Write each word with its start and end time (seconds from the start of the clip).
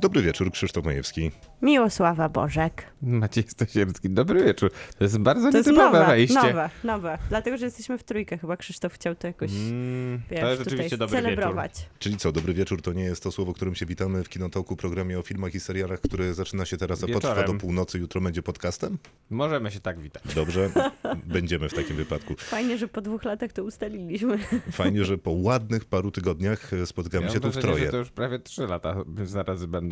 Dobry 0.00 0.22
wieczór, 0.22 0.50
Krzysztof 0.52 0.84
Majewski. 0.84 1.30
Miłosława 1.62 2.28
Bożek. 2.28 2.84
Maciej 3.02 3.44
Stasierski, 3.48 4.10
dobry 4.10 4.44
wieczór. 4.44 4.70
To 4.98 5.04
jest 5.04 5.18
bardzo 5.18 5.50
To 5.50 5.56
jest 5.58 5.68
nietypowe 5.68 5.98
nowe, 6.00 6.06
wejście. 6.12 6.34
nowe, 6.34 6.70
nowe. 6.84 7.18
Dlatego, 7.28 7.56
że 7.56 7.64
jesteśmy 7.64 7.98
w 7.98 8.04
trójkę. 8.04 8.38
Chyba 8.38 8.56
Krzysztof 8.56 8.92
chciał 8.92 9.14
to 9.14 9.26
jakoś, 9.26 9.50
Mm, 9.50 10.20
wiesz, 10.30 10.40
to 10.40 10.46
jest 10.46 10.58
tutaj 10.58 10.70
rzeczywiście 10.72 10.96
dobry 10.96 11.16
celebrować. 11.22 11.88
Czyli 11.98 12.16
co, 12.16 12.32
dobry 12.32 12.54
wieczór 12.54 12.82
to 12.82 12.92
nie 12.92 13.02
jest 13.04 13.22
to 13.22 13.32
słowo, 13.32 13.52
którym 13.52 13.74
się 13.74 13.86
witamy 13.86 14.24
w 14.24 14.28
Kinotoku, 14.28 14.76
programie 14.76 15.18
o 15.18 15.22
filmach 15.22 15.54
i 15.54 15.60
serialach, 15.60 16.00
który 16.00 16.34
zaczyna 16.34 16.64
się 16.64 16.76
teraz, 16.76 17.04
a 17.04 17.06
potrwa 17.06 17.42
do 17.42 17.54
północy, 17.54 17.98
jutro 17.98 18.20
będzie 18.20 18.42
podcastem? 18.42 18.98
Możemy 19.30 19.70
się 19.70 19.80
tak 19.80 20.00
witać. 20.00 20.22
Dobrze, 20.34 20.70
będziemy 21.24 21.68
w 21.68 21.74
takim 21.74 21.96
wypadku. 21.96 22.34
Fajnie, 22.38 22.78
że 22.78 22.88
po 22.88 23.00
dwóch 23.00 23.24
latach 23.24 23.52
to 23.52 23.64
ustaliliśmy. 23.64 24.38
Fajnie, 24.72 25.04
że 25.04 25.18
po 25.18 25.30
ładnych 25.30 25.84
paru 25.84 26.10
tygodniach 26.10 26.72
e, 26.72 26.86
spotykamy 26.86 27.26
Ja 27.26 27.32
się 27.32 27.40
tu 27.40 27.52
w 27.52 27.56
troje. 27.56 27.84
że 27.84 27.90
to 27.90 27.96
już 27.96 28.10
prawie 28.10 28.38
trzy 28.38 28.66
lata 28.66 28.96
zaraz 29.24 29.64
będą. 29.66 29.86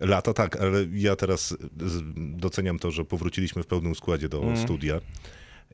Lata 0.00 0.32
tak, 0.32 0.56
ale 0.56 0.78
ja 0.92 1.16
teraz 1.16 1.56
doceniam 2.16 2.78
to, 2.78 2.90
że 2.90 3.04
powróciliśmy 3.04 3.62
w 3.62 3.66
pełnym 3.66 3.94
składzie 3.94 4.28
do 4.28 4.42
Mm. 4.42 4.56
studia. 4.56 5.00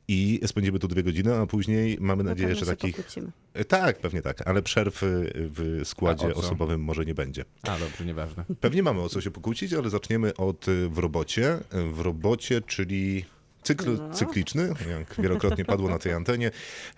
I 0.08 0.40
spędzimy 0.46 0.78
tu 0.78 0.88
dwie 0.88 1.02
godziny, 1.02 1.34
a 1.34 1.46
później 1.46 1.96
mamy 2.00 2.24
Na 2.24 2.30
nadzieję, 2.30 2.54
że 2.54 2.66
takich. 2.66 2.96
pokłócimy. 2.96 3.30
E, 3.54 3.64
Tak, 3.64 3.98
pewnie 3.98 4.22
tak, 4.22 4.48
ale 4.48 4.62
przerw 4.62 4.98
w 5.34 5.80
składzie 5.84 6.34
osobowym 6.34 6.80
może 6.80 7.04
nie 7.04 7.14
będzie. 7.14 7.44
A, 7.62 7.78
dobrze, 7.78 8.04
nieważne. 8.04 8.44
Pewnie 8.60 8.82
mamy 8.82 9.00
o 9.00 9.08
co 9.08 9.20
się 9.20 9.30
pokłócić, 9.30 9.72
ale 9.72 9.90
zaczniemy 9.90 10.36
od 10.36 10.68
y, 10.68 10.88
w 10.88 10.98
robocie. 10.98 11.54
Y, 11.74 11.92
W 11.92 12.00
robocie, 12.00 12.60
czyli 12.60 13.24
cykl 13.62 13.96
No. 13.96 14.14
cykliczny, 14.14 14.74
jak 14.90 15.20
wielokrotnie 15.22 15.64
padło 15.64 15.88
na 15.88 15.98
tej 15.98 16.12
antenie, 16.12 16.50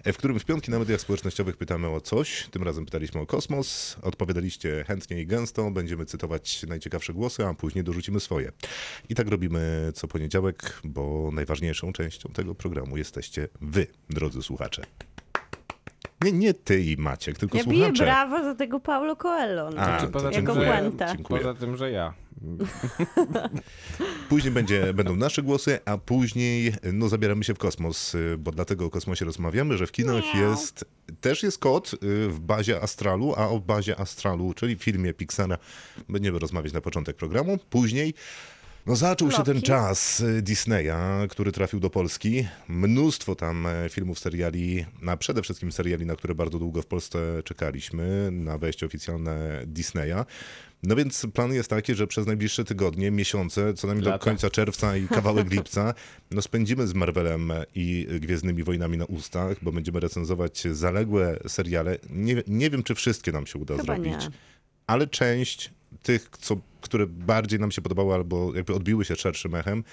w 0.06 0.16
którym 0.16 0.38
w 0.38 0.44
piątki 0.44 0.70
na 0.70 0.78
mediach 0.78 1.00
społecznościowych 1.00 1.56
pytamy 1.56 1.88
o 1.88 2.00
coś. 2.00 2.48
Tym 2.50 2.62
razem 2.62 2.84
pytaliśmy 2.84 3.20
o 3.20 3.26
kosmos. 3.26 3.96
Odpowiadaliście 4.02 4.84
chętnie 4.86 5.20
i 5.20 5.26
gęsto. 5.26 5.70
Będziemy 5.70 6.06
cytować 6.06 6.62
najciekawsze 6.62 7.12
głosy, 7.12 7.46
a 7.46 7.54
później 7.54 7.84
dorzucimy 7.84 8.20
swoje. 8.20 8.52
I 9.08 9.14
tak 9.14 9.28
robimy 9.28 9.92
co 9.94 10.08
poniedziałek, 10.08 10.80
bo 10.84 11.30
najważniejszą 11.32 11.92
częścią 11.92 12.28
tego 12.28 12.54
programu 12.54 12.96
jesteście 12.96 13.48
wy, 13.60 13.86
drodzy 14.10 14.42
słuchacze. 14.42 14.82
Nie, 16.24 16.32
nie 16.32 16.54
ty 16.54 16.82
i 16.82 16.96
Maciek, 16.96 17.38
tylko 17.38 17.58
Ja 17.58 17.64
biję 17.64 17.84
słuchacze. 17.84 18.04
brawo 18.04 18.44
za 18.44 18.54
tego 18.54 18.80
Paulo 18.80 19.16
Coelho. 19.16 19.70
No. 19.70 19.80
A, 19.80 19.84
Znaczy, 19.84 20.06
to 20.06 20.12
poza 20.12 20.30
tym, 20.30 20.46
jako. 20.46 20.54
Dziękuję. 21.16 21.40
poza 21.40 21.54
tym, 21.54 21.76
że 21.76 21.90
ja. 21.90 22.14
Później 24.28 24.52
będzie, 24.54 24.94
będą 24.94 25.16
nasze 25.16 25.42
głosy, 25.42 25.78
a 25.84 25.98
później 25.98 26.74
no, 26.92 27.08
zabieramy 27.08 27.44
się 27.44 27.54
w 27.54 27.58
kosmos, 27.58 28.16
bo 28.38 28.50
dlatego 28.50 28.86
o 28.86 28.90
kosmosie 28.90 29.24
rozmawiamy, 29.24 29.76
że 29.78 29.86
w 29.86 29.92
kinach 29.92 30.24
Miau. 30.34 30.50
jest, 30.50 30.84
też 31.20 31.42
jest 31.42 31.58
kod 31.58 31.94
y, 31.94 31.98
w 32.28 32.40
bazie 32.40 32.80
Astralu, 32.82 33.34
a 33.36 33.48
o 33.48 33.60
bazie 33.60 34.00
Astralu, 34.00 34.54
czyli 34.54 34.76
filmie 34.76 35.14
Pixara, 35.14 35.58
będziemy 36.08 36.38
rozmawiać 36.38 36.72
na 36.72 36.80
początek 36.80 37.16
programu. 37.16 37.58
Później 37.70 38.14
no, 38.86 38.96
zaczął 38.96 39.30
się 39.30 39.42
ten 39.44 39.54
Loki. 39.54 39.66
czas 39.66 40.20
y, 40.20 40.42
Disneya, 40.42 41.28
który 41.30 41.52
trafił 41.52 41.80
do 41.80 41.90
Polski. 41.90 42.46
Mnóstwo 42.68 43.34
tam 43.34 43.66
e, 43.66 43.88
filmów, 43.88 44.18
seriali, 44.18 44.86
a 45.06 45.16
przede 45.16 45.42
wszystkim 45.42 45.72
seriali, 45.72 46.06
na 46.06 46.16
które 46.16 46.34
bardzo 46.34 46.58
długo 46.58 46.82
w 46.82 46.86
Polsce 46.86 47.42
czekaliśmy, 47.44 48.28
na 48.32 48.58
wejście 48.58 48.86
oficjalne 48.86 49.62
Disneya. 49.66 50.24
No 50.82 50.96
więc 50.96 51.26
plan 51.34 51.52
jest 51.52 51.70
taki, 51.70 51.94
że 51.94 52.06
przez 52.06 52.26
najbliższe 52.26 52.64
tygodnie, 52.64 53.10
miesiące, 53.10 53.74
co 53.74 53.86
najmniej 53.86 54.04
do 54.04 54.10
Lata. 54.10 54.24
końca 54.24 54.50
czerwca 54.50 54.96
i 54.96 55.08
kawałek 55.08 55.50
lipca, 55.54 55.94
no 56.30 56.42
spędzimy 56.42 56.86
z 56.86 56.94
Marvelem 56.94 57.52
i 57.74 58.06
Gwiezdnymi 58.20 58.64
Wojnami 58.64 58.98
na 58.98 59.04
ustach, 59.04 59.56
bo 59.62 59.72
będziemy 59.72 60.00
recenzować 60.00 60.62
zaległe 60.72 61.38
seriale. 61.48 61.98
Nie, 62.10 62.42
nie 62.46 62.70
wiem, 62.70 62.82
czy 62.82 62.94
wszystkie 62.94 63.32
nam 63.32 63.46
się 63.46 63.58
uda 63.58 63.76
Chyba 63.76 63.84
zrobić, 63.94 64.12
nie. 64.12 64.30
ale 64.86 65.06
część 65.06 65.70
tych, 66.02 66.28
co, 66.40 66.56
które 66.80 67.06
bardziej 67.06 67.60
nam 67.60 67.70
się 67.70 67.82
podobały 67.82 68.14
albo 68.14 68.54
jakby 68.54 68.74
odbiły 68.74 69.04
się 69.04 69.16
szerszym 69.16 69.54
echem, 69.54 69.84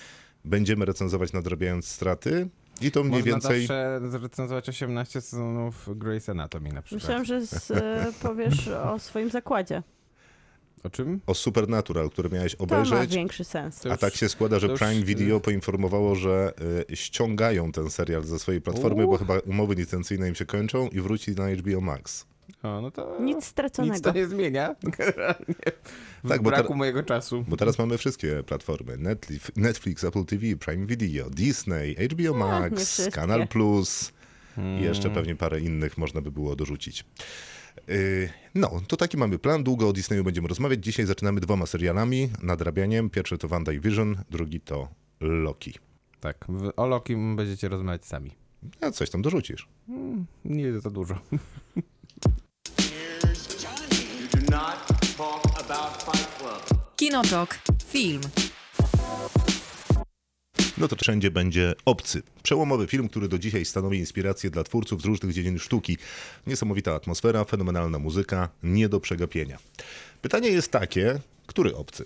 będziemy 0.46 0.86
recenzować 0.86 1.34
nadrabiając 1.34 1.88
straty 1.88 2.50
i 2.82 2.92
to 2.92 3.04
mniej 3.04 3.12
Można 3.20 3.32
więcej... 3.32 3.60
zawsze 3.68 4.02
zrecenzować 4.10 4.70
18 4.70 5.22
sezonów 5.22 5.88
Grey's 5.88 6.32
Anatomy 6.32 6.70
na 6.74 6.82
przykład. 6.82 7.04
Myślałam, 7.04 7.26
że 7.26 7.46
z, 7.46 7.72
e, 7.72 8.06
powiesz 8.24 8.68
o 8.68 9.00
swoim 9.00 9.30
zakładzie. 9.30 9.84
O 10.84 10.90
czym? 10.90 11.20
O 11.28 11.34
Supernatural, 11.34 12.10
które 12.10 12.30
miałeś 12.30 12.56
To 12.56 12.66
ma 12.66 12.78
obejrzeć. 12.78 13.16
większy 13.16 13.44
sens. 13.44 13.86
A 13.86 13.98
tak 13.98 14.16
się 14.16 14.30
składa, 14.30 14.60
że 14.60 14.68
już- 14.68 14.80
Prime 14.80 15.04
Video 15.06 15.40
poinformowało, 15.40 16.16
że 16.16 16.54
y, 16.92 16.96
ściągają 16.96 17.72
ten 17.72 17.90
serial 17.90 18.24
ze 18.24 18.40
swojej 18.40 18.62
platformy, 18.62 19.06
bo 19.06 19.12
Uch. 19.12 19.20
chyba 19.20 19.40
umowy 19.40 19.76
licencyjne 19.76 20.30
im 20.30 20.36
się 20.36 20.46
kończą 20.46 20.88
i 20.88 21.02
wróci 21.02 21.32
na 21.32 21.50
HBO 21.50 21.82
Max. 21.82 22.26
O, 22.64 22.82
no 22.82 22.92
to... 22.92 23.18
Nic 23.22 23.46
straconego. 23.46 23.94
Nic 23.94 24.04
to 24.04 24.12
nie 24.14 24.28
zmienia. 24.28 24.76
Generalnie. 24.98 25.56
W 26.24 26.30
Tak, 26.30 26.42
bo 26.42 26.50
braku 26.50 26.76
mojego 26.76 27.04
czasu. 27.04 27.46
Bo 27.48 27.58
teraz 27.58 27.80
mamy 27.80 27.98
wszystkie 27.98 28.44
platformy. 28.44 28.98
Netflix, 28.98 29.52
Netflix, 29.56 30.04
Apple 30.04 30.26
TV, 30.26 30.44
Prime 30.60 30.86
Video, 30.86 31.30
Disney, 31.30 31.96
HBO 31.96 32.24
nie 32.24 32.32
Max, 32.32 32.84
wszystkie. 32.94 33.12
Kanal 33.16 33.48
Plus 33.48 34.10
i 34.10 34.56
Hmm. 34.56 34.84
jeszcze 34.84 35.10
pewnie 35.10 35.36
parę 35.36 35.60
innych 35.60 35.98
można 35.98 36.22
by 36.22 36.32
było 36.32 36.56
dorzucić. 36.56 37.06
Yy, 37.88 38.30
No, 38.56 38.82
to 38.88 38.98
taki 38.98 39.18
mamy 39.18 39.40
plan. 39.40 39.64
Długo 39.64 39.90
o 39.90 39.94
Disneyu 39.94 40.24
będziemy 40.24 40.48
rozmawiać. 40.48 40.84
Dzisiaj 40.84 41.06
zaczynamy 41.06 41.40
dwoma 41.42 41.66
serialami, 41.66 42.30
nadrabianiem. 42.44 43.10
Pierwszy 43.10 43.38
to 43.38 43.48
WandaVision, 43.48 44.18
drugi 44.30 44.60
to 44.62 44.88
Loki. 45.22 45.74
Tak, 46.20 46.48
o 46.76 46.88
Loki 46.88 47.16
będziecie 47.36 47.70
rozmawiać 47.70 48.06
sami. 48.06 48.32
A 48.82 48.92
coś 48.92 49.10
tam 49.10 49.22
dorzucisz. 49.22 49.68
Nie 50.46 50.80
za 50.80 50.90
dużo. 50.90 51.16
Kinotok. 56.96 57.60
Film. 57.88 58.22
No 60.78 60.88
to 60.88 60.96
wszędzie 60.96 61.32
będzie 61.32 61.74
Obcy. 61.86 62.22
Przełomowy 62.44 62.88
film, 62.88 63.10
który 63.10 63.28
do 63.28 63.40
dzisiaj 63.40 63.66
stanowi 63.66 63.98
inspirację 63.98 64.50
dla 64.50 64.64
twórców 64.64 65.02
z 65.02 65.06
różnych 65.06 65.34
dziedzin 65.34 65.60
sztuki. 65.60 65.98
Niesamowita 66.48 66.96
atmosfera, 66.96 67.46
fenomenalna 67.46 68.00
muzyka, 68.00 68.50
nie 68.64 68.90
do 68.90 69.00
przegapienia. 69.00 69.58
Pytanie 70.22 70.50
jest 70.50 70.72
takie, 70.72 71.20
który 71.48 71.76
Obcy? 71.76 72.06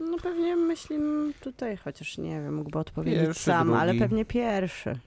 No 0.00 0.16
pewnie 0.18 0.56
myślimy 0.56 1.32
tutaj, 1.40 1.76
chociaż 1.76 2.18
nie 2.18 2.30
wiem, 2.30 2.54
mógłby 2.54 2.78
odpowiedzieć 2.78 3.20
Pierwszy, 3.26 3.42
sam, 3.42 3.74
ale 3.74 3.92
drugi. 3.92 4.00
pewnie 4.00 4.24
pierwszy. 4.24 4.98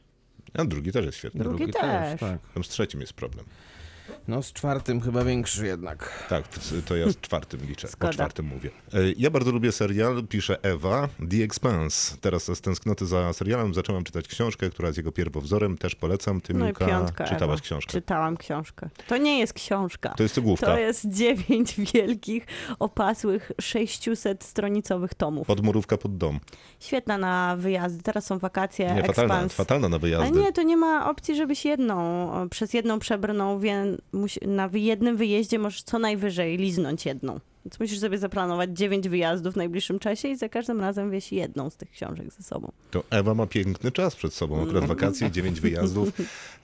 A 0.54 0.66
drugi 0.66 0.92
też 0.92 1.06
jest 1.06 1.18
świetny. 1.18 1.44
Drugi 1.44 1.66
też. 1.66 2.20
tak. 2.20 2.40
Tam 2.54 2.64
z 2.64 2.68
trzecim 2.68 3.02
jest 3.02 3.14
problem. 3.14 3.46
No 4.28 4.44
z 4.44 4.54
czwartym 4.54 5.02
chyba 5.02 5.24
większy 5.24 5.66
jednak. 5.66 6.26
Tak, 6.30 6.48
to, 6.48 6.60
to 6.86 6.96
ja 6.96 7.10
z 7.12 7.18
czwartym 7.22 7.60
liczę, 7.68 7.88
o 7.88 7.92
Zgoda. 7.92 8.14
czwartym 8.14 8.46
mówię. 8.46 8.70
E, 8.94 8.98
Ja 9.18 9.30
bardzo 9.30 9.52
lubię 9.52 9.72
serial, 9.72 10.24
pisze 10.30 10.64
Ewa, 10.64 11.08
The 11.32 11.44
Expanse. 11.44 12.18
Teraz 12.22 12.44
z 12.58 12.62
tęsknoty 12.62 13.06
za 13.06 13.34
serialem 13.34 13.74
zacząłem 13.74 14.04
czytać 14.04 14.28
książkę, 14.28 14.70
która 14.70 14.88
jest 14.88 14.98
jego 14.98 15.12
pierwowzorem, 15.12 15.78
też 15.78 15.96
polecam. 15.96 16.42
Ty, 16.42 16.54
No 16.54 16.60
i 16.60 16.68
Miłka, 16.68 16.86
piątka. 16.86 17.24
czytałaś 17.24 17.58
Ewa. 17.60 17.64
książkę. 17.66 17.92
Czytałam 17.92 18.38
książkę. 18.38 18.90
To 19.08 19.18
nie 19.18 19.40
jest 19.40 19.54
książka. 19.54 20.10
To 20.10 20.24
jest 20.24 20.36
cygłówka. 20.36 20.66
To 20.66 20.78
jest 20.78 21.10
dziewięć 21.10 21.76
wielkich, 21.94 22.46
opasłych, 22.80 23.52
600-stronicowych 23.62 25.14
tomów. 25.18 25.48
Podmurówka 25.48 25.98
pod 25.98 26.18
dom. 26.18 26.40
Świetna 26.80 27.18
na 27.18 27.56
wyjazdy. 27.60 28.04
Teraz 28.04 28.26
są 28.26 28.40
wakacje, 28.40 28.94
Nie, 28.96 29.04
fatalna, 29.04 29.48
fatalna 29.50 29.90
na 29.90 29.96
Ale 29.96 30.00
wyjazdy. 30.00 30.40
nie, 30.40 30.54
to 30.54 30.64
nie 30.64 30.78
ma 30.78 31.10
opcji, 31.10 31.36
żebyś 31.36 31.66
jedną, 31.66 32.32
przez 32.50 32.74
jedną 32.74 33.00
przebrnął, 33.00 33.60
musi, 33.60 33.98
na 34.48 34.70
jednym 34.74 35.18
wyjeździe 35.18 35.60
możesz 35.60 35.84
co 35.84 36.00
najwyżej 36.00 36.58
liznąć 36.58 37.06
jedną. 37.06 37.40
Więc 37.66 37.80
musisz 37.80 38.00
sobie 38.00 38.18
zaplanować 38.18 38.70
dziewięć 38.78 39.10
wyjazdów 39.10 39.54
w 39.54 39.58
najbliższym 39.58 40.00
czasie 40.00 40.28
i 40.28 40.36
za 40.38 40.50
każdym 40.50 40.80
razem 40.80 41.12
wieś 41.12 41.32
jedną 41.32 41.70
z 41.70 41.78
tych 41.78 41.92
książek 41.92 42.34
ze 42.34 42.44
sobą. 42.44 42.72
To 42.92 43.04
Ewa 43.10 43.34
ma 43.34 43.48
piękny 43.48 43.92
czas 43.92 44.16
przed 44.16 44.34
sobą, 44.34 44.64
akurat 44.64 44.86
wakacje, 44.86 45.32
dziewięć 45.32 45.60
wyjazdów. 45.62 46.10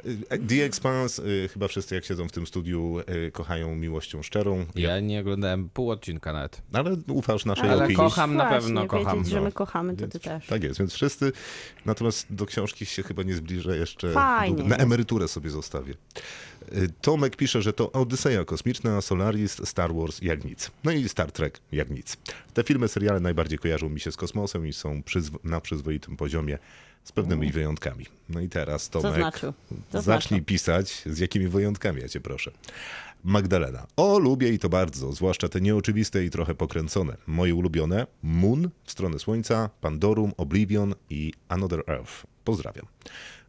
Y, 0.05 0.17
The 0.47 0.63
Expanse, 0.65 1.23
y, 1.25 1.47
chyba 1.53 1.67
wszyscy 1.67 1.95
jak 1.95 2.05
siedzą 2.05 2.27
w 2.27 2.31
tym 2.31 2.47
studiu, 2.47 2.99
y, 3.27 3.31
kochają 3.31 3.75
miłością 3.75 4.23
szczerą, 4.23 4.65
Ja 4.75 4.99
nie 4.99 5.19
oglądałem 5.21 5.69
pół 5.69 5.89
odcinka 5.91 6.33
nawet. 6.33 6.61
ale 6.73 6.95
ufasz 7.07 7.45
naszej 7.45 7.69
Ale 7.69 7.77
opinii. 7.77 7.95
kocham, 7.95 8.35
na 8.35 8.47
Właśnie, 8.47 8.61
pewno 8.65 8.87
kocham, 8.87 9.17
wiedzieć, 9.17 9.31
że 9.31 9.37
no. 9.37 9.43
my 9.43 9.51
kochamy, 9.51 9.93
to 9.93 9.99
Więc- 10.01 10.13
ty 10.13 10.19
też. 10.19 10.47
Tak 10.47 10.63
jest, 10.63 10.79
więc 10.79 10.93
wszyscy. 10.93 11.31
Natomiast 11.85 12.27
do 12.29 12.45
książki 12.45 12.85
się 12.85 13.03
chyba 13.03 13.23
nie 13.23 13.33
zbliżę 13.33 13.77
jeszcze. 13.77 14.11
Fajnie. 14.11 14.63
Na 14.63 14.75
emeryturę 14.77 15.27
sobie 15.27 15.49
zostawię. 15.49 15.93
Tomek 17.01 17.35
pisze, 17.35 17.61
że 17.61 17.73
to 17.73 17.91
Odyseja 17.91 18.45
Kosmiczna, 18.45 19.01
Solaris, 19.01 19.61
Star 19.69 19.93
Wars 19.95 20.21
jak 20.21 20.45
nic. 20.45 20.71
No 20.83 20.91
i 20.91 21.09
Star 21.09 21.31
Trek 21.31 21.59
jak 21.71 21.89
nic. 21.89 22.17
Te 22.53 22.63
filmy, 22.63 22.87
seriale 22.87 23.19
najbardziej 23.19 23.57
kojarzą 23.59 23.89
mi 23.89 23.99
się 23.99 24.11
z 24.11 24.17
kosmosem 24.17 24.67
i 24.67 24.73
są 24.73 25.01
przyzw- 25.01 25.37
na 25.43 25.61
przyzwoitym 25.61 26.17
poziomie 26.17 26.57
z 27.03 27.11
pewnymi 27.11 27.51
wyjątkami. 27.51 28.05
No 28.29 28.41
i 28.41 28.49
teraz 28.49 28.89
Tomek, 28.89 29.11
Zaznaczył. 29.11 29.53
zacznij 29.71 29.91
Zaznaczył. 29.91 30.41
pisać, 30.45 31.03
z 31.05 31.19
jakimi 31.19 31.47
wyjątkami, 31.47 32.01
ja 32.01 32.07
cię 32.09 32.21
proszę. 32.21 32.51
Magdalena. 33.23 33.87
O, 33.95 34.19
lubię 34.19 34.49
i 34.49 34.59
to 34.59 34.69
bardzo, 34.69 35.11
zwłaszcza 35.13 35.49
te 35.49 35.61
nieoczywiste 35.61 36.25
i 36.25 36.29
trochę 36.29 36.55
pokręcone. 36.55 37.17
Moje 37.27 37.55
ulubione 37.55 38.07
Moon, 38.23 38.69
W 38.83 38.91
stronę 38.91 39.19
Słońca, 39.19 39.69
Pandorum, 39.81 40.33
Oblivion 40.37 40.95
i 41.09 41.33
Another 41.49 41.83
Earth. 41.87 42.23
Pozdrawiam. 42.43 42.85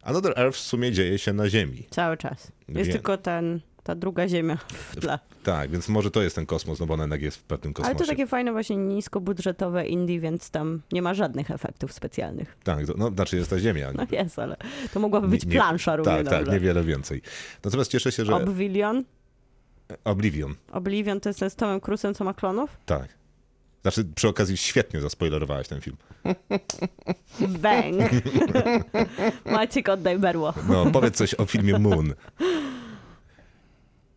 Another 0.09 0.33
Earth 0.39 0.57
w 0.57 0.61
sumie 0.61 0.91
dzieje 0.91 1.17
się 1.17 1.33
na 1.33 1.49
Ziemi. 1.49 1.83
Cały 1.89 2.17
czas. 2.17 2.51
Jest 2.67 2.87
Wie- 2.87 2.93
tylko 2.93 3.17
ten, 3.17 3.59
ta 3.83 3.95
druga 3.95 4.27
ziemia 4.27 4.57
w 4.71 4.95
tle. 4.95 5.19
Tak, 5.43 5.71
więc 5.71 5.89
może 5.89 6.11
to 6.11 6.21
jest 6.21 6.35
ten 6.35 6.45
kosmos, 6.45 6.79
no 6.79 6.85
bo 6.85 6.93
ona 6.93 7.03
jednak 7.03 7.21
jest 7.21 7.37
w 7.37 7.43
pewnym 7.43 7.73
kosmosie. 7.73 7.89
Ale 7.97 8.05
to 8.05 8.11
takie 8.11 8.27
fajne 8.27 8.51
właśnie 8.51 8.75
niskobudżetowe 8.75 9.87
indie, 9.87 10.19
więc 10.19 10.49
tam 10.49 10.81
nie 10.91 11.01
ma 11.01 11.13
żadnych 11.13 11.51
efektów 11.51 11.93
specjalnych. 11.93 12.57
Tak, 12.63 12.85
to- 12.87 12.93
no 12.97 13.09
znaczy 13.11 13.37
jest 13.37 13.49
ta 13.49 13.59
Ziemia. 13.59 13.91
No 13.93 14.05
jest, 14.11 14.39
ale 14.39 14.55
to 14.93 14.99
mogłaby 14.99 15.27
być 15.27 15.45
Nie- 15.45 15.51
plansza 15.51 15.95
równie 15.95 16.23
Tak, 16.23 16.29
tak, 16.29 16.47
niewiele 16.53 16.83
więcej. 16.83 17.21
Natomiast 17.63 17.91
cieszę 17.91 18.11
się, 18.11 18.25
że 18.25 18.35
Oblivion. 18.35 19.03
Oblivion, 20.03 20.55
Oblivion 20.71 21.19
to 21.19 21.29
jest 21.29 21.39
ten 21.39 21.49
z 21.49 21.55
Tomem 21.55 21.79
Cruise'em, 21.79 22.13
co 22.15 22.23
ma 22.23 22.33
klonów? 22.33 22.77
tak. 22.85 23.18
Znaczy, 23.81 24.05
przy 24.15 24.27
okazji 24.27 24.57
świetnie 24.57 25.01
zaspoilerowałaś 25.01 25.67
ten 25.67 25.81
film. 25.81 25.97
Bang! 27.63 28.11
Maciek, 29.45 29.89
oddaj 29.89 30.19
berło. 30.19 30.53
No, 30.69 30.91
powiedz 30.91 31.15
coś 31.17 31.33
o 31.33 31.45
filmie 31.45 31.79
Moon. 31.79 32.13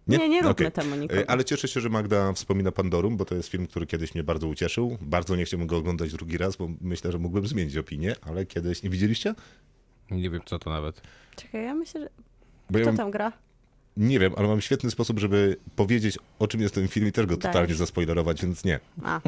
Nie, 0.08 0.28
nie 0.28 0.42
róbmy 0.42 0.50
Okej. 0.50 0.72
temu 0.72 0.96
nikogo. 0.96 1.20
E, 1.20 1.30
Ale 1.30 1.44
cieszę 1.44 1.68
się, 1.68 1.80
że 1.80 1.88
Magda 1.88 2.32
wspomina 2.32 2.72
Pandorum, 2.72 3.16
bo 3.16 3.24
to 3.24 3.34
jest 3.34 3.48
film, 3.48 3.66
który 3.66 3.86
kiedyś 3.86 4.14
mnie 4.14 4.24
bardzo 4.24 4.48
ucieszył. 4.48 4.98
Bardzo 5.00 5.36
nie 5.36 5.44
chciałbym 5.44 5.66
go 5.66 5.76
oglądać 5.76 6.12
drugi 6.12 6.38
raz, 6.38 6.56
bo 6.56 6.68
myślę, 6.80 7.12
że 7.12 7.18
mógłbym 7.18 7.46
zmienić 7.46 7.76
opinię, 7.76 8.14
ale 8.22 8.46
kiedyś... 8.46 8.82
Nie 8.82 8.90
widzieliście? 8.90 9.34
Nie 10.10 10.30
wiem, 10.30 10.40
co 10.46 10.58
to 10.58 10.70
nawet. 10.70 11.02
Czekaj, 11.36 11.64
ja 11.64 11.74
myślę, 11.74 12.00
że... 12.00 12.08
Kto 12.82 12.92
tam 12.92 13.10
gra? 13.10 13.32
Nie 13.96 14.18
wiem, 14.18 14.32
ale 14.36 14.48
mam 14.48 14.60
świetny 14.60 14.90
sposób, 14.90 15.18
żeby 15.18 15.56
powiedzieć, 15.76 16.18
o 16.38 16.48
czym 16.48 16.60
jest 16.60 16.74
ten 16.74 16.88
film 16.88 17.08
i 17.08 17.12
też 17.12 17.26
go 17.26 17.36
Dajesz. 17.36 17.42
totalnie 17.54 17.74
zaspoilerować, 17.74 18.42
więc 18.42 18.64
nie. 18.64 18.80
A, 19.02 19.20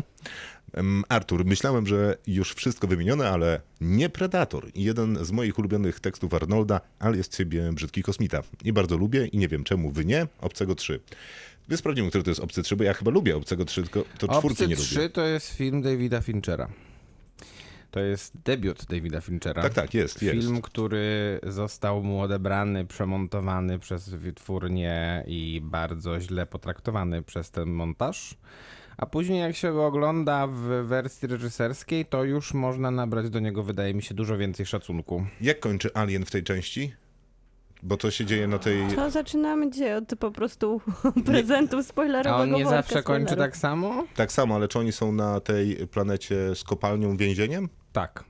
Artur, 1.08 1.44
myślałem, 1.44 1.86
że 1.86 2.16
już 2.26 2.54
wszystko 2.54 2.86
wymienione, 2.86 3.30
ale 3.30 3.60
nie 3.80 4.08
Predator. 4.08 4.66
Jeden 4.74 5.24
z 5.24 5.30
moich 5.32 5.58
ulubionych 5.58 6.00
tekstów 6.00 6.34
Arnolda, 6.34 6.80
ale 6.98 7.16
jest 7.16 7.36
ciebie 7.36 7.72
brzydki 7.72 8.02
kosmita. 8.02 8.42
I 8.64 8.72
bardzo 8.72 8.96
lubię 8.96 9.26
i 9.26 9.38
nie 9.38 9.48
wiem 9.48 9.64
czemu 9.64 9.90
wy 9.90 10.04
nie. 10.04 10.26
Obcego 10.40 10.74
3. 10.74 11.00
Wy 11.68 11.76
sprawdzimy, 11.76 12.08
który 12.08 12.24
to 12.24 12.30
jest 12.30 12.40
Obcy 12.40 12.62
3, 12.62 12.76
bo 12.76 12.84
ja 12.84 12.94
chyba 12.94 13.10
lubię 13.10 13.36
Obcego 13.36 13.64
3, 13.64 13.82
tylko 13.82 14.04
to 14.18 14.28
czwórki 14.28 14.48
Obcy 14.48 14.68
nie 14.68 14.76
3 14.76 14.94
lubię. 14.96 15.10
to 15.10 15.22
jest 15.26 15.48
film 15.50 15.82
Davida 15.82 16.20
Finchera. 16.20 16.68
To 17.94 18.00
jest 18.00 18.38
debiut 18.44 18.84
Davida 18.84 19.20
Finchera. 19.20 19.62
Tak, 19.62 19.74
tak, 19.74 19.94
jest, 19.94 20.22
jest. 20.22 20.38
Film, 20.40 20.62
który 20.62 21.40
został 21.42 22.02
mu 22.02 22.20
odebrany, 22.20 22.86
przemontowany 22.86 23.78
przez 23.78 24.08
wytwórnię 24.08 25.24
i 25.26 25.60
bardzo 25.64 26.20
źle 26.20 26.46
potraktowany 26.46 27.22
przez 27.22 27.50
ten 27.50 27.70
montaż. 27.70 28.34
A 28.96 29.06
później 29.06 29.40
jak 29.40 29.56
się 29.56 29.72
go 29.72 29.86
ogląda 29.86 30.46
w 30.46 30.86
wersji 30.86 31.28
reżyserskiej, 31.28 32.06
to 32.06 32.24
już 32.24 32.54
można 32.54 32.90
nabrać 32.90 33.30
do 33.30 33.40
niego, 33.40 33.62
wydaje 33.62 33.94
mi 33.94 34.02
się, 34.02 34.14
dużo 34.14 34.36
więcej 34.38 34.66
szacunku. 34.66 35.26
Jak 35.40 35.60
kończy 35.60 35.94
Alien 35.94 36.24
w 36.24 36.30
tej 36.30 36.42
części? 36.42 36.94
Bo 37.82 37.96
to 37.96 38.10
się 38.10 38.24
dzieje 38.24 38.48
na 38.48 38.58
tej... 38.58 38.82
to 38.96 39.10
zaczynamy 39.10 39.70
dzisiaj 39.70 39.96
od 39.96 40.04
po 40.18 40.30
prostu 40.30 40.80
prezentów 41.26 41.80
A 41.80 41.82
spoilerowego 41.82 42.42
on 42.42 42.52
nie 42.52 42.66
zawsze 42.66 43.02
kończy 43.02 43.26
spoilerów. 43.26 43.52
tak 43.52 43.56
samo? 43.56 44.04
Tak 44.16 44.32
samo, 44.32 44.54
ale 44.54 44.68
czy 44.68 44.78
oni 44.78 44.92
są 44.92 45.12
na 45.12 45.40
tej 45.40 45.76
planecie 45.76 46.54
z 46.54 46.64
kopalnią, 46.64 47.16
więzieniem? 47.16 47.68
Tak. 47.94 48.24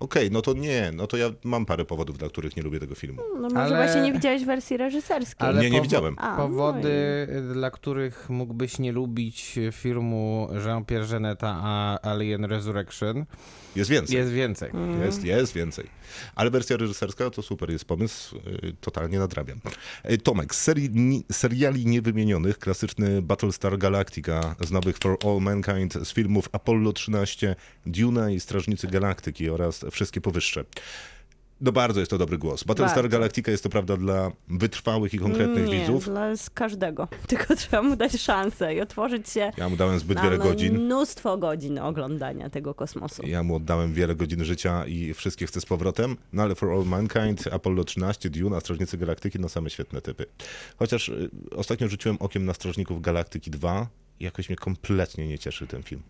Okej, 0.00 0.30
no 0.30 0.42
to 0.42 0.52
nie, 0.52 0.90
no 0.94 1.06
to 1.06 1.16
ja 1.16 1.26
mam 1.44 1.66
parę 1.66 1.84
powodów, 1.84 2.18
dla 2.18 2.28
których 2.28 2.56
nie 2.56 2.62
lubię 2.62 2.80
tego 2.80 2.94
filmu. 2.94 3.22
No 3.34 3.40
może 3.48 3.58
Ale- 3.58 3.76
właśnie 3.76 4.00
nie 4.00 4.12
widziałeś 4.12 4.44
wersji 4.44 4.76
reżyserskiej. 4.76 5.48
Ale 5.48 5.60
Nie, 5.62 5.70
nie 5.70 5.80
widziałem. 5.82 6.14
A, 6.18 6.36
Powody, 6.36 7.26
no 7.42 7.54
dla 7.54 7.70
których 7.70 8.30
mógłbyś 8.30 8.78
nie 8.78 8.92
lubić 8.92 9.58
filmu 9.72 10.48
Jean-Pierre 10.66 11.10
Geneta 11.10 11.60
a 11.62 11.98
Alien 12.02 12.44
Resurrection, 12.44 13.24
Jest 13.76 13.90
więcej. 13.90 14.16
jest 14.16 14.32
więcej. 14.32 14.70
Jest, 15.04 15.24
jest 15.24 15.52
więcej. 15.52 15.86
Ale 16.34 16.50
wersja 16.50 16.76
reżyserska 16.76 17.30
to 17.30 17.42
super, 17.42 17.70
jest 17.70 17.84
pomysł, 17.84 18.36
y, 18.36 18.74
totalnie 18.80 19.18
nadrabiam. 19.18 19.60
Y, 20.10 20.18
Tomek, 20.18 20.54
z 20.54 20.70
seriali 21.32 21.86
niewymienionych, 21.86 22.58
klasyczny 22.58 23.22
Battlestar 23.22 23.78
Galactica 23.78 24.56
z 24.60 24.70
nowych 24.70 24.98
For 24.98 25.16
All 25.24 25.40
Mankind, 25.40 25.94
z 25.94 26.12
filmów 26.12 26.48
Apollo 26.52 26.92
13, 26.92 27.56
Duna 27.86 28.30
i 28.30 28.40
Strażnicy 28.40 28.86
Galaktyki 28.86 29.50
oraz 29.50 29.84
wszystkie 29.90 30.20
powyższe. 30.20 30.64
No 31.60 31.72
bardzo 31.72 32.00
jest 32.00 32.10
to 32.10 32.18
dobry 32.18 32.38
głos. 32.38 32.64
Battlestar 32.64 33.02
Bardzo. 33.02 33.18
Galactica 33.18 33.50
jest 33.50 33.62
to 33.62 33.68
prawda 33.68 33.96
dla 33.96 34.32
wytrwałych 34.48 35.14
i 35.14 35.18
konkretnych 35.18 35.66
nie, 35.66 35.80
widzów. 35.80 36.04
dla 36.04 36.36
z 36.36 36.50
każdego. 36.50 37.08
Tylko 37.28 37.56
trzeba 37.56 37.82
mu 37.82 37.96
dać 37.96 38.20
szansę 38.20 38.74
i 38.74 38.80
otworzyć 38.80 39.28
się 39.28 39.50
Ja 39.56 39.68
mu 39.68 39.76
dałem 39.76 39.98
zbyt 39.98 40.20
wiele 40.22 40.38
godzin. 40.38 40.78
mnóstwo 40.78 41.38
godzin 41.38 41.78
oglądania 41.78 42.50
tego 42.50 42.74
kosmosu. 42.74 43.26
Ja 43.26 43.42
mu 43.42 43.54
oddałem 43.56 43.92
wiele 43.92 44.14
godzin 44.14 44.44
życia 44.44 44.86
i 44.86 45.14
wszystkie 45.14 45.46
chcę 45.46 45.60
z 45.60 45.66
powrotem. 45.66 46.16
No 46.32 46.42
ale 46.42 46.54
For 46.54 46.70
All 46.70 46.84
Mankind, 46.84 47.46
Apollo 47.52 47.84
13, 47.84 48.30
Dune, 48.30 48.56
a 48.56 48.60
Strażnicy 48.60 48.98
Galaktyki, 48.98 49.38
no 49.40 49.48
same 49.48 49.70
świetne 49.70 50.00
typy. 50.00 50.26
Chociaż 50.76 51.08
y, 51.08 51.30
ostatnio 51.56 51.88
rzuciłem 51.88 52.16
okiem 52.20 52.44
na 52.44 52.54
Strażników 52.54 53.02
Galaktyki 53.02 53.50
2 53.50 53.88
i 54.20 54.24
jakoś 54.24 54.48
mnie 54.48 54.56
kompletnie 54.56 55.28
nie 55.28 55.38
cieszy 55.38 55.66
ten 55.66 55.82
film. 55.82 56.02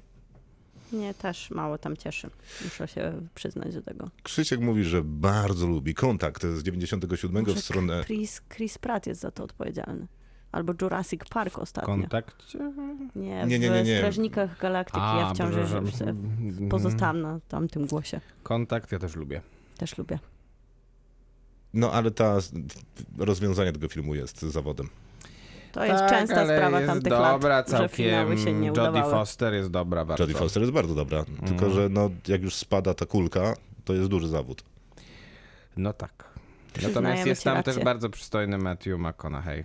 Mnie 0.93 1.15
też 1.15 1.51
mało 1.51 1.79
tam 1.79 1.97
cieszy. 1.97 2.31
Muszę 2.65 2.89
się 2.89 3.13
przyznać 3.35 3.75
do 3.75 3.83
tego. 3.83 4.11
Krzysiek 4.23 4.61
mówi, 4.61 4.85
że 4.85 5.03
bardzo 5.05 5.67
lubi 5.67 5.95
Kontakt 5.95 6.47
z 6.47 6.63
97 6.63 7.45
w 7.45 7.49
Może 7.49 7.61
stronę... 7.61 8.05
Chris, 8.05 8.41
Chris 8.55 8.79
Pratt 8.79 9.07
jest 9.07 9.21
za 9.21 9.31
to 9.31 9.45
odpowiedzialny. 9.45 10.07
Albo 10.53 10.73
Jurassic 10.83 11.21
Park 11.31 11.59
ostatnio. 11.59 11.95
kontakcie? 11.95 12.59
Nie, 13.17 13.45
Nie, 13.47 13.59
nie, 13.59 13.71
nie, 13.71 13.83
nie. 13.83 13.95
w 13.95 13.99
Strażnikach 13.99 14.59
Galaktyki 14.59 14.99
ja 14.99 15.31
wciąż 15.35 15.55
że- 15.55 15.67
że- 15.67 16.15
pozostałam 16.71 17.21
na 17.21 17.41
tamtym 17.49 17.87
głosie. 17.87 18.21
Kontakt 18.43 18.93
ja 18.93 18.99
też 18.99 19.17
lubię. 19.17 19.41
Też 19.79 19.99
lubię. 19.99 20.19
No 21.75 21.93
ale 21.93 22.11
ta 22.11 22.39
rozwiązanie 23.19 23.73
tego 23.73 23.89
filmu 23.89 24.15
jest 24.15 24.41
zawodem. 24.43 24.89
To 25.79 25.85
jest 25.85 25.99
tak, 25.99 26.11
częsta 26.11 26.41
ale 26.41 26.57
sprawa 26.57 26.81
jest 26.81 26.93
tamtych 26.93 27.13
dobra, 27.13 27.49
lat, 27.49 27.67
że 27.69 27.73
całkiem. 27.73 27.89
finały 27.89 28.39
się 28.39 28.53
nie 28.53 28.67
Jodie 28.67 28.83
udawały. 28.83 29.13
Foster 29.13 29.55
jest 29.55 29.71
dobra 29.71 30.05
bardzo. 30.05 30.23
Jodie 30.25 30.35
Foster 30.35 30.63
jest 30.63 30.73
bardzo 30.73 30.95
dobra, 30.95 31.25
tylko 31.47 31.71
że 31.71 31.89
no, 31.89 32.11
jak 32.29 32.43
już 32.43 32.55
spada 32.55 32.95
ta 32.95 33.07
kulka, 33.07 33.55
to 33.85 33.95
jest 33.95 34.09
duży 34.09 34.29
zawód. 34.29 34.63
No 35.77 35.93
tak. 35.93 36.25
Natomiast 36.83 37.27
jest 37.27 37.45
tam 37.45 37.55
rację. 37.57 37.73
też 37.73 37.85
bardzo 37.85 38.11
przystojny 38.11 38.59
Matthew 38.59 38.99
McConaughey. 38.99 39.65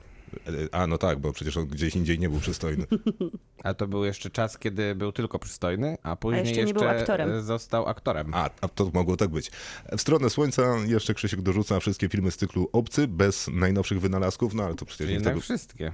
A 0.72 0.88
no 0.88 0.98
tak, 0.98 1.20
bo 1.20 1.34
przecież 1.34 1.58
on 1.58 1.68
gdzieś 1.68 1.96
indziej 1.96 2.20
nie 2.20 2.30
był 2.30 2.40
przystojny. 2.40 2.86
A 3.64 3.74
to 3.74 3.88
był 3.88 4.06
jeszcze 4.06 4.30
czas, 4.30 4.58
kiedy 4.58 4.96
był 4.96 5.12
tylko 5.12 5.40
przystojny, 5.40 5.98
a 6.04 6.16
później 6.16 6.46
jeszcze 6.48 6.64
nie 6.66 6.74
był 6.74 6.88
aktorem. 6.90 7.42
został 7.44 7.88
aktorem. 7.88 8.34
A, 8.34 8.50
a 8.62 8.68
to 8.68 8.92
mogło 8.94 9.18
tak 9.18 9.30
być. 9.30 9.52
W 9.98 10.02
stronę 10.02 10.30
Słońca 10.30 10.76
jeszcze 10.88 11.14
Krzysiek 11.14 11.42
dorzuca 11.42 11.80
wszystkie 11.80 12.10
filmy 12.10 12.32
z 12.32 12.38
cyklu 12.38 12.70
Obcy, 12.72 13.08
bez 13.08 13.48
najnowszych 13.48 14.02
wynalazków, 14.02 14.54
no 14.54 14.64
ale 14.64 14.76
to 14.76 14.86
przecież 14.86 15.08
nie 15.08 15.14
Jednak 15.14 15.34
tego... 15.34 15.42
wszystkie. 15.42 15.92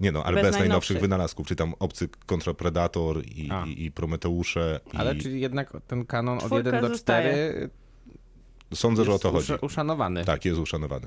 Nie 0.00 0.12
no, 0.12 0.24
ale 0.24 0.34
Bez 0.34 0.42
bez, 0.42 0.42
najnowszych 0.42 0.68
najnowszych. 0.68 1.00
wynalazków, 1.00 1.46
czy 1.46 1.56
tam 1.56 1.74
Obcy 1.78 2.08
kontra 2.26 2.54
Predator 2.54 3.24
i, 3.26 3.48
A. 3.52 3.66
i, 3.66 3.84
i 3.84 3.90
Prometeusze. 3.92 4.80
Ale 4.94 5.14
i... 5.14 5.18
czyli 5.22 5.40
jednak 5.40 5.72
ten 5.86 6.06
kanon 6.06 6.38
od 6.38 6.44
Czwórka 6.44 6.56
1 6.68 6.80
do 6.82 6.88
zostaje. 6.88 7.32
4 7.32 7.70
Sądzę, 8.74 9.04
że 9.04 9.10
o 9.10 9.12
jest 9.12 9.22
to 9.22 9.32
chodzi. 9.32 9.52
usza- 9.52 9.58
uszanowany. 9.64 10.24
Tak, 10.24 10.44
jest 10.44 10.60
uszanowany. 10.60 11.06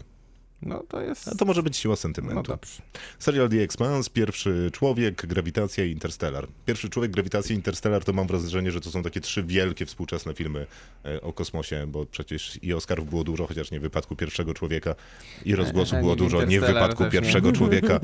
No 0.62 0.84
to 0.88 1.02
jest... 1.02 1.28
A 1.28 1.36
to 1.36 1.46
może 1.46 1.64
być 1.64 1.78
siła 1.78 1.92
No 1.92 1.96
sentymentu. 1.96 2.44
dobrze. 2.52 2.82
Serial 3.20 3.50
The 3.50 3.62
Expanse, 3.62 4.10
Pierwszy 4.10 4.70
Człowiek, 4.74 5.26
Grawitacja 5.26 5.86
i 5.86 5.92
Interstellar. 5.92 6.48
Pierwszy 6.66 6.90
Człowiek, 6.90 7.12
Grawitacja 7.12 7.54
i 7.54 7.58
Interstellar 7.58 8.04
to 8.04 8.14
mam 8.14 8.28
wrażenie, 8.28 8.72
że 8.72 8.82
to 8.82 8.92
są 8.92 9.04
takie 9.04 9.22
trzy 9.22 9.44
wielkie 9.44 9.86
współczesne 9.86 10.34
filmy 10.34 10.68
e, 11.06 11.22
o 11.22 11.34
kosmosie, 11.34 11.88
bo 11.88 12.06
przecież 12.06 12.60
i 12.64 12.74
Oscarów 12.74 13.10
było 13.10 13.24
dużo, 13.24 13.48
chociaż 13.48 13.72
nie 13.72 13.80
w 13.80 13.82
wypadku 13.82 14.16
Pierwszego 14.16 14.54
Człowieka 14.54 14.96
i 15.46 15.56
rozgłosu 15.56 15.96
a 15.96 16.00
było 16.00 16.16
dużo, 16.16 16.46
nie 16.46 16.62
w 16.62 16.66
wypadku 16.66 17.04
też 17.04 17.14
nie. 17.14 17.20
Pierwszego 17.20 17.52
Człowieka 17.62 18.00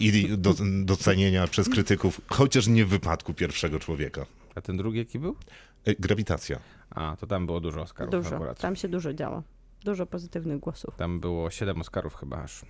i 0.00 0.28
do, 0.38 0.54
docenienia 0.84 1.46
przez 1.46 1.68
krytyków, 1.68 2.20
chociaż 2.26 2.66
nie 2.66 2.84
w 2.84 2.88
wypadku 2.88 3.34
Pierwszego 3.34 3.78
Człowieka. 3.78 4.26
A 4.54 4.60
ten 4.60 4.76
drugi 4.76 4.98
jaki 4.98 5.18
był? 5.18 5.36
E, 5.84 5.94
Grawitacja. 5.94 6.58
A, 6.90 7.16
to 7.20 7.26
tam 7.26 7.46
było 7.46 7.60
dużo 7.60 7.82
Oscarów 7.82 8.10
Dużo. 8.12 8.36
akurat. 8.36 8.60
Tam 8.60 8.76
się 8.76 8.88
dużo 8.88 9.12
działo. 9.14 9.42
Dużo 9.84 10.06
pozytywnych 10.06 10.60
głosów. 10.60 10.96
Tam 10.96 11.20
było 11.20 11.50
7 11.50 11.80
Oscarów 11.80 12.14
chyba 12.14 12.42
aż. 12.42 12.60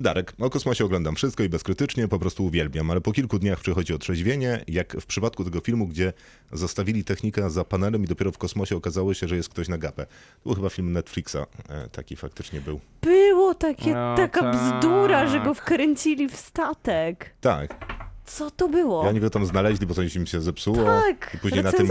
Darek, 0.00 0.32
o 0.40 0.50
kosmosie 0.50 0.84
oglądam 0.84 1.14
wszystko 1.14 1.42
i 1.42 1.48
bezkrytycznie, 1.48 2.08
po 2.08 2.18
prostu 2.18 2.44
uwielbiam, 2.44 2.90
ale 2.90 3.00
po 3.00 3.12
kilku 3.12 3.38
dniach 3.38 3.60
przychodzi 3.60 3.94
otrzeźwienie, 3.94 4.64
jak 4.68 4.96
w 5.00 5.06
przypadku 5.06 5.44
tego 5.44 5.60
filmu, 5.60 5.86
gdzie 5.86 6.12
zostawili 6.52 7.04
technika 7.04 7.50
za 7.50 7.64
panelem 7.64 8.04
i 8.04 8.06
dopiero 8.06 8.32
w 8.32 8.38
kosmosie 8.38 8.76
okazało 8.76 9.14
się, 9.14 9.28
że 9.28 9.36
jest 9.36 9.48
ktoś 9.48 9.68
na 9.68 9.78
gapę. 9.78 10.06
To 10.06 10.44
był 10.44 10.54
chyba 10.54 10.68
film 10.70 10.92
Netflixa, 10.92 11.36
e, 11.68 11.88
taki 11.88 12.16
faktycznie 12.16 12.60
był. 12.60 12.80
Było 13.02 13.54
takie, 13.54 13.94
No 13.94 14.14
taka 14.16 14.40
tak. 14.40 14.56
bzdura, 14.56 15.26
że 15.26 15.40
go 15.40 15.54
wkręcili 15.54 16.28
w 16.28 16.36
statek. 16.36 17.34
Tak, 17.40 17.86
Co 18.24 18.50
to 18.50 18.68
było? 18.68 19.04
i 19.04 19.08
oni 19.08 19.20
go 19.20 19.30
tam 19.30 19.46
znaleźli, 19.46 19.86
bo 19.86 19.94
coś 19.94 20.16
im 20.16 20.26
się 20.26 20.40
zepsuło 20.40 20.84
Tak, 20.84 21.30
i 21.34 21.38
później 21.38 21.62
na 21.64 21.72
tym 21.72 21.88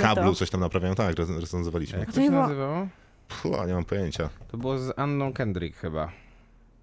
kablu 0.00 0.30
to. 0.30 0.34
coś 0.34 0.50
tam 0.50 0.60
naprawiają, 0.60 0.94
tak, 0.94 1.14
rec- 1.16 1.40
recenzowaliśmy. 1.40 1.98
Jak 1.98 2.12
to 2.12 2.20
nie 2.20 2.26
się 2.26 2.32
nazywało? 2.32 2.88
Puh, 3.28 3.60
a 3.60 3.66
nie 3.66 3.74
mam 3.74 3.84
pojęcia. 3.84 4.28
To 4.48 4.56
było 4.56 4.78
z 4.78 4.98
Anną 4.98 5.32
Kendrick 5.32 5.78
chyba. 5.78 6.12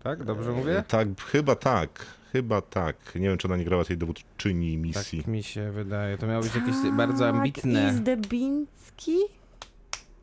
Tak? 0.03 0.24
Dobrze 0.24 0.51
mówię? 0.51 0.84
Tak, 0.88 1.08
chyba 1.22 1.55
tak, 1.55 2.05
chyba 2.31 2.62
tak. 2.62 2.96
Nie 3.15 3.27
wiem, 3.29 3.38
czy 3.38 3.48
ona 3.48 3.58
nie 3.58 3.65
grała 3.65 3.86
tej 3.86 3.98
dowódczyni 3.98 4.77
misji. 4.77 5.19
Tak 5.19 5.27
mi 5.27 5.43
się 5.43 5.72
wydaje. 5.72 6.17
To 6.17 6.27
miało 6.27 6.43
być 6.43 6.55
jakieś 6.55 6.75
bardzo 6.98 7.25
Tak, 7.25 7.36
ambitne. 7.36 7.89
I 7.89 7.96
Zdebiński? 7.98 9.17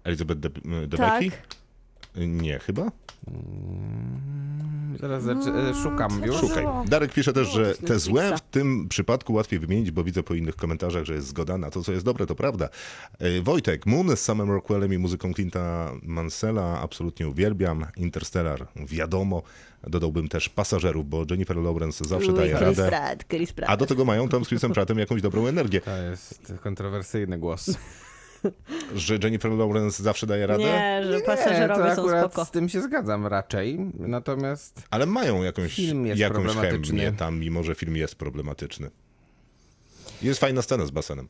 Elizabeth 0.04 0.40
De- 0.40 0.96
Tak. 0.96 1.22
Nie, 2.16 2.58
chyba? 2.58 2.90
Zaraz 5.00 5.22
zaczy- 5.22 5.52
e, 5.52 5.74
szukam 5.82 6.22
już. 6.26 6.36
Szukaj. 6.36 6.64
Darek 6.86 7.12
pisze 7.12 7.32
też, 7.32 7.48
Było 7.52 7.64
że 7.64 7.74
te 7.74 7.98
złe 7.98 8.36
w 8.36 8.40
tym 8.40 8.88
przypadku 8.88 9.32
łatwiej 9.32 9.58
wymienić, 9.58 9.90
bo 9.90 10.04
widzę 10.04 10.22
po 10.22 10.34
innych 10.34 10.56
komentarzach, 10.56 11.04
że 11.04 11.14
jest 11.14 11.26
zgoda 11.28 11.58
na 11.58 11.70
to, 11.70 11.82
co 11.82 11.92
jest 11.92 12.04
dobre, 12.04 12.26
to 12.26 12.34
prawda. 12.34 12.68
E, 13.18 13.40
Wojtek, 13.42 13.86
Moon 13.86 14.16
z 14.16 14.20
samym 14.20 14.50
Rockwellem 14.50 14.92
i 14.92 14.98
muzyką 14.98 15.32
Clint'a 15.32 15.98
Mansella 16.02 16.80
absolutnie 16.80 17.28
uwielbiam. 17.28 17.86
Interstellar, 17.96 18.66
wiadomo. 18.76 19.42
Dodałbym 19.86 20.28
też 20.28 20.48
Pasażerów, 20.48 21.08
bo 21.08 21.24
Jennifer 21.30 21.56
Lawrence 21.56 22.04
zawsze 22.04 22.32
Uj, 22.32 22.38
daje 22.38 22.50
Chris 22.56 22.60
radę. 22.78 22.88
Pratt, 22.88 23.24
Chris 23.28 23.52
Pratt. 23.52 23.70
A 23.70 23.76
do 23.76 23.86
tego 23.86 24.04
mają 24.04 24.28
tam 24.28 24.44
z 24.44 24.48
Chrisem 24.48 24.72
Prattem 24.72 24.98
jakąś 24.98 25.22
dobrą 25.22 25.46
energię. 25.46 25.80
To 25.80 25.96
jest 25.96 26.52
kontrowersyjny 26.62 27.38
głos. 27.38 27.70
Że 28.94 29.18
Jennifer 29.22 29.50
Lawrence 29.52 30.02
zawsze 30.02 30.26
daje 30.26 30.46
radę, 30.46 30.64
Nie, 30.64 31.00
że 31.04 31.10
Nie, 31.14 31.20
to 31.20 31.26
pasażerowie 31.26 31.94
są 31.94 32.02
akurat 32.02 32.32
spoko. 32.32 32.44
z 32.44 32.50
tym 32.50 32.68
się 32.68 32.82
zgadzam 32.82 33.26
raczej. 33.26 33.78
Natomiast 33.98 34.82
ale 34.90 35.06
mają 35.06 35.42
jakąś, 35.42 35.74
Film 35.74 36.06
jest 36.06 36.20
jakąś 36.20 36.54
chemię 36.56 37.12
tam, 37.12 37.38
mimo 37.38 37.62
że 37.62 37.74
film 37.74 37.96
jest 37.96 38.14
problematyczny. 38.14 38.90
Jest 40.22 40.40
fajna 40.40 40.62
scena 40.62 40.86
z 40.86 40.90
basenem. 40.90 41.28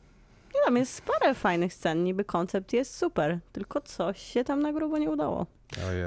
Nie, 0.55 0.61
Tam 0.65 0.77
jest 0.77 1.01
parę 1.01 1.33
fajnych 1.33 1.73
scen, 1.73 2.03
niby 2.03 2.25
koncept 2.25 2.73
jest 2.73 2.95
super, 2.97 3.39
tylko 3.51 3.81
coś 3.81 4.21
się 4.21 4.43
tam 4.43 4.61
na 4.61 4.73
grubo 4.73 4.97
nie 4.97 5.09
udało. 5.11 5.45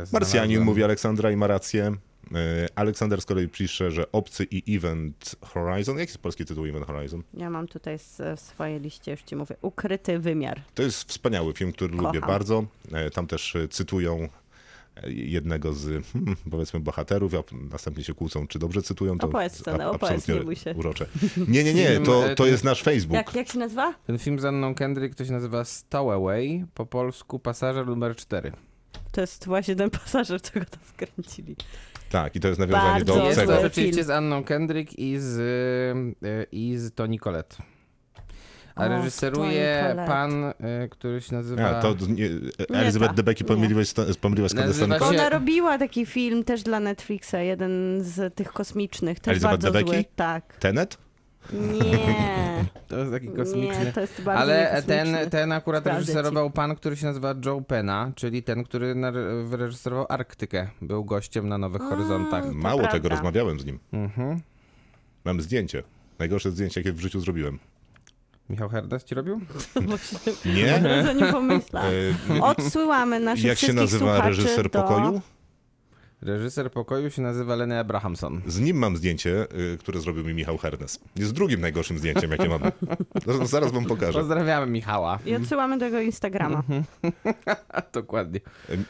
jest. 0.01 0.13
Marsjanin 0.13 0.61
mówi 0.61 0.85
Aleksandra 0.85 1.31
i 1.31 1.37
ma 1.37 1.47
rację. 1.47 1.93
E, 2.35 2.67
Aleksander 2.75 3.21
z 3.21 3.27
kolei 3.27 3.49
pisze, 3.49 3.91
że 3.91 4.13
Obcy 4.13 4.45
i 4.51 4.77
Event 4.77 5.37
Horizon. 5.43 5.99
Jaki 5.99 6.11
jest 6.11 6.19
polski 6.23 6.45
tytuł 6.45 6.67
Event 6.67 6.87
Horizon? 6.87 7.23
Ja 7.35 7.51
mam 7.51 7.69
tutaj 7.69 7.95
s- 7.95 8.23
w 8.37 8.41
swojej 8.41 8.81
liście, 8.81 9.11
już 9.11 9.23
ci 9.23 9.37
mówię, 9.37 9.57
ukryty 9.63 10.19
wymiar. 10.19 10.63
To 10.75 10.83
jest 10.83 11.05
wspaniały 11.09 11.53
film, 11.53 11.73
który 11.73 11.97
Kocham. 11.97 12.07
lubię 12.07 12.21
bardzo. 12.27 12.65
E, 12.93 13.11
Tam 13.11 13.27
też 13.27 13.57
e, 13.57 13.69
cytują 13.69 14.29
e, 14.97 15.11
jednego 15.13 15.73
z, 15.73 16.07
hmm, 16.13 16.37
powiedzmy, 16.51 16.81
bohaterów, 16.81 17.35
a 17.35 17.43
następnie 17.73 18.05
się 18.05 18.15
kłócą, 18.15 18.47
czy 18.47 18.59
dobrze 18.59 18.83
cytują. 18.83 19.19
To 19.19 19.27
Opowiedz 19.27 19.59
scenę, 19.61 19.85
ab- 19.87 19.95
opowiedz, 19.95 20.15
absolutnie 20.19 20.35
nie 20.35 20.45
bój 20.45 20.57
się. 20.57 20.75
Urocze. 20.75 21.07
Nie, 21.49 21.65
nie, 21.65 21.75
nie, 21.75 22.01
to, 22.01 22.31
e, 22.31 22.35
to 22.35 22.47
jest 22.47 22.65
nasz 22.65 22.83
Facebook. 22.83 23.15
Jak, 23.17 23.35
jak 23.35 23.49
się 23.49 23.59
nazywa? 23.59 23.95
Ten 24.07 24.19
film 24.19 24.39
z 24.41 24.45
Anną 24.45 24.75
Kendrick 24.75 25.15
to 25.15 25.25
się 25.25 25.33
nazywa 25.33 25.65
Stowaway, 25.65 26.65
po 26.75 26.87
polsku 26.87 27.39
Pasażer 27.39 27.87
numer 27.87 28.17
4. 28.17 28.53
To 29.13 29.21
jest 29.21 29.47
właśnie 29.47 29.77
ten 29.77 29.91
pasażer, 29.91 30.41
co 30.47 30.53
go 30.61 30.65
tam 30.67 30.81
wkręcili. 30.83 31.57
Tak, 32.11 32.37
i 32.37 32.41
to 32.41 32.49
jest 32.49 32.61
nawiązanie 32.61 32.91
Bardzo 32.93 33.15
do 33.15 33.25
Jest 33.27 33.39
obcego. 33.39 33.53
to 33.53 33.59
zły 33.59 33.63
rzeczywiście 33.63 34.05
z 34.05 34.11
Anną 34.11 34.45
Kendrick 34.45 34.99
i 34.99 35.19
z, 35.19 35.39
y, 35.39 36.47
i 36.53 36.77
z 36.77 36.95
Toni 36.95 37.19
Collette. 37.19 37.57
A 38.75 38.85
O, 38.85 38.89
reżyseruje 38.89 39.79
Collette. 39.83 40.07
pan, 40.07 40.45
y, 40.45 40.89
który 40.91 41.21
się 41.21 41.35
nazywa... 41.35 41.63
A, 41.79 41.83
to 41.83 41.97
nie, 42.09 42.29
Elizabeth. 42.79 43.15
Debicki 43.15 43.45
Nie. 43.45 43.49
pomyliłeś 43.49 43.89
z, 43.89 43.95
Condescending 43.95 45.03
się- 45.03 45.05
Ona 45.09 45.29
robiła 45.29 45.79
taki 45.79 46.07
film 46.07 46.45
też 46.45 46.63
dla 46.63 46.81
Netflixa, 46.81 47.35
jeden 47.35 48.01
z 48.05 48.35
tych 48.35 48.53
kosmicznych, 48.53 49.21
też 49.21 49.33
Elizabeth 49.33 49.63
bardzo 49.63 49.71
Debicki? 49.79 49.97
zły. 49.97 50.05
Tak. 50.17 50.57
Tenet? 50.57 50.99
Nie, 51.53 51.99
To 52.89 52.99
jest 52.99 53.13
taki 53.13 53.29
kosmiczny. 53.29 53.85
nie, 53.85 53.93
to 53.93 54.01
jest 54.01 54.23
bardzo 54.23 54.43
Ale 54.43 54.83
ten, 54.87 55.17
ten 55.31 55.53
akurat 55.53 55.83
Sprawdzę 55.83 56.01
ci. 56.07 56.07
reżyserował 56.13 56.51
pan, 56.51 56.77
który 56.77 56.97
się 56.97 57.07
nazywa 57.07 57.35
Joe 57.47 57.61
Penna, 57.61 58.11
czyli 58.17 58.43
ten, 58.43 58.65
który 58.65 58.95
wyreżyserował 59.45 60.07
Arktykę. 60.09 60.69
Był 60.83 61.05
gościem 61.05 61.49
na 61.49 61.59
Nowych 61.59 61.83
Horyzontach. 61.83 62.45
To 62.45 62.53
Mało 62.53 62.79
prawda. 62.79 62.93
tego, 62.93 63.09
rozmawiałem 63.09 63.61
z 63.61 63.65
nim. 63.65 63.79
Mhm. 63.93 64.41
Mam 65.25 65.41
zdjęcie. 65.41 65.83
Najgorsze 66.19 66.51
zdjęcie, 66.51 66.81
jakie 66.81 66.93
w 66.93 67.01
życiu 67.01 67.21
zrobiłem. 67.21 67.59
Michał 68.51 68.69
Herdes 68.69 69.05
ci 69.05 69.15
robił? 69.15 69.41
Nie? 70.45 70.55
Nie. 70.83 70.83
E, 72.39 72.43
Odsyłamy 72.43 73.21
naszych 73.21 73.45
Jak 73.45 73.59
się 73.59 73.73
nazywa 73.73 74.21
reżyser 74.29 74.71
do... 74.71 74.83
pokoju? 74.83 75.21
Reżyser 76.23 76.71
pokoju 76.73 77.11
się 77.11 77.23
nazywa 77.23 77.55
Lenny 77.57 77.79
Abrahamson. 77.79 78.41
Z 78.47 78.61
nim 78.61 78.77
mam 78.77 78.97
zdjęcie, 78.97 79.47
y, 79.75 79.79
które 79.79 80.01
zrobił 80.01 80.25
mi 80.25 80.35
Michał 80.35 80.59
Hernes. 80.59 81.01
Jest 81.17 81.33
drugim 81.33 81.61
najgorszym 81.61 81.99
zdjęciem, 81.99 82.31
jakie 82.31 82.49
mam. 82.49 82.61
Zaraz 83.45 83.73
wam 83.73 83.85
pokażę. 83.85 84.19
Pozdrawiamy 84.19 84.67
Michała. 84.73 85.19
I 85.27 85.35
odsyłamy 85.35 85.79
do 85.79 85.85
jego 85.85 86.01
Instagrama. 86.01 86.63
Dokładnie. 87.93 88.41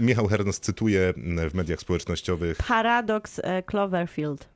Michał 0.01 0.27
Hernes 0.29 0.61
cytuje 0.61 1.15
y, 1.45 1.51
w 1.51 1.55
mediach 1.55 1.81
społecznościowych. 1.81 2.59
Paradox 2.69 3.41
e, 3.45 3.63
Cloverfield. 3.63 4.49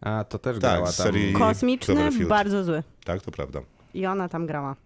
A, 0.00 0.24
to 0.24 0.38
też 0.38 0.52
Tak, 0.54 0.60
grała 0.60 0.92
tam. 0.92 1.06
serii- 1.06 1.32
Kosmiczny, 1.38 1.94
Cloverfield. 1.94 2.28
bardzo 2.28 2.64
zły. 2.64 2.82
Tak, 3.04 3.22
to 3.22 3.30
prawda. 3.30 3.60
I 3.94 4.06
ona 4.06 4.28
tam 4.28 4.46
grała. 4.46 4.76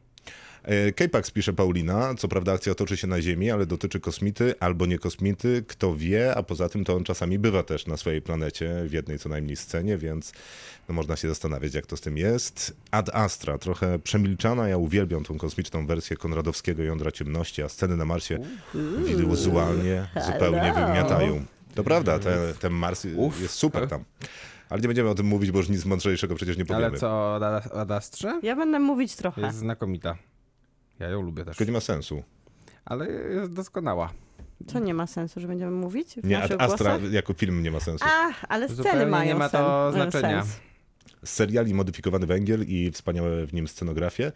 E, 0.65 0.93
K-Pax 0.93 1.31
pisze 1.31 1.53
Paulina, 1.53 2.15
co 2.15 2.29
prawda 2.29 2.53
akcja 2.53 2.75
toczy 2.75 2.97
się 2.97 3.07
na 3.07 3.23
Ziemi, 3.23 3.51
ale 3.51 3.67
dotyczy 3.67 4.01
kosmity 4.01 4.55
albo 4.61 4.87
nie 4.87 4.99
kosmity, 4.99 5.65
kto 5.69 5.97
wie, 5.97 6.35
a 6.35 6.43
poza 6.43 6.69
tym 6.69 6.85
to 6.85 6.95
on 6.97 7.05
czasami 7.05 7.39
bywa 7.39 7.63
też 7.63 7.87
na 7.87 7.97
swojej 7.97 8.23
planecie, 8.23 8.85
w 8.87 8.93
jednej 8.93 9.19
co 9.19 9.29
najmniej 9.29 9.57
scenie, 9.57 9.99
więc 9.99 10.33
no, 10.89 10.95
można 10.95 11.17
się 11.17 11.29
zastanawiać, 11.29 11.75
jak 11.75 11.87
to 11.87 11.97
z 11.97 12.01
tym 12.01 12.17
jest. 12.19 12.77
Ad 12.91 13.11
Astra, 13.15 13.59
trochę 13.59 13.99
przemilczana, 13.99 14.69
ja 14.69 14.77
uwielbiam 14.77 15.25
tą 15.25 15.39
kosmiczną 15.39 15.87
wersję 15.87 16.17
konradowskiego 16.17 16.83
Jądra 16.83 17.11
Ciemności, 17.13 17.63
a 17.63 17.69
sceny 17.69 17.97
na 17.97 18.05
Marsie 18.05 18.39
wizualnie 19.29 20.09
zupełnie 20.27 20.61
Hello. 20.73 20.87
wymiatają. 20.87 21.45
To 21.75 21.85
prawda, 21.85 22.19
te, 22.19 22.55
ten 22.61 22.73
Mars 22.73 23.07
Uf. 23.17 23.41
jest 23.41 23.55
super 23.55 23.89
tam. 23.89 24.05
Ale 24.71 24.81
nie 24.81 24.89
będziemy 24.89 25.11
o 25.11 25.15
tym 25.15 25.27
mówić, 25.27 25.51
bo 25.51 25.59
już 25.59 25.69
nic 25.69 25.85
mądrzejszego 25.85 26.35
przecież 26.35 26.57
nie 26.57 26.65
powiemy. 26.65 26.87
Ale 26.87 26.99
co, 26.99 27.09
o 27.11 27.37
Ad- 27.37 27.73
Ad 27.77 27.91
Astrze? 27.91 28.41
Ja 28.43 28.57
będę 28.57 28.79
mówić 28.79 29.17
trochę. 29.17 29.41
Jest 29.41 29.59
znakomita. 29.59 30.17
Ja 30.99 31.09
ją 31.09 31.23
lubię 31.23 31.45
też. 31.45 31.57
Tylko 31.57 31.71
nie 31.71 31.75
ma 31.75 31.81
sensu. 31.81 32.23
Ale 32.85 33.11
jest 33.11 33.53
doskonała. 33.53 34.13
Co 34.67 34.79
nie 34.79 34.95
ma 34.95 35.07
sensu, 35.07 35.41
że 35.41 35.49
będziemy 35.49 35.71
mówić 35.71 36.15
w 36.15 36.25
Nie, 36.27 36.39
naszych 36.39 36.61
Astra 36.61 36.91
głosach? 36.99 37.13
jako 37.13 37.35
film 37.35 37.63
nie 37.63 37.71
ma 37.71 37.81
sensu. 37.81 38.05
Ach, 38.09 38.45
ale 38.49 38.69
sceny 38.69 38.77
Zupełnie 38.83 39.07
mają 39.07 39.29
nie 39.35 39.35
ma 39.39 39.49
to 39.49 39.91
sen, 39.93 40.03
znaczenia. 40.03 40.43
Sens. 40.43 40.57
z 41.25 41.31
seriali 41.31 41.75
Modyfikowany 41.75 42.27
Węgiel 42.27 42.65
i 42.69 42.91
wspaniałe 42.91 43.47
w 43.47 43.55
nim 43.55 43.69
scenografie. 43.69 44.33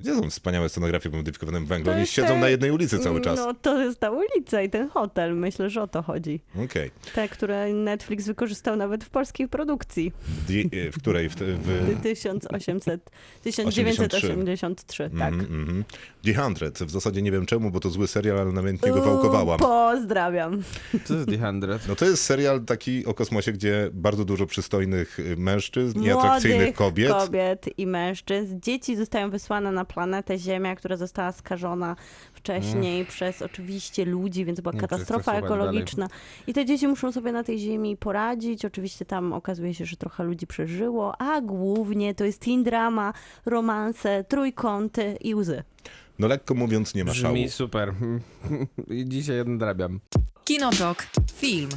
Gdzie 0.00 0.14
są 0.14 0.30
wspaniałe 0.30 0.68
scenografie 0.68 1.10
w 1.10 1.12
modyfikowanym 1.12 1.66
węglu? 1.66 1.92
To 1.92 1.98
Oni 1.98 2.06
siedzą 2.06 2.28
te- 2.28 2.38
na 2.38 2.48
jednej 2.48 2.70
ulicy 2.70 2.98
cały 2.98 3.20
czas. 3.20 3.38
No 3.38 3.54
to 3.54 3.82
jest 3.82 4.00
ta 4.00 4.10
ulica 4.10 4.62
i 4.62 4.70
ten 4.70 4.88
hotel, 4.88 5.36
myślę, 5.36 5.70
że 5.70 5.82
o 5.82 5.86
to 5.88 6.02
chodzi. 6.02 6.40
Okej. 6.64 6.90
Te, 7.14 7.28
które 7.28 7.72
Netflix 7.72 8.26
wykorzystał 8.26 8.76
nawet 8.76 9.04
w 9.04 9.10
polskiej 9.10 9.48
produkcji. 9.48 10.12
Okay. 10.44 10.92
W 10.92 10.98
której? 10.98 11.28
W, 11.28 11.34
w... 11.36 12.00
1800, 12.02 13.10
1983, 13.42 15.10
tak. 15.18 15.32
Mhm, 15.32 15.60
mhm. 15.60 15.84
The 16.24 16.34
Hundred. 16.34 16.78
W 16.78 16.90
zasadzie 16.90 17.22
nie 17.22 17.32
wiem 17.32 17.46
czemu, 17.46 17.70
bo 17.70 17.80
to 17.80 17.90
zły 17.90 18.08
serial, 18.08 18.38
ale 18.38 18.52
namiętnie 18.52 18.92
go 18.92 19.02
wałkowałam. 19.02 19.58
Pozdrawiam. 19.58 20.62
Co 21.04 21.14
jest 21.14 21.28
The 21.28 21.38
Hundred? 21.38 21.88
No 21.88 21.96
to 21.96 22.04
jest 22.04 22.24
serial 22.24 22.64
taki 22.64 23.06
o 23.06 23.14
kosmosie, 23.14 23.52
gdzie 23.52 23.90
bardzo 23.92 24.24
dużo 24.24 24.46
przystojnych 24.46 25.18
y, 25.18 25.36
mężczyzn 25.36 26.02
i 26.02 26.10
atrakcyjnych 26.10 26.74
kobiet. 26.74 27.12
kobiet 27.12 27.78
i 27.78 27.86
mężczyzn. 27.86 28.60
Dzieci 28.60 28.96
zostają 28.96 29.30
wysłane 29.30 29.72
na 29.72 29.84
planetę 29.94 30.38
Ziemia, 30.38 30.76
która 30.76 30.96
została 30.96 31.32
skażona 31.32 31.96
wcześniej 32.34 33.04
przez 33.06 33.42
oczywiście 33.42 34.04
ludzi, 34.04 34.44
więc 34.44 34.60
była 34.60 34.72
Nie, 34.72 34.80
katastrofa 34.80 35.32
ekologiczna. 35.32 36.08
I 36.46 36.52
te 36.52 36.64
dzieci 36.64 36.88
muszą 36.88 37.12
sobie 37.12 37.32
na 37.32 37.44
tej 37.44 37.58
Ziemi 37.58 37.96
poradzić. 37.96 38.64
Oczywiście 38.64 39.04
tam 39.04 39.32
okazuje 39.32 39.74
się, 39.74 39.86
że 39.86 39.96
trochę 39.96 40.24
ludzi 40.24 40.46
przeżyło, 40.46 41.20
a 41.20 41.40
głównie 41.40 42.14
to 42.14 42.24
jest 42.24 42.40
teen 42.40 42.62
drama, 42.62 43.12
romanse, 43.46 44.24
trójkąty 44.24 45.16
i 45.20 45.34
łzy. 45.34 45.62
No 46.18 46.28
lekko 46.28 46.54
mówiąc 46.54 46.94
nie 46.94 47.04
ma 47.04 47.14
szału. 47.14 47.34
Brzmi 47.34 47.50
super. 47.50 47.94
I 48.98 49.04
dzisiaj 49.08 49.44
nadrabiam. 49.46 50.00
Kinotok. 50.44 51.06
Film. 51.34 51.68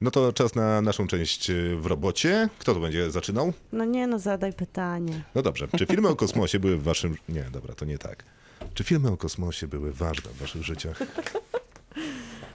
No 0.00 0.10
to 0.10 0.32
czas 0.32 0.54
na 0.54 0.82
naszą 0.82 1.06
część 1.06 1.50
y, 1.50 1.76
w 1.76 1.86
robocie. 1.86 2.48
Kto 2.58 2.74
to 2.74 2.80
będzie 2.80 3.10
zaczynał? 3.10 3.52
No 3.72 3.84
nie 3.84 4.06
no, 4.06 4.18
zadaj 4.18 4.52
pytanie. 4.52 5.22
No 5.34 5.42
dobrze. 5.42 5.68
Czy 5.78 5.86
filmy 5.86 6.08
o 6.08 6.16
kosmosie 6.16 6.58
były 6.60 6.76
w 6.76 6.82
waszym... 6.82 7.16
Nie, 7.28 7.42
dobra, 7.42 7.74
to 7.74 7.84
nie 7.84 7.98
tak. 7.98 8.24
Czy 8.74 8.84
filmy 8.84 9.08
o 9.10 9.16
kosmosie 9.16 9.66
były 9.66 9.92
ważne 9.92 10.30
w 10.30 10.38
waszych 10.38 10.62
życiach? 10.62 10.98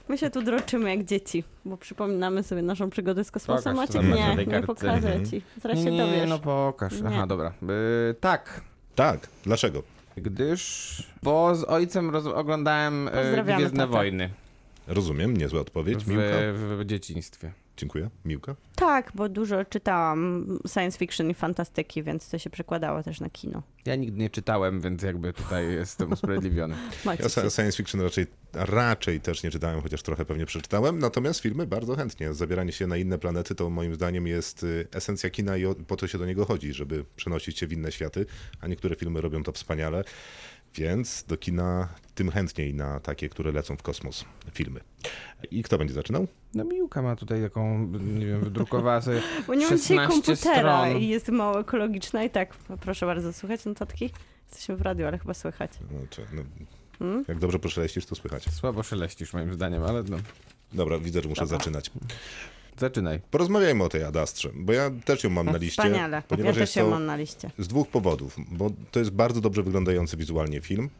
My 0.08 0.18
się 0.18 0.30
tu 0.30 0.42
droczymy 0.42 0.90
jak 0.90 1.04
dzieci, 1.04 1.44
bo 1.64 1.76
przypominamy 1.76 2.42
sobie 2.42 2.62
naszą 2.62 2.90
przygodę 2.90 3.24
z 3.24 3.30
kosmosem. 3.30 3.76
Pokaż, 3.76 3.94
Maciek, 3.94 4.10
nie, 4.14 4.36
nie 4.36 4.46
kartce. 4.46 4.66
pokażę 4.66 4.96
Mhm. 5.08 5.26
ci. 5.30 5.42
Zaraz 5.62 5.78
się 5.78 5.90
nie, 5.90 5.98
dowiesz. 6.06 6.28
no 6.28 6.38
pokaż. 6.38 6.92
Aha, 7.06 7.20
Nie. 7.20 7.26
dobra. 7.26 7.52
Y, 8.10 8.14
tak. 8.20 8.60
Tak. 8.94 9.28
Dlaczego? 9.44 9.82
Gdyż... 10.16 11.02
Bo 11.22 11.54
z 11.54 11.64
ojcem 11.64 12.10
roz- 12.10 12.26
oglądałem 12.26 13.04
Pozdrawiamy 13.14 13.56
Gwiezdne. 13.56 13.86
Wojny 13.86 14.30
Rozumiem, 14.86 15.36
niezła 15.36 15.60
odpowiedź. 15.60 16.04
w, 16.04 16.08
Miłka? 16.08 16.24
w, 16.52 16.78
w 16.80 16.84
dzieciństwie. 16.84 17.52
Dziękuję. 17.76 18.10
Miłka? 18.24 18.56
Tak, 18.76 19.12
bo 19.14 19.28
dużo 19.28 19.64
czytałam 19.64 20.46
science 20.74 20.98
fiction 20.98 21.30
i 21.30 21.34
fantastyki, 21.34 22.02
więc 22.02 22.28
to 22.30 22.38
się 22.38 22.50
przekładało 22.50 23.02
też 23.02 23.20
na 23.20 23.30
kino. 23.30 23.62
Ja 23.86 23.96
nigdy 23.96 24.18
nie 24.18 24.30
czytałem, 24.30 24.80
więc 24.80 25.02
jakby 25.02 25.32
tutaj 25.32 25.72
jestem 25.72 26.12
usprawiedliwiony. 26.12 26.74
Macie 27.04 27.22
Ja 27.22 27.28
sci- 27.28 27.54
science 27.56 27.76
fiction 27.76 28.00
raczej, 28.00 28.26
raczej 28.52 29.20
też 29.20 29.42
nie 29.42 29.50
czytałem, 29.50 29.80
chociaż 29.80 30.02
trochę 30.02 30.24
pewnie 30.24 30.46
przeczytałem. 30.46 30.98
Natomiast 30.98 31.40
filmy 31.40 31.66
bardzo 31.66 31.96
chętnie. 31.96 32.34
Zabieranie 32.34 32.72
się 32.72 32.86
na 32.86 32.96
inne 32.96 33.18
planety 33.18 33.54
to 33.54 33.70
moim 33.70 33.94
zdaniem 33.94 34.26
jest 34.26 34.62
y, 34.62 34.86
esencja 34.92 35.30
kina 35.30 35.56
i 35.56 35.64
po 35.86 35.96
to 35.96 36.06
się 36.06 36.18
do 36.18 36.26
niego 36.26 36.44
chodzi, 36.44 36.72
żeby 36.72 37.04
przenosić 37.16 37.58
się 37.58 37.66
w 37.66 37.72
inne 37.72 37.92
światy, 37.92 38.26
a 38.60 38.66
niektóre 38.66 38.96
filmy 38.96 39.20
robią 39.20 39.42
to 39.42 39.52
wspaniale. 39.52 40.04
Więc 40.74 41.24
do 41.28 41.36
kina 41.36 41.88
tym 42.14 42.30
chętniej 42.30 42.74
na 42.74 43.00
takie, 43.00 43.28
które 43.28 43.52
lecą 43.52 43.76
w 43.76 43.82
kosmos 43.82 44.24
filmy. 44.52 44.80
I 45.50 45.62
kto 45.62 45.78
będzie 45.78 45.94
zaczynał? 45.94 46.26
No 46.54 46.64
Miłka 46.64 47.02
ma 47.02 47.16
tutaj 47.16 47.42
taką, 47.42 47.86
nie 48.00 48.26
wiem, 48.26 48.40
wydrukowała 48.40 49.00
sobie 49.00 49.22
Bo 49.46 49.54
nie 49.54 49.66
mam 49.66 49.78
dzisiaj 49.78 49.96
16 49.96 50.08
komputera 50.32 50.84
stron. 50.86 50.98
i 51.02 51.08
jest 51.08 51.28
mało 51.28 51.60
ekologiczna 51.60 52.24
i 52.24 52.30
tak, 52.30 52.54
proszę 52.80 53.06
bardzo, 53.06 53.32
słychać 53.32 53.64
notatki? 53.64 54.10
Jesteśmy 54.50 54.76
w 54.76 54.82
radiu, 54.82 55.06
ale 55.06 55.18
chyba 55.18 55.34
słychać. 55.34 55.70
No, 55.90 55.98
czy, 56.10 56.26
no, 56.32 56.42
Hmm? 56.98 57.24
jak 57.28 57.38
dobrze 57.38 57.58
poszeleścisz, 57.58 58.06
to 58.06 58.14
słychać. 58.14 58.44
Słabo 58.52 58.82
szeleścisz 58.82 59.32
moim 59.32 59.54
zdaniem, 59.54 59.82
ale 59.82 60.02
no, 60.02 60.16
Dobra, 60.72 60.98
widzę, 60.98 61.22
że 61.22 61.28
muszę 61.28 61.40
Dobra. 61.40 61.58
zaczynać. 61.58 61.90
Zaczynaj. 62.78 63.20
Porozmawiajmy 63.30 63.84
o 63.84 63.88
tej 63.88 64.04
Adastrze, 64.04 64.50
bo 64.54 64.72
ja 64.72 64.90
też 65.04 65.24
ją 65.24 65.30
mam 65.30 65.46
na 65.46 65.56
liście. 65.58 65.82
Wspaniale. 65.82 66.16
Ja 66.16 66.22
Ponieważ 66.22 66.54
też 66.54 66.60
jest 66.60 66.76
ją 66.76 66.90
mam 66.90 67.06
na 67.06 67.16
liście. 67.16 67.50
z 67.58 67.68
dwóch 67.68 67.88
powodów, 67.88 68.36
bo 68.50 68.70
to 68.90 68.98
jest 68.98 69.10
bardzo 69.10 69.40
dobrze 69.40 69.62
wyglądający 69.62 70.16
wizualnie 70.16 70.60
film. 70.60 70.90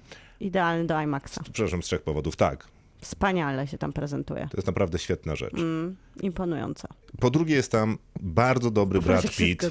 Idealny 0.41 0.87
do 0.87 1.01
IMAXa. 1.01 1.41
Przepraszam, 1.53 1.83
z 1.83 1.87
trzech 1.87 2.03
powodów. 2.03 2.37
Tak, 2.37 2.67
Wspaniale 3.01 3.67
się 3.67 3.79
tam 3.79 3.93
prezentuje. 3.93 4.49
to 4.51 4.57
jest 4.57 4.67
naprawdę 4.67 4.99
świetna 4.99 5.37
rzecz. 5.37 5.55
Mm, 5.55 5.97
imponująca. 6.23 6.89
Po 7.21 7.31
drugie 7.31 7.55
jest 7.55 7.73
tam 7.73 7.99
bardzo 8.21 8.71
dobry 8.71 9.01
Proszę 9.01 9.23
Brad 9.23 9.37
Pitt 9.37 9.63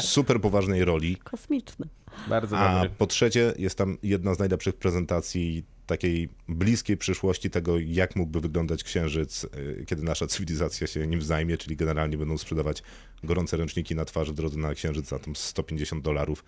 super 0.04 0.40
poważnej 0.40 0.84
roli. 0.84 1.16
Kosmiczny. 1.16 1.86
Bardzo 2.28 2.58
A 2.58 2.74
dobry. 2.74 2.90
po 2.98 3.06
trzecie 3.06 3.52
jest 3.58 3.78
tam 3.78 3.98
jedna 4.02 4.34
z 4.34 4.38
najlepszych 4.38 4.74
prezentacji 4.74 5.64
takiej 5.86 6.28
bliskiej 6.48 6.96
przyszłości 6.96 7.50
tego, 7.50 7.78
jak 7.78 8.16
mógłby 8.16 8.40
wyglądać 8.40 8.84
księżyc, 8.84 9.44
y, 9.44 9.84
kiedy 9.86 10.02
nasza 10.02 10.26
cywilizacja 10.26 10.86
się 10.86 11.06
nim 11.06 11.22
zajmie, 11.22 11.58
czyli 11.58 11.76
generalnie 11.76 12.18
będą 12.18 12.38
sprzedawać 12.38 12.82
gorące 13.24 13.56
ręczniki 13.56 13.94
na 13.94 14.04
twarz 14.04 14.30
w 14.30 14.34
drodze 14.34 14.58
na 14.58 14.74
księżyc 14.74 15.08
za 15.08 15.18
tam 15.18 15.36
150 15.36 16.02
dolarów 16.02 16.44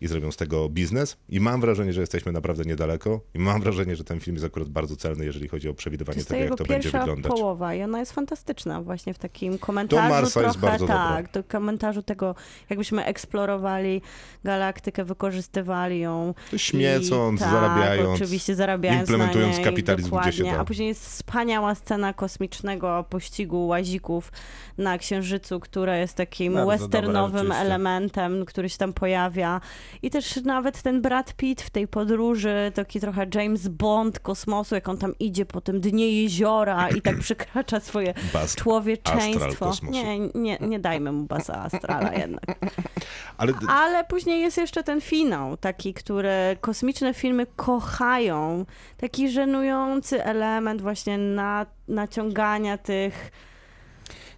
i 0.00 0.06
zrobią 0.06 0.32
z 0.32 0.36
tego 0.36 0.68
biznes. 0.68 1.16
I 1.28 1.40
mam 1.40 1.60
wrażenie, 1.60 1.92
że 1.92 2.00
jesteśmy 2.00 2.32
naprawdę 2.32 2.64
niedaleko 2.64 3.20
i 3.34 3.38
mam 3.38 3.60
wrażenie, 3.60 3.96
że 3.96 4.04
ten 4.04 4.20
film 4.20 4.34
jest 4.34 4.46
akurat 4.46 4.68
bardzo 4.68 4.96
celny, 4.96 5.24
jeżeli 5.24 5.48
chodzi 5.48 5.68
o 5.68 5.72
To 5.72 5.76
przewidywanie 5.76 6.20
to 6.20 6.28
tego, 6.28 6.40
jak 6.40 6.50
to 6.50 6.56
będzie 6.56 6.74
pierwsza 6.74 6.98
wyglądać. 6.98 7.32
połowa 7.32 7.74
i 7.74 7.82
ona 7.82 8.00
jest 8.00 8.12
fantastyczna 8.12 8.82
właśnie 8.82 9.14
w 9.14 9.18
takim 9.18 9.58
komentarzu 9.58 10.08
Marsa 10.08 10.30
trochę, 10.30 10.46
jest 10.46 10.58
bardzo 10.58 10.86
dobra. 10.86 11.08
tak, 11.08 11.32
do 11.32 11.44
komentarzu 11.44 12.02
tego, 12.02 12.34
jakbyśmy 12.70 13.04
eksplorowali 13.04 14.02
galaktykę, 14.44 15.04
wykorzystywali 15.04 16.00
ją. 16.00 16.34
To 16.50 16.58
śmiecąc, 16.58 17.40
I, 17.40 17.44
tak, 17.44 17.52
zarabiając, 17.52 18.08
oczywiście 18.08 18.54
zarabiając 18.54 19.00
implementując 19.00 19.52
na 19.52 19.56
niej, 19.56 19.64
kapitalizm, 19.64 20.16
gdzie 20.20 20.32
się 20.32 20.44
da. 20.44 20.58
A 20.58 20.64
później 20.64 20.88
jest 20.88 21.06
wspaniała 21.06 21.74
scena 21.74 22.12
kosmicznego 22.12 23.04
pościgu 23.10 23.66
łazików 23.66 24.32
na 24.78 24.98
Księżycu, 24.98 25.60
która 25.60 25.96
jest 25.96 26.14
takim 26.14 26.54
Bardzo 26.54 26.70
westernowym 26.70 27.42
dobra, 27.42 27.56
elementem, 27.58 28.44
który 28.44 28.68
się 28.68 28.78
tam 28.78 28.92
pojawia. 28.92 29.60
I 30.02 30.10
też 30.10 30.36
nawet 30.36 30.82
ten 30.82 31.02
Brad 31.02 31.34
Pitt 31.34 31.62
w 31.62 31.70
tej 31.70 31.88
podróży, 31.88 32.72
taki 32.74 33.00
trochę 33.00 33.26
James 33.34 33.68
Bond 33.68 34.18
kosmosu, 34.18 34.74
jak 34.74 34.88
on 34.88 34.98
tam 34.98 35.14
idzie 35.18 35.46
po 35.46 35.60
tym 35.60 35.80
dnie 35.80 36.22
jeziora 36.22 36.88
i 36.88 37.02
tak 37.02 37.18
przekracza 37.18 37.80
swoje 37.80 38.14
Astral 38.26 38.64
człowieczeństwo. 38.64 39.72
Nie, 39.82 40.18
nie, 40.18 40.58
nie 40.60 40.78
dajmy 40.78 41.12
mu 41.12 41.24
Baza 41.24 41.54
Astrala 41.54 42.12
jednak. 42.12 42.44
Ale 43.38 43.52
Ale 43.68 44.04
później 44.04 44.40
jest 44.40 44.56
jeszcze 44.56 44.82
ten 44.82 45.00
finał, 45.00 45.56
taki, 45.56 45.94
który 45.94 46.56
kosmiczne 46.60 47.14
filmy 47.14 47.46
kochają. 47.56 48.64
Taki 48.96 49.30
żenujący 49.30 50.24
element 50.24 50.82
właśnie 50.82 51.18
na, 51.18 51.66
naciągania 51.88 52.78
tych 52.78 53.30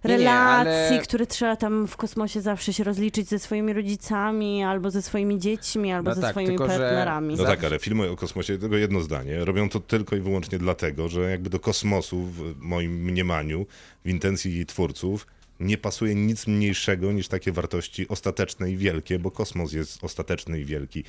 Nie, 0.03 0.11
nie, 0.11 0.17
relacji, 0.17 0.95
ale- 0.95 1.01
które 1.03 1.27
trzeba 1.27 1.55
tam 1.55 1.87
w 1.87 1.97
kosmosie 1.97 2.41
zawsze 2.41 2.73
się 2.73 2.83
rozliczyć 2.83 3.27
ze 3.29 3.39
swoimi 3.39 3.73
rodzicami, 3.73 4.63
albo 4.63 4.91
ze 4.91 5.01
swoimi 5.01 5.39
dziećmi, 5.39 5.91
albo 5.91 6.09
No 6.09 6.15
ze 6.15 6.21
tak, 6.21 6.31
swoimi 6.31 6.47
tylko 6.49 6.63
że- 6.63 6.69
partnerami. 6.69 7.29
No 7.29 7.37
Zawsze. 7.37 7.55
tak, 7.55 7.63
ale 7.65 7.79
filmy 7.79 8.09
o 8.09 8.15
kosmosie, 8.15 8.57
tylko 8.57 8.75
jedno 8.75 9.01
zdanie, 9.01 9.45
robią 9.45 9.69
to 9.69 9.79
tylko 9.79 10.15
i 10.15 10.19
wyłącznie 10.19 10.57
dlatego, 10.57 11.09
że 11.09 11.31
jakby 11.31 11.49
do 11.49 11.59
kosmosu, 11.59 12.21
w 12.23 12.55
moim 12.59 12.91
mniemaniu, 13.03 13.65
w 14.05 14.09
intencji 14.09 14.65
twórców, 14.65 15.27
nie 15.59 15.77
pasuje 15.77 16.15
nic 16.15 16.47
mniejszego 16.47 17.11
niż 17.11 17.27
takie 17.27 17.51
wartości 17.51 18.07
ostateczne 18.07 18.71
i 18.71 18.77
wielkie, 18.77 19.19
bo 19.19 19.31
kosmos 19.31 19.73
jest 19.73 20.03
ostateczny 20.03 20.59
i 20.59 20.65
wielki. 20.65 21.03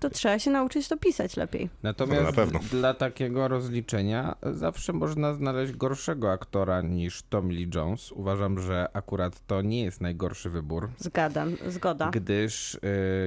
To 0.00 0.10
trzeba 0.10 0.38
się 0.38 0.50
nauczyć 0.50 0.88
to 0.88 0.96
pisać 0.96 1.36
lepiej. 1.36 1.70
Natomiast 1.82 2.20
No, 2.22 2.26
na 2.30 2.32
pewno. 2.32 2.60
dla 2.70 2.94
takiego 2.94 3.48
rozliczenia 3.48 4.36
zawsze 4.52 4.92
można 4.92 5.34
znaleźć 5.34 5.72
gorszego 5.72 6.32
aktora 6.32 6.82
niż 6.82 7.22
Tommy 7.22 7.52
Lee 7.54 7.70
Jones. 7.74 8.12
Uważam, 8.12 8.60
że 8.60 8.88
akurat 8.92 9.46
to 9.46 9.62
nie 9.62 9.84
jest 9.84 10.00
najgorszy 10.00 10.50
wybór. 10.50 10.90
Zgadam, 10.98 11.56
zgoda. 11.68 12.10
Gdyż 12.10 12.74
y, 12.74 12.78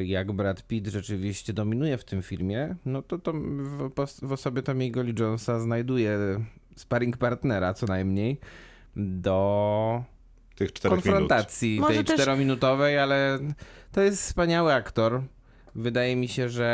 jak 0.06 0.32
Brad 0.32 0.68
Pitt 0.68 0.88
rzeczywiście 0.88 1.54
dominuje 1.54 1.98
w 1.98 2.04
tym 2.06 2.22
filmie, 2.22 2.76
no 2.86 3.02
to, 3.02 3.20
to 3.20 3.34
w, 4.22 4.32
osobie 4.32 4.62
Tommy'ego 4.62 5.04
Lee 5.06 5.16
Jonesa 5.20 5.60
znajduje 5.60 6.18
sparring 6.76 7.18
partnera 7.18 7.74
co 7.74 7.86
najmniej 7.86 8.40
do 8.96 10.04
Tych 10.56 10.74
czterech 10.74 11.06
minut. 11.06 11.06
konfrontacji 11.20 11.80
Może 11.80 11.94
tej 11.96 12.06
też- 12.06 12.16
czterominutowej, 12.16 13.00
ale 13.00 13.40
to 13.92 14.02
jest 14.02 14.22
wspaniały 14.22 14.74
aktor. 14.74 15.22
Wydaje 15.78 16.16
mi 16.16 16.28
się, 16.28 16.50
że 16.50 16.68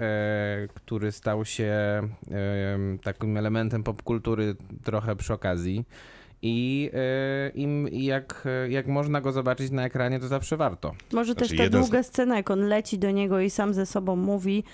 e, 0.00 0.68
który 0.74 1.12
stał 1.12 1.44
się 1.44 1.64
e, 1.72 2.08
takim 3.02 3.36
elementem 3.36 3.82
popkultury 3.82 4.54
trochę 4.84 5.16
przy 5.16 5.34
okazji. 5.34 5.84
I 6.42 6.90
e, 6.94 7.48
im, 7.54 7.88
jak, 7.92 8.48
jak 8.68 8.86
można 8.86 9.20
go 9.20 9.32
zobaczyć 9.32 9.70
na 9.70 9.84
ekranie, 9.84 10.20
to 10.20 10.28
zawsze 10.28 10.56
warto. 10.56 10.92
Może 11.12 11.32
Znaczy, 11.32 11.48
też 11.48 11.58
ta 11.58 11.62
jeden 11.64 11.82
z- 11.82 11.86
długa 11.86 12.02
scena, 12.02 12.36
jak 12.36 12.50
on 12.50 12.60
leci 12.60 12.98
do 12.98 13.10
niego 13.10 13.40
i 13.40 13.50
sam 13.50 13.74
ze 13.74 13.86
sobą 13.86 14.16
mówi, 14.16 14.64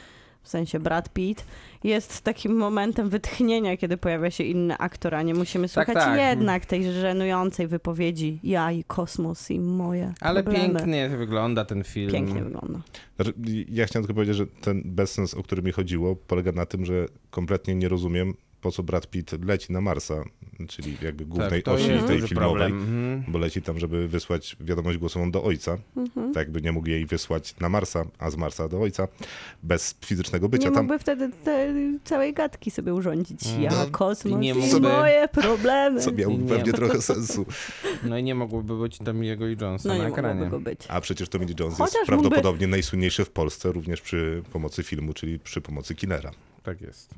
w 0.43 0.49
sensie 0.49 0.81
Brad 0.81 1.09
Pitt, 1.13 1.45
jest 1.85 2.21
takim 2.21 2.57
momentem 2.57 3.09
wytchnienia, 3.09 3.77
kiedy 3.77 3.97
pojawia 3.97 4.31
się 4.31 4.45
inny 4.45 4.79
aktor, 4.79 5.15
a 5.15 5.23
nie 5.23 5.35
musimy 5.35 5.69
Tak, 5.69 5.87
słuchać 5.87 6.05
tak. 6.05 6.19
jednak 6.21 6.67
tej 6.67 6.93
żenującej 6.93 7.67
wypowiedzi 7.67 8.39
ja 8.43 8.73
i 8.73 8.85
kosmos 8.85 9.51
i 9.51 9.61
moje 9.61 10.13
Ale 10.21 10.43
problemy. 10.43 10.75
pięknie 10.75 11.09
wygląda 11.09 11.65
ten 11.65 11.85
film. 11.85 12.11
Pięknie 12.13 12.43
wygląda. 12.43 12.81
Znaczy, 13.17 13.33
ja 13.69 13.87
chciałem 13.87 14.05
tylko 14.07 14.15
powiedzieć, 14.15 14.37
że 14.37 14.47
ten 14.47 14.83
bezsens, 14.85 15.35
o 15.35 15.43
który 15.43 15.63
mi 15.63 15.73
chodziło, 15.73 16.17
polega 16.17 16.53
na 16.53 16.67
tym, 16.67 16.85
że 16.85 17.07
kompletnie 17.31 17.75
nie 17.75 17.89
rozumiem, 17.89 18.35
po 18.63 18.71
co 18.71 18.83
Brad 18.83 19.07
Pitt 19.07 19.45
leci 19.45 19.73
na 19.73 19.81
Marsa, 19.81 20.25
czyli 20.69 20.97
jakby 21.03 21.25
głównej 21.27 21.63
tak, 21.63 21.75
osi 21.75 21.85
tej 21.87 21.99
filmowej. 22.23 22.29
problem. 22.31 22.73
Mhm. 22.73 23.25
bo 23.29 23.39
leci 23.39 23.63
tam, 23.63 23.79
żeby 23.79 24.09
wysłać 24.09 24.57
wiadomość 24.61 24.99
głosową 24.99 25.31
do 25.31 25.43
ojca. 25.45 25.79
Mhm. 25.97 26.35
Tak 26.35 26.37
jakby 26.47 26.63
nie 26.63 26.73
mógł 26.73 26.89
jej 26.89 27.07
wysłać 27.07 27.55
na 27.61 27.69
Marsa, 27.69 28.05
a 28.19 28.31
z 28.31 28.37
Marsa 28.37 28.69
do 28.69 28.81
ojca, 28.81 29.09
bez 29.63 29.95
fizycznego 30.05 30.49
bycia 30.49 30.69
Nie 30.69 30.75
tam. 30.75 30.85
mógłby 30.85 30.99
wtedy 30.99 31.31
te, 31.45 31.75
całej 32.05 32.35
gadki 32.35 32.71
sobie 32.71 32.95
urządzić. 32.95 33.41
Ja, 33.61 33.71
No, 33.71 33.87
kosmos 33.91 34.33
i 34.33 34.37
nie 34.37 34.51
i 34.51 34.55
mógłby- 34.55 34.81
moje 34.89 35.29
problemy. 35.29 36.01
Co 36.01 36.13
miało 36.13 36.33
Nie. 36.39 36.49
pewnie 36.49 36.73
trochę 36.73 37.03
sensu. 37.03 37.47
No 38.03 38.19
i 38.19 38.23
nie 38.23 38.35
mogłoby 38.35 38.79
być 38.79 38.99
Tommy'ego 38.99 39.47
Lee 39.47 39.57
Jonesa 39.61 39.89
No 39.89 39.95
na 39.95 40.05
nie 40.05 40.11
ekranie. 40.11 40.35
mogłoby 40.41 40.51
go 40.65 40.71
być. 40.71 40.81
A 40.89 41.01
przecież 41.01 41.29
Tommy 41.29 41.47
Lee 41.47 41.55
Jones 41.61 41.79
Chociaż 41.79 41.95
jest 41.95 42.11
mógłby- 42.11 42.29
prawdopodobnie 42.29 42.67
najsłynniejszy 42.67 43.25
w 43.25 43.31
Polsce, 43.31 43.73
również 43.73 44.01
przy 44.01 44.43
pomocy 44.53 44.83
filmu, 44.83 45.13
czyli 45.15 45.39
przy 45.39 45.61
pomocy 45.61 45.95
Kinera. 45.95 46.31
Tak 46.63 46.81
jest. 46.81 47.15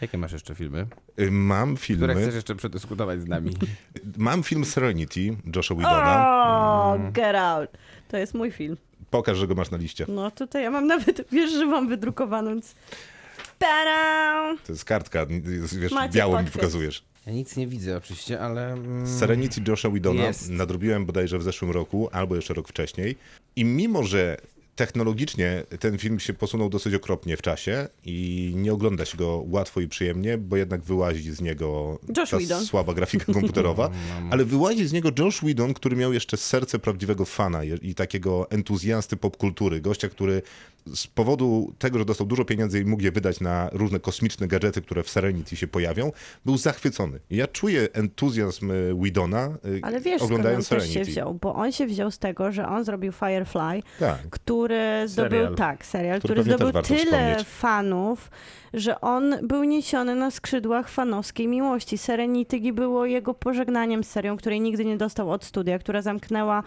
Jakie 0.00 0.18
masz 0.18 0.32
jeszcze 0.32 0.54
filmy? 0.54 0.86
Y, 1.20 1.30
Mam 1.30 1.74
Które 1.76 1.96
filmy, 1.96 2.14
chcesz 2.22 2.34
jeszcze 2.34 2.54
przedyskutować 2.54 3.20
z 3.20 3.26
nami? 3.26 3.56
mam 4.16 4.42
film 4.42 4.64
Serenity 4.64 5.36
Josha 5.56 5.74
Whedona. 5.74 6.26
O, 6.28 6.94
Mm. 6.94 7.12
get 7.12 7.34
out. 7.36 7.70
To 8.08 8.16
jest 8.16 8.34
mój 8.34 8.50
film. 8.50 8.76
Pokaż, 9.10 9.38
że 9.38 9.46
go 9.46 9.54
masz 9.54 9.70
na 9.70 9.76
liście. 9.78 10.06
No 10.08 10.30
tutaj 10.30 10.62
ja 10.62 10.70
mam 10.70 10.86
nawet, 10.86 11.24
wiesz, 11.32 11.52
że 11.52 11.66
mam 11.66 11.88
wydrukowaną. 11.88 12.60
Tada! 13.58 14.56
To 14.66 14.72
jest 14.72 14.84
kartka, 14.84 15.26
wiesz, 15.80 15.92
Macie 15.92 16.12
białą 16.18 16.42
mi 16.42 16.50
pokazujesz. 16.50 17.04
Ja 17.26 17.32
nic 17.32 17.56
nie 17.56 17.66
widzę 17.66 17.96
oczywiście, 17.96 18.40
ale... 18.40 18.72
mm, 18.72 19.06
Serenity 19.06 19.60
Josha 19.68 19.88
Jest. 20.14 20.50
nadrobiłem 20.50 21.06
bodajże 21.06 21.38
w 21.38 21.42
zeszłym 21.42 21.70
roku, 21.70 22.08
albo 22.12 22.36
jeszcze 22.36 22.54
rok 22.54 22.68
wcześniej. 22.68 23.16
I 23.56 23.64
mimo, 23.64 24.02
że 24.02 24.36
technologicznie 24.76 25.62
ten 25.80 25.98
film 25.98 26.20
się 26.20 26.34
posunął 26.34 26.68
dosyć 26.68 26.94
okropnie 26.94 27.36
w 27.36 27.42
czasie 27.42 27.88
i 28.04 28.52
nie 28.56 28.72
ogląda 28.72 29.04
się 29.04 29.18
go 29.18 29.44
łatwo 29.46 29.80
i 29.80 29.88
przyjemnie, 29.88 30.38
bo 30.38 30.56
jednak 30.56 30.82
wyłazi 30.82 31.32
z 31.32 31.40
niego 31.40 31.98
Josh 32.16 32.30
ta 32.30 32.36
Whedon. 32.38 32.66
słaba 32.66 32.94
grafika 32.94 33.32
komputerowa, 33.32 33.90
ale 34.30 34.44
wyłazi 34.44 34.86
z 34.86 34.92
niego 34.92 35.10
Josh 35.18 35.38
Whedon, 35.38 35.74
który 35.74 35.96
miał 35.96 36.12
jeszcze 36.12 36.36
serce 36.36 36.78
prawdziwego 36.78 37.24
fana 37.24 37.64
i 37.64 37.74
i 37.82 37.94
takiego 37.94 38.50
entuzjasty 38.50 39.16
popkultury, 39.16 39.80
gościa, 39.80 40.08
który 40.08 40.42
z 40.94 41.06
powodu 41.06 41.74
tego, 41.78 41.98
że 41.98 42.04
dostał 42.04 42.26
dużo 42.26 42.44
pieniędzy 42.44 42.80
i 42.80 42.84
mógł 42.84 43.02
je 43.02 43.12
wydać 43.12 43.40
na 43.40 43.68
różne 43.72 44.00
kosmiczne 44.00 44.48
gadżety, 44.48 44.82
które 44.82 45.02
w 45.02 45.10
Serenity 45.10 45.56
się 45.56 45.66
pojawią, 45.66 46.12
był 46.44 46.56
zachwycony. 46.56 47.20
Ja 47.30 47.46
czuję 47.46 47.88
entuzjazm 47.92 48.70
y, 48.70 48.94
Whedona, 48.94 49.48
y, 49.66 49.80
Ale 49.82 50.00
wiesz, 50.00 50.16
skąd 50.16 50.22
on 50.30 50.34
oglądając 50.36 50.68
też 50.68 50.82
się 50.82 50.88
Serenity. 50.88 51.10
wziął, 51.12 51.34
bo 51.34 51.54
on 51.54 51.72
się 51.72 51.86
wziął 51.86 52.10
z 52.10 52.18
tego, 52.18 52.52
że 52.52 52.68
on 52.68 52.84
zrobił 52.84 53.12
Firefly, 53.12 53.82
Tak. 53.98 54.18
który 54.30 54.78
zdobył, 55.06 55.30
Serial. 55.30 55.54
tak, 55.54 55.86
serial, 55.86 56.18
Który 56.18 56.34
który, 56.42 56.56
zdobył 56.56 56.82
tyle 56.82 56.96
wspomnieć. 57.04 57.46
fanów, 57.48 58.30
że 58.74 59.00
on 59.00 59.34
był 59.42 59.64
niesiony 59.64 60.14
na 60.14 60.30
skrzydłach 60.30 60.88
fanowskiej 60.88 61.48
miłości. 61.48 61.98
Serenity 61.98 62.72
było 62.72 63.06
jego 63.06 63.34
pożegnaniem 63.34 64.04
z 64.04 64.08
serią, 64.10 64.36
której 64.36 64.60
nigdy 64.60 64.84
nie 64.84 64.96
dostał 64.96 65.30
od 65.30 65.44
studia, 65.44 65.78
która 65.78 66.02
zamknęła 66.02 66.62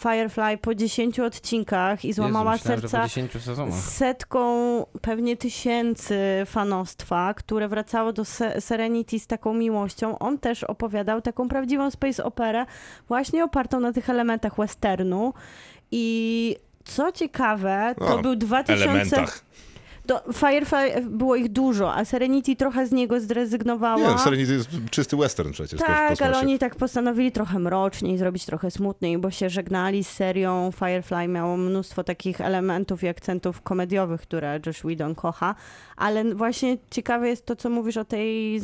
Firefly 0.00 0.58
po 0.58 0.74
10 0.74 1.20
odcinkach 1.20 2.04
i 2.04 2.12
złamała 2.12 2.52
Jezu, 2.52 2.64
serca 2.64 3.00
po 3.00 3.08
10 3.08 3.32
sezonach 3.32 3.56
wiadomo. 3.58 3.82
setką 3.82 4.46
pewnie 5.02 5.36
tysięcy 5.36 6.18
fanostwa, 6.46 7.34
które 7.34 7.68
wracało 7.68 8.12
do 8.12 8.24
Se- 8.24 8.60
Serenity 8.60 9.18
z 9.18 9.26
taką 9.26 9.54
miłością. 9.54 10.18
On 10.18 10.38
też 10.38 10.64
opowiadał 10.64 11.22
taką 11.22 11.48
prawdziwą 11.48 11.90
space 11.90 12.24
operę, 12.24 12.66
właśnie 13.08 13.44
opartą 13.44 13.80
na 13.80 13.92
tych 13.92 14.10
elementach 14.10 14.56
westernu. 14.56 15.32
I 15.90 16.56
co 16.84 17.12
ciekawe, 17.12 17.94
to 17.98 18.14
O, 18.18 18.22
był 18.22 18.36
2000... 18.36 18.84
Elementach. 18.90 19.44
Do, 20.10 20.32
Firefly 20.32 21.06
było 21.10 21.36
ich 21.36 21.48
dużo, 21.48 21.94
a 21.94 22.04
Serenity 22.04 22.56
trochę 22.56 22.86
z 22.86 22.92
niego 22.92 23.20
zrezygnowała. 23.20 24.12
Nie, 24.12 24.18
Serenity 24.18 24.52
jest 24.52 24.68
czysty 24.90 25.16
western 25.16 25.52
przecież 25.52 25.80
Tak, 25.80 26.22
ale 26.22 26.38
oni 26.38 26.58
tak 26.58 26.76
postanowili 26.76 27.32
trochę 27.32 27.58
mroczniej, 27.58 28.18
zrobić 28.18 28.46
trochę 28.46 28.70
smutniej, 28.70 29.18
bo 29.18 29.30
się 29.30 29.50
żegnali 29.50 30.04
z 30.04 30.10
serią. 30.10 30.70
Firefly 30.72 31.28
miało 31.28 31.56
mnóstwo 31.56 32.04
takich 32.04 32.40
elementów 32.40 33.02
i 33.02 33.08
akcentów 33.08 33.62
komediowych, 33.62 34.20
które 34.20 34.60
Josh 34.66 34.80
Whedon 34.80 35.14
kocha, 35.14 35.54
ale 35.96 36.34
właśnie 36.34 36.78
ciekawe 36.90 37.28
jest 37.28 37.46
to, 37.46 37.56
co 37.56 37.70
mówisz 37.70 37.96
o, 37.96 38.04
tej, 38.04 38.60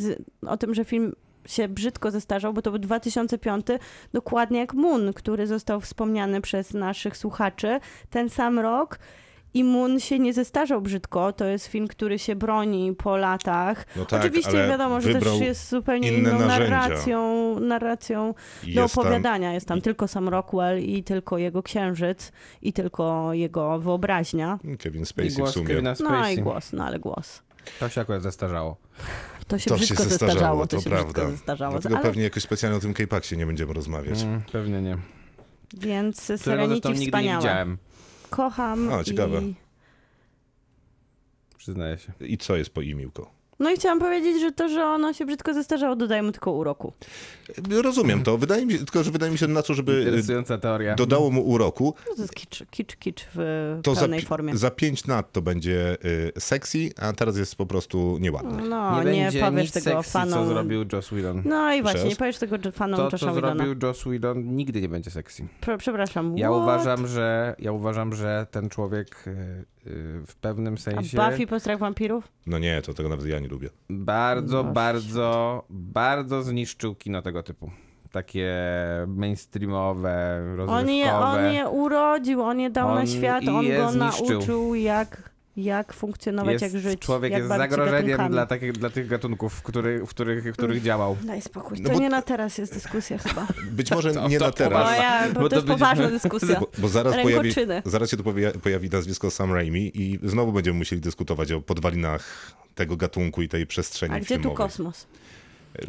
o 0.47 0.57
tym, 0.57 0.75
że 0.75 0.85
film 0.85 1.13
się 1.49 1.69
brzydko 1.69 2.11
zestarzał, 2.11 2.53
bo 2.53 2.63
to 2.63 2.71
był 2.71 2.79
2005, 2.79 3.67
dokładnie 4.13 4.59
jak 4.59 4.75
Moon, 4.75 5.13
który 5.13 5.47
został 5.47 5.81
wspomniany 5.81 6.41
przez 6.41 6.75
naszych 6.75 7.17
słuchaczy. 7.17 7.81
Ten 8.11 8.31
sam 8.31 8.59
rok 8.59 8.99
i 9.57 9.65
Moon 9.65 10.01
się 10.01 10.19
nie 10.19 10.33
zestarzał 10.33 10.81
brzydko. 10.81 11.33
To 11.33 11.45
jest 11.45 11.67
film, 11.67 11.89
który 11.89 12.19
się 12.19 12.37
broni 12.37 12.93
po 12.99 13.17
latach. 13.17 13.87
No 13.97 14.05
tak, 14.05 14.21
Oczywiście 14.21 14.51
ale 14.51 14.69
wiadomo, 14.69 15.01
że 15.01 15.15
też 15.15 15.41
jest 15.41 15.69
zupełnie 15.71 16.13
inną 16.13 16.39
narzędzia. 16.39 16.71
narracją, 16.71 17.21
narracją 17.61 18.35
i 18.67 18.75
do 18.75 18.81
tam- 18.81 18.91
opowiadania. 19.03 19.53
Jest 19.53 19.69
tam 19.69 19.81
tylko 19.81 20.09
sam 20.09 20.29
Rockwell 20.29 20.83
i 20.83 21.05
tylko 21.05 21.39
jego 21.39 21.63
księżyc 21.63 22.33
i 22.63 22.73
tylko 22.73 23.33
jego 23.33 23.79
wyobraźnia. 23.79 24.59
Kevin 24.79 25.03
I 25.03 25.07
Spacey 25.07 25.31
w 25.31 25.37
głos 25.37 25.55
sumie. 25.55 25.67
Kevina 25.67 25.95
No 26.01 26.11
i 26.11 26.19
Spacey. 26.19 26.43
głos, 26.43 26.73
no 26.73 26.85
ale 26.85 26.99
głos. 26.99 27.43
To 27.81 27.89
się 27.89 28.01
akurat 28.01 28.23
zestarzało. 28.23 28.77
To 29.47 29.59
się 29.59 29.71
To 29.71 29.77
się 29.79 29.85
brzydko 29.85 30.03
zestarzało, 30.05 30.33
zestarzało, 30.33 30.67
to, 30.67 30.77
to 30.77 30.83
się 30.83 30.91
prawda. 30.91 31.31
zestarzało. 31.31 31.73
Dlatego 31.73 31.95
Ale, 31.97 32.03
pewnie 32.05 32.23
jakoś 32.23 32.43
specjalnie 32.43 32.79
o 32.79 32.81
tym 32.81 32.95
K-Paxie 32.95 33.37
nie 33.39 33.47
będziemy 33.47 33.73
rozmawiać. 33.73 34.23
Mm, 34.23 34.43
pewnie 34.53 34.83
nie. 34.83 34.99
Więc 35.75 36.21
Serenity 36.37 36.89
nigdy 36.89 37.23
nie 37.23 37.37
widziałem. 37.37 37.79
Kocham 38.31 38.93
O, 38.93 39.05
ciekawe. 39.05 39.43
i... 39.43 39.55
Przyznaję 41.59 41.99
się. 41.99 42.13
I 42.21 42.39
co 42.39 42.57
jest 42.57 42.71
po 42.71 42.81
imiłko? 42.83 43.36
No 43.59 43.71
i 43.71 43.75
chciałam 43.75 43.99
powiedzieć, 43.99 44.41
że 44.41 44.53
to, 44.53 44.69
że 44.69 44.85
ono 44.85 45.13
się 45.13 45.27
brzydko 45.27 45.55
zestarzało, 45.55 45.97
dodaje 45.97 46.23
mu 46.23 46.33
tylko 46.33 46.53
uroku. 46.53 46.93
Rozumiem 47.83 48.23
to, 48.23 48.39
wydaje 48.39 48.67
mi 48.67 48.73
się, 48.73 48.79
tylko 48.79 49.03
że 49.05 49.11
wydaje 49.11 49.33
mi 49.33 49.39
się 49.39 49.49
na 49.49 49.63
to, 49.63 49.75
żeby 49.75 49.99
Interesująca 49.99 50.59
teoria. 50.59 50.93
y, 50.93 50.97
dodało 50.97 51.31
mu 51.31 51.43
uroku, 51.49 51.95
No 52.09 52.15
to 52.17 52.23
jest 52.23 52.35
kicz, 52.35 52.63
kicz, 52.71 52.97
kicz 52.97 53.27
w 53.35 53.79
to 53.83 53.95
za, 53.95 54.01
pełnej 54.01 54.21
pi- 54.21 54.27
formie. 54.27 54.57
za 54.57 54.71
5 54.71 55.07
lat 55.09 55.33
to 55.33 55.43
będzie 55.43 55.97
y, 56.05 56.33
sexy, 56.41 56.91
a 57.01 57.13
teraz 57.13 57.37
jest 57.37 57.57
po 57.57 57.67
prostu 57.67 58.19
nieładny. 58.21 58.69
No, 58.69 59.03
nie, 59.05 59.13
nie, 59.13 59.23
będzie 59.25 59.41
powiesz 59.41 59.71
tego 59.71 59.91
sexy, 59.91 60.11
fanom. 60.13 60.35
co 60.35 60.47
zrobił 60.47 60.85
Joss 60.93 61.07
Whedon. 61.09 61.43
No 61.45 61.75
i 61.75 61.83
właśnie, 61.83 62.01
Przez? 62.01 62.11
nie 62.11 62.17
powiesz 62.17 62.39
tego 62.39 62.73
fanom 62.73 62.97
To, 62.97 63.05
Josha 63.05 63.19
co 63.19 63.33
Whedona. 63.33 63.55
zrobił 63.65 63.89
Joss 63.89 64.01
Whedon, 64.03 64.57
nigdy 64.57 64.81
nie 64.81 64.89
będzie 64.89 65.11
sexy. 65.11 65.47
Prze- 65.61 65.79
Przepraszam, 65.79 66.39
Ja 66.39 66.49
what? 66.51 66.63
uważam, 66.63 67.07
że 67.07 67.55
ja 67.59 67.73
uważam, 67.73 68.15
że 68.15 68.47
ten 68.51 68.69
człowiek 68.69 69.25
y, 69.27 69.65
w 70.27 70.35
pewnym 70.41 70.75
A 70.75 70.77
sensie 70.77 71.17
Buffy 71.17 71.47
po 71.47 71.61
strach 71.61 71.79
wampirów? 71.79 72.29
No 72.47 72.59
nie, 72.59 72.83
to 72.83 72.95
tego 72.95 73.09
nawet 73.09 73.27
ja 73.27 73.39
nie 73.39 73.49
lubię. 73.49 73.69
bardzo, 73.91 74.63
Boże. 74.63 74.75
bardzo, 74.75 75.65
bardzo 75.71 76.43
zniszczył 76.43 76.95
kino 76.95 77.23
tego 77.23 77.43
typu. 77.43 77.71
Takie 78.13 78.55
mainstreamowe, 79.07 80.43
rozrywkowe. 80.57 80.81
On 80.81 80.89
je, 80.91 81.15
on 81.15 81.53
je 81.55 81.69
urodził, 81.69 82.43
on 82.43 82.61
je 82.61 82.71
dał 82.71 82.89
na 82.95 83.01
On 83.01 83.07
świat, 83.07 83.43
i 83.43 83.49
on 83.49 83.67
go 83.77 83.91
zniszczył. 83.91 84.29
nauczył, 84.39 84.75
jak, 84.75 85.31
jak 85.57 85.93
funkcjonować, 85.93 86.53
jest, 86.63 86.75
jak 86.75 86.83
żyć. 86.83 87.01
Człowiek 87.01 87.33
jak 87.33 87.39
jest 87.43 87.49
zagrożeniem 87.57 88.29
dla, 88.31 88.47
takich, 88.47 88.73
dla 88.73 88.91
tych 88.91 89.07
gatunków, 89.09 89.55
w 89.55 89.63
których, 89.63 90.05
w 90.05 90.09
których, 90.09 90.45
w 90.45 90.53
których 90.53 90.83
działał. 90.83 91.17
Daj 91.25 91.43
spokój, 91.43 91.79
No 91.81 91.89
to 91.89 91.95
bo- 91.95 92.01
nie 92.01 92.09
na 92.09 92.23
teraz 92.23 92.59
jest 92.59 92.75
dyskusja 92.75 93.19
chyba. 93.19 93.47
Być 93.71 93.91
może 93.91 94.13
To- 94.15 94.29
nie 94.29 94.39
to 94.39 94.45
na 94.47 94.53
teraz. 94.53 94.89
Bo, 94.97 95.03
ja, 95.03 95.29
bo, 95.35 95.41
Bo 95.41 95.49
to, 95.49 95.57
jest 95.57 95.67
będzie- 95.67 95.81
poważna 95.81 96.11
dyskusja. 96.19 96.61
Bo, 96.61 96.69
bo 96.79 96.89
zaraz, 96.89 97.15
pojawi, 97.23 97.53
zaraz 97.85 98.11
się 98.11 98.17
tu 98.17 98.23
pojawi, 98.25 98.59
pojawi 98.59 98.91
nazwisko 98.91 99.31
Sam 99.31 99.53
Raimi 99.53 99.91
i 99.95 100.19
znowu 100.23 100.53
będziemy 100.53 100.79
musieli 100.79 101.03
dyskutować 101.03 101.53
o 101.53 101.61
podwalinach 101.61 102.53
tego 102.75 102.97
gatunku 102.97 103.43
i 103.43 103.49
tej 103.49 103.67
przestrzeni 103.67 104.15
A 104.15 104.19
gdzie 104.21 104.27
tu 104.37 104.43
filmowej. 104.43 104.57
kosmos? 104.57 105.07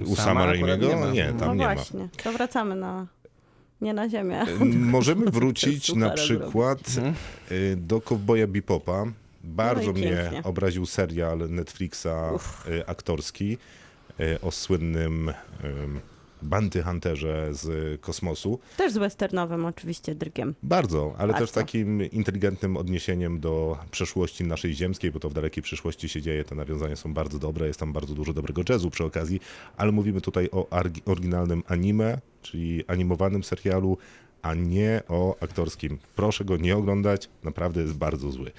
U 0.05 0.15
Sama 0.15 0.45
Raimiego? 0.45 0.87
nie. 0.87 1.11
Nie, 1.11 1.31
No 1.33 1.39
tam 1.39 1.57
nie 1.57 1.65
ma. 1.65 1.73
właśnie, 1.75 2.07
to 2.23 2.31
wracamy 2.31 2.75
na... 2.75 3.05
Nie 3.81 3.93
na 3.93 4.09
ziemię. 4.09 4.45
Możemy 4.75 5.31
wrócić 5.31 5.93
na 5.95 6.09
przykład 6.09 6.79
y, 7.51 7.75
do 7.77 8.01
Kowboja 8.01 8.47
Bipopa. 8.47 9.05
Bardzo 9.47 9.85
No 9.85 9.93
mnie 9.93 10.03
pięknie. 10.03 10.43
obraził 10.43 10.85
serial 10.85 11.49
Netflixa 11.49 12.07
y, 12.69 12.87
aktorski 12.87 13.57
y, 14.19 14.41
o 14.41 14.51
słynnym 14.51 15.29
y, 15.29 15.33
Bounty 16.41 16.83
Hunterze 16.83 17.49
z 17.53 18.01
kosmosu. 18.01 18.59
Też 18.77 18.93
z 18.93 18.97
westernowym 18.97 19.65
oczywiście 19.65 20.15
drgiem. 20.15 20.55
Bardzo, 20.63 21.15
ale 21.17 21.33
też 21.33 21.39
Bardzo. 21.39 21.53
takim 21.53 22.11
inteligentnym 22.11 22.77
odniesieniem 22.77 23.39
do 23.39 23.77
przeszłości 23.91 24.43
naszej 24.43 24.73
ziemskiej, 24.73 25.11
bo 25.11 25.19
to 25.19 25.29
w 25.29 25.33
dalekiej 25.33 25.63
przyszłości 25.63 26.09
się 26.09 26.21
dzieje. 26.21 26.43
Te 26.43 26.55
nawiązania 26.55 26.95
są 26.95 27.13
bardzo 27.13 27.39
dobre, 27.39 27.67
jest 27.67 27.79
tam 27.79 27.93
bardzo 27.93 28.13
dużo 28.13 28.33
dobrego 28.33 28.61
jazzu 28.69 28.89
przy 28.89 29.03
okazji, 29.03 29.39
ale 29.77 29.91
mówimy 29.91 30.21
tutaj 30.21 30.49
o 30.51 30.67
oryginalnym 31.05 31.63
anime, 31.67 32.19
czyli 32.41 32.83
animowanym 32.87 33.43
serialu, 33.43 33.97
a 34.41 34.53
nie 34.53 35.01
o 35.07 35.35
aktorskim. 35.41 35.97
Proszę 36.15 36.45
go 36.45 36.57
nie 36.57 36.77
oglądać, 36.77 37.29
naprawdę 37.43 37.81
jest 37.81 37.93
bardzo 37.93 38.31
zły. 38.31 38.51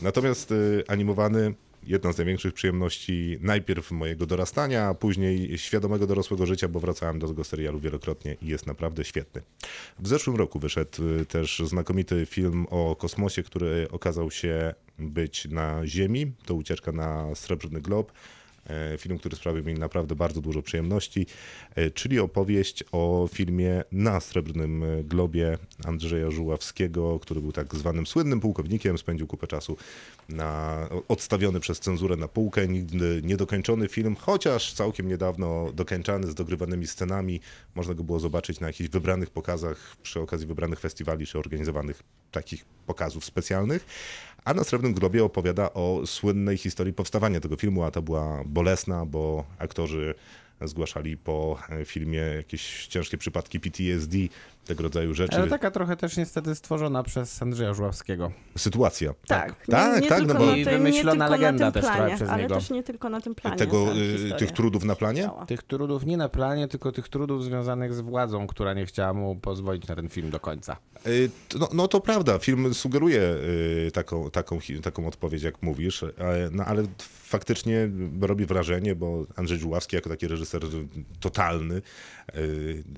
Natomiast 0.00 0.52
y, 0.52 0.84
animowany 0.88 1.54
jedna 1.86 2.12
z 2.12 2.18
największych 2.18 2.54
przyjemności 2.54 3.38
najpierw 3.40 3.90
mojego 3.90 4.26
dorastania, 4.26 4.86
a 4.86 4.94
później 4.94 5.58
świadomego 5.58 6.06
dorosłego 6.06 6.46
życia, 6.46 6.68
bo 6.68 6.80
wracałem 6.80 7.18
do 7.18 7.28
tego 7.28 7.44
serialu 7.44 7.80
wielokrotnie 7.80 8.36
i 8.42 8.46
jest 8.46 8.66
naprawdę 8.66 9.04
świetny. 9.04 9.42
W 9.98 10.08
zeszłym 10.08 10.36
roku 10.36 10.58
wyszedł 10.58 11.08
y, 11.20 11.26
też 11.26 11.62
znakomity 11.64 12.26
film 12.26 12.66
o 12.70 12.96
kosmosie, 12.96 13.42
który 13.42 13.88
okazał 13.90 14.30
się 14.30 14.74
być 14.98 15.44
na 15.44 15.86
Ziemi. 15.86 16.32
To 16.46 16.54
ucieczka 16.54 16.92
na 16.92 17.34
Srebrny 17.34 17.80
Glob. 17.80 18.12
E, 18.66 18.98
Film, 18.98 19.18
który 19.18 19.36
sprawił 19.36 19.64
mi 19.64 19.74
naprawdę 19.74 20.14
bardzo 20.14 20.40
dużo 20.40 20.62
przyjemności, 20.62 21.26
e, 21.74 21.90
czyli 21.90 22.18
opowieść 22.18 22.84
o 22.92 23.28
filmie 23.32 23.84
na 23.92 24.20
Srebrnym 24.20 24.84
Globie 25.04 25.58
Andrzeja 25.84 26.30
Żuławskiego, 26.30 27.20
który 27.20 27.40
był 27.40 27.52
tak 27.52 27.74
zwanym 27.74 28.06
słynnym 28.06 28.40
pułkownikiem, 28.40 28.98
spędził 28.98 29.26
kupę 29.26 29.46
czasu 29.46 29.76
na, 30.28 30.88
odstawiony 31.08 31.60
przez 31.60 31.80
cenzurę 31.80 32.16
na 32.16 32.28
półkę, 32.28 32.68
nigdy 32.68 33.20
niedokończony 33.24 33.88
film, 33.88 34.16
chociaż 34.16 34.72
całkiem 34.72 35.08
niedawno 35.08 35.72
dokończany 35.72 36.30
z 36.30 36.34
dogrywanymi 36.34 36.86
scenami. 36.86 37.40
Można 37.74 37.94
go 37.94 38.04
było 38.04 38.20
zobaczyć 38.20 38.60
na 38.60 38.66
jakichś 38.66 38.90
wybranych 38.90 39.30
pokazach 39.30 39.96
przy 40.02 40.20
okazji 40.20 40.46
wybranych 40.46 40.80
festiwali 40.80 41.26
czy 41.26 41.38
organizowanych 41.38 42.02
takich 42.30 42.64
pokazów 42.86 43.24
specjalnych. 43.24 43.86
A 44.46 44.54
na 44.54 44.64
Srebrnym 44.64 44.94
Globie 44.94 45.24
opowiada 45.24 45.72
o 45.72 46.02
słynnej 46.06 46.56
historii 46.56 46.92
powstawania 46.92 47.40
tego 47.40 47.56
filmu, 47.56 47.82
a 47.84 47.90
to 47.90 48.02
była 48.02 48.42
bolesna, 48.44 49.06
bo 49.06 49.44
aktorzy 49.58 50.14
zgłaszali 50.60 51.16
po 51.16 51.58
filmie 51.84 52.18
jakieś 52.18 52.86
ciężkie 52.86 53.18
przypadki 53.18 53.60
PTSD, 53.60 54.16
tego 54.66 54.82
rodzaju 54.82 55.14
rzeczy. 55.14 55.36
Ale 55.36 55.46
taka 55.48 55.70
trochę 55.70 55.96
też 55.96 56.16
niestety 56.16 56.54
stworzona 56.54 57.02
przez 57.02 57.42
Andrzeja 57.42 57.74
Żuławskiego. 57.74 58.32
Sytuacja. 58.58 59.14
Tak, 59.26 59.66
tak, 59.66 59.94
nie, 59.96 60.00
nie 60.02 60.08
tak, 60.08 60.18
tylko 60.18 60.34
no 60.34 60.40
bo- 60.40 60.46
na 60.46 60.56
I 60.56 60.64
tym, 60.64 60.72
wymyślona 60.74 61.12
nie 61.24 61.30
tylko 61.30 61.42
legenda 61.42 61.72
też 61.72 61.82
trochę 61.84 61.98
planie, 61.98 62.16
przez 62.16 62.28
ale 62.28 62.42
niego. 62.42 62.54
też 62.54 62.70
nie 62.70 62.82
tylko 62.82 63.10
na 63.10 63.20
tym 63.20 63.34
planie. 63.34 63.56
Tego, 63.56 63.86
y, 63.96 64.38
tych 64.38 64.52
trudów 64.52 64.84
na 64.84 64.96
planie? 64.96 65.30
Tych 65.46 65.62
trudów 65.62 66.06
nie 66.06 66.16
na 66.16 66.28
planie, 66.28 66.68
tylko 66.68 66.92
tych 66.92 67.08
trudów 67.08 67.44
związanych 67.44 67.94
z 67.94 68.00
władzą, 68.00 68.46
która 68.46 68.74
nie 68.74 68.86
chciała 68.86 69.12
mu 69.12 69.36
pozwolić 69.36 69.88
na 69.88 69.96
ten 69.96 70.08
film 70.08 70.30
do 70.30 70.40
końca. 70.40 70.76
Y, 71.06 71.30
No, 71.60 71.68
no 71.72 71.88
to 71.88 72.00
prawda, 72.00 72.38
film 72.38 72.74
sugeruje 72.74 73.20
y, 73.86 73.90
taką, 73.92 74.30
taką, 74.30 74.58
taką 74.82 75.06
odpowiedź, 75.06 75.42
jak 75.42 75.62
mówisz, 75.62 76.04
no 76.52 76.64
ale 76.64 76.82
faktycznie 77.08 77.88
robi 78.20 78.46
wrażenie, 78.46 78.94
bo 78.94 79.26
Andrzej 79.36 79.58
Żuławski 79.58 79.96
jako 79.96 80.08
taki 80.10 80.28
reżyser 80.28 80.62
totalny 81.20 81.82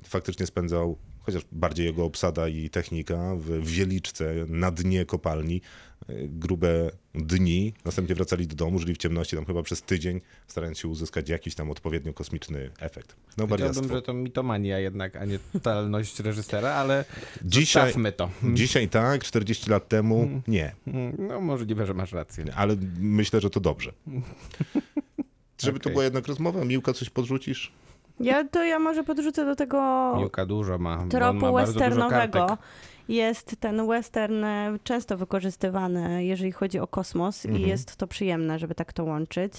faktycznie 0.05 0.47
spędzał, 0.47 0.99
chociaż 1.29 1.43
bardziej 1.53 1.87
jego 1.87 2.05
obsada 2.05 2.49
i 2.49 2.71
technika, 2.71 3.35
w 3.37 3.67
Wieliczce 3.67 4.35
na 4.49 4.71
dnie 4.71 5.05
kopalni 5.05 5.61
y, 6.11 6.29
grube 6.29 6.91
dni, 7.15 7.73
następnie 7.85 8.15
wracali 8.15 8.47
do 8.47 8.57
domu, 8.57 8.79
żyli 8.79 8.95
w 8.95 8.99
ciemności 8.99 9.37
tam 9.37 9.45
chyba 9.45 9.63
przez 9.63 9.83
tydzień, 9.83 10.21
starając 10.47 10.79
się 10.79 10.89
uzyskać 10.89 11.29
jakiś 11.29 11.55
tam 11.55 11.71
odpowiednio 11.71 12.13
kosmiczny 12.13 12.71
efekt. 12.81 13.17
No 13.37 13.47
Powiedziałbym, 13.47 13.89
że 13.89 14.03
to 14.03 14.13
mitomania 14.15 14.79
jednak, 14.79 15.17
a 15.17 15.25
nie 15.25 15.39
totalność 15.53 16.21
reżysera, 16.29 16.71
ale 16.71 17.05
Dzisiaj, 17.45 17.93
to. 18.17 18.31
dzisiaj 18.55 18.89
tak, 18.89 19.25
40 19.25 19.71
lat 19.71 19.89
temu 19.89 20.43
nie. 20.49 20.75
No 21.19 21.41
możliwe, 21.41 21.87
że 21.87 21.95
masz 21.95 22.13
rację. 22.13 22.45
ale 22.57 22.77
myślę, 23.01 23.41
że 23.41 23.51
to 23.51 23.61
dobrze. 23.61 23.93
Żeby 25.63 25.79
to 25.79 25.83
Okej. 25.83 25.93
była 25.93 26.05
jednak 26.05 26.27
rozmowa, 26.27 26.65
Miłka, 26.65 26.93
coś 26.93 27.11
podrzucisz? 27.11 27.73
Ja 28.21 28.45
to 28.45 28.65
ja 28.65 28.79
może 28.79 29.05
podrzucę 29.05 29.45
do 29.45 29.57
tego 29.57 30.13
Miłka 30.19 30.47
dużo 30.47 30.79
ma. 30.79 31.05
tropu 31.11 31.41
ma 31.41 31.53
westernowego. 31.53 32.59
jest 33.09 33.57
ten 33.61 33.87
western 33.89 34.45
e, 34.45 34.79
często 34.85 35.17
wykorzystywany, 35.17 36.25
jeżeli 36.25 36.53
chodzi 36.53 36.79
o 36.79 36.87
kosmos 36.87 37.47
Mhm. 37.47 37.65
i 37.65 37.69
jest 37.69 37.97
to 37.97 38.07
przyjemne, 38.07 38.59
żeby 38.59 38.75
tak 38.75 38.93
to 38.93 39.05
łączyć. 39.05 39.53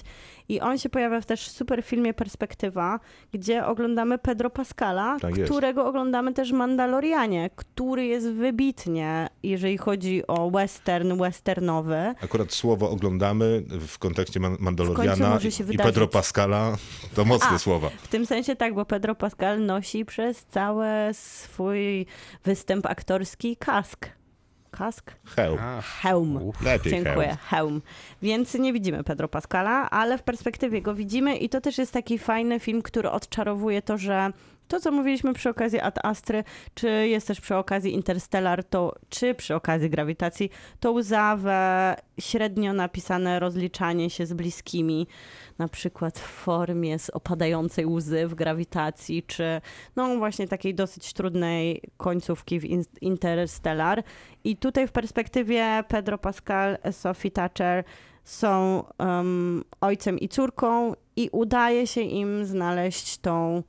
I 0.50 0.62
on 0.62 0.78
się 0.78 0.90
pojawia 0.90 1.22
w 1.22 1.26
też 1.26 1.50
super 1.50 1.84
filmie 1.84 2.14
Perspektywa, 2.14 3.00
gdzie 3.34 3.66
oglądamy 3.66 4.18
Pedro 4.18 4.50
Pascala, 4.50 5.18
Tak 5.20 5.38
jest. 5.38 5.52
którego 5.52 5.86
oglądamy 5.86 6.34
też 6.34 6.52
w 6.52 6.56
Mandalorianie, 6.56 7.50
który 7.56 8.06
jest 8.06 8.28
wybitnie, 8.32 9.30
jeżeli 9.44 9.78
chodzi 9.78 10.28
o 10.28 10.52
western, 10.52 11.18
westernowy. 11.18 12.14
Akurat 12.24 12.54
słowo 12.54 12.90
oglądamy 12.90 13.64
w 13.88 13.98
kontekście 14.00 14.40
W 14.40 14.60
Mandaloriana 14.60 15.40
się 15.40 15.64
i. 15.64 15.86
Pedro 15.88 16.08
Pascala 16.08 16.78
to 17.16 17.26
mocne 17.26 17.56
A. 17.56 17.58
słowa. 17.60 17.90
W 18.02 18.08
tym 18.08 18.26
sensie 18.26 18.56
tak, 18.56 18.74
bo 18.74 18.86
Pedro 18.86 19.16
Pascal 19.16 19.66
nosi 19.66 20.06
przez 20.06 20.46
cały 20.46 20.88
swój 21.14 22.06
występ 22.44 22.86
aktorski 22.86 23.58
kask. 23.58 24.19
Kask? 24.72 25.12
Hełm. 25.26 25.60
A, 25.62 25.82
Hełm. 25.82 26.38
Uf. 26.44 26.62
Lepiej 26.62 26.92
Dziękuję, 26.92 27.28
hełm. 27.28 27.38
hełm. 27.50 27.82
Więc 28.22 28.54
nie 28.54 28.74
widzimy 28.74 29.04
Pedro 29.04 29.28
Pascala, 29.28 29.90
ale 29.90 30.18
w 30.18 30.24
perspektywie 30.24 30.82
go 30.82 30.96
widzimy 30.96 31.38
i 31.38 31.50
to 31.50 31.62
też 31.62 31.78
jest 31.78 31.92
taki 31.94 32.20
fajny 32.20 32.60
film, 32.60 32.82
który 32.82 33.10
odczarowuje 33.10 33.82
to, 33.82 33.98
że 33.98 34.32
to, 34.70 34.80
co 34.80 34.92
mówiliśmy 34.92 35.34
przy 35.34 35.50
okazji 35.50 35.80
Ad 35.80 36.06
Astry, 36.06 36.44
czy 36.74 37.08
jest 37.08 37.28
też 37.28 37.42
przy 37.42 37.56
okazji 37.56 37.94
Interstellar, 37.94 38.64
to, 38.64 38.96
czy 39.10 39.34
przy 39.34 39.56
okazji 39.56 39.90
grawitacji, 39.90 40.50
to 40.80 40.92
łzawe, 40.92 41.96
średnio 42.20 42.74
napisane 42.74 43.40
rozliczanie 43.40 44.10
się 44.10 44.26
z 44.26 44.34
bliskimi, 44.34 45.08
na 45.58 45.68
przykład 45.68 46.20
w 46.20 46.28
formie 46.28 47.00
z 47.00 47.10
opadającej 47.10 47.86
łzy 47.86 48.28
w 48.28 48.36
grawitacji, 48.36 49.24
czy 49.24 49.62
no 49.96 50.18
właśnie 50.18 50.48
takiej 50.48 50.76
dosyć 50.76 51.14
trudnej 51.14 51.82
końcówki 51.98 52.60
w 52.60 52.66
In- 52.66 52.84
Interstellar. 53.02 54.04
I 54.44 54.58
tutaj 54.58 54.88
w 54.88 54.92
perspektywie 54.92 55.84
Pedro 55.88 56.18
Pascal, 56.18 56.78
Sophie 56.92 57.32
Thatcher 57.32 57.84
są 58.24 58.84
um, 59.00 59.64
ojcem 59.82 60.20
i 60.20 60.30
córką 60.30 60.94
i 61.16 61.30
udaje 61.32 61.88
się 61.88 62.02
im 62.02 62.46
znaleźć 62.46 63.18
tą 63.18 63.64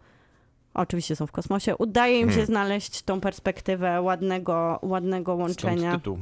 Oczywiście 0.75 1.17
są 1.17 1.27
w 1.27 1.33
kosmosie. 1.33 1.77
Udaje 1.77 2.21
im 2.21 2.29
się 2.29 2.31
Hmm. 2.35 2.47
znaleźć 2.47 3.03
tą 3.03 3.21
perspektywę 3.21 4.01
ładnego, 4.03 4.79
ładnego 4.83 5.33
Stąd 5.35 5.41
łączenia. 5.65 5.93
tytuł. 5.97 6.19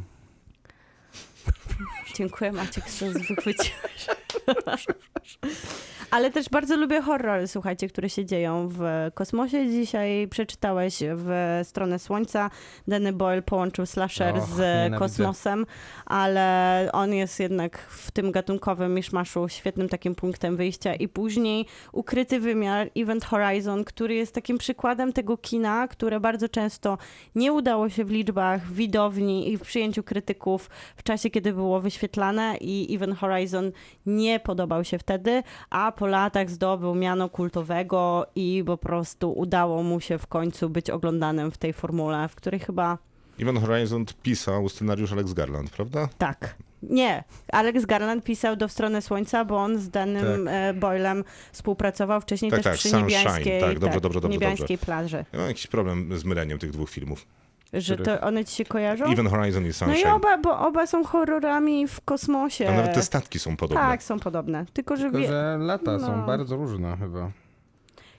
Dziękuję 2.17 2.53
Maciek, 2.53 2.85
że 2.89 3.11
wychwyciłeś. 3.11 4.07
Ale 6.11 6.31
też 6.31 6.49
bardzo 6.49 6.77
lubię 6.77 7.01
horrory, 7.01 7.49
słuchajcie, 7.49 7.89
które 7.89 8.11
się 8.11 8.25
dzieją 8.25 8.69
w 8.69 8.81
kosmosie. 9.15 9.71
Dzisiaj 9.71 10.29
przeczytałeś 10.31 10.99
w 11.01 11.61
Stronę 11.65 11.99
Słońca. 11.99 12.51
Danny 12.89 13.13
Boyle 13.13 13.43
połączył 13.43 13.87
slasher 13.87 14.35
Och, 14.37 14.49
z 14.49 14.59
nienawidzę. 14.59 14.99
kosmosem, 14.99 15.67
ale 16.07 16.89
on 16.93 17.15
jest 17.15 17.41
jednak 17.41 17.79
w 17.79 18.11
tym 18.11 18.33
gatunkowym 18.33 18.95
miszmaszu 18.95 19.49
świetnym 19.49 19.89
takim 19.89 20.15
punktem 20.15 20.57
wyjścia. 20.57 20.95
I 20.95 21.09
później 21.09 21.67
Ukryty 21.93 22.41
Wymiar, 22.41 22.91
Event 22.97 23.25
Horizon, 23.25 23.85
który 23.85 24.15
jest 24.15 24.35
takim 24.35 24.59
przykładem 24.59 25.13
tego 25.13 25.37
kina, 25.37 25.89
które 25.89 26.21
bardzo 26.21 26.49
często 26.49 26.99
nie 27.35 27.53
udało 27.53 27.89
się 27.89 28.05
w 28.05 28.11
liczbach, 28.11 28.67
w 28.67 28.75
widowni 28.75 29.53
i 29.53 29.59
w 29.59 29.63
przyjęciu 29.63 30.03
krytyków 30.03 30.71
w 30.97 31.03
czasie, 31.03 31.31
kiedy 31.31 31.53
było 31.53 31.68
wyświetlane 31.81 32.57
i 32.61 32.95
Event 32.97 33.19
Horizon 33.19 33.73
nie 34.07 34.41
podobał 34.41 34.85
się 34.85 34.99
wtedy, 34.99 35.43
a 35.71 35.93
po 35.93 36.07
latach 36.07 36.51
zdobył 36.51 36.95
miano 36.95 37.29
kultowego 37.29 38.27
i 38.35 38.63
po 38.67 38.77
prostu 38.77 39.33
udało 39.33 39.83
mu 39.83 40.01
się 40.01 40.19
w 40.19 40.27
końcu 40.27 40.71
być 40.71 40.91
oglądanym 40.91 41.51
w 41.51 41.59
tej 41.59 41.73
formule, 41.73 42.29
w 42.29 42.35
której 42.35 42.61
chyba 42.61 42.99
Ivan 43.39 43.59
Horizon 43.61 44.05
pisał 44.23 44.69
scenariusz 44.69 45.13
Alex 45.13 45.33
Garland, 45.33 45.71
prawda? 45.71 46.09
tak. 46.19 46.55
Nie, 46.83 47.25
Alex 47.53 47.87
Garland 47.87 48.25
pisał 48.25 48.57
do 48.57 48.69
W 48.69 48.73
stronę 48.73 49.03
Słońca, 49.03 49.45
bo 49.45 49.57
on 49.57 49.79
z 49.79 49.91
danym 49.91 50.45
Tak. 50.45 50.55
tak. 50.55 50.79
Boylem 50.79 51.25
współpracował 51.53 52.21
wcześniej 52.21 52.51
Tak, 52.51 52.59
też 52.59 52.65
tak, 52.65 52.75
przy 52.75 52.89
Sunshine, 52.89 53.19
niebiańskiej, 53.19 53.61
tak, 53.61 53.79
dobrze, 53.79 54.01
dobrze, 54.01 54.21
dobrze, 54.21 54.39
niebiańskiej 54.39 54.79
plaży. 54.79 55.25
Ja 55.33 55.39
mam 55.39 55.49
jakiś 55.49 55.67
problem 55.67 56.19
z 56.19 56.25
myleniem 56.25 56.59
tych 56.59 56.71
dwóch 56.71 56.91
filmów. 56.91 57.27
Że 57.73 57.97
to 57.97 58.21
one 58.21 58.45
ci 58.45 58.57
się 58.57 58.65
kojarzą? 58.65 59.05
Even 59.05 59.27
Horizon 59.29 59.65
i 59.65 59.67
No 59.67 59.73
Sunshine. 59.73 60.09
i 60.09 60.13
oba, 60.13 60.39
bo 60.39 60.59
oba 60.59 60.87
są 60.87 61.05
horrorami 61.05 61.89
w 61.89 62.01
kosmosie. 62.01 62.69
A 62.69 62.73
nawet 62.73 62.95
te 62.95 63.03
statki 63.03 63.39
są 63.39 63.57
podobne. 63.57 63.81
Tak, 63.85 64.03
są 64.03 64.19
podobne. 64.21 64.67
Tylko, 64.73 64.97
że, 64.97 65.11
Tylko, 65.11 65.27
że 65.29 65.57
lata 65.61 65.93
No. 65.99 66.07
są 66.07 66.27
bardzo 66.27 66.57
różne 66.57 66.97
chyba. 66.97 67.31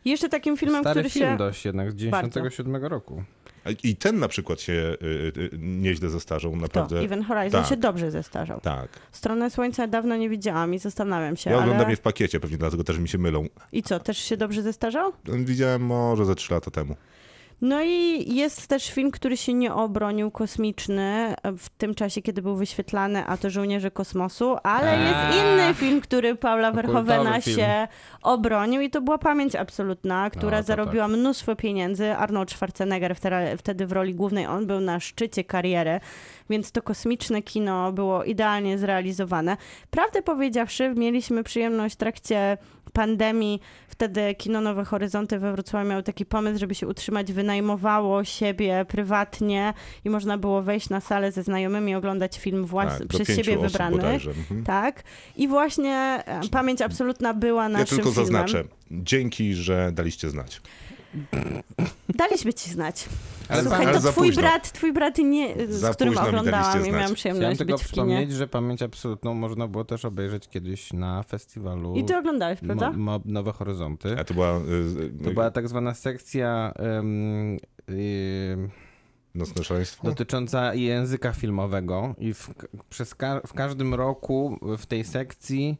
jeszcze 0.05 0.29
takim 0.29 0.57
filmem, 0.57 0.81
Stary 0.83 0.99
który 0.99 1.09
film 1.09 1.29
się... 1.31 1.37
dość 1.37 1.65
jednak 1.65 1.91
z 1.91 1.95
97 1.95 2.75
roku. 2.85 3.23
A 3.65 3.69
I 3.83 3.95
ten 3.95 4.19
na 4.19 4.27
przykład 4.27 4.61
się 4.61 4.73
y, 4.73 5.05
y, 5.37 5.49
nieźle 5.59 6.09
zestarzał, 6.09 6.51
To, 6.51 6.57
naprawdę. 6.57 6.99
Even 6.99 7.23
Horizon 7.23 7.61
tak. 7.61 7.69
się 7.69 7.77
dobrze 7.77 8.11
zestarzał. 8.11 8.59
Tak. 8.61 8.87
Stronę 9.11 9.49
Słońca 9.49 9.87
dawno 9.87 10.15
nie 10.15 10.29
widziałam 10.29 10.73
i 10.73 10.79
zastanawiam 10.79 11.37
się, 11.37 11.49
Ja 11.49 11.55
oglądam 11.57 11.81
ale... 11.81 11.89
je 11.89 11.95
w 11.95 12.01
pakiecie, 12.01 12.39
pewnie 12.39 12.57
dlatego 12.57 12.83
też 12.83 12.97
mi 12.99 13.07
się 13.09 13.17
mylą. 13.17 13.45
I 13.71 13.83
co, 13.83 13.99
też 13.99 14.17
się 14.17 14.37
dobrze 14.37 14.61
zestarzał? 14.61 15.11
Widziałem 15.25 15.81
może 15.85 16.25
ze 16.25 16.35
trzy 16.35 16.53
lata 16.53 16.71
temu. 16.71 16.95
No 17.61 17.83
i 17.83 18.25
jest 18.35 18.67
też 18.67 18.91
film, 18.91 19.11
który 19.11 19.37
się 19.37 19.53
nie 19.53 19.73
obronił, 19.73 20.31
kosmiczny, 20.31 21.35
w 21.57 21.69
tym 21.69 21.95
czasie, 21.95 22.21
kiedy 22.21 22.41
był 22.41 22.55
wyświetlany, 22.55 23.25
a 23.25 23.37
to 23.37 23.49
Żołnierze 23.49 23.91
Kosmosu, 23.91 24.57
ale 24.63 24.91
Eee. 24.91 25.03
jest 25.03 25.43
inny 25.43 25.73
film, 25.73 26.01
który 26.01 26.35
Paula 26.35 26.71
Verhoevena 26.71 27.41
się 27.41 27.87
obronił 28.21 28.81
i 28.81 28.89
to 28.89 29.01
była 29.01 29.17
Pamięć 29.17 29.55
Absolutna, 29.55 30.29
która 30.29 30.57
No, 30.57 30.63
zarobiła 30.63 31.07
mnóstwo 31.07 31.55
pieniędzy. 31.55 32.15
Arnold 32.15 32.51
Schwarzenegger 32.51 33.15
wtedy 33.57 33.85
w 33.87 33.91
roli 33.91 34.15
głównej, 34.15 34.47
on 34.47 34.67
był 34.67 34.79
na 34.79 34.99
szczycie 34.99 35.43
kariery, 35.43 35.99
więc 36.49 36.71
to 36.71 36.81
kosmiczne 36.81 37.41
kino 37.41 37.91
było 37.91 38.23
idealnie 38.23 38.77
zrealizowane. 38.77 39.57
Prawdę 39.89 40.21
powiedziawszy, 40.21 40.93
mieliśmy 40.95 41.43
przyjemność 41.43 41.95
w 41.95 41.97
trakcie 41.97 42.57
pandemii, 42.93 43.59
wtedy 43.87 44.35
Kino 44.35 44.61
Nowe 44.61 44.85
Horyzonty 44.85 45.39
we 45.39 45.51
Wrocławiu 45.51 45.89
miało 45.89 46.01
taki 46.03 46.25
pomysł, 46.25 46.59
żeby 46.59 46.75
się 46.75 46.87
utrzymać, 46.87 47.33
wynajmowało 47.33 48.23
siebie 48.23 48.85
prywatnie 48.87 49.73
i 50.05 50.09
można 50.09 50.37
było 50.37 50.61
wejść 50.61 50.89
na 50.89 51.01
salę 51.01 51.31
ze 51.31 51.43
znajomymi, 51.43 51.95
oglądać 51.95 52.39
film 52.39 52.65
włas- 52.65 52.99
Tak, 52.99 53.07
przez 53.07 53.27
siebie 53.37 53.57
wybrany. 53.57 53.97
Mhm. 54.13 54.63
Tak. 54.63 55.03
I 55.37 55.47
właśnie 55.47 56.23
e, 56.25 56.41
Pamięć 56.51 56.81
Absolutna 56.81 57.33
była 57.33 57.63
Ja 57.63 57.69
naszym 57.69 57.87
tylko 57.97 58.11
filmem. 58.11 58.25
zaznaczę. 58.25 58.63
Dzięki, 58.91 59.53
że 59.53 59.91
daliście 59.93 60.29
znać. 60.29 60.61
Daliśmy 62.09 62.53
ci 62.53 62.69
znać. 62.69 63.05
Ale 63.49 63.61
Słuchaj, 63.61 63.85
ale 63.85 64.01
to 64.01 64.11
twój 64.11 64.31
brat, 64.33 64.71
twój 64.71 64.93
brat 64.93 65.17
nie, 65.17 65.67
z 65.67 65.79
Za 65.79 65.93
którym 65.93 66.17
oglądałam 66.17 66.79
i 66.79 66.91
miałam 66.91 66.95
Chciałem 66.95 67.15
przyjemność 67.15 67.57
tylko 67.57 67.73
być 67.73 67.81
w 67.83 67.85
kinie. 67.91 68.05
przypomnieć, 68.05 68.31
że 68.31 68.47
Pamięć 68.47 68.81
Absolutną 68.81 69.33
można 69.33 69.67
było 69.67 69.85
też 69.85 70.05
obejrzeć 70.05 70.47
kiedyś 70.47 70.93
na 70.93 71.23
festiwalu 71.23 71.95
I 71.95 72.03
ty 72.05 72.17
oglądałeś, 72.17 72.59
prawda? 72.59 72.91
Mo- 72.91 72.97
Mo- 72.97 73.21
Nowe 73.25 73.51
Horyzonty. 73.51 74.19
A 74.19 74.23
to 74.23 74.33
była... 74.33 74.57
y, 74.57 74.61
y, 75.21 75.23
To 75.23 75.31
była 75.31 75.51
tak 75.51 75.67
zwana 75.69 75.93
sekcja 75.93 76.73
Nocne 79.35 79.63
szaleństwo? 79.63 80.07
dotycząca 80.07 80.73
języka 80.73 81.33
filmowego 81.33 82.15
i 82.17 82.33
w, 82.33 82.49
przez 82.89 83.15
ka- 83.15 83.41
w 83.47 83.53
każdym 83.53 83.93
roku 83.93 84.59
w 84.77 84.85
tej 84.85 85.03
sekcji 85.03 85.77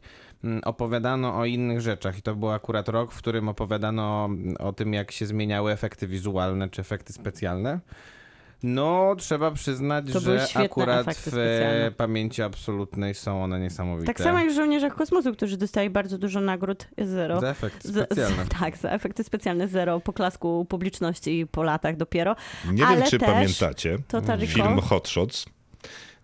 opowiadano 0.64 1.36
o 1.38 1.44
innych 1.44 1.80
rzeczach 1.80 2.18
i 2.18 2.22
to 2.22 2.34
był 2.34 2.50
akurat 2.50 2.88
rok, 2.88 3.12
w 3.12 3.18
którym 3.18 3.48
opowiadano 3.48 4.28
o 4.58 4.72
tym, 4.72 4.92
jak 4.94 5.10
się 5.12 5.26
zmieniały 5.26 5.72
efekty 5.72 6.06
wizualne 6.06 6.68
czy 6.68 6.80
efekty 6.80 7.12
specjalne. 7.12 7.80
No, 8.62 9.14
trzeba 9.18 9.50
przyznać, 9.50 10.04
To 10.12 10.20
że 10.20 10.46
akurat 10.54 11.06
w 11.06 11.18
specjalne. 11.18 11.92
pamięci 11.96 12.42
absolutnej 12.42 13.14
są 13.14 13.44
one 13.44 13.60
niesamowite. 13.60 14.06
Tak 14.06 14.20
samo 14.20 14.38
jak 14.38 14.50
w 14.50 14.54
Żołnierzach 14.54 14.94
Kosmosu, 14.94 15.32
którzy 15.32 15.56
dostali 15.56 15.90
bardzo 15.90 16.18
dużo 16.18 16.40
nagród 16.40 16.88
zero. 16.98 17.40
Za 17.40 17.48
efekty 17.48 17.88
Z- 17.88 18.04
specjalne. 18.04 18.44
Z, 18.44 18.48
tak, 18.60 18.76
za 18.76 18.90
efekty 18.90 19.24
specjalne 19.24 19.68
zero, 19.68 20.00
poklasku 20.00 20.64
publiczności 20.64 21.46
po 21.52 21.62
latach 21.62 21.96
dopiero. 21.96 22.36
Nie 22.72 22.86
ale 22.86 22.96
wiem, 22.96 23.06
czy 23.10 23.18
pamiętacie 23.18 23.98
To 24.08 24.22
film 24.46 24.80
Hot 24.80 25.08
Shots. 25.08 25.46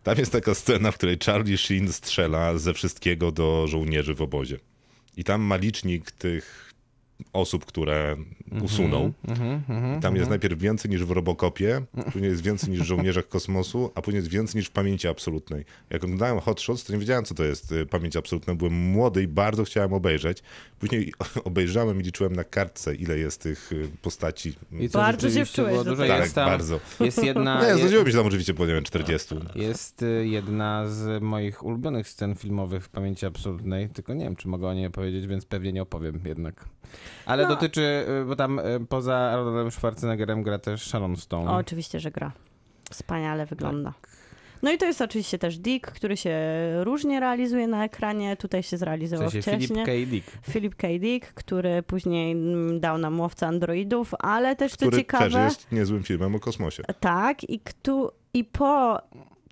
Tam 0.07 0.19
jest 0.19 0.33
taka 0.33 0.55
scena, 0.55 0.90
w 0.90 0.97
której 0.97 1.19
Charlie 1.27 1.59
Sheen 1.59 1.92
strzela 1.92 2.59
ze 2.59 2.75
wszystkiego 2.75 3.33
do 3.33 3.66
żołnierzy 3.66 4.14
w 4.14 4.23
obozie. 4.23 4.59
I 5.16 5.25
tam 5.25 5.40
ma 5.40 5.57
licznik 5.57 6.11
tych 6.11 6.66
osób, 7.33 7.65
które 7.65 8.17
usunął. 8.63 9.13
Mhm, 9.29 9.63
mhm, 9.69 10.01
Tam 10.01 10.17
jest 10.17 10.31
najpierw 10.31 10.59
więcej 10.59 10.91
niż 10.91 11.05
w 11.05 11.11
Robocopie, 11.11 11.83
później 12.13 12.31
jest 12.31 12.43
więcej 12.43 12.71
niż 12.71 12.81
w 12.81 12.85
Żołnierzach 12.85 13.29
Kosmosu, 13.29 13.91
a 13.95 14.03
później 14.03 14.19
jest 14.19 14.31
więcej 14.31 14.59
niż 14.59 14.69
w 14.69 14.71
Pamięci 14.71 15.09
Absolutnej. 15.09 15.65
Jak 15.91 16.05
oglądałem 16.05 16.41
Hot 16.41 16.61
Shots, 16.61 16.85
to 16.85 16.93
nie 16.93 16.99
wiedziałem, 16.99 17.25
co 17.25 17.35
to 17.35 17.45
jest 17.45 17.73
y, 17.73 17.87
Pamięć 17.87 18.17
Absolutna. 18.17 18.55
Byłem 18.55 18.75
młody 18.75 19.23
i 19.23 19.29
bardzo 19.29 19.65
chciałem 19.65 19.93
obejrzeć. 19.93 20.43
Później 20.79 21.13
obejrzałem 21.45 22.01
i 22.01 22.03
liczyłem 22.05 22.37
na 22.37 22.45
kartce, 22.45 22.95
ile 22.95 23.19
jest 23.19 23.41
tych 23.43 23.73
y, 23.73 23.89
postaci. 24.03 24.55
I 24.81 24.89
co 24.89 24.99
Bardzo 24.99 25.31
się 25.31 25.45
wczułeś 25.45 25.77
do 25.77 25.85
tego. 25.85 26.07
tak, 26.09 26.23
Jest 26.23 26.35
tam, 26.35 26.49
bardzo. 26.51 26.81
jest 27.01 27.25
jedna... 27.25 27.63
Nie, 27.67 27.77
zdarzyło 27.77 28.05
mi 28.05 28.11
się 28.11 28.19
tam 28.19 28.27
oczywiście 28.27 28.55
po, 28.55 28.67
nie 28.67 28.75
wiem, 28.75 28.85
40. 28.85 29.35
Jest 29.55 30.03
y, 30.03 30.27
jedna 30.27 30.89
z 30.89 31.23
moich 31.23 31.65
ulubionych 31.65 32.09
scen 32.09 32.35
filmowych 32.35 32.85
w 32.85 32.89
pamięci 32.89 33.27
absolutnej, 33.27 33.89
tylko 33.89 34.15
nie 34.15 34.25
wiem, 34.25 34.37
czy 34.37 34.49
mogę 34.49 34.69
o 34.69 34.75
niej 34.75 34.87
opowiedzieć, 34.87 35.27
więc 35.27 35.45
pewnie 35.47 35.73
nie 35.73 35.83
opowiem 35.83 36.21
jednak. 36.25 36.69
Ale 37.27 37.42
No. 37.42 37.49
dotyczy, 37.49 38.05
y, 38.23 38.25
bo 38.25 38.37
tam 38.37 38.59
y, 38.59 38.87
poza 38.88 39.14
Arnoldem 39.16 39.71
Schwarzeneggerem 39.71 40.42
gra 40.42 40.59
też 40.59 40.87
Sharon 40.88 41.16
Stone. 41.16 41.51
O, 41.51 41.57
oczywiście, 41.57 42.01
że 42.01 42.11
gra. 42.11 42.33
Wspaniale 42.90 43.47
wygląda. 43.47 43.92
No 44.62 44.73
i 44.73 44.79
to 44.79 44.87
jest 44.87 45.01
oczywiście 45.01 45.38
też 45.38 45.59
Dick, 45.59 45.90
który 45.92 46.16
się 46.16 46.38
różnie 46.85 47.21
realizuje 47.21 47.66
na 47.66 47.85
ekranie. 47.85 48.37
Tutaj 48.37 48.62
się 48.62 48.77
W 48.77 48.81
zrealizował 48.81 49.31
sensie 49.31 49.42
wcześniej. 49.42 49.85
Philip 49.85 50.07
K. 50.07 50.11
Dick. 50.11 50.51
Philip 50.53 50.75
K. 50.77 50.88
Dick, 51.01 51.35
który 51.35 51.83
później 51.83 52.33
mm, 52.33 52.81
dał 52.81 52.99
nam 52.99 53.21
łowcę 53.21 53.47
androidów, 53.47 54.14
ale 54.19 54.57
też 54.57 54.73
co 54.73 54.77
Który 54.77 54.97
ciekawe... 54.97 55.25
też 55.25 55.35
jest 55.35 55.73
niezłym 55.73 56.03
filmem 56.03 56.35
o 56.35 56.40
kosmosie. 56.40 56.83
Tak, 57.01 57.51
i, 57.51 57.61
ktu, 57.61 58.11
i 58.35 58.45
po 58.45 58.99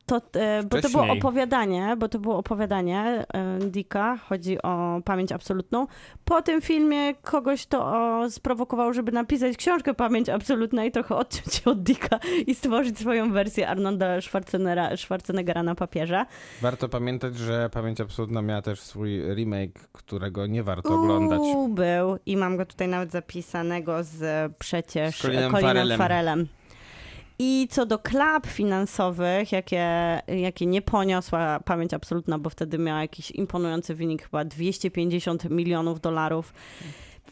to, 0.07 0.21
e, 0.41 0.63
bo 0.63 0.81
to 0.81 0.89
było 0.89 1.07
opowiadanie, 1.13 1.97
bo 1.99 2.09
to 2.09 2.19
było 2.19 2.39
opowiadanie 2.39 3.27
e, 3.35 3.59
Dicka, 3.59 4.17
chodzi 4.17 4.63
o 4.63 5.01
pamięć 5.05 5.33
absolutną. 5.33 5.87
Po 6.25 6.43
tym 6.43 6.61
filmie 6.61 7.15
kogoś 7.15 7.67
to 7.67 7.87
o, 7.87 8.31
sprowokowało, 8.31 8.93
żeby 8.93 9.13
napisać 9.13 9.57
książkę 9.57 9.95
Pamięć 9.95 10.29
absolutna 10.29 10.85
i 10.85 10.93
trochę 10.93 11.17
odciąć 11.17 11.55
się 11.55 11.71
od 11.71 11.83
Dicka 11.83 12.19
i 12.47 12.55
stworzyć 12.55 12.99
swoją 12.99 13.33
wersję 13.33 13.69
Arnolda 13.69 14.21
Schwarzeneggera, 14.21 14.97
Schwarzeneggera 14.97 15.63
na 15.63 15.75
papierze. 15.75 16.27
Warto 16.63 16.89
pamiętać, 16.89 17.37
że 17.37 17.71
Pamięć 17.73 18.01
Absolutna 18.01 18.43
miała 18.43 18.63
też 18.63 18.81
swój 18.81 19.35
remake, 19.35 19.89
którego 19.93 20.47
nie 20.47 20.63
warto 20.63 20.95
oglądać. 20.95 21.41
Uuu, 21.41 21.69
był 21.69 22.19
i 22.27 22.37
mam 22.37 22.57
go 22.57 22.67
tutaj 22.67 22.89
nawet 22.89 23.11
zapisanego 23.11 24.05
z 24.05 24.53
przecież 24.59 25.19
Z 25.19 25.23
Colinem 25.23 25.53
Colinem 25.53 25.75
Farrellem. 25.75 25.99
Farrellem. 25.99 26.49
I 27.39 27.69
co 27.71 27.87
do 27.87 27.99
klap 27.99 28.47
finansowych, 28.47 29.53
jakie, 29.53 29.87
jakie 30.29 30.67
nie 30.67 30.83
poniosła 30.83 31.61
pamięć 31.61 31.95
absolutna, 31.95 32.39
bo 32.39 32.51
wtedy 32.51 32.79
miała 32.79 33.01
jakiś 33.01 33.31
imponujący 33.31 33.95
wynik, 33.95 34.23
chyba 34.23 34.45
250 34.45 35.51
milionów 35.51 36.01
dolarów. 36.01 36.53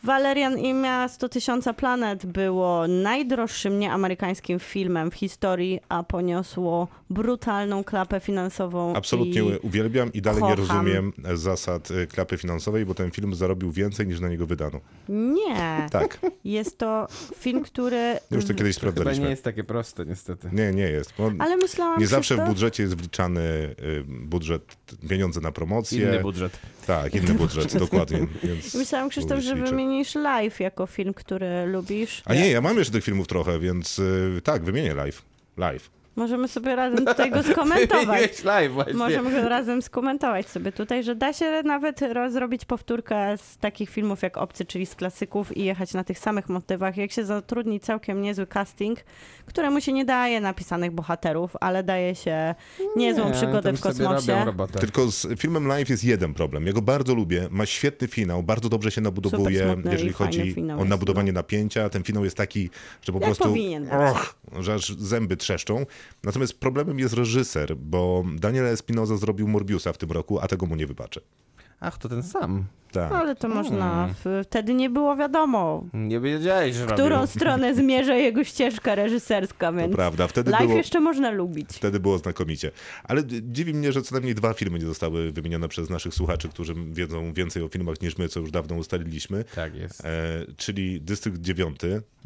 Valerian 0.04 0.58
i 0.58 0.74
Miasto 0.74 1.28
Tysiąca 1.28 1.72
Planet 1.74 2.26
było 2.26 2.88
najdroższym 2.88 3.78
nieamerykańskim 3.78 4.58
filmem 4.58 5.10
w 5.10 5.14
historii, 5.14 5.80
a 5.88 6.02
poniosło 6.02 6.88
brutalną 7.10 7.84
klapę 7.84 8.20
finansową. 8.20 8.94
Absolutnie 8.96 9.40
i... 9.40 9.58
uwielbiam 9.62 10.12
i 10.12 10.22
dalej 10.22 10.42
nie 10.42 10.56
kocham. 10.56 10.76
rozumiem 10.76 11.12
zasad 11.34 11.90
y, 11.90 12.06
klapy 12.06 12.36
finansowej, 12.38 12.86
bo 12.86 12.94
ten 12.94 13.10
film 13.10 13.34
zarobił 13.34 13.70
więcej 13.72 14.06
niż 14.06 14.20
na 14.20 14.28
niego 14.28 14.46
wydano. 14.46 14.80
Nie. 15.08 15.86
Tak, 15.90 16.18
Jest 16.44 16.78
to 16.78 17.06
film, 17.38 17.62
który. 17.62 18.18
już 18.30 18.44
to 18.44 18.54
kiedyś 18.54 18.58
Chyba 18.58 18.86
nie 18.86 18.92
sprawdzaliśmy. 18.92 19.30
jest 19.30 19.44
takie 19.44 19.64
proste, 19.64 20.06
niestety. 20.06 20.48
Nie, 20.52 20.70
nie 20.72 20.82
jest. 20.82 21.12
Bo 21.18 21.30
Ale 21.38 21.56
myślałam, 21.56 22.00
nie 22.00 22.06
zawsze 22.06 22.34
w 22.34 22.36
Krzysztof, 22.38 22.48
budżecie 22.54 22.82
jest 22.82 22.96
wliczany 22.96 23.40
y, 23.40 24.04
budżet, 24.06 24.76
pieniądze 25.08 25.40
na 25.40 25.52
promocję. 25.52 26.02
Inny 26.08 26.20
budżet. 26.20 26.58
Tak, 26.86 27.14
inny 27.14 27.34
budżet, 27.34 27.76
dokładnie. 27.78 28.26
Więc 28.42 28.74
Myślałam, 28.82 29.08
Krzysztof, 29.08 29.40
że 29.40 29.54
wymienisz 29.54 30.14
Live 30.14 30.60
jako 30.60 30.86
film, 30.86 31.14
który 31.14 31.66
lubisz. 31.66 32.22
A 32.24 32.34
nie, 32.34 32.50
ja 32.50 32.60
mam 32.60 32.78
jeszcze 32.78 32.92
tych 32.92 33.04
filmów 33.04 33.26
trochę, 33.26 33.58
więc 33.58 33.98
y, 33.98 34.40
tak, 34.44 34.64
wymienię 34.64 34.94
live. 34.94 35.22
Live. 35.56 36.01
Możemy 36.16 36.48
sobie 36.48 36.76
razem 36.76 37.06
tutaj 37.06 37.30
go 37.30 37.42
skomentować. 37.42 38.44
Live 38.44 38.72
właśnie. 38.72 38.94
Możemy 38.94 39.30
go 39.30 39.48
razem 39.48 39.82
skomentować 39.82 40.48
sobie 40.48 40.72
tutaj, 40.72 41.04
że 41.04 41.14
da 41.14 41.32
się 41.32 41.62
nawet 41.62 42.00
zrobić 42.28 42.64
powtórkę 42.64 43.38
z 43.38 43.58
takich 43.58 43.90
filmów 43.90 44.22
jak 44.22 44.36
Obcy, 44.36 44.64
czyli 44.64 44.86
z 44.86 44.94
klasyków 44.94 45.56
i 45.56 45.64
jechać 45.64 45.94
na 45.94 46.04
tych 46.04 46.18
samych 46.18 46.48
motywach. 46.48 46.96
Jak 46.96 47.12
się 47.12 47.24
zatrudni 47.24 47.80
całkiem 47.80 48.22
niezły 48.22 48.46
casting, 48.46 48.98
któremu 49.46 49.80
się 49.80 49.92
nie 49.92 50.04
daje 50.04 50.40
napisanych 50.40 50.92
bohaterów, 50.92 51.56
ale 51.60 51.82
daje 51.82 52.14
się 52.14 52.54
niezłą 52.96 53.26
Nie, 53.26 53.32
przygodę 53.32 53.72
w 53.72 53.80
kosmosie. 53.80 54.44
Tylko 54.80 55.10
z 55.10 55.40
filmem 55.40 55.66
Live 55.66 55.88
jest 55.88 56.04
jeden 56.04 56.34
problem. 56.34 56.66
Ja 56.66 56.72
go 56.72 56.82
bardzo 56.82 57.14
lubię, 57.14 57.48
ma 57.50 57.66
świetny 57.66 58.08
finał, 58.08 58.42
bardzo 58.42 58.68
dobrze 58.68 58.90
się 58.90 59.00
nabudowuje, 59.00 59.72
smutny 59.72 59.92
jeżeli 59.92 60.12
chodzi 60.12 60.54
o 60.78 60.84
nabudowanie 60.84 61.32
napięcia. 61.32 61.88
Ten 61.88 62.02
finał 62.02 62.24
jest 62.24 62.36
taki, 62.36 62.70
że 63.02 63.12
po 63.12 63.18
Jak 63.18 63.26
prostu 63.26 63.54
och, 64.10 64.34
że 64.60 64.74
aż 64.74 64.88
zęby 64.88 65.36
trzeszczą. 65.36 65.86
Natomiast 66.24 66.60
problemem 66.60 66.98
jest 66.98 67.14
reżyser, 67.14 67.76
bo 67.76 68.24
Daniel 68.34 68.66
Espinoza 68.66 69.16
zrobił 69.16 69.48
Morbiusa 69.48 69.92
w 69.92 69.98
tym 69.98 70.12
roku, 70.12 70.40
a 70.40 70.48
tego 70.48 70.66
mu 70.66 70.76
nie 70.76 70.86
wybaczę. 70.86 71.20
Ach, 71.80 71.98
to 71.98 72.08
ten 72.08 72.22
sam. 72.22 72.64
Tak. 72.92 73.12
Ale 73.12 73.34
to 73.36 73.48
można. 73.48 73.90
Hmm. 73.90 74.14
w- 74.24 74.46
Wtedy 74.46 74.74
nie 74.74 74.90
było 74.90 75.16
wiadomo, 75.16 75.84
Nie 75.92 76.20
wiedziałeś, 76.20 76.76
że 76.76 76.86
w 76.86 76.92
którą 76.92 77.08
robił. 77.08 77.26
stronę 77.26 77.74
zmierza 77.82 78.14
jego 78.14 78.44
ścieżka 78.44 78.94
reżyserska, 78.94 79.72
To 79.72 79.78
więc 79.78 79.94
prawda, 79.96 80.26
wtedy 80.28 80.50
live 80.50 80.62
było, 80.66 80.76
jeszcze 80.76 81.00
można 81.00 81.30
lubić. 81.30 81.68
wtedy 81.72 82.00
było 82.00 82.18
znakomicie. 82.18 82.70
Ale 83.04 83.22
dziwi 83.42 83.74
mnie, 83.74 83.92
że 83.92 84.02
co 84.02 84.14
najmniej 84.14 84.34
dwa 84.34 84.52
filmy 84.54 84.78
nie 84.78 84.86
zostały 84.86 85.32
wymienione 85.32 85.68
przez 85.68 85.90
naszych 85.90 86.14
słuchaczy, 86.14 86.48
którzy 86.48 86.74
wiedzą 86.92 87.32
więcej 87.32 87.62
o 87.62 87.68
filmach 87.68 88.00
niż 88.02 88.18
my, 88.18 88.28
co 88.28 88.40
już 88.40 88.50
dawno 88.50 88.76
ustaliliśmy. 88.76 89.44
Tak 89.54 89.74
jest. 89.74 90.04
E, 90.04 90.10
czyli 90.56 91.00
Dystrykt 91.00 91.40
9. 91.40 91.80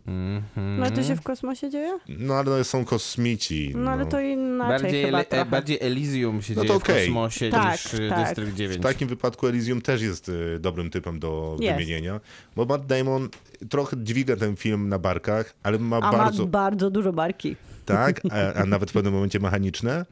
Mhm. 0.07 0.43
No 0.79 0.87
ale 0.87 0.97
to 0.97 1.03
się 1.03 1.17
w 1.17 1.23
kosmosie 1.23 1.71
dzieje? 1.71 1.99
No 2.09 2.35
ale 2.35 2.65
są 2.65 2.85
kosmici. 2.85 3.73
No 3.77 3.91
ale 3.91 4.07
to 4.07 4.21
inaczej 4.21 4.83
Bardziej, 4.83 5.05
chyba 5.05 5.19
ele- 5.23 5.27
e, 5.41 5.45
bardziej 5.45 5.79
Elysium 5.81 6.43
się 6.43 6.55
No 6.55 6.61
to 6.61 6.67
dzieje 6.67 6.77
okej. 6.79 6.97
w 6.97 6.99
kosmosie 7.07 7.51
Tak, 7.51 7.73
niż 7.73 7.95
y, 7.95 8.09
tak. 8.09 8.25
Dystrykt 8.27 8.55
9. 8.55 8.81
W 8.81 8.83
takim 8.83 9.09
wypadku 9.09 9.47
Elysium 9.47 9.83
też 9.83 10.03
jest 10.03 10.29
y, 10.29 10.56
dobrym 10.59 10.91
typem 10.91 11.19
do 11.19 11.57
Jest. 11.61 11.75
wymienienia, 11.79 12.21
bo 12.57 12.65
Matt 12.65 12.87
Damon 12.87 13.29
trochę 13.69 13.97
dźwiga 14.03 14.37
ten 14.37 14.57
film 14.57 14.89
na 14.89 14.99
barkach, 14.99 15.55
ale 15.63 15.79
ma 15.79 15.97
A 15.97 16.13
bardzo, 16.13 16.43
ma 16.45 16.51
bardzo 16.51 16.91
dużo 16.91 17.13
barki. 17.13 17.57
tak, 17.87 18.21
a, 18.31 18.53
a 18.61 18.67
nawet 18.75 18.91
w 18.91 18.93
pewnym 18.93 19.13
momencie 19.13 19.41
mechaniczne, 19.41 20.05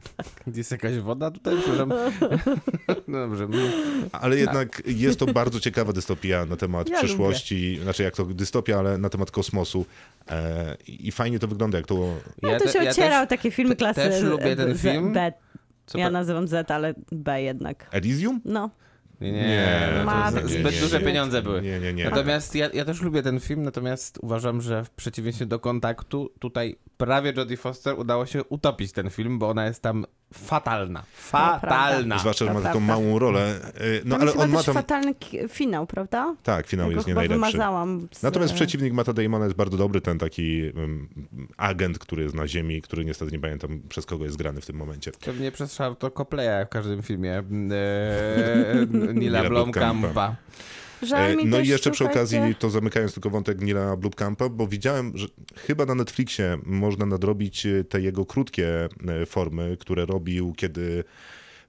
Jest 0.55 0.71
jakaś 0.71 0.97
woda 0.97 1.31
tutaj? 1.31 1.55
Przepraszam. 1.57 1.89
Dobrze. 3.07 3.43
mm. 3.43 3.71
ale 4.11 4.37
jednak 4.37 4.81
jest 4.85 5.19
to 5.19 5.25
bardzo 5.25 5.59
ciekawa 5.59 5.93
dystopia 5.93 6.45
na 6.45 6.55
temat 6.55 6.89
Ja 6.89 6.97
przyszłości, 6.97 7.79
znaczy 7.83 8.03
jak 8.03 8.15
to 8.15 8.25
dystopia, 8.25 8.79
ale 8.79 8.97
na 8.97 9.09
temat 9.09 9.31
kosmosu 9.31 9.85
e, 10.29 10.75
i 10.87 11.11
fajnie 11.11 11.39
to 11.39 11.47
wygląda, 11.47 11.77
jak 11.77 11.87
to... 11.87 12.07
Ja, 12.41 12.59
to 12.59 12.65
te- 12.65 12.71
się 12.71 12.89
ociera 12.89 13.17
o 13.21 13.25
też, 13.25 13.29
takie 13.29 13.51
filmy 13.51 13.75
klasy 13.75 14.01
też 14.01 14.23
lubię 14.23 14.55
ten 14.55 14.75
Z, 14.77 14.81
film. 14.81 15.13
B. 15.13 15.33
co 15.85 15.97
Ja 15.97 16.05
pa- 16.05 16.11
nazywam 16.11 16.47
Z, 16.47 16.71
ale 16.71 16.93
B 17.11 17.41
jednak. 17.41 17.87
Elysium? 17.91 18.41
No. 18.45 18.69
Nie, 19.21 19.31
Nie, 19.31 19.41
nie, 19.41 20.41
to 20.41 20.47
zbyt 20.47 20.75
nie, 20.75 20.81
duże 20.81 20.99
nie. 20.99 21.05
pieniądze 21.05 21.41
były. 21.41 21.61
Nie, 21.61 21.79
nie, 21.79 21.93
nie. 21.93 22.05
Natomiast 22.09 22.55
ja, 22.55 22.69
ja 22.73 22.85
też 22.85 23.01
lubię 23.01 23.23
ten 23.23 23.39
film, 23.39 23.63
natomiast 23.63 24.19
uważam, 24.21 24.61
że 24.61 24.83
w 24.83 24.89
przeciwieństwie 24.89 25.45
do 25.45 25.59
kontaktu, 25.59 26.31
tutaj 26.39 26.75
prawie 26.97 27.33
Jodie 27.37 27.57
Foster 27.57 27.99
udało 27.99 28.25
się 28.25 28.43
utopić 28.43 28.91
ten 28.91 29.09
film, 29.09 29.39
bo 29.39 29.49
ona 29.49 29.65
jest 29.65 29.81
tam 29.81 30.05
fatalna. 30.33 31.03
Fatalna. 31.13 32.19
Zwłaszcza, 32.19 32.45
że 32.45 32.51
to 32.51 32.57
ma 32.59 32.61
taką 32.65 32.79
małą 32.79 33.19
rolę. 33.19 33.55
e, 33.73 33.81
No 34.05 34.15
Tam 34.17 34.21
ale 34.27 34.33
on 34.33 34.49
ma 34.49 34.57
też 34.57 34.65
tam... 34.65 34.75
fatalny 34.75 35.15
finał, 35.49 35.87
prawda? 35.87 36.35
Tak, 36.43 36.67
finał 36.67 36.91
jest 36.91 37.07
nie 37.07 37.13
najlepszy. 37.13 37.35
wymazałam. 37.51 38.07
Z... 38.11 38.23
Natomiast 38.23 38.53
przeciwnik 38.53 38.93
Mata 38.93 39.13
Damona 39.13 39.45
jest 39.45 39.57
bardzo 39.57 39.77
dobry, 39.77 40.01
ten 40.01 40.19
taki 40.19 40.71
um, 40.75 41.09
agent, 41.57 41.99
który 41.99 42.23
jest 42.23 42.35
na 42.35 42.47
ziemi, 42.47 42.81
który 42.81 43.05
niestety 43.05 43.31
nie 43.31 43.39
pamiętam 43.39 43.81
przez 43.89 44.05
kogo 44.05 44.25
jest 44.25 44.37
grany 44.37 44.61
w 44.61 44.65
tym 44.65 44.75
momencie. 44.75 45.11
Pewnie 45.25 45.51
przez 45.51 45.77
to 45.99 46.11
Copleya 46.11 46.65
w 46.65 46.69
każdym 46.69 47.01
filmie. 47.03 47.37
Eee, 47.37 47.43
Nila 48.91 49.13
Nila 49.13 49.49
Blomkampa. 49.49 50.35
Żal 51.01 51.31
E, 51.31 51.35
mi 51.35 51.45
No 51.45 51.57
też, 51.57 51.67
i 51.67 51.69
jeszcze 51.69 51.91
przy 51.91 52.05
okazji, 52.05 52.39
to 52.59 52.69
zamykając 52.69 53.13
tylko 53.13 53.29
wątek 53.29 53.61
Nila 53.61 53.97
Blomkampa, 53.97 54.49
bo 54.49 54.67
widziałem, 54.67 55.17
że 55.17 55.27
chyba 55.55 55.85
na 55.85 55.95
Netflixie 55.95 56.57
można 56.65 57.05
nadrobić 57.05 57.65
e, 57.65 57.83
te 57.83 58.01
jego 58.01 58.25
krótkie 58.25 58.89
e, 59.07 59.25
formy, 59.25 59.77
które 59.79 60.05
robił, 60.05 60.53
kiedy 60.53 61.03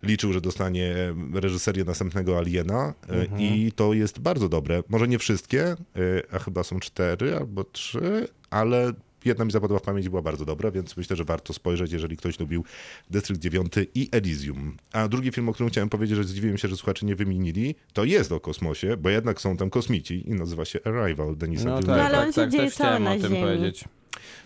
liczył, 0.03 0.33
że 0.33 0.41
dostanie 0.41 0.95
reżyserię 1.35 1.85
następnego 1.85 2.39
Aliena 2.39 2.95
Mhm. 3.09 3.41
i 3.41 3.73
to 3.77 3.93
jest 3.95 4.19
bardzo 4.21 4.49
dobre. 4.49 4.83
Może 4.89 5.09
nie 5.09 5.19
wszystkie, 5.19 5.77
a 6.33 6.39
chyba 6.39 6.63
są 6.63 6.81
cztery 6.81 7.37
albo 7.37 7.65
trzy, 7.65 8.29
ale 8.51 8.93
jedna 9.25 9.45
mi 9.45 9.53
zapadła 9.53 9.79
w 9.79 9.83
pamięć 9.83 10.09
była 10.09 10.23
bardzo 10.23 10.45
dobra, 10.45 10.71
więc 10.71 10.97
myślę, 10.97 11.17
że 11.17 11.25
warto 11.25 11.53
spojrzeć, 11.53 11.93
jeżeli 11.93 12.17
ktoś 12.17 12.41
lubił 12.41 12.65
Dystrykt 13.11 13.41
9 13.43 13.73
i 13.95 14.09
Elysium. 14.13 14.77
A 14.93 15.09
drugi 15.09 15.33
film, 15.33 15.49
o 15.49 15.53
którym 15.53 15.71
chciałem 15.71 15.89
powiedzieć, 15.89 16.17
że 16.17 16.25
zdziwiłem 16.25 16.59
się, 16.59 16.69
że 16.69 16.77
słuchacze 16.77 17.07
nie 17.07 17.17
wymienili, 17.17 17.75
to 17.93 18.05
jest 18.05 18.33
o 18.33 18.41
kosmosie, 18.41 18.97
bo 18.97 19.11
jednak 19.11 19.41
są 19.41 19.57
tam 19.57 19.71
kosmici 19.71 20.29
i 20.29 20.35
nazywa 20.35 20.65
się 20.65 20.79
Arrival 20.85 21.37
Denisa 21.37 21.65
No 21.65 21.83
tak, 21.83 22.01
ale 22.01 22.19
on 22.19 22.25
tak, 22.25 22.35
się 22.35 22.41
tak, 22.41 22.51
dzieje 22.51 22.65
też 22.65 22.75
cały 22.75 22.89
chciałem 22.89 23.05
na 23.05 23.11
o 23.13 23.15
tym 23.15 23.23
Ziemi. 23.23 23.43
powiedzieć. 23.43 23.85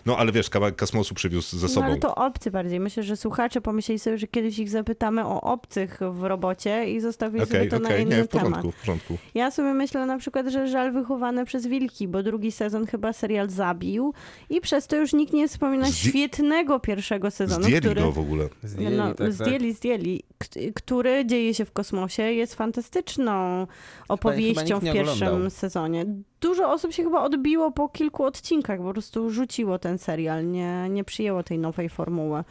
No 0.06 0.16
ale 0.16 0.32
wiesz, 0.32 0.50
kawałek 0.50 0.76
kosmosu 0.76 1.14
przywiózł 1.14 1.56
ze 1.58 1.66
No 1.66 1.72
sobą. 1.72 1.86
ale 1.86 1.96
to 1.96 2.14
obcy 2.14 2.50
bardziej. 2.50 2.80
Myślę, 2.80 3.02
że 3.02 3.16
słuchacze 3.16 3.60
pomyśleli 3.60 3.98
sobie, 3.98 4.18
że 4.18 4.26
kiedyś 4.26 4.58
ich 4.58 4.70
zapytamy 4.70 5.26
o 5.26 5.40
obcych 5.40 6.00
w 6.12 6.22
robocie 6.22 6.90
i 6.90 7.00
zostawili 7.00 7.46
sobie 7.46 7.58
Okej, 7.58 7.68
to 7.70 7.76
okej, 7.76 7.90
na 7.90 7.96
inny 7.96 8.16
nie, 8.16 8.24
w 8.24 8.28
temat. 8.28 8.46
porządku, 8.46 8.70
w 8.72 8.80
porządku. 8.80 9.18
Ja 9.34 9.50
sobie 9.50 9.74
myślę 9.74 10.06
na 10.06 10.18
przykład, 10.18 10.48
że 10.48 10.68
żal 10.68 10.92
wychowane 10.92 11.44
przez 11.44 11.66
wilki, 11.66 12.08
bo 12.08 12.22
drugi 12.22 12.52
sezon 12.52 12.86
chyba 12.86 13.12
serial 13.12 13.48
zabił 13.50 14.14
i 14.50 14.60
przez 14.60 14.86
to 14.86 14.96
już 14.96 15.12
nikt 15.12 15.32
nie 15.32 15.48
wspomina 15.48 15.92
świetnego 15.92 16.80
pierwszego 16.80 17.30
sezonu, 17.30 17.62
Zdjęli 17.64 17.80
który... 17.80 18.00
go 18.00 18.12
w 18.12 18.18
ogóle. 18.18 18.48
Zdjęli, 18.62 18.96
no, 18.96 19.08
tak, 19.08 19.16
tak. 19.16 19.32
zdjęli, 19.32 19.72
zdjęli, 19.72 20.20
k- 20.20 20.29
który 20.74 21.26
dzieje 21.26 21.54
się 21.54 21.64
w 21.64 21.72
kosmosie, 21.72 22.22
jest 22.22 22.54
fantastyczną 22.54 23.66
opowieścią 24.08 24.78
w 24.78 24.82
pierwszym 24.82 25.28
oglądał. 25.28 25.50
sezonie. 25.50 26.06
Dużo 26.40 26.72
osób 26.72 26.92
się 26.92 27.02
chyba 27.04 27.22
odbiło 27.22 27.70
po 27.72 27.88
kilku 27.88 28.24
odcinkach, 28.24 28.78
po 28.78 28.92
prostu 28.92 29.30
rzuciło 29.30 29.78
ten 29.78 29.98
serial, 29.98 30.50
nie, 30.50 30.86
nie 30.90 31.04
przyjęło 31.04 31.42
tej 31.42 31.58
nowej 31.58 31.88
formuły, 31.88 32.44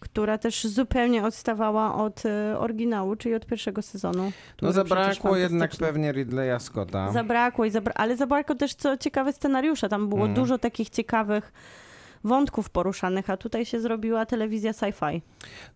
która 0.00 0.38
też 0.38 0.64
zupełnie 0.64 1.24
odstawała 1.24 1.94
od 1.94 2.26
e, 2.26 2.58
oryginału, 2.58 3.16
czyli 3.16 3.34
od 3.34 3.46
pierwszego 3.46 3.82
sezonu. 3.82 4.32
No 4.62 4.72
zabrakło 4.72 5.36
jednak 5.36 5.76
pewnie 5.76 6.12
Ridleya 6.12 6.60
Scotta. 6.60 7.12
Zabrakło, 7.12 7.64
i 7.64 7.70
zabra- 7.70 7.92
ale 7.94 8.16
zabrakło 8.16 8.54
też 8.54 8.74
co 8.74 8.96
ciekawe 8.96 9.32
scenariusza. 9.32 9.88
Tam 9.88 10.08
było 10.08 10.22
Mm. 10.22 10.34
dużo 10.34 10.58
takich 10.58 10.90
ciekawych 10.90 11.52
wątków 12.24 12.70
poruszanych, 12.70 13.30
a 13.30 13.36
tutaj 13.36 13.66
się 13.66 13.80
zrobiła 13.80 14.26
telewizja 14.26 14.72
sci-fi. 14.72 15.20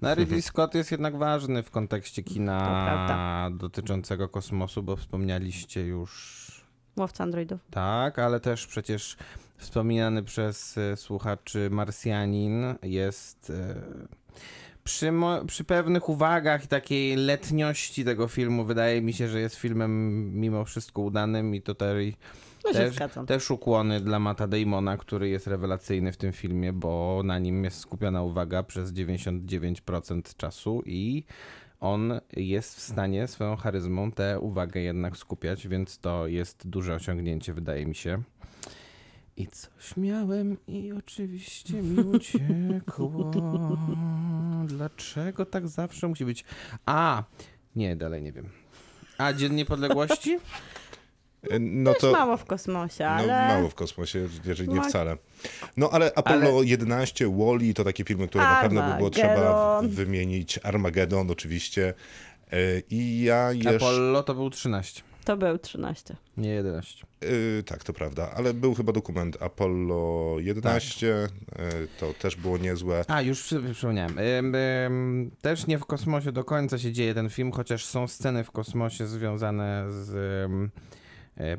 No, 0.02 0.14
Ridley 0.14 0.42
Scott 0.42 0.74
jest 0.74 0.90
jednak 0.90 1.16
ważny 1.16 1.62
w 1.62 1.70
kontekście 1.70 2.22
kina 2.22 3.50
dotyczącego 3.52 4.28
kosmosu, 4.28 4.82
bo 4.82 4.96
wspomnieliście 4.96 5.80
już 5.86 6.42
Łowca 6.96 7.24
androidów. 7.24 7.60
tak, 7.70 8.18
ale 8.18 8.40
też 8.40 8.66
przecież 8.66 9.16
wspominany 9.56 10.22
przez 10.22 10.78
e, 10.78 10.96
słuchaczy 10.96 11.68
Marsjanin 11.70 12.64
jest 12.82 13.50
e, 13.50 13.74
przy, 14.84 15.12
mo- 15.12 15.44
przy 15.44 15.64
pewnych 15.64 16.08
uwagach 16.08 16.64
i 16.64 16.68
takiej 16.68 17.16
letniości 17.16 18.04
tego 18.04 18.28
filmu 18.28 18.64
wydaje 18.64 19.02
mi 19.02 19.12
się, 19.12 19.28
że 19.28 19.40
jest 19.40 19.56
filmem 19.56 20.30
mimo 20.40 20.64
wszystko 20.64 21.02
udanym 21.02 21.54
i 21.54 21.62
tutaj 21.62 22.16
No 22.64 22.72
też, 22.72 22.96
też 23.26 23.50
ukłony 23.50 24.00
dla 24.00 24.18
Mata 24.18 24.46
Damona, 24.46 24.96
który 24.96 25.28
jest 25.28 25.46
rewelacyjny 25.46 26.12
w 26.12 26.16
tym 26.16 26.32
filmie, 26.32 26.72
bo 26.72 27.22
na 27.24 27.38
nim 27.38 27.64
jest 27.64 27.78
skupiona 27.78 28.22
uwaga 28.22 28.62
przez 28.62 28.92
99% 28.92 30.36
czasu 30.36 30.82
i 30.86 31.24
on 31.80 32.20
jest 32.36 32.76
w 32.76 32.80
stanie 32.80 33.26
swoją 33.26 33.56
charyzmą 33.56 34.12
tę 34.12 34.40
uwagę 34.40 34.80
jednak 34.80 35.16
skupiać, 35.16 35.68
więc 35.68 35.98
to 35.98 36.26
jest 36.26 36.68
duże 36.68 36.94
osiągnięcie, 36.94 37.54
wydaje 37.54 37.86
mi 37.86 37.94
się. 37.94 38.22
I 39.36 39.46
coś 39.46 39.96
miałem 39.96 40.56
i 40.68 40.92
oczywiście 40.92 41.82
mi 41.82 42.00
uciekło. 42.00 43.30
Dlaczego 44.66 45.46
tak 45.46 45.68
zawsze 45.68 46.08
musi 46.08 46.24
być? 46.24 46.44
A, 46.86 47.24
nie, 47.76 47.96
dalej 47.96 48.22
nie 48.22 48.32
wiem. 48.32 48.48
A, 49.18 49.32
Dzień 49.32 49.54
Niepodległości? 49.54 50.38
E, 51.50 51.58
No 51.58 51.92
Też 51.92 52.00
to 52.00 52.12
mało 52.12 52.36
w 52.36 52.44
kosmosie, 52.44 53.04
no, 53.04 53.10
ale... 53.10 53.48
mało 53.48 53.68
w 53.68 53.74
kosmosie, 53.74 54.28
jeżeli 54.44 54.68
nie 54.68 54.80
wcale. 54.82 55.16
No 55.76 55.90
ale 55.90 56.12
Apollo 56.14 56.62
11, 56.62 57.28
Wall-E 57.38 57.74
to 57.74 57.84
takie 57.84 58.04
filmy, 58.04 58.28
które 58.28 58.44
na 58.44 58.60
pewno 58.62 58.90
by 58.90 58.96
było 58.96 59.10
trzeba 59.10 59.28
Armageddon. 59.28 59.88
wymienić. 59.88 60.58
Armageddon 60.62 61.30
oczywiście. 61.30 61.94
E, 62.52 62.56
I 62.90 63.22
ja 63.22 63.52
jeszcze... 63.52 63.76
Apollo 63.76 64.22
to 64.22 64.34
był 64.34 64.50
13, 64.50 65.02
To 65.24 65.36
był 65.36 65.58
13. 65.58 66.16
nie 66.36 66.48
11. 66.50 67.06
Y, 67.24 67.62
tak, 67.66 67.84
to 67.84 67.92
prawda, 67.92 68.30
ale 68.36 68.54
był 68.54 68.74
chyba 68.74 68.92
dokument 68.92 69.42
Apollo 69.42 70.36
11, 70.38 71.28
Tak. 71.50 71.60
y, 71.60 71.88
to 72.00 72.12
też 72.14 72.36
było 72.36 72.58
niezłe. 72.58 73.04
A, 73.08 73.22
już 73.22 73.42
przy- 73.42 73.62
przypomniałem. 73.72 74.18
Ym, 74.18 75.30
też 75.42 75.66
nie 75.66 75.78
w 75.78 75.84
kosmosie 75.86 76.32
do 76.32 76.44
końca 76.44 76.78
się 76.78 76.92
dzieje 76.92 77.14
ten 77.14 77.30
film, 77.30 77.52
chociaż 77.52 77.84
są 77.84 78.08
sceny 78.08 78.44
w 78.44 78.50
kosmosie 78.50 79.06
związane 79.06 79.84
z 79.90 80.10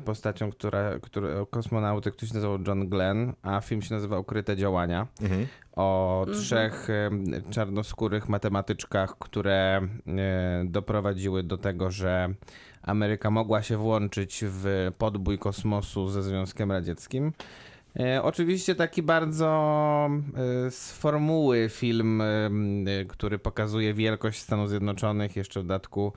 postacią, 0.04 0.50
która, 0.50 0.98
która 1.02 1.28
kosmonauty, 1.50 2.10
który 2.10 2.28
się 2.28 2.34
nazywał 2.34 2.58
John 2.66 2.88
Glenn, 2.88 3.32
a 3.42 3.60
film 3.60 3.82
się 3.82 3.94
nazywa 3.94 4.18
Ukryte 4.18 4.56
Działania. 4.56 5.06
Mhm. 5.22 5.46
O 5.72 6.26
trzech 6.32 6.88
ym, 6.90 7.42
czarnoskórych 7.50 8.28
matematyczkach, 8.28 9.18
które 9.18 9.80
e, 10.06 10.64
doprowadziły 10.64 11.42
do 11.42 11.58
tego, 11.58 11.90
że 11.90 12.34
Ameryka 12.82 13.30
mogła 13.30 13.62
się 13.62 13.76
włączyć 13.76 14.44
w 14.46 14.90
podbój 14.98 15.38
kosmosu 15.38 16.08
ze 16.08 16.22
Związkiem 16.22 16.72
Radzieckim. 16.72 17.32
E, 18.00 18.22
oczywiście 18.22 18.74
taki 18.74 19.02
bardzo 19.02 19.46
e, 20.66 20.70
z 20.70 20.92
formuły 20.92 21.68
film, 21.68 22.20
e, 22.20 22.24
e, 22.24 23.04
który 23.04 23.38
pokazuje 23.38 23.94
wielkość 23.94 24.40
Stanów 24.40 24.68
Zjednoczonych, 24.68 25.36
jeszcze 25.36 25.60
w 25.60 25.62
dodatku 25.62 26.12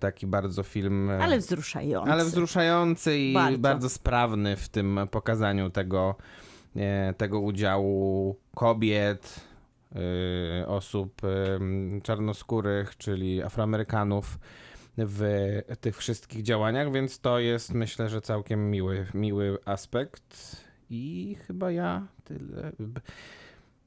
taki 0.00 0.26
bardzo 0.26 0.62
film... 0.62 1.10
e, 1.10 1.18
Ale 1.18 1.38
wzruszający. 1.38 2.12
ale 2.12 2.24
wzruszający 2.24 3.18
i 3.18 3.34
bardzo. 3.34 3.58
Bardzo. 3.58 3.88
sprawny 3.88 4.56
w 4.56 4.68
tym 4.68 5.00
pokazaniu 5.10 5.70
tego, 5.70 6.14
e, 6.76 7.14
tego 7.16 7.40
udziału 7.40 8.36
kobiet, 8.54 9.40
e, 10.62 10.66
osób 10.66 11.20
czarnoskórych, 12.02 12.96
czyli 12.96 13.42
Afroamerykanów 13.42 14.38
w 14.98 15.22
tych 15.80 15.96
wszystkich 15.96 16.42
działaniach, 16.42 16.92
więc 16.92 17.20
to 17.20 17.38
jest 17.38 17.74
myślę, 17.74 18.08
że 18.08 18.20
całkiem 18.20 18.70
miły, 18.70 19.06
miły 19.14 19.58
aspekt 19.64 20.56
i 20.90 21.36
chyba 21.46 21.70
ja 21.70 22.06
tyle. 22.24 22.72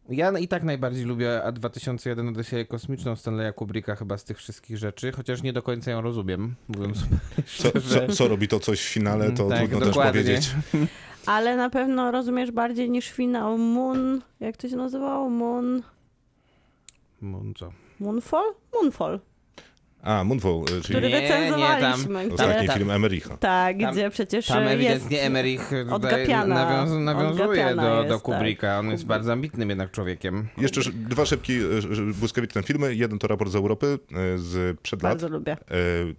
Ja 0.10 0.40
i 0.40 0.48
tak 0.48 0.64
najbardziej 0.64 1.06
lubię 1.06 1.44
A 1.44 1.52
2001 1.52 2.28
Odyseję 2.28 2.66
Kosmiczną 2.66 3.16
Stanleya 3.16 3.54
Kubricka 3.54 3.96
chyba 3.96 4.18
z 4.18 4.24
tych 4.24 4.38
wszystkich 4.38 4.78
rzeczy, 4.78 5.12
chociaż 5.12 5.44
nie 5.44 5.54
do 5.54 5.62
końca 5.62 5.92
ją 5.92 6.02
rozumiem, 6.02 6.56
mówiąc 6.68 6.98
Co, 6.98 7.06
szczerze. 7.70 8.08
co, 8.08 8.14
co 8.14 8.28
robi 8.28 8.48
to 8.48 8.60
coś 8.60 8.82
w 8.82 8.90
finale, 8.90 9.32
to 9.32 9.50
Tak, 9.50 9.60
trudno 9.70 9.80
dokładnie. 9.86 10.24
też 10.24 10.24
powiedzieć. 10.24 10.56
Ale 11.26 11.58
na 11.58 11.70
pewno 11.70 12.12
rozumiesz 12.12 12.52
bardziej 12.52 12.90
niż 12.90 13.10
finał 13.12 13.58
Moon... 13.58 14.22
Jak 14.40 14.58
to 14.58 14.70
się 14.70 14.76
nazywało? 14.76 15.30
Moon... 15.30 15.82
Moon 17.22 17.54
co? 17.54 17.72
Moonfall? 18.00 18.54
Moonfall. 18.74 19.20
A, 20.06 20.24
Moonfall, 20.24 20.62
y, 20.64 20.66
czyli 20.68 20.82
Który 20.84 21.10
Nie, 21.10 21.22
nie, 21.22 21.30
tam- 21.30 21.40
recenzowaliśmy. 21.40 22.34
ostatni 22.34 22.68
gdzie- 22.68 22.74
film 22.78 22.92
Emericha. 22.92 23.38
Tak, 23.38 23.78
Tam- 23.82 23.92
gdzie 23.92 24.10
przecież 24.10 24.46
Tam 24.48 24.64
jest... 24.64 24.74
ewidentnie 24.74 25.22
Emmerich 25.22 25.70
tutaj 25.70 25.86
odgapiana- 26.26 26.48
nawiąz, 26.48 26.92
nawiązuje 27.06 27.76
do, 27.76 27.82
do 28.04 28.14
jest, 28.14 28.24
Kubricka. 28.24 28.80
On 28.80 28.90
jest 28.92 29.06
bardzo 29.06 29.32
ambitnym 29.34 29.70
jednak 29.70 29.92
człowiekiem. 29.92 30.48
Jeszcze 30.58 30.82
sz- 30.82 30.96
dwa 30.96 31.26
szybkie, 31.26 31.54
y, 31.54 32.14
błyskawiczne 32.20 32.64
filmy. 32.64 32.96
Jeden 32.96 33.20
to 33.20 33.28
raport 33.28 33.52
z 33.52 33.56
Europy 33.56 33.86
y, 34.36 34.40
z 34.40 34.80
przed 34.80 35.04
lat. 35.04 35.12
Bardzo 35.14 35.30
lubię. 35.30 35.58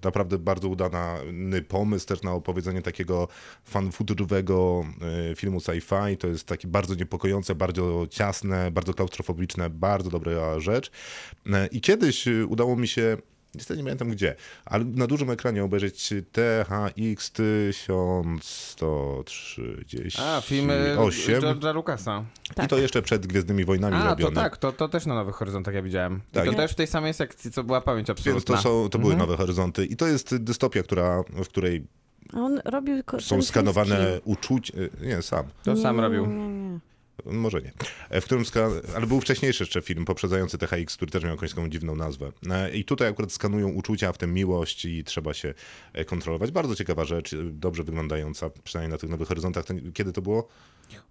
Naprawdę 0.05 0.39
bardzo 0.39 0.69
udany 0.69 1.63
pomysł 1.69 2.07
też 2.07 2.23
na 2.23 2.33
opowiedzenie 2.33 2.83
takiego 2.83 3.29
fanfuturowego 3.65 4.85
filmu 5.37 5.59
sci-fi. 5.59 6.17
To 6.17 6.27
jest 6.29 6.47
takie 6.47 6.69
bardzo 6.69 6.95
niepokojące, 6.95 7.55
bardzo 7.55 8.07
ciasne, 8.11 8.71
bardzo 8.71 8.95
klaustrofobiczne, 8.95 9.71
bardzo 9.71 10.11
dobra 10.11 10.61
rzecz. 10.61 10.91
I 11.73 11.81
kiedyś 11.81 12.25
udało 12.49 12.77
mi 12.77 12.89
się 12.89 13.17
Niestety 13.57 13.79
nie 13.79 13.85
pamiętam 13.85 14.09
gdzie, 14.11 14.35
ale 14.65 14.85
na 14.85 15.07
dużym 15.07 15.31
ekranie 15.31 15.65
obejrzeć 15.65 16.15
THX 16.33 17.31
1138. 17.31 20.25
A, 20.25 20.41
film 20.41 20.71
e, 20.71 20.75
George'a 20.97 21.75
Lucasa. 21.75 22.25
I 22.65 22.69
to 22.69 22.79
jeszcze 22.79 23.03
przed 23.03 23.27
Gwiezdnymi 23.27 23.65
Wojnami 23.65 23.97
A, 23.97 24.03
to 24.03 24.09
robione. 24.11 24.35
tak, 24.43 24.57
to, 24.57 24.73
to 24.73 24.89
też 24.89 25.07
na 25.07 25.15
Nowych 25.15 25.35
Horyzontach 25.35 25.75
ja 25.75 25.83
widziałem. 25.83 26.21
Tak. 26.33 26.45
I 26.45 26.47
to 26.47 26.53
Nie. 26.53 26.57
też 26.59 26.73
w 26.73 26.75
tej 26.75 26.87
samej 26.87 27.15
sekcji, 27.15 27.51
co 27.51 27.65
była 27.65 27.81
pamięć 27.81 28.09
Więc 28.09 28.19
absolutna. 28.19 28.57
to, 28.57 28.63
są, 28.63 28.89
to 28.89 28.99
były 28.99 29.13
Mhm. 29.13 29.31
nowe 29.31 29.37
horyzonty. 29.43 29.87
I 29.87 29.97
to 29.97 30.07
jest 30.07 30.37
dystopia, 30.37 30.83
która, 30.83 31.23
w 31.45 31.49
której 31.49 31.87
A 32.33 32.39
on 32.41 32.61
robił... 32.65 33.05
ko- 33.05 33.21
są 33.21 33.43
skanowane 33.43 34.21
uczucia. 34.25 34.73
Nie, 35.03 35.23
sam. 35.23 35.47
To 35.65 35.77
sam 35.77 35.97
Nie, 35.97 36.03
robił. 36.03 36.27
Nie, 36.27 36.37
nie. 36.49 36.79
Może 37.25 37.63
nie. 37.63 37.73
E, 38.11 38.21
W 38.21 38.25
którym. 38.25 38.45
Ale 38.97 39.07
był 39.07 39.21
wcześniejszy 39.21 39.63
jeszcze 39.63 39.83
film 39.83 40.05
poprzedzający 40.05 40.59
THX, 40.59 40.97
który 40.97 41.11
też 41.11 41.23
miał 41.23 41.33
jakąś 41.33 41.51
taką 41.51 41.69
dziwną 41.69 41.97
nazwę. 41.97 42.33
E, 42.51 42.71
I 42.77 42.85
tutaj 42.85 43.09
akurat 43.09 43.33
skanują 43.33 43.69
uczucia, 43.69 44.13
w 44.13 44.19
tym 44.19 44.35
miłość 44.35 44.85
i 44.85 45.05
trzeba 45.05 45.35
się 45.35 45.55
e, 45.93 46.05
kontrolować. 46.05 46.51
Bardzo 46.51 46.75
ciekawa 46.75 47.05
rzecz, 47.05 47.35
dobrze 47.45 47.83
wyglądająca, 47.85 48.51
przynajmniej 48.65 48.93
na 48.93 48.99
tych 48.99 49.11
nowych 49.11 49.29
horyzontach. 49.29 49.65
Kiedy 49.95 50.13
to 50.13 50.23
było? 50.23 50.49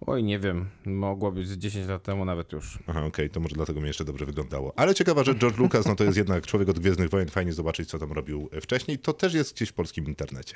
Oj, 0.02 0.24
nie 0.24 0.40
wiem. 0.40 0.70
Mogło 0.86 1.32
być 1.32 1.48
z 1.48 1.58
10 1.58 1.88
lat 1.88 2.04
temu 2.04 2.26
nawet 2.26 2.52
już. 2.52 2.80
Aha, 2.88 3.06
okej, 3.06 3.30
to 3.30 3.40
może 3.40 3.56
dlatego 3.56 3.82
mi 3.82 3.88
jeszcze 3.88 4.06
dobrze 4.06 4.26
wyglądało. 4.26 4.74
Ale 4.76 4.96
ciekawa 4.96 5.24
rzecz, 5.24 5.38
George 5.38 5.58
Lucas, 5.58 5.86
no 5.86 5.96
to 5.96 6.04
jest 6.04 6.18
jednak 6.18 6.48
człowiek 6.48 6.70
od 6.70 6.80
Gwiezdnych 6.80 7.10
Wojen, 7.10 7.30
fajnie 7.30 7.54
zobaczyć, 7.54 7.90
co 7.90 8.00
tam 8.00 8.12
robił 8.12 8.50
wcześniej. 8.62 9.00
To 9.00 9.14
też 9.14 9.34
jest 9.34 9.56
gdzieś 9.56 9.70
w 9.70 9.74
polskim 9.74 10.06
internecie. 10.06 10.56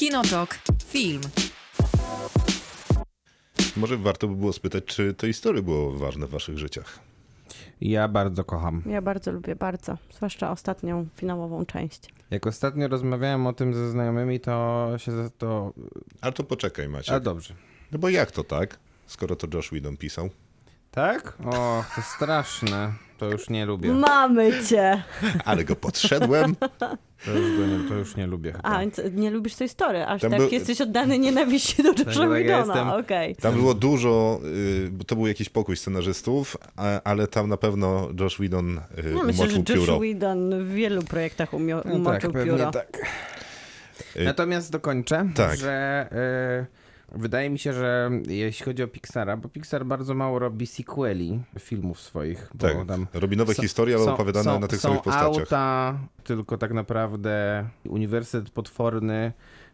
Kinotok. 0.00 0.58
Film. 0.84 1.20
Może 3.76 3.96
warto 3.96 4.28
by 4.28 4.36
było 4.36 4.52
spytać, 4.52 4.84
czy 4.84 5.14
to 5.14 5.26
historie 5.26 5.62
było 5.62 5.92
ważne 5.92 6.26
w 6.26 6.30
waszych 6.30 6.58
życiach? 6.58 6.98
Ja 7.80 8.08
bardzo 8.08 8.44
kocham. 8.44 8.82
Ja 8.86 9.02
bardzo 9.02 9.32
lubię, 9.32 9.56
bardzo. 9.56 9.98
Zwłaszcza 10.16 10.50
ostatnią 10.50 11.06
finałową 11.16 11.66
część. 11.66 12.14
Jak 12.30 12.46
ostatnio 12.46 12.88
rozmawiałem 12.88 13.46
o 13.46 13.52
tym 13.52 13.74
ze 13.74 13.90
znajomymi, 13.90 14.40
to 14.40 14.88
się 14.96 15.12
za 15.12 15.30
to... 15.30 15.72
Ale 16.20 16.32
to 16.32 16.44
poczekaj, 16.44 16.88
Macie. 16.88 17.14
A 17.14 17.20
dobrze. 17.20 17.54
No 17.92 17.98
bo 17.98 18.08
jak 18.08 18.30
to 18.30 18.44
tak? 18.44 18.78
Skoro 19.06 19.36
to 19.36 19.46
Josh 19.54 19.68
Whedon 19.68 19.96
pisał. 19.96 20.30
Tak? 20.90 21.32
Och, 21.44 21.84
to 21.96 22.02
straszne. 22.16 22.92
To 23.18 23.26
już 23.30 23.50
nie 23.50 23.66
lubię. 23.66 23.92
Mamy 23.92 24.64
cię! 24.68 25.02
Ale 25.44 25.64
go 25.64 25.76
podszedłem. 25.76 26.56
To 27.24 27.32
już, 27.32 27.58
go 27.58 27.66
nie, 27.66 27.88
to 27.88 27.94
już 27.94 28.16
nie 28.16 28.26
lubię 28.26 28.52
chyba. 28.52 28.68
A, 28.68 28.80
więc 28.80 29.00
nie 29.12 29.30
lubisz 29.30 29.54
tej 29.54 29.68
story, 29.68 30.04
aż 30.06 30.20
Tam 30.22 30.30
tak 30.30 30.40
był- 30.40 30.48
jesteś 30.50 30.80
oddany 30.80 31.18
nienawiści 31.18 31.82
do 31.82 31.88
Josha 31.88 32.04
tak 32.04 32.16
ja 32.16 32.26
Whedona. 32.28 32.56
jestem. 32.58 32.88
Okej. 32.88 33.36
Tam 33.36 33.54
było 33.54 33.74
dużo, 33.74 34.40
y, 34.86 34.88
bo 34.90 35.04
to 35.04 35.16
był 35.16 35.26
jakiś 35.26 35.48
pokój 35.48 35.76
scenarzystów, 35.76 36.56
a, 36.76 37.00
ale 37.04 37.26
tam 37.26 37.48
na 37.48 37.56
pewno 37.56 38.08
Josh 38.20 38.34
Whedon 38.36 38.78
y, 38.78 38.80
No, 39.14 39.24
myślę, 39.24 39.48
że 39.50 39.54
umoczył 39.56 39.76
Josh 39.76 39.86
pióro. 39.86 39.98
Whedon 40.00 40.64
w 40.64 40.68
wielu 40.68 41.02
projektach 41.02 41.50
umio- 41.52 41.76
No 41.76 41.82
tak, 41.82 41.92
umoczył 41.94 42.32
pewnie 42.32 42.52
pióro. 42.52 42.70
tak. 42.70 42.86
Y, 44.16 44.24
Natomiast 44.24 44.72
dokończę, 44.72 45.28
Tak. 45.34 45.56
że 45.58 46.06
y, 46.62 46.79
wydaje 47.12 47.50
mi 47.50 47.58
się, 47.58 47.72
że 47.72 48.10
jeśli 48.28 48.64
chodzi 48.64 48.82
o 48.82 48.88
Pixara, 48.88 49.36
bo 49.36 49.48
Pixar 49.48 49.86
bardzo 49.86 50.14
mało 50.14 50.38
robi 50.38 50.66
sequeli 50.66 51.42
filmów 51.58 52.00
swoich, 52.00 52.50
bo 52.54 52.68
Tak, 52.68 52.86
tam 52.86 53.06
robi 53.12 53.36
nowe 53.36 53.54
są- 53.54 53.62
historie, 53.62 53.96
ale 53.96 54.04
są- 54.04 54.14
opowiadane 54.14 54.44
są- 54.44 54.60
na 54.60 54.68
tych 54.68 54.80
samych 54.80 55.02
postaciach. 55.02 55.26
auta, 55.40 55.98
tylko 56.24 56.58
tak 56.58 56.72
naprawdę 56.72 57.64
Uniwersytet 57.88 58.50
Potworny 58.50 59.32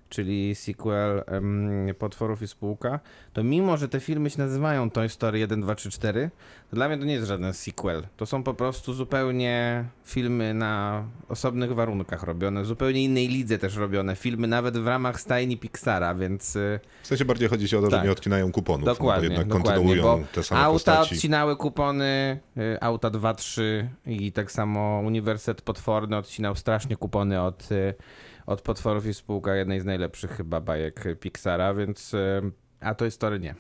czyli 0.09 0.55
sequel 0.55 1.23
em, 1.27 1.87
Potworów 1.99 2.43
i 2.43 2.49
Spółka, 2.49 3.01
to 3.33 3.45
mimo, 3.45 3.77
że 3.77 3.89
te 3.89 4.01
filmy 4.01 4.31
się 4.31 4.39
nazywają 4.39 4.91
Toy 4.91 5.09
Story 5.09 5.39
1, 5.39 5.61
2, 5.61 5.75
3, 5.75 5.91
4, 5.91 6.31
to 6.71 6.77
dla 6.77 6.89
mnie 6.89 6.99
to 6.99 7.05
nie 7.05 7.13
jest 7.15 7.27
żaden 7.27 7.53
sequel. 7.53 8.03
To 8.17 8.27
są 8.27 8.43
po 8.43 8.55
prostu 8.55 8.93
zupełnie 8.95 9.85
filmy 10.05 10.55
na 10.55 11.05
osobnych 11.29 11.75
warunkach 11.75 12.23
robione, 12.23 12.63
w 12.63 12.67
zupełnie 12.67 13.05
innej 13.05 13.29
lidze 13.29 13.59
też 13.59 13.77
robione. 13.77 14.17
Filmy 14.17 14.47
nawet 14.47 14.79
w 14.79 14.87
ramach 14.87 15.21
stajni 15.21 15.57
Pixara, 15.59 16.15
więc 16.15 16.57
y, 16.57 16.81
W 17.03 17.07
sensie 17.07 17.25
bardziej 17.25 17.49
chodzi 17.49 17.77
o 17.77 17.81
to, 17.81 17.87
że 17.87 17.97
Tak. 17.97 18.05
nie 18.05 18.11
odcinają 18.13 18.53
kuponów, 18.53 18.85
dokładnie, 18.87 19.29
no 19.29 19.35
bo 19.35 19.41
jednak 19.41 19.59
dokładnie, 19.59 19.85
kontynuują 19.87 20.25
te 20.33 20.43
same 20.43 20.61
auta 20.61 20.73
postaci. 20.73 21.15
odcinały 21.15 21.57
kupony, 21.57 22.39
y, 22.57 22.79
auta 22.81 23.11
2, 23.11 23.35
3 23.35 23.89
i 24.07 24.33
tak 24.33 24.53
samo 24.53 25.03
Uniwersytet 25.05 25.63
Potworny 25.63 26.17
odcinał 26.17 26.55
strasznie 26.55 26.97
kupony 26.97 27.43
od, 27.43 27.73
y, 27.73 27.95
od 28.47 28.63
Potworów 28.63 29.07
i 29.07 29.15
Spółka, 29.15 29.55
jednej 29.57 29.81
z 29.81 29.85
najlepszych 29.85 30.31
chyba 30.31 30.61
bajek 30.61 31.05
Pixara, 31.21 31.75
więc 31.75 32.15
y, 32.15 32.43
a 32.81 32.95
Toy 32.95 33.11
Story 33.11 33.41
nie. 33.41 33.55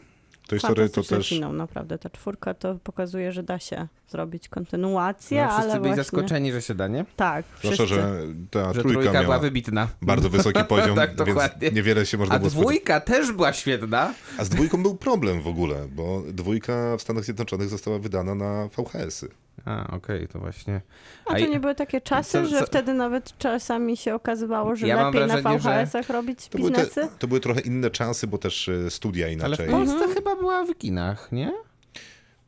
To 0.48 0.56
historia 0.56 0.74
to 0.88 0.92
Fantastyczny 0.94 1.16
też... 1.16 1.28
finał, 1.28 1.52
naprawdę. 1.52 1.98
Ta 1.98 2.10
czwórka 2.10 2.54
to 2.54 2.74
pokazuje, 2.74 3.32
że 3.32 3.42
da 3.42 3.58
się 3.58 3.86
zrobić 4.08 4.48
kontynuację, 4.48 5.42
No, 5.42 5.48
wszyscy 5.48 5.62
ale 5.70 5.80
byli 5.80 5.94
właśnie... 5.94 6.02
zaskoczeni, 6.04 6.52
że 6.52 6.62
się 6.62 6.74
da, 6.74 6.88
nie? 6.88 7.04
Tak, 7.16 7.44
wszyscy. 7.58 7.86
że 7.86 8.18
ta 8.50 8.72
Że 8.74 8.80
trójka, 8.82 9.00
trójka 9.02 9.22
była 9.22 9.38
wybitna. 9.38 9.88
bardzo 10.02 10.30
wysoki 10.30 10.64
poziom, 10.68 10.96
Tak, 10.96 11.08
więc 11.16 11.28
dokładnie. 11.28 11.70
niewiele 11.70 12.06
się 12.06 12.18
można 12.18 12.34
A 12.34 12.38
było 12.38 12.50
spodziewać. 12.50 12.74
dwójka 12.74 13.00
też 13.00 13.32
była 13.32 13.52
świetna. 13.52 14.14
A 14.38 14.44
z 14.44 14.48
dwójką 14.48 14.82
był 14.82 14.96
problem 14.96 15.42
w 15.42 15.46
ogóle, 15.46 15.88
bo 15.92 16.22
dwójka 16.32 16.96
w 16.96 17.02
Stanach 17.02 17.24
Zjednoczonych 17.24 17.68
została 17.68 17.98
wydana 17.98 18.34
na 18.34 18.68
VHS-y. 18.68 19.28
A, 19.66 19.86
okej, 19.96 20.28
to 20.28 20.38
właśnie. 20.38 20.80
A 21.26 21.30
to 21.34 21.38
i- 21.38 21.50
nie 21.50 21.60
były 21.60 21.74
takie 21.74 22.00
czasy, 22.00 22.32
co- 22.32 22.46
że 22.46 22.58
co- 22.60 22.66
wtedy 22.66 22.94
nawet 22.94 23.38
czasami 23.38 23.96
się 23.96 24.14
okazywało, 24.14 24.76
że 24.76 24.86
Ja 24.88 25.06
lepiej 25.06 25.20
na 25.20 25.26
wrażenie, 25.26 25.60
że- 25.60 25.68
VHS-ach 25.70 26.10
robić 26.10 26.48
To 26.48 26.58
były, 26.58 26.70
te, 26.70 26.84
biznesy? 26.84 27.08
to 27.18 27.28
były 27.28 27.40
trochę 27.40 27.60
inne 27.60 27.90
czasy, 27.90 28.26
bo 28.26 28.38
też 28.38 28.68
e, 28.68 28.90
studia 28.90 29.26
Ale 29.26 29.34
w 29.34 29.38
inaczej. 29.38 29.68
Polsce 29.68 30.14
chyba 30.14 30.36
była 30.36 30.64
w 30.64 30.74
kinach, 30.78 31.32
nie? 31.32 31.52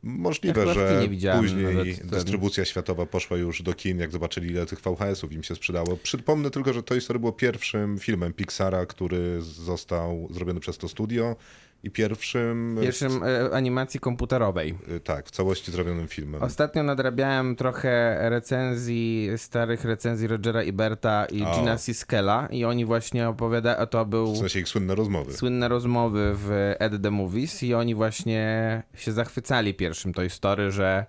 Możliwe, 0.03 0.65
Ja 0.65 0.73
że 0.73 1.01
później 1.39 1.63
nawet 1.75 1.97
ten- 1.99 2.07
dystrybucja 2.09 2.65
światowa 2.65 3.05
poszła 3.05 3.37
już 3.37 3.61
do 3.61 3.73
kin, 3.73 3.99
jak 3.99 4.11
zobaczyli, 4.11 4.49
ile 4.51 4.65
tych 4.65 4.79
VHS-ów 4.81 5.31
im 5.31 5.43
się 5.43 5.55
sprzedało. 5.55 5.97
Przypomnę 6.03 6.49
tylko, 6.51 6.73
że 6.73 6.83
Toy 6.83 7.01
Story 7.01 7.19
było 7.19 7.31
pierwszym 7.31 7.99
filmem 7.99 8.33
Pixara, 8.33 8.85
który 8.85 9.41
został 9.41 10.27
zrobiony 10.31 10.59
przez 10.59 10.77
to 10.77 10.87
studio 10.87 11.35
i 11.83 11.91
pierwszym, 11.91 12.77
Pierwszym 12.81 13.23
e, 13.23 13.55
animacji 13.55 13.99
komputerowej. 13.99 14.75
e, 14.95 14.99
tak, 14.99 15.27
w 15.27 15.31
całości 15.31 15.71
zrobionym 15.71 16.07
filmem. 16.07 16.43
Ostatnio 16.43 16.83
nadrabiałem 16.83 17.55
trochę 17.55 18.17
recenzji, 18.29 19.29
starych 19.37 19.85
recenzji 19.85 20.27
Rogera 20.27 20.63
Iberta 20.63 21.25
i 21.25 21.43
O. 21.43 21.55
Gina 21.55 21.77
Siskela 21.77 22.47
i 22.51 22.65
oni 22.65 22.85
właśnie 22.85 23.29
opowiadają, 23.29 23.85
to 23.85 24.05
był 24.05 24.33
W 24.33 24.37
sensie 24.37 24.59
ich 24.59 24.67
słynne 24.67 24.95
rozmowy. 24.95 25.33
słynne 25.33 25.67
rozmowy 25.67 26.31
w 26.35 26.75
Ed 26.79 27.01
The 27.03 27.11
Movies 27.11 27.63
i 27.63 27.73
oni 27.73 27.95
właśnie 27.95 28.83
się 28.95 29.11
zachwycali 29.11 29.73
pierwszym 29.73 30.13
Toy 30.13 30.29
Story, 30.29 30.71
że 30.71 31.05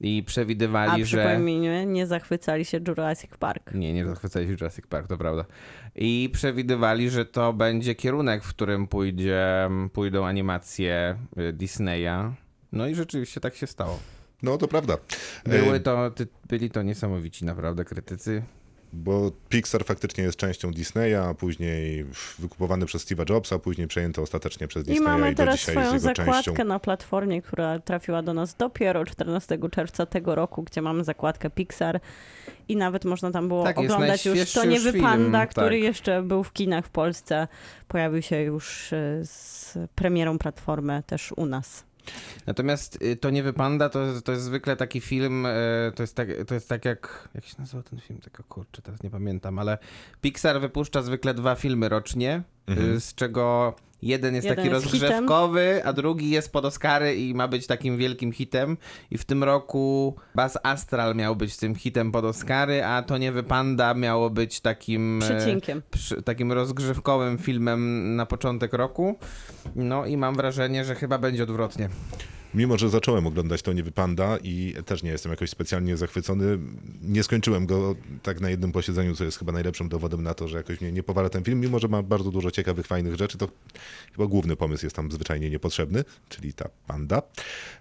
i 0.00 0.22
A 0.24 0.28
przewidywali, 0.28 1.04
że... 1.04 1.18
przypomnijmy, 1.18 1.86
nie 1.86 2.06
zachwycali 2.06 2.64
się 2.64 2.80
Jurassic 2.88 3.30
Park. 3.36 3.74
Nie, 3.74 3.92
nie 3.92 4.06
zachwycali 4.06 4.46
się 4.46 4.52
Jurassic 4.52 4.86
Park, 4.86 5.06
to 5.06 5.18
prawda. 5.18 5.44
I 5.94 6.30
przewidywali, 6.32 7.10
że 7.10 7.24
to 7.24 7.52
będzie 7.52 7.94
kierunek, 7.94 8.44
w 8.44 8.48
którym 8.48 8.86
pójdzie, 8.86 9.68
pójdą 9.92 10.26
animacje 10.26 11.16
y, 11.38 11.52
Disneya. 11.52 12.32
No 12.72 12.86
i 12.86 12.94
rzeczywiście 12.94 13.40
tak 13.40 13.54
się 13.54 13.66
stało. 13.66 13.98
No 14.42 14.58
to 14.58 14.68
prawda. 14.68 14.96
Były 15.46 15.80
to, 15.80 16.10
ty, 16.10 16.26
byli 16.48 16.70
to 16.70 16.82
niesamowici 16.82 17.44
naprawdę 17.44 17.84
krytycy. 17.84 18.42
Bo 18.92 19.32
Pixar 19.48 19.84
faktycznie 19.84 20.24
jest 20.24 20.38
częścią 20.38 20.70
Disneya, 20.70 21.14
a 21.14 21.34
później 21.34 22.06
wykupowany 22.38 22.86
przez 22.86 23.06
Steve'a 23.06 23.30
Jobsa, 23.30 23.56
a 23.56 23.58
później 23.58 23.88
przejęty 23.88 24.20
ostatecznie 24.20 24.68
przez 24.68 24.82
I 24.82 24.86
Disneya 24.86 25.04
mamy 25.04 25.32
i 25.32 25.34
teraz 25.34 25.60
swoją 25.60 25.98
zakładkę 25.98 26.42
częścią. 26.42 26.64
na 26.64 26.78
platformie, 26.78 27.42
która 27.42 27.78
trafiła 27.78 28.22
do 28.22 28.34
nas 28.34 28.54
dopiero 28.54 29.04
14 29.04 29.58
czerwca 29.72 30.06
tego 30.06 30.34
roku, 30.34 30.62
gdzie 30.62 30.82
mamy 30.82 31.04
zakładkę 31.04 31.50
Pixar 31.50 32.00
i 32.68 32.76
nawet 32.76 33.04
można 33.04 33.30
tam 33.30 33.48
było 33.48 33.64
Tak, 33.64 33.78
oglądać 33.78 34.26
już 34.26 34.52
To 34.52 34.64
nie 34.64 34.76
już 34.76 34.92
film, 34.92 35.36
który 35.50 35.76
tak. 35.76 35.84
jeszcze 35.84 36.22
był 36.22 36.44
w 36.44 36.52
kinach 36.52 36.86
w 36.86 36.90
Polsce. 36.90 37.48
Pojawił 37.88 38.22
się 38.22 38.42
już 38.42 38.92
y, 38.92 39.20
z 39.24 39.78
premierą 39.94 40.38
platformy 40.38 41.02
też 41.06 41.32
u 41.36 41.46
nas. 41.46 41.89
Natomiast 42.46 43.02
y, 43.02 43.16
To 43.16 43.30
nie 43.30 43.42
wypanda, 43.42 43.88
to, 43.88 44.22
to 44.24 44.32
jest 44.32 44.44
zwykle 44.44 44.76
taki 44.76 45.00
film, 45.00 45.46
y, 45.46 45.92
to 45.94 46.02
jest 46.02 46.16
tak, 46.16 46.28
to 46.46 46.54
jest 46.54 46.68
tak 46.68 46.84
jak, 46.84 47.28
jak 47.34 47.44
się 47.44 47.54
nazywa 47.58 47.82
ten 47.82 48.00
film, 48.00 48.20
tego 48.20 48.44
kurczę, 48.44 48.82
teraz 48.82 49.02
nie 49.02 49.10
pamiętam, 49.10 49.58
ale 49.58 49.78
Pixar 50.20 50.60
wypuszcza 50.60 51.02
zwykle 51.02 51.34
dwa 51.34 51.54
filmy 51.54 51.88
rocznie, 51.88 52.42
y, 52.70 53.00
z 53.00 53.14
czego 53.14 53.74
jeden 54.02 54.34
jest 54.34 54.44
Jeden 54.44 54.64
taki 54.64 54.74
jest 54.74 54.84
rozgrzewkowy, 54.84 55.82
a 55.84 55.92
drugi 55.92 56.30
jest 56.30 56.52
pod 56.52 56.64
Oscary 56.64 57.14
i 57.16 57.34
ma 57.34 57.48
być 57.48 57.66
takim 57.66 57.96
wielkim 57.96 58.32
hitem. 58.32 58.76
I 59.10 59.18
w 59.18 59.24
tym 59.24 59.44
roku 59.44 60.16
Buzz 60.34 60.58
Astral 60.62 61.14
miał 61.14 61.36
być 61.36 61.56
tym 61.56 61.74
hitem 61.74 62.12
pod 62.12 62.24
Oscary, 62.24 62.84
a 62.84 63.02
To 63.02 63.18
nie 63.18 63.32
wypanda 63.32 63.94
miało 63.94 64.30
być 64.30 64.60
takim... 64.60 65.22
e, 65.22 65.80
przy, 65.90 66.22
takim 66.22 66.52
rozgrzewkowym 66.52 67.38
filmem 67.38 68.16
na 68.16 68.26
początek 68.26 68.72
roku. 68.72 69.18
No 69.76 70.06
i 70.06 70.16
mam 70.16 70.34
wrażenie, 70.34 70.84
że 70.84 70.94
chyba 70.94 71.18
będzie 71.18 71.42
odwrotnie. 71.42 71.88
Mimo, 72.54 72.78
że 72.78 72.88
zacząłem 72.88 73.26
oglądać 73.26 73.62
to 73.62 73.72
nie 73.72 73.82
wypanda 73.82 74.38
i 74.42 74.74
też 74.86 75.02
nie 75.02 75.10
jestem 75.10 75.30
jakoś 75.30 75.50
specjalnie 75.50 75.96
zachwycony, 75.96 76.58
nie 77.02 77.22
skończyłem 77.22 77.66
go 77.66 77.94
tak 78.22 78.40
na 78.40 78.50
jednym 78.50 78.72
posiedzeniu, 78.72 79.16
co 79.16 79.24
jest 79.24 79.38
chyba 79.38 79.52
najlepszym 79.52 79.88
dowodem 79.88 80.22
na 80.22 80.34
to, 80.34 80.48
że 80.48 80.56
jakoś 80.56 80.80
mnie 80.80 80.92
nie 80.92 81.02
powala 81.02 81.28
ten 81.28 81.44
film, 81.44 81.60
mimo 81.60 81.78
że 81.78 81.88
ma 81.88 82.02
bardzo 82.02 82.30
dużo 82.30 82.50
ciekawych, 82.50 82.86
fajnych 82.86 83.16
rzeczy, 83.16 83.38
to 83.38 83.48
chyba 84.12 84.26
główny 84.26 84.56
pomysł 84.56 84.86
jest 84.86 84.96
tam 84.96 85.12
zwyczajnie 85.12 85.50
niepotrzebny, 85.50 86.04
czyli 86.28 86.52
ta 86.52 86.68
panda. 86.86 87.22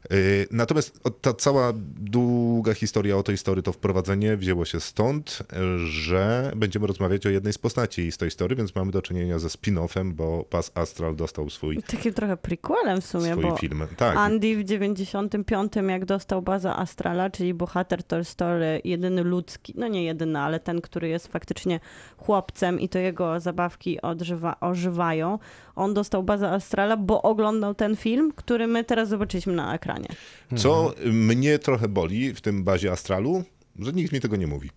Yy, 0.10 0.48
Natomiast 0.52 1.00
ta 1.22 1.34
cała 1.34 1.74
długa 2.00 2.74
historia 2.74 3.18
o 3.18 3.24
tej 3.24 3.36
historii, 3.36 3.64
to 3.64 3.74
wprowadzenie 3.74 4.38
wzięło 4.38 4.66
się 4.66 4.80
stąd, 4.80 5.44
że 5.86 6.52
będziemy 6.56 6.88
rozmawiać 6.88 7.26
o 7.26 7.30
jednej 7.30 7.54
z 7.54 7.58
postaci 7.58 8.12
z 8.12 8.18
tej 8.18 8.30
historii, 8.30 8.58
więc 8.58 8.76
mamy 8.76 8.92
do 8.92 9.02
czynienia 9.02 9.40
ze 9.40 9.48
spin-offem, 9.48 10.14
bo 10.14 10.44
Pas 10.44 10.72
Astral 10.76 11.16
dostał 11.16 11.50
swój, 11.50 11.84
Takim 11.84 12.14
trochę 12.14 12.38
prequelem 12.38 13.02
w 13.02 13.06
sumie, 13.06 13.32
swój 13.32 13.44
bo 13.44 13.58
film. 13.58 13.84
Tak, 13.98 14.18
Andy 14.18 14.59
w 14.60 14.64
95, 14.64 15.74
jak 15.90 16.06
dostał 16.06 16.42
bazę 16.42 16.74
Astrala, 16.74 17.30
czyli 17.30 17.54
bohater 17.54 18.04
Toy 18.04 18.24
Story, 18.24 18.82
jedyny 18.84 19.24
ludzki, 19.24 19.74
no 19.78 19.88
nie 19.88 20.04
jedyny, 20.04 20.40
ale 20.40 20.60
ten, 20.60 20.82
który 20.82 21.10
jest 21.10 21.28
faktycznie 21.28 21.80
chłopcem 22.18 22.80
i 22.80 22.90
to 22.90 23.00
jego 23.00 23.40
zabawki 23.40 24.02
odżywa, 24.02 24.60
ożywają. 24.60 25.40
On 25.76 25.94
dostał 25.94 26.24
bazę 26.24 26.52
Astrala, 26.52 26.98
bo 26.98 27.22
oglądał 27.22 27.76
ten 27.76 27.96
film, 27.96 28.32
który 28.36 28.68
my 28.68 28.84
teraz 28.84 29.10
zobaczyliśmy 29.10 29.54
na 29.54 29.76
ekranie. 29.76 30.08
Co 30.56 30.94
mnie 31.06 31.60
trochę 31.60 31.88
boli 31.88 32.34
w 32.34 32.42
tym 32.42 32.64
bazie 32.64 32.92
Astralu, 32.92 33.44
że 33.80 33.94
nikt 33.94 34.12
mi 34.14 34.20
tego 34.20 34.36
nie 34.36 34.48
mówi. 34.48 34.70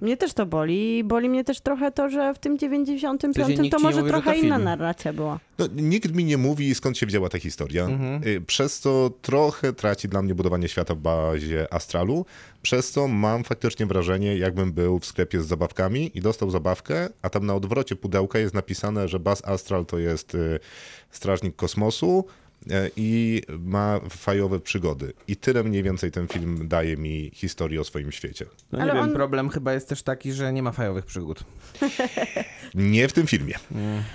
Mnie 0.00 0.16
też 0.16 0.34
to 0.34 0.46
boli 0.46 0.98
i 0.98 1.04
boli 1.04 1.28
mnie 1.28 1.44
też 1.44 1.60
trochę 1.60 1.92
to, 1.92 2.10
że 2.10 2.34
w 2.34 2.38
tym 2.38 2.58
95 2.58 3.36
W 3.36 3.38
sensie 3.46 3.62
nikt 3.62 3.76
to 3.76 3.82
może 3.82 3.98
mówi, 4.00 4.12
to 4.12 4.20
trochę 4.20 4.38
inna 4.38 4.58
narracja 4.58 5.12
była. 5.12 5.40
No, 5.58 5.66
nikt 5.76 6.14
mi 6.14 6.24
nie 6.24 6.36
mówi, 6.38 6.74
skąd 6.74 6.98
się 6.98 7.06
wzięła 7.06 7.28
ta 7.28 7.38
historia. 7.38 7.88
Y, 8.26 8.40
Przez 8.46 8.80
co 8.80 9.10
trochę 9.22 9.72
traci 9.72 10.08
dla 10.08 10.22
mnie 10.22 10.34
budowanie 10.34 10.68
świata 10.68 10.94
w 10.94 10.98
bazie 10.98 11.74
Astralu. 11.74 12.26
Przez 12.62 12.90
co 12.90 13.08
mam 13.08 13.44
faktycznie 13.44 13.86
wrażenie, 13.86 14.36
jakbym 14.36 14.72
był 14.72 14.98
w 14.98 15.06
sklepie 15.06 15.40
z 15.40 15.46
zabawkami 15.46 16.10
i 16.14 16.20
dostał 16.20 16.50
zabawkę, 16.50 17.08
a 17.22 17.30
tam 17.30 17.46
na 17.46 17.54
odwrocie 17.54 17.96
pudełka 17.96 18.38
jest 18.38 18.54
napisane, 18.54 19.08
że 19.08 19.20
Baz 19.20 19.44
Astral 19.44 19.86
to 19.86 19.98
jest 19.98 20.34
y, 20.34 20.60
strażnik 21.10 21.56
kosmosu 21.56 22.24
i 22.96 23.42
ma 23.58 24.00
fajowe 24.10 24.60
przygody. 24.60 25.12
I 25.28 25.36
tyle 25.36 25.62
mniej 25.64 25.82
więcej 25.82 26.10
ten 26.10 26.28
film 26.28 26.68
daje 26.68 26.96
mi 26.96 27.30
historię 27.34 27.80
o 27.80 27.84
swoim 27.84 28.12
świecie. 28.12 28.46
No 28.72 28.78
nie 28.78 28.84
Ale 28.84 28.94
wiem, 28.94 29.02
on- 29.02 29.12
problem 29.12 29.48
chyba 29.48 29.72
jest 29.72 29.88
też 29.88 30.02
taki, 30.02 30.32
że 30.32 30.52
nie 30.52 30.62
ma 30.62 30.72
fajowych 30.72 31.04
przygód. 31.06 31.44
Nie 32.74 33.08
w 33.08 33.12
tym 33.12 33.26
filmie. 33.26 33.54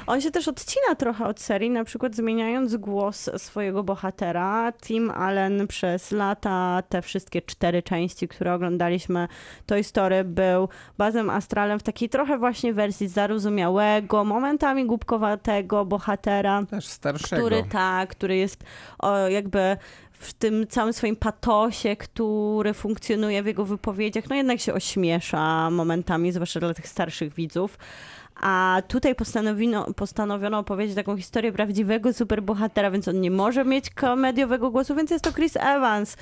On 0.07 0.21
się 0.21 0.31
też 0.31 0.47
odcina 0.47 0.95
trochę 0.95 1.25
od 1.25 1.39
serii, 1.39 1.69
na 1.69 1.83
przykład 1.83 2.15
zmieniając 2.15 2.75
głos 2.75 3.29
swojego 3.37 3.83
bohatera. 3.83 4.73
Tim 4.81 5.11
Allen 5.11 5.67
przez 5.67 6.11
lata, 6.11 6.83
te 6.89 7.01
wszystkie 7.01 7.41
cztery 7.41 7.83
części, 7.83 8.27
które 8.27 8.53
oglądaliśmy, 8.53 9.27
Toy 9.65 9.83
Story, 9.83 10.23
był 10.23 10.69
bazem 10.97 11.29
astralem 11.29 11.79
w 11.79 11.83
takiej 11.83 12.09
trochę 12.09 12.37
właśnie 12.37 12.73
wersji 12.73 13.07
zarozumiałego, 13.07 14.23
momentami 14.23 14.85
głupkowatego 14.85 15.85
bohatera. 15.85 16.65
Też 16.69 16.87
starszego. 16.87 17.41
Który 17.41 17.63
tak, 17.71 18.09
który 18.09 18.34
jest 18.36 18.63
o, 18.99 19.17
jakby 19.17 19.77
w 20.11 20.33
tym 20.33 20.67
całym 20.67 20.93
swoim 20.93 21.15
patosie, 21.15 21.95
który 21.95 22.73
funkcjonuje 22.73 23.43
w 23.43 23.45
jego 23.45 23.65
wypowiedziach, 23.65 24.23
no 24.29 24.36
jednak 24.36 24.59
się 24.59 24.73
ośmiesza 24.73 25.69
momentami, 25.69 26.31
zwłaszcza 26.31 26.59
dla 26.59 26.73
tych 26.73 26.88
starszych 26.88 27.33
widzów. 27.33 27.77
A 28.41 28.81
tutaj 28.88 29.15
postanowiono, 29.15 29.93
postanowiono 29.93 30.59
opowiedzieć 30.59 30.95
taką 30.95 31.17
historię 31.17 31.51
prawdziwego 31.51 32.13
superbohatera, 32.13 32.91
więc 32.91 33.07
on 33.07 33.21
nie 33.21 33.31
może 33.31 33.65
mieć 33.65 33.89
komediowego 33.89 34.71
głosu, 34.71 34.95
więc 34.95 35.11
jest 35.11 35.23
to 35.23 35.31
Chris 35.33 35.57
Evans. 35.57 36.17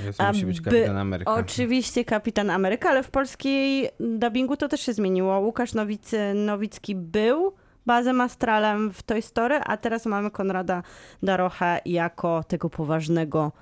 Więc 0.00 0.18
musi 0.18 0.46
być 0.46 0.60
by- 0.60 0.70
Kapitan 0.70 0.96
Ameryka. 0.96 1.34
Oczywiście 1.34 2.04
Kapitan 2.04 2.50
Ameryka, 2.50 2.90
ale 2.90 3.02
w 3.02 3.10
polskiej 3.10 3.88
dubbingu 4.00 4.56
to 4.56 4.68
też 4.68 4.80
się 4.80 4.92
zmieniło. 4.92 5.38
Łukasz 5.40 5.74
Nowicy, 5.74 6.34
Nowicki 6.34 6.94
był 6.94 7.52
Bazem 7.86 8.20
Astralem 8.20 8.92
w 8.92 9.02
Toy 9.02 9.22
Story, 9.22 9.60
a 9.64 9.76
teraz 9.76 10.06
mamy 10.06 10.30
Konrada 10.30 10.82
Darocha 11.22 11.78
jako 11.84 12.44
tego 12.44 12.70
poważnego, 12.70 13.52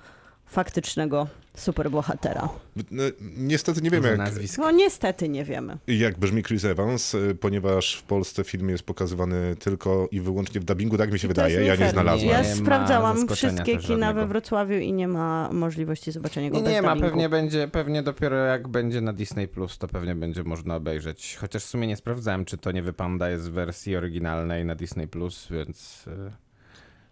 faktycznego 0.45 1.27
superbohatera. 1.55 2.49
No, 2.91 3.03
niestety 3.37 3.81
nie 3.81 3.89
wiemy, 3.89 4.07
jak. 4.07 4.57
No 4.57 4.71
niestety 4.71 5.29
nie 5.29 5.45
wiemy. 5.45 5.77
jak 5.87 6.19
brzmi 6.19 6.43
Chris 6.43 6.65
Evans, 6.65 7.13
y, 7.13 7.37
ponieważ 7.39 7.95
w 7.95 8.03
Polsce 8.03 8.43
film 8.43 8.69
jest 8.69 8.83
pokazywany 8.83 9.55
tylko 9.55 10.07
i 10.11 10.21
wyłącznie 10.21 10.61
w 10.61 10.63
dubbingu, 10.63 10.97
tak 10.97 11.11
mi 11.11 11.19
się 11.19 11.27
I 11.27 11.29
wydaje. 11.29 11.65
Ja 11.65 11.75
nie 11.75 11.89
znalazłem. 11.89 12.29
Ja 12.31 12.41
Nie 12.41 12.55
sprawdzałam 12.55 13.27
wszystkie 13.27 13.77
kina 13.77 14.13
we. 14.13 14.27
Wrocławiu 14.27 14.77
i 14.77 14.93
nie 14.93 15.07
ma 15.07 15.49
możliwości 15.51 16.11
zobaczenia 16.11 16.49
go 16.49 16.57
Nie, 16.57 16.63
bez 16.63 16.73
nie 16.73 16.81
ma, 16.81 16.95
pewnie 16.95 17.29
będzie, 17.29 17.67
pewnie 17.67 18.03
dopiero 18.03 18.35
jak 18.35 18.67
będzie 18.67 19.01
na 19.01 19.13
Disney 19.13 19.47
Plus, 19.47 19.77
to 19.77 19.87
pewnie 19.87 20.15
będzie 20.15 20.43
można 20.43 20.75
obejrzeć. 20.75 21.37
Chociaż 21.41 21.63
w 21.63 21.67
sumie 21.67 21.87
nie 21.87 21.95
sprawdzałem, 21.95 22.45
czy 22.45 22.57
to 22.57 22.71
nie 22.71 22.81
wypanda 22.81 23.29
jest 23.29 23.49
w 23.49 23.53
wersji 23.53 23.95
oryginalnej 23.95 24.65
na 24.65 24.75
Disney 24.75 25.07
Plus, 25.07 25.47
więc, 25.51 26.07
y, 26.07 26.31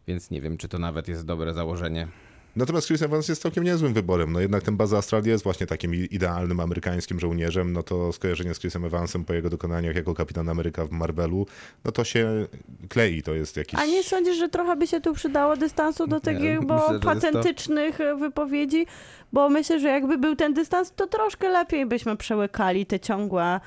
więc 0.07 0.31
nie 0.31 0.41
wiem, 0.41 0.57
czy 0.57 0.67
to 0.67 0.79
nawet 0.79 1.07
jest 1.07 1.25
dobre 1.25 1.53
założenie. 1.53 2.07
Natomiast 2.55 2.87
Chris 2.87 3.01
Evans 3.01 3.27
jest 3.27 3.41
całkiem 3.41 3.63
niezłym 3.63 3.93
wyborem. 3.93 4.31
No 4.31 4.39
jednak 4.39 4.63
ten 4.63 4.77
Baza 4.77 4.97
Astral 4.97 5.23
jest 5.25 5.43
właśnie 5.43 5.67
takim 5.67 5.95
idealnym 5.95 6.59
amerykańskim 6.59 7.19
żołnierzem. 7.19 7.73
No 7.73 7.83
to 7.83 8.13
skojarzenie 8.13 8.53
z 8.53 8.59
Chrisem 8.59 8.85
Evansem 8.85 9.25
po 9.25 9.33
jego 9.33 9.49
dokonaniach 9.49 9.95
jako 9.95 10.13
kapitan 10.13 10.49
Ameryka 10.49 10.85
w 10.85 10.91
Marvelu, 10.91 11.47
no 11.85 11.91
to 11.91 12.03
się 12.03 12.47
klei. 12.89 13.23
To 13.23 13.33
jest 13.33 13.57
jakiś... 13.57 13.79
A 13.79 13.85
nie 13.85 14.03
sądzisz, 14.03 14.37
że 14.37 14.49
trochę 14.49 14.75
by 14.75 14.87
się 14.87 15.01
tu 15.01 15.13
przydało 15.13 15.57
dystansu 15.57 16.07
do 16.07 16.19
takich 16.19 16.61
bo 16.65 16.79
to- 16.79 16.99
patentycznych 16.99 18.01
e, 18.01 18.15
wypowiedzi? 18.15 18.85
Bo 19.33 19.49
myślę, 19.49 19.79
że 19.79 19.87
jakby 19.87 20.17
był 20.17 20.35
ten 20.35 20.53
dystans, 20.53 20.91
to 20.95 21.07
troszkę 21.07 21.49
lepiej 21.49 21.85
byśmy 21.85 22.17
przełykali 22.17 22.85
te 22.85 22.99
ciągłe. 22.99 23.59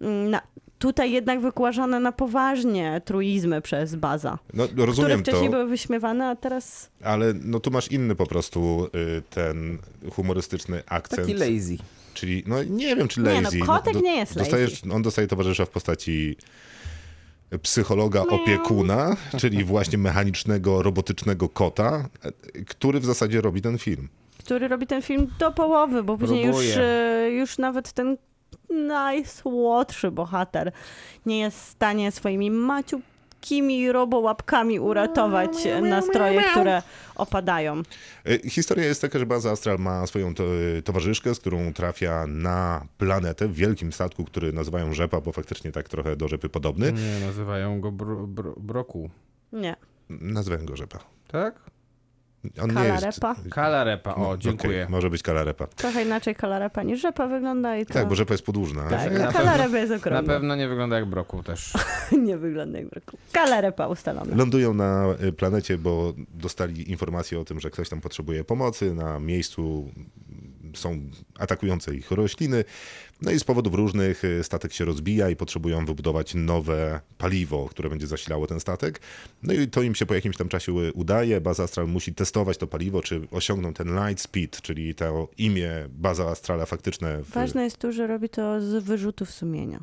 mm, 0.00 0.30
Na, 0.30 0.40
tutaj 0.84 1.12
jednak 1.12 1.40
wykłażane 1.40 2.00
na 2.00 2.12
poważnie 2.12 3.00
truizmy 3.04 3.60
przez 3.62 3.94
Baza, 3.94 4.38
No 4.54 4.68
które 4.68 4.86
rozumiem 4.86 5.22
to, 5.22 5.30
wcześniej 5.30 5.50
były 5.50 5.66
wyśmiewane, 5.66 6.28
a 6.28 6.36
teraz 6.36 6.90
ale 7.04 7.34
no 7.44 7.60
tu 7.60 7.70
masz 7.70 7.90
inny 7.90 8.14
po 8.14 8.26
prostu 8.26 8.86
y, 9.18 9.22
ten 9.30 9.78
humorystyczny 10.12 10.82
akcent. 10.86 11.22
Taki 11.22 11.34
lazy. 11.34 11.76
Czyli, 12.14 12.42
no 12.46 12.62
nie 12.62 12.96
wiem, 12.96 13.08
czy 13.08 13.20
Nie, 13.20 13.34
no, 13.34 13.40
lazy. 13.40 13.58
kotek 13.58 14.02
nie 14.02 14.16
jest 14.16 14.38
dostajesz, 14.38 14.82
On 14.92 15.02
dostaje 15.02 15.28
towarzysza 15.28 15.64
w 15.64 15.70
postaci 15.70 16.36
psychologa 17.62 18.22
opiekuna, 18.22 19.16
czyli 19.38 19.64
właśnie 19.64 19.98
mechanicznego, 19.98 20.82
robotycznego 20.82 21.48
kota, 21.48 22.08
który 22.68 23.00
w 23.00 23.04
zasadzie 23.04 23.40
robi 23.40 23.62
ten 23.62 23.78
film. 23.78 24.08
który 24.38 24.68
robi 24.68 24.86
ten 24.86 25.02
film 25.02 25.26
do 25.38 25.52
połowy, 25.52 26.02
bo 26.02 26.18
później 26.18 26.46
już, 26.46 26.76
e, 26.76 27.30
już 27.30 27.58
nawet 27.58 27.92
ten 27.92 28.16
najsłodszy 28.70 30.10
bohater 30.10 30.72
nie 31.26 31.38
jest 31.40 31.58
w 31.58 31.68
stanie 31.68 32.12
swoimi 32.12 32.50
maciukkimi 32.50 33.92
robołapkami 33.92 34.80
uratować 34.80 35.50
nastroje, 35.82 36.42
które 36.50 36.82
opadają. 37.14 37.82
E, 38.26 38.48
Historia 38.50 38.84
jest 38.84 39.00
taka, 39.00 39.18
że 39.18 39.26
Baza 39.26 39.50
Astral 39.50 39.78
ma 39.78 40.06
swoją 40.06 40.34
to, 40.34 40.44
towarzyszkę, 40.84 41.34
z 41.34 41.40
którą 41.40 41.72
trafia 41.72 42.26
na 42.26 42.86
planetę 42.98 43.48
w 43.48 43.54
wielkim 43.54 43.92
statku, 43.92 44.24
który 44.24 44.52
nazywają 44.52 44.92
Rzepa, 44.94 45.20
bo 45.20 45.32
faktycznie 45.32 45.72
tak 45.72 45.88
trochę 45.88 46.16
do 46.16 46.28
Rzepy 46.28 46.48
podobny. 46.48 46.92
Nie, 46.92 47.26
nazywają 47.26 47.80
go 47.80 47.92
bro, 47.92 48.26
bro, 48.26 48.54
Broku. 48.56 49.10
Nie. 49.52 49.76
Nazywałem 50.08 50.66
go 50.66 50.76
Rzepa. 50.76 50.98
Tak? 51.28 51.60
On 52.62 52.68
nie 52.68 52.74
Kalarepa? 52.74 53.34
jest... 53.38 53.48
Kalarepa, 53.50 54.14
o, 54.14 54.36
dziękuję. 54.36 54.82
Okej, 54.82 54.92
może 54.92 55.10
być 55.10 55.22
Kalarepa. 55.22 55.66
Trochę 55.66 56.04
inaczej 56.04 56.34
kalarepa 56.34 56.82
niż 56.82 57.00
rzepa 57.00 57.26
wygląda 57.26 57.76
i 57.76 57.86
to... 57.86 57.94
Tak, 57.94 58.08
bo 58.08 58.14
Rzepa 58.14 58.34
jest 58.34 58.46
podłużna. 58.46 58.82
Tak, 58.82 58.90
Na 58.90 58.98
a 58.98 59.08
pewno- 59.08 59.32
kalarepa 59.32 59.78
jest 59.78 59.90
Na 59.90 59.96
okrągła. 59.96 60.34
pewno 60.34 60.56
nie 60.56 60.68
wygląda 60.68 60.96
jak 60.96 61.06
Broku 61.06 61.42
też. 61.42 61.72
Nie 62.26 62.36
wygląda 62.38 62.78
jak 62.78 62.88
broku. 62.88 63.18
Kalarepa 63.32 63.86
ustalona. 63.86 64.36
Lądują 64.36 64.74
na 64.74 65.04
y, 65.24 65.32
planecie, 65.32 65.78
bo 65.78 66.12
dostali 66.34 66.90
informację 66.90 67.40
o 67.40 67.44
tym, 67.44 67.60
że 67.60 67.70
ktoś 67.70 67.88
tam 67.88 68.00
potrzebuje 68.00 68.44
pomocy. 68.44 68.94
Na 68.94 69.20
miejscu 69.20 69.88
są 70.78 71.00
atakujące 71.38 71.94
ich 71.94 72.10
rośliny. 72.10 72.64
No 73.22 73.30
i 73.30 73.38
z 73.38 73.44
powodów 73.44 73.74
różnych 73.74 74.24
y, 74.24 74.44
statek 74.44 74.72
się 74.72 74.84
rozbija 74.84 75.30
i 75.30 75.36
potrzebują 75.36 75.86
wybudować 75.86 76.34
nowe 76.34 77.00
paliwo, 77.18 77.68
które 77.68 77.88
będzie 77.88 78.06
zasilało 78.06 78.46
ten 78.46 78.60
statek. 78.60 79.00
No 79.42 79.52
i 79.52 79.68
to 79.68 79.82
im 79.82 79.94
się 79.94 80.06
po 80.06 80.14
jakimś 80.14 80.36
tam 80.36 80.48
czasie 80.48 80.72
udaje. 80.72 81.40
Baza 81.40 81.62
Astral 81.62 81.88
musi 81.88 82.14
testować 82.14 82.58
to 82.58 82.66
paliwo, 82.66 83.02
czy 83.02 83.28
osiągną 83.30 83.74
ten 83.74 83.88
light 84.06 84.22
speed, 84.22 84.60
czyli 84.60 84.94
to 84.94 85.28
imię 85.38 85.70
Baza 85.88 86.30
Astrala 86.30 86.66
faktyczne. 86.66 87.22
W... 87.22 87.30
Ważne 87.30 87.64
jest 87.64 87.78
tu, 87.78 87.92
że 87.92 88.06
robi 88.06 88.28
to 88.28 88.60
z 88.60 88.84
wyrzutów 88.84 89.30
sumienia. 89.30 89.80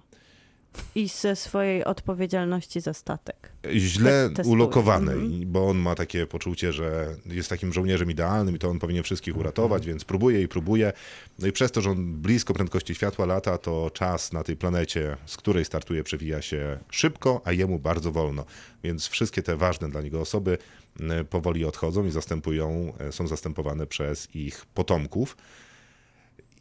I 0.95 1.07
ze 1.07 1.35
swojej 1.35 1.83
odpowiedzialności 1.85 2.81
za 2.81 2.93
statek. 2.93 3.51
źle 3.75 4.11
Te- 4.29 4.35
testuje. 4.35 4.53
ulokowany, 4.55 5.11
Mhm. 5.11 5.51
bo 5.51 5.67
on 5.69 5.77
ma 5.77 5.95
takie 5.95 6.27
poczucie, 6.27 6.73
że 6.73 7.15
jest 7.25 7.49
takim 7.49 7.73
żołnierzem 7.73 8.11
idealnym 8.11 8.55
i 8.55 8.59
to 8.59 8.69
on 8.69 8.79
powinien 8.79 9.03
wszystkich 9.03 9.37
uratować, 9.37 9.85
więc 9.85 10.05
próbuje 10.05 10.41
i 10.41 10.47
próbuje. 10.47 10.93
No 11.39 11.47
i 11.47 11.51
przez 11.51 11.71
to, 11.71 11.81
że 11.81 11.89
on 11.91 12.13
blisko 12.21 12.53
prędkości 12.53 12.95
światła 12.95 13.25
lata, 13.25 13.57
to 13.57 13.91
czas 13.93 14.33
na 14.33 14.43
tej 14.43 14.57
planecie, 14.57 15.17
z 15.25 15.37
której 15.37 15.65
startuje, 15.65 16.03
przewija 16.03 16.41
się 16.41 16.79
szybko, 16.91 17.41
a 17.45 17.51
jemu 17.51 17.79
bardzo 17.79 18.11
wolno. 18.11 18.45
Więc 18.83 19.07
wszystkie 19.07 19.43
te 19.43 19.57
ważne 19.57 19.89
dla 19.89 20.01
niego 20.01 20.21
osoby 20.21 20.57
m, 20.99 21.25
powoli 21.29 21.65
odchodzą 21.65 22.05
i 22.05 22.11
zastępują, 22.11 22.93
e, 22.99 23.11
są 23.11 23.27
zastępowane 23.27 23.87
przez 23.87 24.35
ich 24.35 24.65
potomków. 24.73 25.37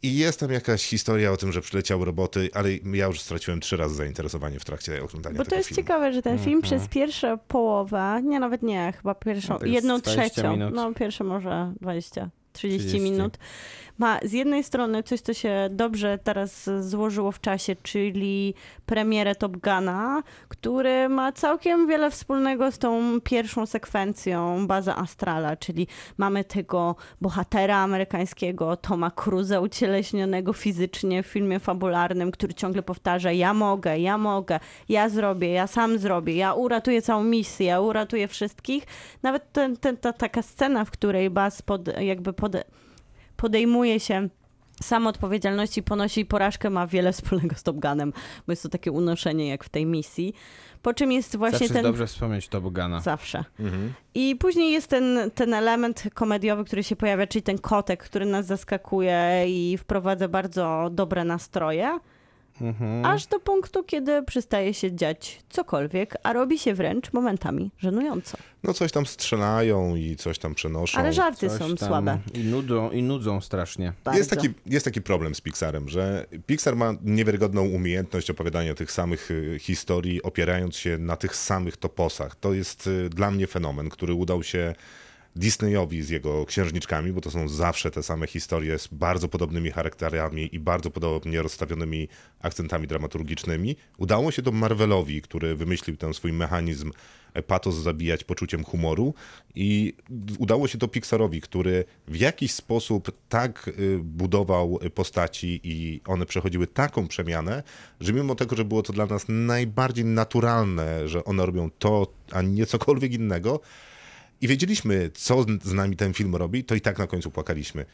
I 0.03 0.17
jest 0.17 0.39
tam 0.39 0.51
jakaś 0.51 0.83
historia 0.83 1.31
o 1.31 1.37
tym, 1.37 1.51
że 1.51 1.61
przyleciały 1.61 2.05
roboty, 2.05 2.49
ale 2.53 2.69
ja 2.93 3.05
już 3.05 3.19
straciłem 3.21 3.59
trzy 3.59 3.77
razy 3.77 3.95
zainteresowanie 3.95 4.59
w 4.59 4.65
trakcie 4.65 5.03
oglądania 5.03 5.37
Bo 5.37 5.43
tego 5.43 5.49
to 5.49 5.55
jest 5.55 5.69
filmu. 5.69 5.81
ciekawe, 5.83 6.13
że 6.13 6.21
ten 6.21 6.37
film 6.39 6.55
Mhm. 6.57 6.61
przez 6.61 6.87
pierwszą 6.89 7.37
połowę, 7.37 8.21
nie 8.23 8.39
nawet 8.39 8.63
nie, 8.63 8.93
chyba 8.97 9.15
pierwszą, 9.15 9.57
No 9.61 9.65
jedną 9.65 9.99
20 9.99 10.29
trzecią, 10.33 10.51
minut. 10.51 10.73
no 10.75 10.93
pierwsze 10.93 11.23
może 11.23 11.73
20, 11.81 12.29
30, 12.53 12.87
30. 12.89 13.11
minut, 13.11 13.37
ma 14.01 14.19
z 14.23 14.31
jednej 14.33 14.63
strony 14.63 15.03
coś, 15.03 15.21
co 15.21 15.33
się 15.33 15.69
dobrze 15.71 16.19
teraz 16.23 16.69
złożyło 16.79 17.31
w 17.31 17.41
czasie, 17.41 17.75
czyli 17.83 18.53
premierę 18.85 19.35
Top 19.35 19.57
Guna, 19.57 20.23
który 20.47 21.09
ma 21.09 21.31
całkiem 21.31 21.87
wiele 21.87 22.11
wspólnego 22.11 22.71
z 22.71 22.77
tą 22.77 23.21
pierwszą 23.23 23.65
sekwencją 23.65 24.67
Baza 24.67 24.97
Astrala, 24.97 25.55
czyli 25.55 25.87
mamy 26.17 26.43
tego 26.43 26.95
bohatera 27.21 27.77
amerykańskiego, 27.77 28.77
Toma 28.77 29.11
Cruza, 29.11 29.59
ucieleśnionego 29.59 30.53
fizycznie 30.53 31.23
w 31.23 31.27
filmie 31.27 31.59
fabularnym, 31.59 32.31
który 32.31 32.53
ciągle 32.53 32.83
powtarza 32.83 33.31
ja 33.31 33.53
mogę, 33.53 33.99
ja 33.99 34.17
mogę, 34.17 34.59
ja 34.89 35.09
zrobię, 35.09 35.51
ja 35.51 35.67
sam 35.67 35.97
zrobię, 35.97 36.35
ja 36.35 36.53
uratuję 36.53 37.01
całą 37.01 37.23
misję, 37.23 37.65
ja 37.65 37.81
uratuję 37.81 38.27
wszystkich. 38.27 38.83
Nawet 39.23 39.51
ten, 39.51 39.77
ten, 39.77 39.97
ta 39.97 40.13
taka 40.13 40.41
scena, 40.41 40.85
w 40.85 40.91
której 40.91 41.29
Baz 41.29 41.61
pod, 41.61 41.87
jakby 41.99 42.33
pode, 42.33 42.63
podejmuje 43.41 43.99
się 43.99 44.29
sam 44.81 45.07
odpowiedzialności 45.07 45.83
ponosi 45.83 46.25
porażkę, 46.25 46.69
ma 46.69 46.87
wiele 46.87 47.13
wspólnego 47.13 47.55
z 47.55 47.63
Top 47.63 47.77
Gunem, 47.77 48.13
bo 48.47 48.51
jest 48.51 48.63
to 48.63 48.69
takie 48.69 48.91
unoszenie 48.91 49.47
jak 49.47 49.63
w 49.63 49.69
tej 49.69 49.85
misji. 49.85 50.33
Po 50.81 50.93
czym 50.93 51.11
jest 51.11 51.35
właśnie 51.35 51.59
Zawsze 51.59 51.73
ten... 51.73 51.77
jest 51.77 51.89
dobrze 51.89 52.07
wspomnieć 52.07 52.47
Top 52.47 52.63
Guna. 52.63 52.99
Zawsze. 52.99 53.43
Mhm. 53.59 53.93
I 54.15 54.35
później 54.35 54.71
jest 54.71 54.87
ten, 54.87 55.31
ten 55.35 55.53
element 55.53 56.03
komediowy, 56.13 56.65
który 56.65 56.83
się 56.83 56.95
pojawia, 56.95 57.27
czyli 57.27 57.43
ten 57.43 57.57
kotek, 57.57 58.03
który 58.03 58.25
nas 58.25 58.45
zaskakuje 58.45 59.45
i 59.47 59.77
wprowadza 59.77 60.27
bardzo 60.27 60.89
dobre 60.91 61.23
nastroje. 61.23 61.99
Mhm. 62.61 63.05
Aż 63.05 63.27
do 63.27 63.39
punktu, 63.39 63.83
kiedy 63.83 64.23
przestaje 64.23 64.73
się 64.73 64.95
dziać 64.95 65.39
cokolwiek, 65.49 66.17
a 66.23 66.33
robi 66.33 66.59
się 66.59 66.73
wręcz 66.73 67.13
momentami 67.13 67.71
żenująco. 67.77 68.37
No 68.63 68.73
coś 68.73 68.91
tam 68.91 69.05
strzelają 69.05 69.95
i 69.95 70.15
coś 70.15 70.39
tam 70.39 70.55
przenoszą. 70.55 70.99
Ale 70.99 71.13
żarty 71.13 71.49
Coś 71.49 71.59
są 71.59 71.75
tam 71.75 71.87
słabe. 71.87 72.19
I 72.33 72.39
nudzą, 72.39 72.91
I 72.91 73.03
nudzą 73.03 73.41
strasznie. 73.41 73.93
Bardzo. 74.03 74.17
Jest 74.17 74.29
taki, 74.29 74.49
jest 74.65 74.85
taki 74.85 75.01
problem 75.01 75.35
z 75.35 75.41
Pixarem, 75.41 75.89
że 75.89 76.25
Pixar 76.45 76.75
ma 76.75 76.93
niewiarygodną 77.03 77.67
umiejętność 77.67 78.29
opowiadania 78.29 78.75
tych 78.75 78.91
samych 78.91 79.31
y, 79.31 79.57
historii, 79.59 80.21
opierając 80.21 80.75
się 80.75 80.97
na 80.97 81.15
tych 81.15 81.35
samych 81.35 81.77
toposach. 81.77 82.35
To 82.35 82.53
jest 82.53 82.87
y, 82.87 83.09
dla 83.09 83.31
mnie 83.31 83.47
fenomen, 83.47 83.89
który 83.89 84.13
udał 84.13 84.43
się 84.43 84.75
Disneyowi 85.35 86.03
z 86.03 86.09
jego 86.09 86.45
księżniczkami, 86.45 87.13
bo 87.13 87.21
to 87.21 87.31
są 87.31 87.49
zawsze 87.49 87.91
te 87.91 88.03
same 88.03 88.27
historie 88.27 88.79
z 88.79 88.87
bardzo 88.87 89.27
podobnymi 89.27 89.71
charakterami 89.71 90.55
i 90.55 90.59
bardzo 90.59 90.91
podobnie 90.91 91.41
rozstawionymi 91.41 92.07
akcentami 92.39 92.87
dramaturgicznymi. 92.87 93.75
Udało 93.97 94.31
się 94.31 94.41
to 94.41 94.51
Marvelowi, 94.51 95.21
który 95.21 95.55
wymyślił 95.55 95.97
ten 95.97 96.13
swój 96.13 96.33
mechanizm 96.33 96.91
e, 97.33 97.43
patos 97.43 97.75
zabijać 97.75 98.23
poczuciem 98.23 98.63
humoru 98.63 99.13
i 99.55 99.93
udało 100.39 100.67
się 100.67 100.77
to 100.77 100.87
Pixarowi, 100.87 101.41
który 101.41 101.85
w 102.07 102.15
jakiś 102.15 102.51
sposób 102.51 103.11
tak 103.29 103.67
y, 103.67 103.99
budował 104.03 104.79
postaci 104.95 105.59
i 105.63 106.01
one 106.05 106.25
przechodziły 106.25 106.67
taką 106.67 107.07
przemianę, 107.07 107.63
że 107.99 108.13
mimo 108.13 108.35
tego, 108.35 108.55
że 108.55 108.65
było 108.65 108.83
to 108.83 108.93
dla 108.93 109.05
nas 109.05 109.25
najbardziej 109.27 110.05
naturalne, 110.05 111.07
że 111.07 111.23
one 111.23 111.45
robią 111.45 111.69
to, 111.79 112.13
a 112.31 112.41
nie 112.41 112.65
cokolwiek 112.65 113.13
innego, 113.13 113.59
i 114.41 114.47
wiedzieliśmy, 114.47 115.09
co 115.13 115.45
z 115.63 115.73
nami 115.73 115.95
ten 115.95 116.13
film 116.13 116.35
robi, 116.35 116.63
to 116.63 116.75
i 116.75 116.81
tak 116.81 116.99
na 116.99 117.07
końcu 117.07 117.31
płakaliśmy. 117.31 117.85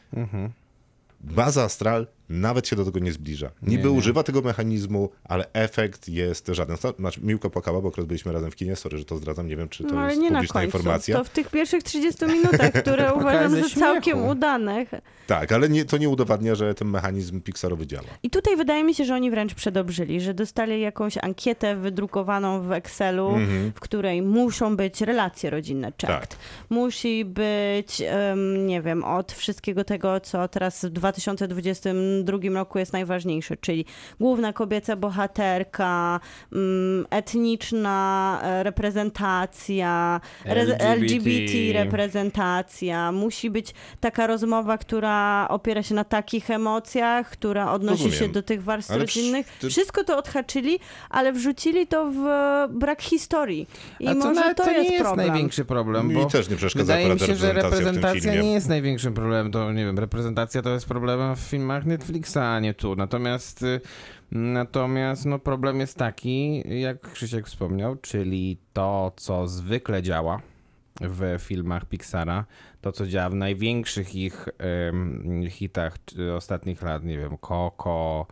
Baza 1.20 1.62
Astral 1.62 2.06
nawet 2.28 2.68
się 2.68 2.76
do 2.76 2.84
tego 2.84 2.98
nie 2.98 3.12
zbliża. 3.12 3.50
Niby 3.62 3.82
Nie, 3.84 3.90
nie. 3.90 3.98
używa 3.98 4.22
tego 4.22 4.40
mechanizmu, 4.42 5.10
ale 5.24 5.52
efekt 5.52 6.08
jest 6.08 6.46
żaden. 6.46 6.76
Znaczy, 6.98 7.20
Miłka 7.22 7.50
płakała, 7.50 7.80
bo 7.80 7.88
akurat 7.88 8.06
byliśmy 8.06 8.32
razem 8.32 8.50
w 8.50 8.56
kinie, 8.56 8.76
sorry, 8.76 8.98
że 8.98 9.04
to 9.04 9.16
zdradzam, 9.16 9.48
nie 9.48 9.56
wiem, 9.56 9.68
czy 9.68 9.84
to 9.84 9.94
No 9.94 10.00
ale 10.00 10.08
jest 10.10 10.22
nie 10.22 10.30
na 10.30 10.38
publiczna 10.38 10.64
informacja. 10.64 11.16
To 11.16 11.24
w 11.24 11.28
tych 11.28 11.50
pierwszych 11.50 11.82
30 11.82 12.24
minutach, 12.24 12.72
które 12.82 13.14
uważam 13.14 13.50
ze 13.50 13.62
za 13.68 13.68
całkiem 13.80 14.24
udanych. 14.24 14.88
Tak, 15.26 15.52
ale 15.52 15.68
nie, 15.68 15.84
to 15.84 15.98
nie 15.98 16.08
udowadnia, 16.08 16.54
że 16.54 16.74
ten 16.74 16.88
mechanizm 16.88 17.40
Pixarowy 17.40 17.86
działa. 17.86 18.04
I 18.22 18.30
tutaj 18.30 18.56
wydaje 18.56 18.84
mi 18.84 18.94
się, 18.94 19.04
że 19.04 19.14
oni 19.14 19.30
wręcz 19.30 19.54
przedobrzyli, 19.54 20.20
że 20.20 20.34
dostali 20.34 20.80
jakąś 20.80 21.18
ankietę 21.18 21.76
wydrukowaną 21.76 22.62
w 22.62 22.72
Excelu, 22.72 23.28
Mhm. 23.28 23.72
w 23.74 23.80
której 23.80 24.22
muszą 24.22 24.76
być 24.76 25.00
relacje 25.00 25.50
rodzinne, 25.50 25.92
Tak. 25.92 25.96
czekt. 26.20 26.36
Musi 26.70 27.24
być, 27.24 28.02
em, 28.06 28.66
nie 28.66 28.82
wiem, 28.82 29.04
od 29.04 29.32
wszystkiego 29.32 29.84
tego, 29.84 30.20
co 30.20 30.48
teraz 30.48 30.84
w 30.84 32.17
2022 32.24 32.58
roku 32.60 32.78
jest 32.78 32.92
najważniejsze, 32.92 33.56
czyli 33.56 33.84
główna 34.20 34.52
kobieca 34.52 34.96
bohaterka, 34.96 36.20
mm, 36.52 37.06
etniczna 37.10 38.40
e, 38.42 38.62
reprezentacja, 38.62 40.20
re- 40.44 40.78
LGBT. 40.78 41.30
LGBT 41.30 41.72
reprezentacja. 41.84 43.12
Musi 43.12 43.50
być 43.50 43.74
taka 44.00 44.26
rozmowa, 44.26 44.78
która 44.78 45.46
opiera 45.48 45.82
się 45.82 45.94
na 45.94 46.04
takich 46.04 46.50
emocjach, 46.50 47.30
która 47.30 47.72
odnosi 47.72 48.04
Rozumiem. 48.04 48.18
się 48.18 48.28
do 48.28 48.42
tych 48.42 48.62
warstw 48.62 48.90
Ale 48.90 49.00
rodzinnych. 49.00 49.46
ty- 49.60 49.68
Wszystko 49.70 50.04
to 50.04 50.18
odhaczyli, 50.18 50.78
ale 51.10 51.32
wrzucili 51.32 51.86
to 51.86 52.10
w 52.12 52.18
brak 52.78 53.02
historii. 53.02 53.66
I 54.00 54.08
A 54.08 54.14
to, 54.14 54.18
może 54.18 54.54
to, 54.54 54.64
to 54.64 54.70
jest 54.70 54.84
nie 54.90 54.96
jest 54.96 55.04
problem. 55.04 55.26
największszy 55.28 55.64
problem, 55.64 56.08
Mi 56.08 56.14
bo 56.14 56.24
też 56.24 56.48
nie 56.48 56.56
przeszkadza 56.56 56.84
wydaje 56.96 57.14
mi 57.14 57.20
się, 57.20 57.34
że 57.34 57.52
reprezentacja 57.52 58.34
nie 58.42 58.52
jest 58.52 58.68
największym 58.68 59.14
problemem. 59.14 59.52
To 59.52 59.72
nie 59.72 59.84
wiem, 59.84 59.98
reprezentacja 59.98 60.62
to 60.62 60.70
jest 60.70 60.86
problemem 60.86 61.36
w 61.36 61.38
filmach 61.40 61.86
Netflixa, 62.08 62.36
a 62.36 62.60
nie 62.60 62.74
tu. 62.74 62.96
Natomiast 62.96 63.62
y, 63.62 63.80
natomiast 64.32 65.26
no, 65.26 65.38
problem 65.38 65.80
jest 65.80 65.96
taki, 65.96 66.62
jak 66.80 67.12
Krzysiek 67.12 67.46
wspomniał, 67.46 67.96
czyli 67.96 68.58
to, 68.72 69.12
co 69.16 69.48
zwykle 69.48 70.02
działa 70.02 70.40
w 71.00 71.36
filmach 71.38 71.84
Pixara, 71.84 72.44
to 72.80 72.92
co 72.92 73.06
działa 73.06 73.30
w 73.30 73.34
największych 73.34 74.14
ich 74.14 74.48
em, 74.58 75.44
hitach 75.50 75.96
ostatnich 76.36 76.82
lat, 76.82 77.04
nie 77.04 77.18
wiem, 77.18 77.38
Coco, 77.38 78.26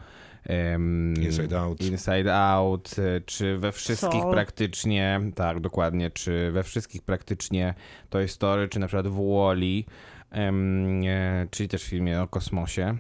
em, 0.44 1.14
Inside 1.22 1.60
Out. 1.60 1.80
Inside 1.80 2.34
Out, 2.36 2.98
y, 2.98 3.22
czy 3.26 3.58
we 3.58 3.72
wszystkich 3.72 4.22
Soul. 4.22 4.32
praktycznie, 4.32 5.20
tak, 5.34 5.60
dokładnie, 5.60 6.10
czy 6.10 6.52
we 6.52 6.62
wszystkich 6.62 7.02
praktycznie 7.02 7.74
Toy 8.10 8.28
Story, 8.28 8.68
czy 8.68 8.78
na 8.78 8.86
przykład 8.86 9.08
w 9.08 9.16
Wall-E, 9.16 9.82
em, 10.30 11.02
e, 11.06 11.46
czyli 11.50 11.68
też 11.68 11.84
w 11.84 11.88
filmie 11.88 12.22
o 12.22 12.28
kosmosie. 12.28 12.96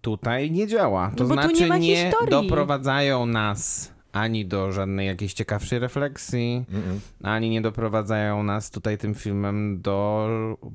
Tutaj 0.00 0.50
nie 0.50 0.66
działa. 0.66 1.10
To 1.16 1.24
No 1.24 1.34
znaczy 1.34 1.70
nie 1.80 1.96
historii. 1.96 2.30
doprowadzają 2.30 3.26
nas 3.26 3.92
ani 4.12 4.46
do 4.46 4.72
żadnej 4.72 5.06
jakiejś 5.06 5.32
ciekawszej 5.32 5.78
refleksji, 5.78 6.64
Mm-mm. 6.72 6.98
ani 7.28 7.50
nie 7.50 7.60
doprowadzają 7.60 8.42
nas 8.42 8.70
tutaj 8.70 8.98
tym 8.98 9.14
filmem 9.14 9.80
do 9.80 10.28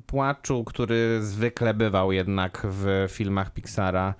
płaczu, 0.06 0.64
który 0.64 1.18
zwykle 1.22 1.74
bywał 1.74 2.12
jednak 2.12 2.66
w 2.70 3.06
filmach 3.08 3.52
Pixara. 3.52 4.14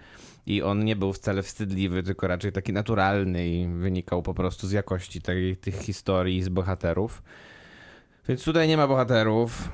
I 0.47 0.63
on 0.63 0.85
nie 0.85 0.97
był 0.97 1.13
wcale 1.13 1.43
wstydliwy, 1.43 2.03
tylko 2.03 2.27
raczej 2.29 2.53
taki 2.53 2.73
naturalny 2.73 3.49
i 3.49 3.69
wynikał 3.69 4.23
po 4.23 4.35
prostu 4.35 4.67
z 4.67 4.73
jakości 4.73 5.23
tej, 5.23 5.57
tych 5.57 5.75
historii 5.79 6.43
z 6.43 6.49
bohaterów. 6.49 7.23
Więc 8.29 8.45
tutaj 8.45 8.69
nie 8.69 8.77
ma 8.77 8.87
bohaterów. 8.89 9.69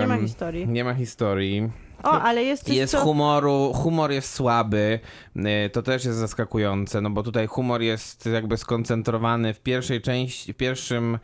Nie 0.00 0.06
ma 0.06 0.16
historii. 0.18 0.68
Nie 0.68 0.84
ma 0.84 0.94
historii. 0.94 1.70
O, 2.02 2.10
ale 2.22 2.44
jest 2.44 2.64
coś, 2.64 2.76
Jest 2.76 2.92
co... 2.92 3.00
humoru, 3.00 3.72
humor 3.74 4.10
jest 4.10 4.34
słaby, 4.34 5.00
y, 5.36 5.70
to 5.70 5.82
też 5.82 6.04
jest 6.04 6.18
zaskakujące, 6.18 7.00
no 7.00 7.10
bo 7.10 7.22
tutaj 7.22 7.46
humor 7.46 7.82
jest 7.82 8.26
jakby 8.26 8.56
skoncentrowany 8.56 9.54
w 9.54 9.60
pierwszej 9.60 10.00
części, 10.00 10.52
w 10.52 10.56
pierwszym, 10.56 11.18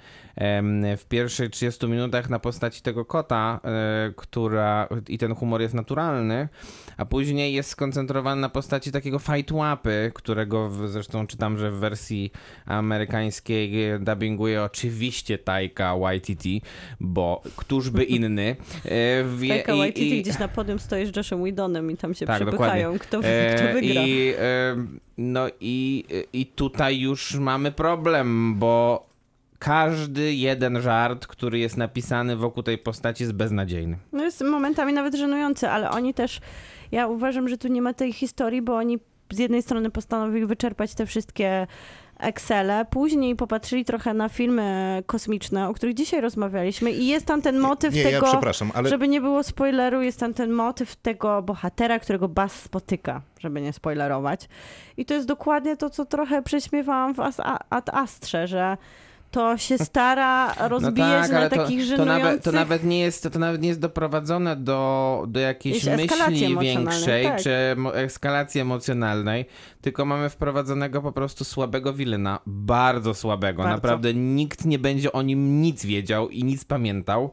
w 0.98 1.04
pierwszych 1.08 1.50
30 1.50 1.86
minutach 1.86 2.30
na 2.30 2.38
postaci 2.38 2.82
tego 2.82 3.04
kota, 3.04 3.60
e, 3.64 4.12
która, 4.16 4.88
i 5.08 5.18
ten 5.18 5.34
humor 5.34 5.60
jest 5.60 5.74
naturalny, 5.74 6.48
a 6.96 7.04
później 7.04 7.54
jest 7.54 7.70
skoncentrowany 7.70 8.40
na 8.40 8.48
postaci 8.48 8.92
takiego 8.92 9.18
fight 9.18 9.52
łapy, 9.52 10.12
którego 10.14 10.68
w, 10.68 10.88
zresztą 10.88 11.26
czytam, 11.26 11.58
że 11.58 11.70
w 11.70 11.74
wersji 11.74 12.32
amerykańskiej 12.66 13.72
dubbinguje 14.00 14.62
oczywiście 14.62 15.38
Taika 15.38 15.96
Waititi, 15.96 16.62
bo 17.00 17.42
któż 17.56 17.90
by 17.90 18.04
inny. 18.04 18.56
e, 18.84 19.48
Taika 19.48 19.76
Waititi 19.76 20.22
gdzieś 20.22 20.38
na 20.38 20.48
podium 20.64 20.78
stoi 20.78 21.06
z 21.06 21.16
Joshem 21.16 21.42
Whedonem 21.42 21.90
i 21.90 21.96
tam 21.96 22.14
się 22.14 22.26
Tak, 22.26 22.42
przepychają, 22.42 22.98
kto, 22.98 23.20
E, 23.24 23.54
kto 23.54 23.72
wygra. 23.72 24.02
I, 24.04 24.34
no 25.18 25.46
i, 25.60 26.04
i 26.32 26.46
tutaj 26.46 27.00
już 27.00 27.34
mamy 27.34 27.72
problem, 27.72 28.54
bo 28.58 29.06
każdy 29.58 30.34
jeden 30.34 30.80
żart, 30.80 31.26
który 31.26 31.58
jest 31.58 31.76
napisany 31.76 32.36
wokół 32.36 32.62
tej 32.62 32.78
postaci 32.78 33.22
jest 33.22 33.32
beznadziejny. 33.32 33.98
No 34.12 34.24
jest 34.24 34.40
momentami 34.44 34.92
nawet 34.92 35.14
żenujący, 35.14 35.68
ale 35.68 35.90
oni 35.90 36.14
też, 36.14 36.40
ja 36.92 37.06
uważam, 37.06 37.48
że 37.48 37.58
tu 37.58 37.68
nie 37.68 37.82
ma 37.82 37.94
tej 37.94 38.12
historii, 38.12 38.62
bo 38.62 38.76
oni 38.76 38.98
z 39.32 39.38
jednej 39.38 39.62
strony 39.62 39.90
postanowili 39.90 40.46
wyczerpać 40.46 40.94
te 40.94 41.06
wszystkie 41.06 41.66
Excele, 42.18 42.84
później 42.90 43.36
popatrzyli 43.36 43.84
trochę 43.84 44.14
na 44.14 44.28
filmy 44.28 45.02
kosmiczne, 45.06 45.68
o 45.68 45.74
których 45.74 45.94
dzisiaj 45.94 46.20
rozmawialiśmy 46.20 46.90
i 46.92 47.06
jest 47.06 47.26
tam 47.26 47.42
ten 47.42 47.58
motyw 47.58 47.94
Nie, 47.94 48.02
ja 48.02 48.10
tego, 48.10 48.26
przepraszam, 48.26 48.70
ale 48.74 48.88
żeby 48.88 49.08
nie 49.08 49.20
było 49.20 49.42
spoileru, 49.42 50.02
jest 50.02 50.20
tam 50.20 50.34
ten 50.34 50.50
motyw 50.50 50.96
tego 50.96 51.42
bohatera, 51.42 51.98
którego 51.98 52.28
Buzz 52.28 52.52
spotyka, 52.52 53.20
żeby 53.40 53.60
nie 53.60 53.72
spoilerować. 53.72 54.48
I 54.96 55.04
to 55.04 55.14
jest 55.14 55.26
dokładnie 55.26 55.76
to, 55.76 55.90
co 55.90 56.04
trochę 56.04 56.42
prześmiewałam 56.42 57.14
w 57.14 57.18
As- 57.20 57.40
Ad 57.70 57.88
Astrze, 57.94 58.46
że 58.46 58.76
to 59.34 59.58
się 59.58 59.78
stara 59.78 60.54
rozbijać 60.68 61.30
na 61.30 61.48
takich 61.48 61.78
No 61.78 61.84
to, 61.84 61.88
żenujących... 61.88 62.24
nawet, 62.24 62.42
to 62.44 62.52
nawet 62.52 62.84
nie 62.84 63.00
jest, 63.00 63.32
to 63.32 63.38
nawet 63.38 63.62
nie 63.62 63.68
jest 63.68 63.80
doprowadzone 63.80 64.56
do, 64.56 65.24
do 65.28 65.40
jakiejś 65.40 65.84
myśli 65.84 66.58
większej, 66.58 67.24
tak. 67.24 67.42
czy 67.42 67.76
eskalacji 67.94 68.60
emocjonalnej, 68.60 69.46
tylko 69.80 70.04
mamy 70.04 70.30
wprowadzonego 70.30 71.02
po 71.02 71.12
prostu 71.12 71.44
słabego 71.44 71.94
wilena, 71.94 72.40
bardzo 72.46 73.14
słabego. 73.14 73.62
Bardzo. 73.62 73.74
Naprawdę 73.76 74.14
nikt 74.14 74.64
nie 74.64 74.78
będzie 74.78 75.12
o 75.12 75.22
nim 75.22 75.62
nic 75.62 75.84
wiedział 75.86 76.28
i 76.28 76.44
nic 76.44 76.64
pamiętał. 76.64 77.30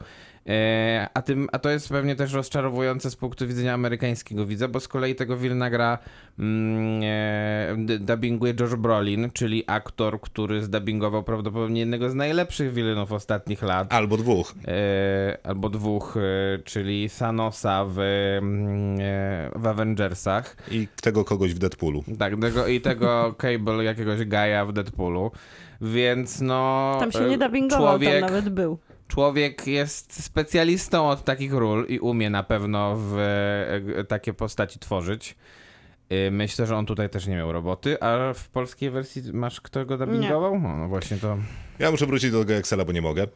E, 0.48 1.10
a, 1.14 1.22
tym, 1.22 1.48
a 1.52 1.60
to 1.60 1.70
jest 1.70 1.90
pewnie 1.90 2.16
też 2.16 2.34
rozczarowujące 2.34 3.12
z 3.12 3.16
punktu 3.16 3.48
widzenia 3.48 3.74
amerykańskiego 3.74 4.46
widza, 4.46 4.68
bo 4.68 4.80
z 4.80 4.88
kolei 4.88 5.16
tego 5.16 5.38
Wilna 5.38 5.70
gra 5.70 5.98
mm, 6.40 7.02
e, 7.04 7.98
dubbinguje 8.00 8.54
Josh 8.60 8.76
Brolin, 8.76 9.30
czyli 9.34 9.64
aktor, 9.68 10.22
który 10.22 10.64
zdubbingował 10.64 11.24
prawdopodobnie 11.24 11.80
jednego 11.80 12.10
z 12.10 12.16
najlepszych 12.16 12.74
wilenów 12.74 13.12
ostatnich 13.12 13.62
lat. 13.62 13.94
albo 13.94 14.18
dwóch. 14.18 14.54
E, 14.68 15.38
albo 15.44 15.70
dwóch, 15.70 16.18
e, 16.18 16.60
czyli 16.64 17.10
Thanosa 17.10 17.86
w, 17.86 18.00
mm, 18.00 19.00
e, 19.02 19.52
w 19.56 19.68
Avengersach. 19.68 20.58
I 20.72 20.88
tego 21.02 21.26
kogoś 21.26 21.54
w 21.54 21.60
Deadpoolu. 21.60 22.04
Tak, 22.20 22.34
tego, 22.42 22.68
i 22.68 22.82
tego 22.82 23.34
Cable, 23.38 23.84
jakiegoś 23.84 24.26
gaja 24.26 24.66
w 24.66 24.74
Deadpoolu. 24.74 25.32
Więc 25.82 26.42
no. 26.42 26.98
Tam 27.00 27.12
się 27.12 27.30
nie 27.30 27.38
dubbingował, 27.38 27.88
człowiek, 27.88 28.22
tam 28.22 28.22
nawet 28.22 28.50
był. 28.50 28.78
Człowiek 29.12 29.68
jest 29.68 30.24
specjalistą 30.24 31.10
od 31.10 31.24
takich 31.24 31.54
ról 31.54 31.86
i 31.90 32.00
umie 32.00 32.30
na 32.30 32.44
pewno 32.44 32.96
w 32.98 33.18
e, 33.98 34.04
takie 34.04 34.34
postaci 34.34 34.80
tworzyć. 34.80 35.36
E, 36.10 36.32
Myślę, 36.32 36.66
że 36.66 36.78
on 36.78 36.86
tutaj 36.86 37.10
też 37.10 37.28
nie 37.28 37.36
miał 37.36 37.52
roboty, 37.52 38.04
a 38.04 38.34
w 38.34 38.50
polskiej 38.50 38.90
wersji 38.90 39.22
masz 39.34 39.62
kto 39.62 39.86
go 39.86 39.98
dubbingował? 39.98 40.60
No, 40.60 40.78
no 40.78 40.88
właśnie 40.88 41.18
to. 41.18 41.38
Ja 41.80 41.92
muszę 41.92 42.06
wrócić 42.06 42.32
do 42.32 42.40
tego 42.40 42.54
Excela, 42.54 42.86
bo 42.86 42.92
nie 42.92 43.02
mogę. 43.02 43.24
E, 43.24 43.28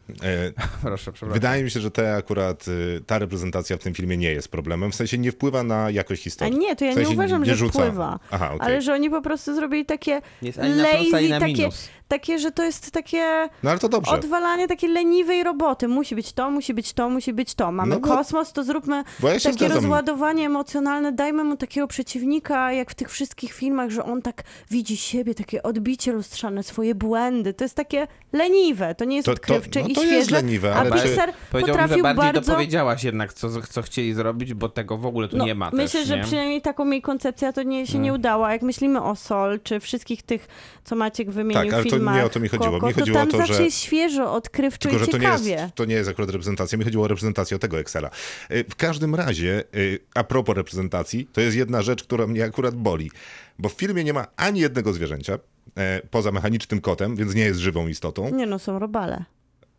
Proszę, 0.81 1.11
przepraszam. 1.11 1.33
Wydaje 1.33 1.63
mi 1.63 1.71
się, 1.71 1.79
że 1.79 1.91
te 1.91 2.15
akurat, 2.15 2.67
y, 2.67 3.01
ta 3.07 3.19
reprezentacja 3.19 3.77
w 3.77 3.79
tym 3.79 3.93
filmie 3.93 4.17
nie 4.17 4.31
jest 4.31 4.47
problemem, 4.47 4.91
w 4.91 4.95
sensie 4.95 5.17
nie 5.17 5.31
wpływa 5.31 5.63
na 5.63 5.89
jakość 5.89 6.21
A 6.21 6.23
historii. 6.23 6.57
nie, 6.57 6.75
to 6.75 6.85
ja 6.85 6.91
W 6.91 6.93
sensie 6.93 7.09
nie 7.09 7.15
uważam, 7.15 7.45
że 7.45 7.55
rzuca. 7.55 7.79
wpływa. 7.79 8.19
Aha, 8.31 8.51
okej. 8.55 8.67
Ale 8.67 8.81
że 8.81 8.93
oni 8.93 9.09
po 9.09 9.21
prostu 9.21 9.55
zrobili 9.55 9.85
takie 9.85 10.21
Nie 10.41 10.51
lazy, 10.57 11.29
takie, 11.39 11.69
takie, 12.07 12.39
że 12.39 12.51
to 12.51 12.63
jest 12.63 12.91
takie 12.91 13.49
No 13.63 13.69
ale 13.69 13.79
to 13.79 13.89
dobrze. 13.89 14.11
odwalanie 14.11 14.67
takiej 14.67 14.89
leniwej 14.89 15.43
roboty. 15.43 15.87
Musi 15.87 16.15
być 16.15 16.33
to, 16.33 16.51
musi 16.51 16.73
być 16.73 16.93
to, 16.93 17.09
musi 17.09 17.33
być 17.33 17.55
to. 17.55 17.71
Mamy 17.71 17.89
No 17.89 17.99
bo- 17.99 18.07
kosmos, 18.07 18.53
to 18.53 18.63
zróbmy 18.63 18.95
ja 18.95 19.29
takie 19.29 19.39
zgadzam. 19.39 19.71
rozładowanie 19.77 20.45
emocjonalne, 20.45 21.11
dajmy 21.11 21.43
mu 21.43 21.57
takiego 21.57 21.87
przeciwnika, 21.87 22.71
jak 22.73 22.91
w 22.91 22.95
tych 22.95 23.11
wszystkich 23.11 23.53
filmach, 23.53 23.89
że 23.89 24.03
on 24.05 24.21
tak 24.21 24.43
widzi 24.71 24.97
siebie, 24.97 25.35
takie 25.35 25.63
odbicie 25.63 26.11
lustrzane, 26.11 26.63
swoje 26.63 26.95
błędy. 26.95 27.53
To 27.53 27.63
jest 27.63 27.75
takie 27.75 28.07
leniwe. 28.35 28.95
To 28.95 29.05
nie 29.05 29.15
jest 29.15 29.25
To- 29.25 29.31
to- 29.31 29.35
odkrywcze 29.55 29.81
no 29.81 29.87
i 29.87 29.93
to 29.95 30.03
jest 30.03 30.27
świeże. 30.27 30.41
leniwe, 30.41 30.75
a 30.75 30.79
ale 30.79 30.91
czy- 30.91 31.07
Pixar 31.07 31.33
Powiedziałbym, 31.51 31.81
że 31.81 31.87
potrafił 31.87 32.03
bardziej 32.03 32.23
bardzo... 32.33 32.41
dopowiedziałaś 32.51 33.03
jednak, 33.03 33.33
co, 33.33 33.61
co 33.61 33.81
chcieli 33.81 34.13
zrobić, 34.13 34.53
bo 34.53 34.69
tego 34.69 34.97
w 34.97 35.05
ogóle 35.05 35.27
tu 35.27 35.37
No, 35.37 35.45
nie 35.45 35.55
ma 35.55 35.69
Myślę, 35.73 35.99
też, 35.99 36.07
że 36.07 36.17
nie? 36.17 36.23
przynajmniej 36.23 36.61
taką 36.61 36.91
jej 36.91 37.01
koncepcja 37.01 37.53
to 37.53 37.63
nie, 37.63 37.87
się 37.87 37.97
nie 37.99 38.13
udała. 38.13 38.51
Jak 38.53 38.61
myślimy 38.61 39.01
o 39.03 39.15
Sol, 39.15 39.59
czy 39.63 39.79
wszystkich 39.79 40.21
tych, 40.23 40.47
co 40.83 40.95
Maciek 40.95 41.31
wymienił 41.31 41.63
Tak, 41.63 41.73
ale 41.73 41.83
to 41.83 41.89
filmach, 41.89 42.15
nie 42.15 42.25
o 42.25 42.29
to 42.29 42.39
mi 42.39 42.49
chodziło. 42.49 42.75
Mi 42.75 42.79
Koko, 42.81 42.93
chodziło 42.93 43.05
to 43.15 43.19
tam 43.19 43.27
o 43.27 43.31
to, 43.31 43.37
zawsze 43.37 43.53
że- 43.53 43.63
jest 43.63 43.79
świeżo, 43.79 44.33
odkrywczo 44.33 44.89
Tylko, 44.89 45.03
i 45.03 45.05
że 45.05 45.11
to 45.11 45.17
nie, 45.17 45.27
jest, 45.27 45.75
to 45.75 45.85
nie 45.85 45.95
jest 45.95 46.09
akurat 46.09 46.29
reprezentacja. 46.29 46.77
Mi 46.77 46.83
chodziło 46.83 47.05
o 47.05 47.07
reprezentację 47.07 47.59
tego 47.59 47.79
Excela. 47.79 48.09
Y, 48.51 48.65
W 48.69 48.75
każdym 48.75 49.15
razie, 49.15 49.63
y, 49.75 49.99
a 50.15 50.23
propos 50.23 50.55
reprezentacji, 50.55 51.27
to 51.33 51.41
jest 51.41 51.57
jedna 51.57 51.81
rzecz, 51.81 52.03
która 52.03 52.27
mnie 52.27 52.43
akurat 52.43 52.75
boli. 52.75 53.11
Bo 53.59 53.69
w 53.69 53.73
filmie 53.73 54.03
nie 54.03 54.13
ma 54.13 54.27
ani 54.37 54.59
jednego 54.59 54.93
zwierzęcia, 54.93 55.39
e, 55.77 56.01
poza 56.11 56.31
mechanicznym 56.31 56.81
kotem, 56.81 57.15
więc 57.15 57.35
nie 57.35 57.43
jest 57.43 57.59
żywą 57.59 57.87
istotą. 57.87 58.29
Nie 58.35 58.45
no, 58.45 58.59
są 58.59 58.79
robale. 58.79 59.25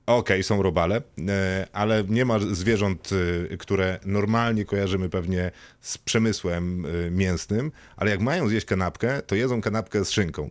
Okej, 0.06 0.42
są 0.42 0.62
robale, 0.62 1.02
e, 1.28 1.66
ale 1.72 2.04
nie 2.08 2.24
ma 2.24 2.38
zwierząt, 2.38 3.10
e, 3.52 3.56
które 3.56 3.98
normalnie 4.04 4.64
kojarzymy 4.64 5.08
pewnie 5.08 5.50
z 5.80 5.98
przemysłem 5.98 6.86
e, 6.86 7.10
mięsnym, 7.10 7.72
ale 7.96 8.10
jak 8.10 8.20
mają 8.20 8.48
zjeść 8.48 8.66
kanapkę, 8.66 9.22
to 9.22 9.34
jedzą 9.34 9.60
kanapkę 9.60 10.04
z 10.04 10.10
szynką. 10.10 10.50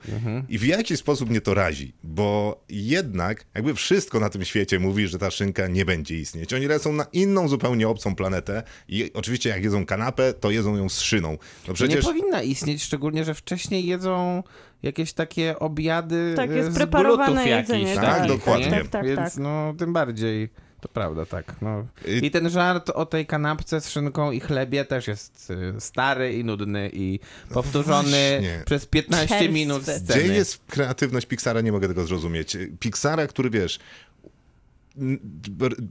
I 0.50 0.58
w 0.58 0.64
jaki 0.66 0.98
sposób 0.98 1.30
mnie 1.30 1.42
to 1.42 1.54
razi? 1.54 1.94
Bo 2.04 2.60
jednak 2.70 3.46
jakby 3.56 3.74
wszystko 3.74 4.20
na 4.20 4.30
tym 4.30 4.46
świecie 4.46 4.80
mówi, 4.80 5.08
że 5.08 5.20
ta 5.20 5.32
szynka 5.32 5.68
nie 5.68 5.86
będzie 5.86 6.20
istnieć. 6.20 6.54
Oni 6.54 6.68
lecą 6.68 6.94
na 6.94 7.06
inną, 7.14 7.48
zupełnie 7.48 7.88
obcą 7.88 8.16
planetę 8.16 8.64
i 8.88 9.12
oczywiście 9.14 9.50
jak 9.50 9.64
jedzą 9.64 9.86
kanapę, 9.86 10.34
to 10.34 10.52
jedzą 10.52 10.78
ją 10.78 10.90
z 10.90 11.02
szyną. 11.02 11.32
No 11.32 11.38
Nie 11.68 11.74
przecież... 11.74 12.06
powinna 12.06 12.42
istnieć, 12.42 12.84
szczególnie, 12.84 13.24
że 13.26 13.34
wcześniej 13.34 13.86
jedzą 13.86 14.44
jakieś 14.86 15.14
takie 15.14 15.60
obiady 15.60 16.34
Tak, 16.36 16.50
jest 16.52 16.70
e, 16.70 16.72
z 16.72 16.76
preparowane 16.76 17.48
jedzenie, 17.48 17.80
jakichś, 17.82 17.96
tak, 18.06 18.16
takich, 18.18 18.38
dokładnie. 18.38 18.66
nie? 18.66 18.72
Tak, 18.78 18.88
tak, 18.88 19.06
Więc 19.06 19.20
tak. 19.20 19.38
no, 19.38 19.74
tym 19.78 19.94
bardziej, 19.94 20.50
to 20.82 20.90
prawda, 20.90 21.26
tak. 21.26 21.56
No. 21.62 21.86
I- 22.22 22.32
ten 22.32 22.50
żart 22.50 22.90
o 22.90 23.06
tej 23.06 23.26
kanapce 23.26 23.82
z 23.82 23.90
szynką 23.90 24.32
i 24.32 24.40
chlebie 24.40 24.86
też 24.86 25.08
jest 25.08 25.54
e, 25.76 25.82
stary 25.82 26.34
i 26.34 26.44
nudny 26.44 26.90
i 26.94 27.20
powtórzony 27.54 28.02
właśnie. 28.40 28.64
przez 28.66 28.86
15 28.86 29.28
Czerstwy. 29.28 29.50
minut 29.54 29.84
Gdzie 29.84 30.00
sceny. 30.00 30.34
jest 30.36 30.60
kreatywność 30.68 31.26
Pixara? 31.26 31.62
Nie 31.62 31.72
mogę 31.72 31.88
tego 31.88 32.06
zrozumieć. 32.06 32.58
Pixara, 32.80 33.28
który 33.28 33.50
wiesz... 33.50 33.80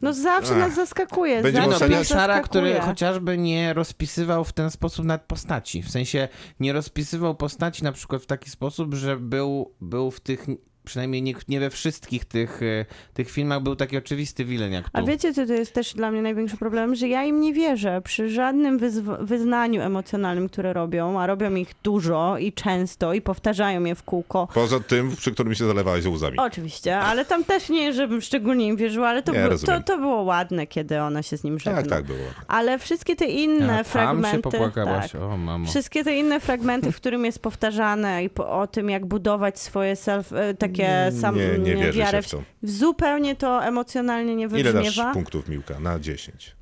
No 0.02 0.12
zawsze 0.12 0.52
Ach. 0.52 0.58
nas 0.58 0.74
zaskakuje. 0.74 1.42
Będzie 1.42 1.60
Nie 1.60 1.66
no, 1.66 1.70
zawsze 1.72 1.84
oceniać- 1.84 2.08
Pixara, 2.08 2.40
który 2.40 2.66
zaskakuje. 2.68 2.90
chociażby 2.92 3.38
nie 3.38 3.74
rozpisywał 3.74 4.44
w 4.44 4.52
ten 4.52 4.70
sposób 4.70 5.04
nawet 5.04 5.22
postaci. 5.22 5.82
W 5.82 5.90
sensie 5.90 6.28
nie 6.60 6.72
rozpisywał 6.72 7.34
postaci 7.34 7.84
na 7.84 7.92
przykład 7.92 8.22
w 8.22 8.26
taki 8.26 8.50
sposób, 8.50 8.94
że 8.94 9.16
był, 9.16 9.74
był 9.80 10.10
w 10.10 10.20
tych, 10.20 10.46
przynajmniej 10.84 11.22
nie, 11.22 11.34
nie 11.48 11.60
we 11.60 11.70
wszystkich 11.70 12.24
tych, 12.24 12.62
e, 12.62 12.84
tych 13.14 13.30
filmach 13.30 13.62
był 13.62 13.76
taki 13.76 13.96
oczywisty 13.96 14.44
wilen 14.44 14.72
jak 14.72 14.84
tu. 14.84 14.90
A 14.92 15.02
wiecie, 15.02 15.32
co 15.34 15.46
to 15.46 15.52
jest 15.52 15.72
też 15.72 15.94
dla 15.94 16.10
mnie 16.10 16.22
największy 16.22 16.56
problem? 16.56 16.94
Że 16.94 17.08
ja 17.08 17.24
im 17.24 17.40
nie 17.40 17.52
wierzę 17.52 18.00
przy 18.04 18.28
żadnym 18.30 18.78
wyzw- 18.78 19.16
wyznaniu 19.26 19.82
emocjonalnym, 19.82 20.48
które 20.48 20.72
robią, 20.72 21.20
a 21.20 21.26
robią 21.26 21.54
ich 21.54 21.74
dużo 21.82 22.38
i 22.38 22.52
często 22.52 23.14
i 23.14 23.20
powtarzają 23.20 23.84
je 23.84 23.94
w 23.94 24.02
kółko. 24.02 24.48
Poza 24.54 24.80
tym, 24.80 25.16
przy 25.16 25.32
którym 25.32 25.54
się 25.54 25.66
zalewałeś 25.66 26.06
łzami. 26.06 26.38
Oczywiście, 26.38 26.98
ale 26.98 27.24
tam 27.24 27.44
też 27.44 27.68
nie, 27.68 27.92
żebym 27.92 28.20
szczególnie 28.20 28.66
im 28.66 28.76
wierzyła, 28.76 29.08
ale 29.08 29.22
to, 29.22 29.32
Nie, 29.32 29.38
było, 29.40 29.58
to, 29.58 29.80
to 29.82 29.98
było 29.98 30.22
ładne, 30.22 30.66
kiedy 30.66 31.00
ona 31.00 31.22
się 31.22 31.36
z 31.36 31.44
nim 31.44 31.58
żegna. 31.58 31.80
tak, 31.82 31.90
tak 31.90 32.04
było. 32.04 32.18
Ale 32.48 32.78
wszystkie 32.78 33.16
te 33.16 33.24
inne 33.26 33.72
A 33.72 33.76
tam 33.76 33.84
fragmenty... 33.84 34.36
się 34.36 34.42
popłakałaś, 34.42 35.12
tak, 35.12 35.22
o 35.22 35.36
mamo. 35.36 35.66
Wszystkie 35.66 36.04
te 36.04 36.16
inne 36.16 36.40
fragmenty, 36.40 36.92
w 36.92 36.96
którym 36.96 37.24
jest 37.24 37.38
powtarzane 37.38 38.24
i 38.24 38.30
po, 38.30 38.60
o 38.60 38.66
tym, 38.66 38.90
jak 38.90 39.06
budować 39.06 39.58
swoje 39.58 39.96
self, 39.96 40.32
e, 40.32 40.54
takie 40.78 41.12
sam, 41.20 41.36
Nie, 41.36 41.58
nie 41.58 41.76
wierzy 41.76 41.98
wiarę 41.98 42.22
się 42.22 42.28
w 42.28 42.30
to. 42.30 42.42
Zupełnie 42.62 43.36
to 43.36 43.64
emocjonalnie 43.64 44.36
nie 44.36 44.46
Ile 44.46 44.72
dasz 44.72 44.84
wybrzmiewa. 44.84 45.12
punktów, 45.12 45.48
Miłka? 45.48 45.80
Na 45.80 45.98
10. 45.98 46.56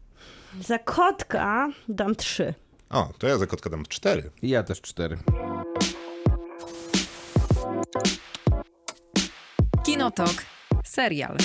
Za 0.60 0.78
kotka 0.78 1.68
dam 1.88 2.16
trzy. 2.16 2.54
O, 2.90 3.12
to 3.18 3.28
ja 3.28 3.38
za 3.38 3.46
kotka 3.46 3.70
dam 3.70 3.86
4. 3.86 4.30
I 4.42 4.48
ja 4.48 4.62
też 4.62 4.80
cztery. 4.80 5.18
Kinotok. 9.84 10.32
Serial. 10.84 11.36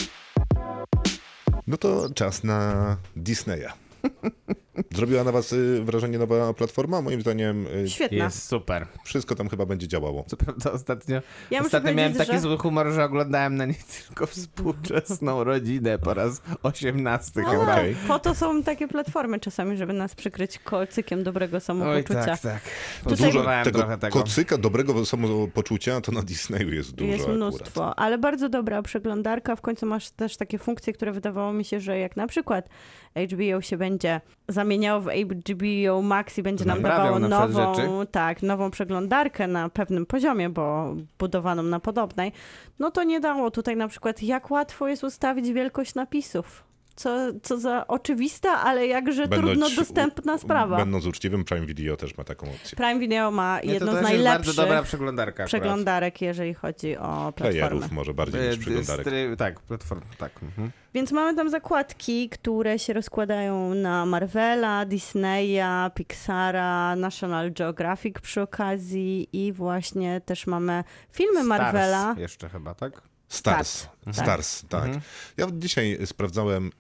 No 1.68 1.78
to 1.78 2.10
czas 2.16 2.44
na 2.44 2.98
Disneya. 3.16 3.68
Zrobiła 4.96 5.24
na 5.24 5.32
was 5.32 5.54
y, 5.54 5.82
wrażenie 5.84 6.18
nowa 6.20 6.54
platforma? 6.54 7.02
Moim 7.02 7.22
zdaniem 7.22 7.68
y, 7.68 7.90
Świetna. 7.90 8.18
Jest 8.18 8.44
super. 8.48 8.88
wszystko 9.04 9.36
tam 9.36 9.50
chyba 9.50 9.66
będzie 9.66 9.88
działało. 9.88 10.24
Co 10.28 10.38
prawda 10.38 10.72
ostatnio, 10.72 11.22
Ja 11.52 11.62
ostatnio 11.62 11.94
miałem 11.94 12.14
taki 12.14 12.32
że- 12.32 12.40
zły 12.40 12.58
humor, 12.58 12.92
że 12.92 13.04
oglądałem 13.04 13.56
na 13.56 13.66
niej 13.66 13.76
tylko 14.08 14.26
współczesną 14.28 15.44
rodzinę 15.44 16.00
po 16.00 16.14
raz 16.14 16.42
18 16.64 17.32
No, 17.42 17.50
chyba. 17.50 17.64
Okej. 17.74 17.96
Po 18.08 18.20
to 18.20 18.36
są 18.36 18.64
takie 18.64 18.88
platformy 18.88 19.40
czasami, 19.40 19.78
żeby 19.78 19.94
nas 19.94 20.16
przykryć 20.16 20.60
kolcykiem 20.60 21.24
dobrego 21.24 21.58
Oj 21.58 21.62
samopoczucia. 21.62 22.26
tak, 22.26 22.40
tak. 22.40 22.62
Tutaj- 23.04 23.18
Potrzebowałem 23.18 23.66
tego, 23.66 23.80
trochę 23.80 23.98
tego. 23.98 24.20
kocyka 24.20 24.58
dobrego 24.58 25.06
samopoczucia 25.06 26.02
to 26.02 26.12
na 26.12 26.22
Disneyu 26.22 26.74
jest 26.74 26.92
dużo 26.96 27.08
Jest 27.12 27.20
akurat. 27.22 27.38
mnóstwo, 27.38 28.00
ale 28.00 28.18
bardzo 28.18 28.50
dobra 28.50 28.82
przeglądarka. 28.82 29.56
W 29.56 29.62
końcu 29.62 29.86
masz 29.86 30.10
też 30.10 30.38
takie 30.38 30.58
funkcje, 30.58 30.94
które 30.94 31.12
wydawało 31.12 31.54
mi 31.54 31.66
się, 31.66 31.80
że 31.80 32.00
jak 32.00 32.18
na 32.18 32.28
przykład 32.28 32.70
HBO 33.16 33.62
się 33.62 33.78
będzie 33.78 34.22
zamieniało 34.68 35.02
w 35.02 35.08
HBO 35.10 36.02
Max 36.02 36.38
i 36.38 36.44
będzie 36.44 36.66
nam 36.66 36.82
dawało 36.82 37.20
nową, 37.20 37.74
tak, 38.12 38.42
nową 38.42 38.72
przeglądarkę 38.72 39.48
na 39.48 39.70
pewnym 39.70 40.06
poziomie, 40.06 40.50
bo 40.50 40.96
budowaną 41.20 41.64
na 41.64 41.80
podobnej, 41.80 42.32
no 42.80 42.92
to 42.92 43.04
nie 43.04 43.20
dało 43.20 43.52
tutaj 43.52 43.76
na 43.78 43.88
przykład, 43.88 44.24
jak 44.24 44.52
łatwo 44.52 44.88
jest 44.88 45.04
ustawić 45.04 45.52
wielkość 45.54 45.96
napisów. 45.96 46.64
Co, 46.96 47.10
co 47.44 47.58
za 47.60 47.88
oczywista, 47.88 48.50
ale 48.62 48.88
jakże 48.88 49.28
Będąc 49.28 49.44
trudno 49.44 49.70
dostępna 49.76 50.38
sprawa. 50.38 50.78
Będąc 50.78 51.06
uczciwym, 51.06 51.44
Prime 51.46 51.66
Video 51.66 51.98
też 51.98 52.18
ma 52.18 52.24
taką 52.24 52.48
opcję. 52.50 52.76
Prime 52.76 53.00
Video 53.00 53.32
ma 53.32 53.60
Nie, 53.64 53.74
jedną 53.74 53.92
to 53.92 53.98
z 53.98 54.02
też 54.02 54.12
jest 54.12 54.24
bardzo 54.24 54.32
najlepszych 54.34 54.56
dobra 54.56 54.84
przeglądarka 54.84 55.34
akurat. 55.34 55.48
przeglądarek, 55.48 56.22
jeżeli 56.22 56.54
chodzi 56.54 56.98
o 56.98 57.34
platformę. 57.36 57.52
Playerów 57.52 57.92
może 57.92 58.14
bardziej 58.14 58.42
niż 58.42 58.56
Y, 58.56 58.60
przeglądarek. 58.60 59.06
Tak, 59.38 59.60
platform, 59.60 60.02
tak. 60.18 60.32
Mhm. 60.44 60.72
Więc 60.98 61.12
mamy 61.12 61.36
tam 61.36 61.50
zakładki, 61.50 62.30
które 62.30 62.80
się 62.80 62.94
rozkładają 62.94 63.74
na 63.74 64.06
Marvela, 64.06 64.86
Disneya, 64.86 65.92
Pixara, 65.96 66.96
National 66.96 67.52
Geographic 67.54 68.20
przy 68.22 68.42
okazji 68.42 69.30
i 69.34 69.54
właśnie 69.54 70.22
też 70.22 70.48
mamy 70.48 70.84
filmy 71.12 71.44
Marvela. 71.44 72.02
Stars 72.02 72.20
jeszcze 72.20 72.50
chyba, 72.50 72.76
tak? 72.76 73.02
Stars. 73.28 73.88
Tak. 74.06 74.16
Stars, 74.16 74.64
tak. 74.70 74.84
Mhm. 74.86 75.02
Ja 75.38 75.48
dzisiaj 75.54 75.98
sprawdzałem, 76.06 76.72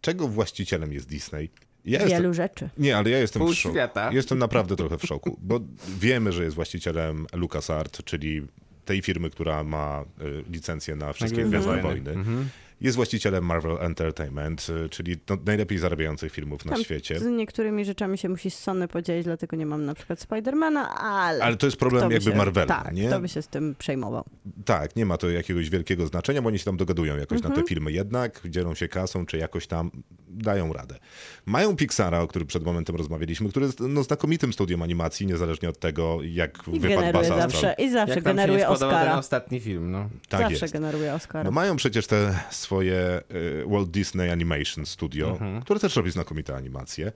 czego 0.00 0.28
właścicielem 0.28 0.92
jest 0.92 1.08
Disney. 1.08 1.50
Ja 1.84 2.00
jestem, 2.00 2.08
Wielu 2.22 2.34
rzeczy. 2.34 2.70
nie, 2.78 2.96
ale 2.96 3.10
ja 3.10 3.18
jestem 3.18 3.42
Pół 3.42 3.52
w 3.52 3.54
szoku. 3.54 3.74
świata. 3.74 4.12
Jestem 4.12 4.38
naprawdę 4.38 4.76
trochę 4.76 4.98
w 4.98 5.02
szoku, 5.02 5.38
bo 5.42 5.60
wiemy, 5.98 6.32
że 6.32 6.44
jest 6.44 6.56
właścicielem 6.56 7.26
LucasArt, 7.32 8.04
czyli 8.04 8.46
tej 8.84 9.02
firmy, 9.02 9.30
która 9.30 9.64
ma 9.64 10.04
y, 10.20 10.44
licencję 10.50 10.96
na 10.96 11.12
wszystkie 11.12 11.36
Gwiezdne 11.44 11.58
Gwiezdne 11.58 11.82
Wojny. 11.82 12.02
Wojny. 12.04 12.20
Mhm. 12.20 12.48
Jest 12.82 12.96
właścicielem 12.96 13.44
Marvel 13.46 13.76
Entertainment, 13.80 14.66
y, 14.84 14.88
czyli 14.88 15.16
no, 15.30 15.36
najlepiej 15.46 15.78
zarabiających 15.78 16.32
filmów 16.32 16.64
na 16.64 16.72
Tam 16.72 16.84
świecie. 16.84 17.18
Z 17.20 17.24
niektórymi 17.26 17.84
rzeczami 17.84 18.18
się 18.18 18.28
musi 18.28 18.50
z 18.50 18.58
Sony 18.58 18.88
podzielić, 18.88 19.24
dlatego 19.24 19.56
nie 19.56 19.66
mam 19.66 19.84
na 19.84 19.94
przykład 19.94 20.20
Spidermana, 20.20 20.94
ale... 20.98 21.44
Ale 21.44 21.56
to 21.56 21.66
jest 21.66 21.76
problem 21.76 22.08
by 22.08 22.14
jakby 22.14 22.30
się, 22.30 22.36
Marvela, 22.36 22.66
Tak, 22.82 22.94
nie? 22.94 23.08
kto 23.08 23.20
by 23.20 23.28
się 23.28 23.42
z 23.42 23.48
tym 23.48 23.74
przejmował. 23.78 24.24
Tak, 24.64 24.96
nie 24.96 25.06
ma 25.06 25.16
to 25.18 25.30
jakiegoś 25.30 25.70
wielkiego 25.70 26.06
znaczenia, 26.06 26.42
bo 26.42 26.48
oni 26.48 26.58
się 26.58 26.64
tam 26.64 26.76
dogadują 26.76 27.16
jakoś 27.16 27.36
Mhm. 27.36 27.54
na 27.54 27.60
te 27.62 27.68
filmy 27.68 27.92
jednak, 27.92 28.40
dzielą 28.44 28.74
się 28.74 28.88
kasą, 28.88 29.26
czy 29.26 29.38
jakoś 29.38 29.66
tam 29.66 29.90
dają 30.28 30.72
radę. 30.72 30.98
Mają 31.46 31.76
Pixara, 31.76 32.20
o 32.20 32.26
którym 32.26 32.48
przed 32.48 32.64
momentem 32.64 32.96
rozmawialiśmy, 32.96 33.48
który 33.48 33.66
jest 33.66 33.80
no, 33.80 34.02
znakomitym 34.02 34.52
studiem 34.52 34.82
animacji, 34.82 35.26
niezależnie 35.26 35.68
od 35.68 35.78
tego, 35.78 36.18
jak 36.22 36.58
I 36.72 36.80
wypadł 36.80 37.00
generuje 37.00 37.12
Bas 37.12 37.22
Astral. 37.22 37.50
zawsze, 37.50 37.74
i 37.78 37.90
zawsze 37.90 38.14
Jak 38.14 38.24
generuje 38.24 38.68
Oscara. 38.68 39.18
ostatni 39.18 39.60
film, 39.60 39.90
no. 39.90 40.08
Tak 40.28 40.40
zawsze 40.40 40.64
jest. 40.64 40.72
generuje 40.72 41.14
Oscara. 41.14 41.44
No 41.44 41.50
mają 41.50 41.76
przecież 41.76 42.06
te 42.06 42.38
swoje 42.50 42.71
y, 42.80 43.64
Walt 43.66 43.90
Disney 43.90 44.30
Animation 44.30 44.86
Studio, 44.86 45.30
Mhm. 45.30 45.62
które 45.62 45.80
też 45.80 45.96
robi 45.96 46.10
znakomite 46.10 46.56
animacje. 46.56 47.12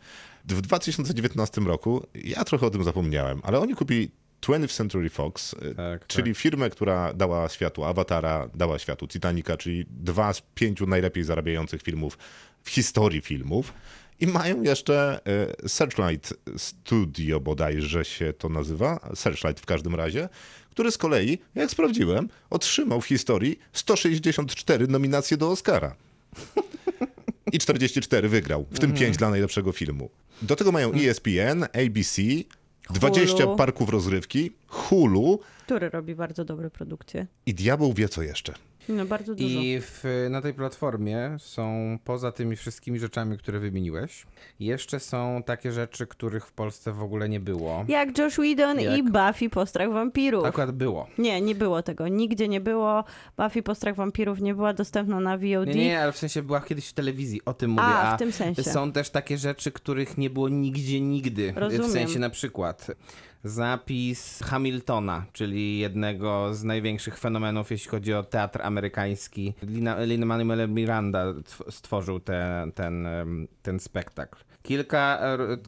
W 0.49 0.61
2019 0.61 1.61
roku, 1.67 2.07
ja 2.15 2.45
trochę 2.45 2.67
o 2.67 2.71
tym 2.71 2.85
zapomniałem, 2.85 3.41
ale 3.43 3.59
oni 3.61 3.75
kupili 3.75 4.11
20th 4.41 4.73
Century 4.77 5.11
Fox, 5.11 5.53
y, 5.53 5.75
Tak, 5.75 6.07
czyli 6.07 6.35
firmę, 6.35 6.71
która 6.71 7.13
dała 7.13 7.49
światu 7.49 7.85
Awatara, 7.85 8.49
dała 8.55 8.79
światu 8.79 9.07
Titanica, 9.09 9.57
czyli 9.57 9.87
dwa 9.91 10.33
z 10.33 10.43
pięciu 10.55 10.87
najlepiej 10.87 11.25
zarabiających 11.25 11.83
filmów 11.83 12.19
w 12.63 12.71
historii 12.71 13.21
filmów. 13.21 13.73
I 14.21 14.27
mają 14.27 14.63
jeszcze 14.63 15.21
y, 15.65 15.69
Searchlight 15.69 16.35
Studio, 16.57 17.41
bodajże 17.41 18.05
się 18.05 18.33
to 18.33 18.49
nazywa, 18.49 19.01
Searchlight 19.15 19.61
w 19.61 19.67
każdym 19.67 19.95
razie, 19.95 20.29
który 20.71 20.91
z 20.91 20.99
kolei, 20.99 21.39
jak 21.55 21.71
sprawdziłem, 21.71 22.29
otrzymał 22.51 23.01
w 23.01 23.07
historii 23.07 23.59
164 23.73 24.89
nominacje 24.89 25.37
do 25.37 25.51
Oscara. 25.51 25.97
I 27.53 27.59
44 27.59 28.29
wygrał, 28.29 28.67
w 28.71 28.79
tym 28.79 28.93
5 28.93 29.17
dla 29.17 29.31
najlepszego 29.31 29.73
filmu. 29.73 30.11
Do 30.43 30.57
tego 30.57 30.73
mają 30.73 30.93
E 30.93 31.11
ESPN, 31.11 31.65
ABC, 31.65 32.23
20 32.91 33.47
parków 33.47 33.89
rozrywki, 33.89 34.53
Hulu 34.67 35.41
Który 35.65 35.91
robi 35.91 36.15
bardzo 36.15 36.45
dobre 36.45 36.71
produkcje. 36.71 37.27
i 37.47 37.55
diabeł 37.55 37.93
wie 37.93 38.09
co 38.09 38.23
jeszcze. 38.23 38.55
No 38.89 39.07
bardzo 39.07 39.35
dużo. 39.35 39.61
I 39.61 39.81
w, 39.81 40.05
na 40.31 40.43
tej 40.43 40.55
platformie 40.55 41.37
są 41.39 41.99
poza 42.05 42.33
tymi 42.33 42.57
wszystkimi 42.57 42.99
rzeczami, 42.99 43.39
które 43.39 43.59
wymieniłeś, 43.59 44.27
jeszcze 44.61 45.01
są 45.01 45.43
takie 45.47 45.73
rzeczy, 45.73 46.07
których 46.07 46.47
w 46.47 46.53
Polsce 46.53 46.93
w 46.93 47.03
ogóle 47.03 47.29
nie 47.29 47.41
było. 47.41 47.85
Jak 47.89 48.19
Josh 48.19 48.35
Whedon 48.35 48.81
Jak- 48.81 48.99
i 48.99 49.03
Buffy 49.03 49.51
Postrach 49.51 49.93
Wampirów. 49.93 50.45
Akurat 50.45 50.73
było. 50.73 51.07
Nie, 51.19 51.41
nie 51.41 51.55
było 51.55 51.83
tego. 51.83 52.09
Nigdzie 52.09 52.49
nie 52.49 52.61
było. 52.61 53.05
Buffy 53.39 53.63
Postrach 53.63 53.95
Wampirów 53.95 54.41
nie 54.41 54.55
była 54.55 54.73
dostępna 54.73 55.21
na 55.21 55.39
VOD. 55.39 55.67
Nie, 55.67 55.75
nie, 55.75 56.01
ale 56.03 56.13
w 56.13 56.19
sensie 56.19 56.43
była 56.43 56.61
kiedyś 56.61 56.89
w 56.89 56.93
telewizji, 56.93 57.41
o 57.45 57.55
tym 57.55 57.71
mówię. 57.71 57.83
A, 57.83 58.17
w 58.17 58.19
tym 58.19 58.33
sensie. 58.33 58.63
Są 58.63 58.93
też 58.93 59.11
takie 59.11 59.39
rzeczy, 59.39 59.73
których 59.73 60.19
nie 60.19 60.31
było 60.31 60.49
nigdzie, 60.49 61.01
nigdy. 61.01 61.53
Rozumiem. 61.57 61.89
W 61.89 61.93
sensie 61.93 62.19
na 62.19 62.31
przykład 62.31 62.87
zapis 63.45 64.43
Hamiltona, 64.43 65.27
czyli 65.33 65.79
jednego 65.79 66.55
z 66.55 66.65
największych 66.65 67.19
fenomenów, 67.19 67.71
jeśli 67.71 67.91
chodzi 67.91 68.15
o 68.15 68.23
teatr 68.23 68.63
amerykański. 68.63 69.55
Lin-Manuel 70.07 70.69
Miranda 70.69 71.25
tw- 71.25 71.71
stworzył 71.71 72.21
te, 72.21 72.67
ten, 72.75 73.09
ten 73.63 73.81
spektakl. 73.81 74.39
Kilka, 74.63 75.21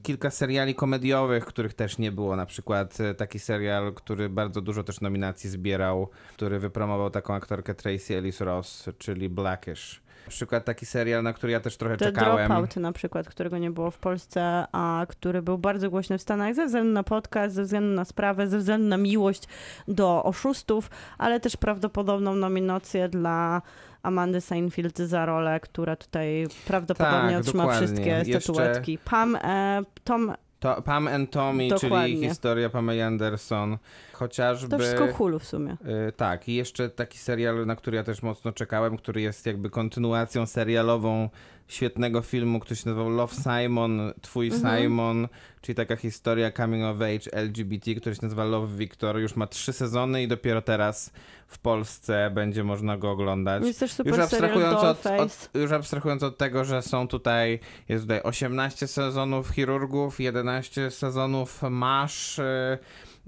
kilka 0.03 0.31
seriali 0.31 0.75
komediowych, 0.75 1.45
których 1.45 1.75
też 1.75 1.99
nie 1.99 2.12
było. 2.12 2.37
Na 2.37 2.47
przykład 2.47 3.01
e, 3.01 3.14
taki 3.14 3.39
serial, 3.39 3.95
który 3.95 4.29
bardzo 4.29 4.61
dużo 4.61 4.85
też 4.85 5.01
nominacji 5.01 5.51
zbierał, 5.51 6.11
który 6.35 6.59
wypromował 6.59 7.11
taką 7.11 7.35
aktorkę 7.35 7.75
Tracy 7.75 8.16
Ellis 8.16 8.41
Ross, 8.41 8.89
czyli 8.99 9.29
Blackish. 9.29 10.01
Na 10.29 10.31
przykład 10.31 10.64
taki 10.64 10.87
serial, 10.87 11.22
na 11.22 11.33
który 11.33 11.53
ja 11.53 11.61
też 11.61 11.76
trochę 11.76 11.97
The 11.97 12.05
czekałem. 12.05 12.49
Dropout 12.49 12.76
na 12.76 12.93
przykład, 12.93 13.29
którego 13.29 13.59
nie 13.59 13.70
było 13.70 13.91
w 13.91 13.99
Polsce, 13.99 14.64
a 14.72 15.07
który 15.09 15.43
był 15.43 15.59
bardzo 15.59 15.91
głośny 15.91 16.18
w 16.18 16.22
Stanach 16.22 16.55
ze 16.55 16.66
względu 16.66 16.93
na 16.93 17.03
podcast, 17.03 17.55
ze 17.55 17.62
względu 17.62 17.95
na 17.95 18.05
sprawę, 18.05 18.47
ze 18.49 18.59
względu 18.59 18.89
na 18.89 18.97
miłość 18.97 19.43
do 19.89 20.22
oszustów, 20.24 20.91
ale 21.18 21.41
też 21.41 21.57
prawdopodobną 21.57 22.35
nominację 22.35 23.09
dla 23.09 23.62
Amandy 24.03 24.41
Seinfeld 24.41 24.99
za 24.99 25.26
rolę, 25.26 25.61
która 25.61 25.97
tutaj 25.97 26.47
prawdopodobnie 26.66 27.31
Tak, 27.31 27.41
otrzyma 27.41 27.62
dokładnie. 27.62 27.87
wszystkie 27.87 28.11
Jeszcze- 28.26 28.41
statuetki. 28.41 28.99
Pam, 29.05 29.37
e, 29.37 29.83
Tom, 30.05 30.33
To 30.61 30.82
Pam 30.82 31.09
and 31.09 31.30
Tommy, 31.30 31.68
Dokładnie. 31.68 32.16
czyli 32.16 32.28
historia 32.28 32.70
Pamela 32.70 33.06
Anderson. 33.06 33.78
Chociażby... 34.12 34.68
to 34.68 34.78
wszystko 34.78 35.12
Hulu 35.12 35.38
w 35.38 35.44
sumie. 35.44 35.76
Y, 36.09 36.12
tak, 36.12 36.48
i 36.48 36.54
jeszcze 36.54 36.90
taki 36.90 37.18
serial, 37.18 37.66
na 37.66 37.76
który 37.76 37.96
ja 37.96 38.04
też 38.04 38.22
mocno 38.22 38.52
czekałem, 38.52 38.96
który 38.96 39.20
jest 39.20 39.46
jakby 39.46 39.70
kontynuacją 39.70 40.46
serialową 40.46 41.28
świetnego 41.69 42.23
filmu, 42.23 42.61
który 42.61 42.77
się 42.77 42.83
nazywał 42.87 43.11
Love 43.11 43.35
Simon, 43.35 44.12
Twój 44.23 44.47
Mhm. 44.47 44.83
Simon, 44.83 45.29
czyli 45.61 45.77
taka 45.77 45.97
historia 45.97 46.53
coming 46.53 46.85
of 46.85 46.97
age 46.97 47.33
LGBT, 47.33 47.95
który 47.95 48.14
się 48.14 48.23
nazywa 48.23 48.45
Love 48.45 48.77
Victor. 48.77 49.19
Już 49.19 49.37
ma 49.37 49.47
trzy 49.47 49.73
sezony 49.73 50.23
i 50.23 50.29
dopiero 50.29 50.62
teraz 50.62 51.12
w 51.49 51.59
Polsce 51.59 52.31
będzie 52.35 52.64
można 52.64 52.97
go 52.97 53.11
oglądać. 53.11 53.64
Jest 53.64 53.81
też 53.81 53.93
super 53.93 54.12
Już 54.12 54.23
abstrahując 54.23 54.79
od, 54.79 55.07
od, 55.07 55.51
już 55.55 55.73
abstrahując 55.73 56.23
od 56.23 56.39
tego, 56.39 56.64
że 56.64 56.83
są 56.83 57.09
tutaj, 57.09 57.61
jest 57.89 58.05
tutaj 58.05 58.23
18 58.23 58.87
sezonów 58.87 59.49
chirurgów, 59.49 60.21
11 60.21 60.91
sezonów 60.91 61.62
masz, 61.71 62.39
y, 62.39 62.79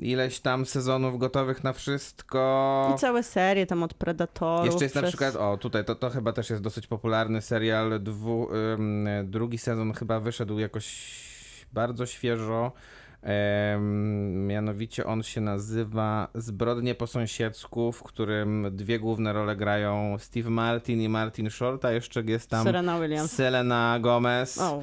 ileś 0.00 0.40
tam 0.40 0.66
sezonów 0.66 1.18
gotowych 1.18 1.64
na 1.64 1.72
wszystko. 1.72 2.92
I 2.94 2.98
całe 2.98 3.22
serie 3.22 3.66
tam 3.66 3.82
od 3.82 3.94
Predatorów. 3.94 4.66
Jeszcze 4.66 4.84
jest 4.84 4.94
na 4.94 5.02
przez- 5.02 5.10
przykład, 5.10 5.36
o 5.36 5.56
tutaj, 5.56 5.84
to, 5.84 5.94
to 5.94 6.10
chyba 6.10 6.32
też 6.32 6.50
jest 6.50 6.62
dosyć 6.62 6.86
popularny 6.86 7.42
serial, 7.42 8.02
dwu, 8.02 8.48
ym, 8.74 9.08
drugi 9.24 9.58
sezon 9.58 9.92
chyba 9.92 10.20
wyszedł 10.20 10.58
jakoś 10.58 11.20
bardzo 11.72 12.06
świeżo. 12.06 12.72
Mianowicie 14.32 15.06
on 15.06 15.22
się 15.22 15.40
nazywa 15.40 16.28
Zbrodnie 16.34 16.94
po 16.94 17.06
sąsiedzku, 17.06 17.92
w 17.92 18.02
którym 18.02 18.66
dwie 18.72 18.98
główne 18.98 19.32
role 19.32 19.56
grają 19.56 20.16
Steve 20.18 20.50
Martin 20.50 21.00
i 21.00 21.08
Martin 21.08 21.50
Short, 21.50 21.84
a 21.84 21.92
jeszcze 21.92 22.22
jest 22.22 22.50
tam 22.50 22.64
Serena 22.64 23.00
Williams. 23.00 23.32
Selena 23.32 23.98
Gomez. 24.00 24.58
O, 24.58 24.82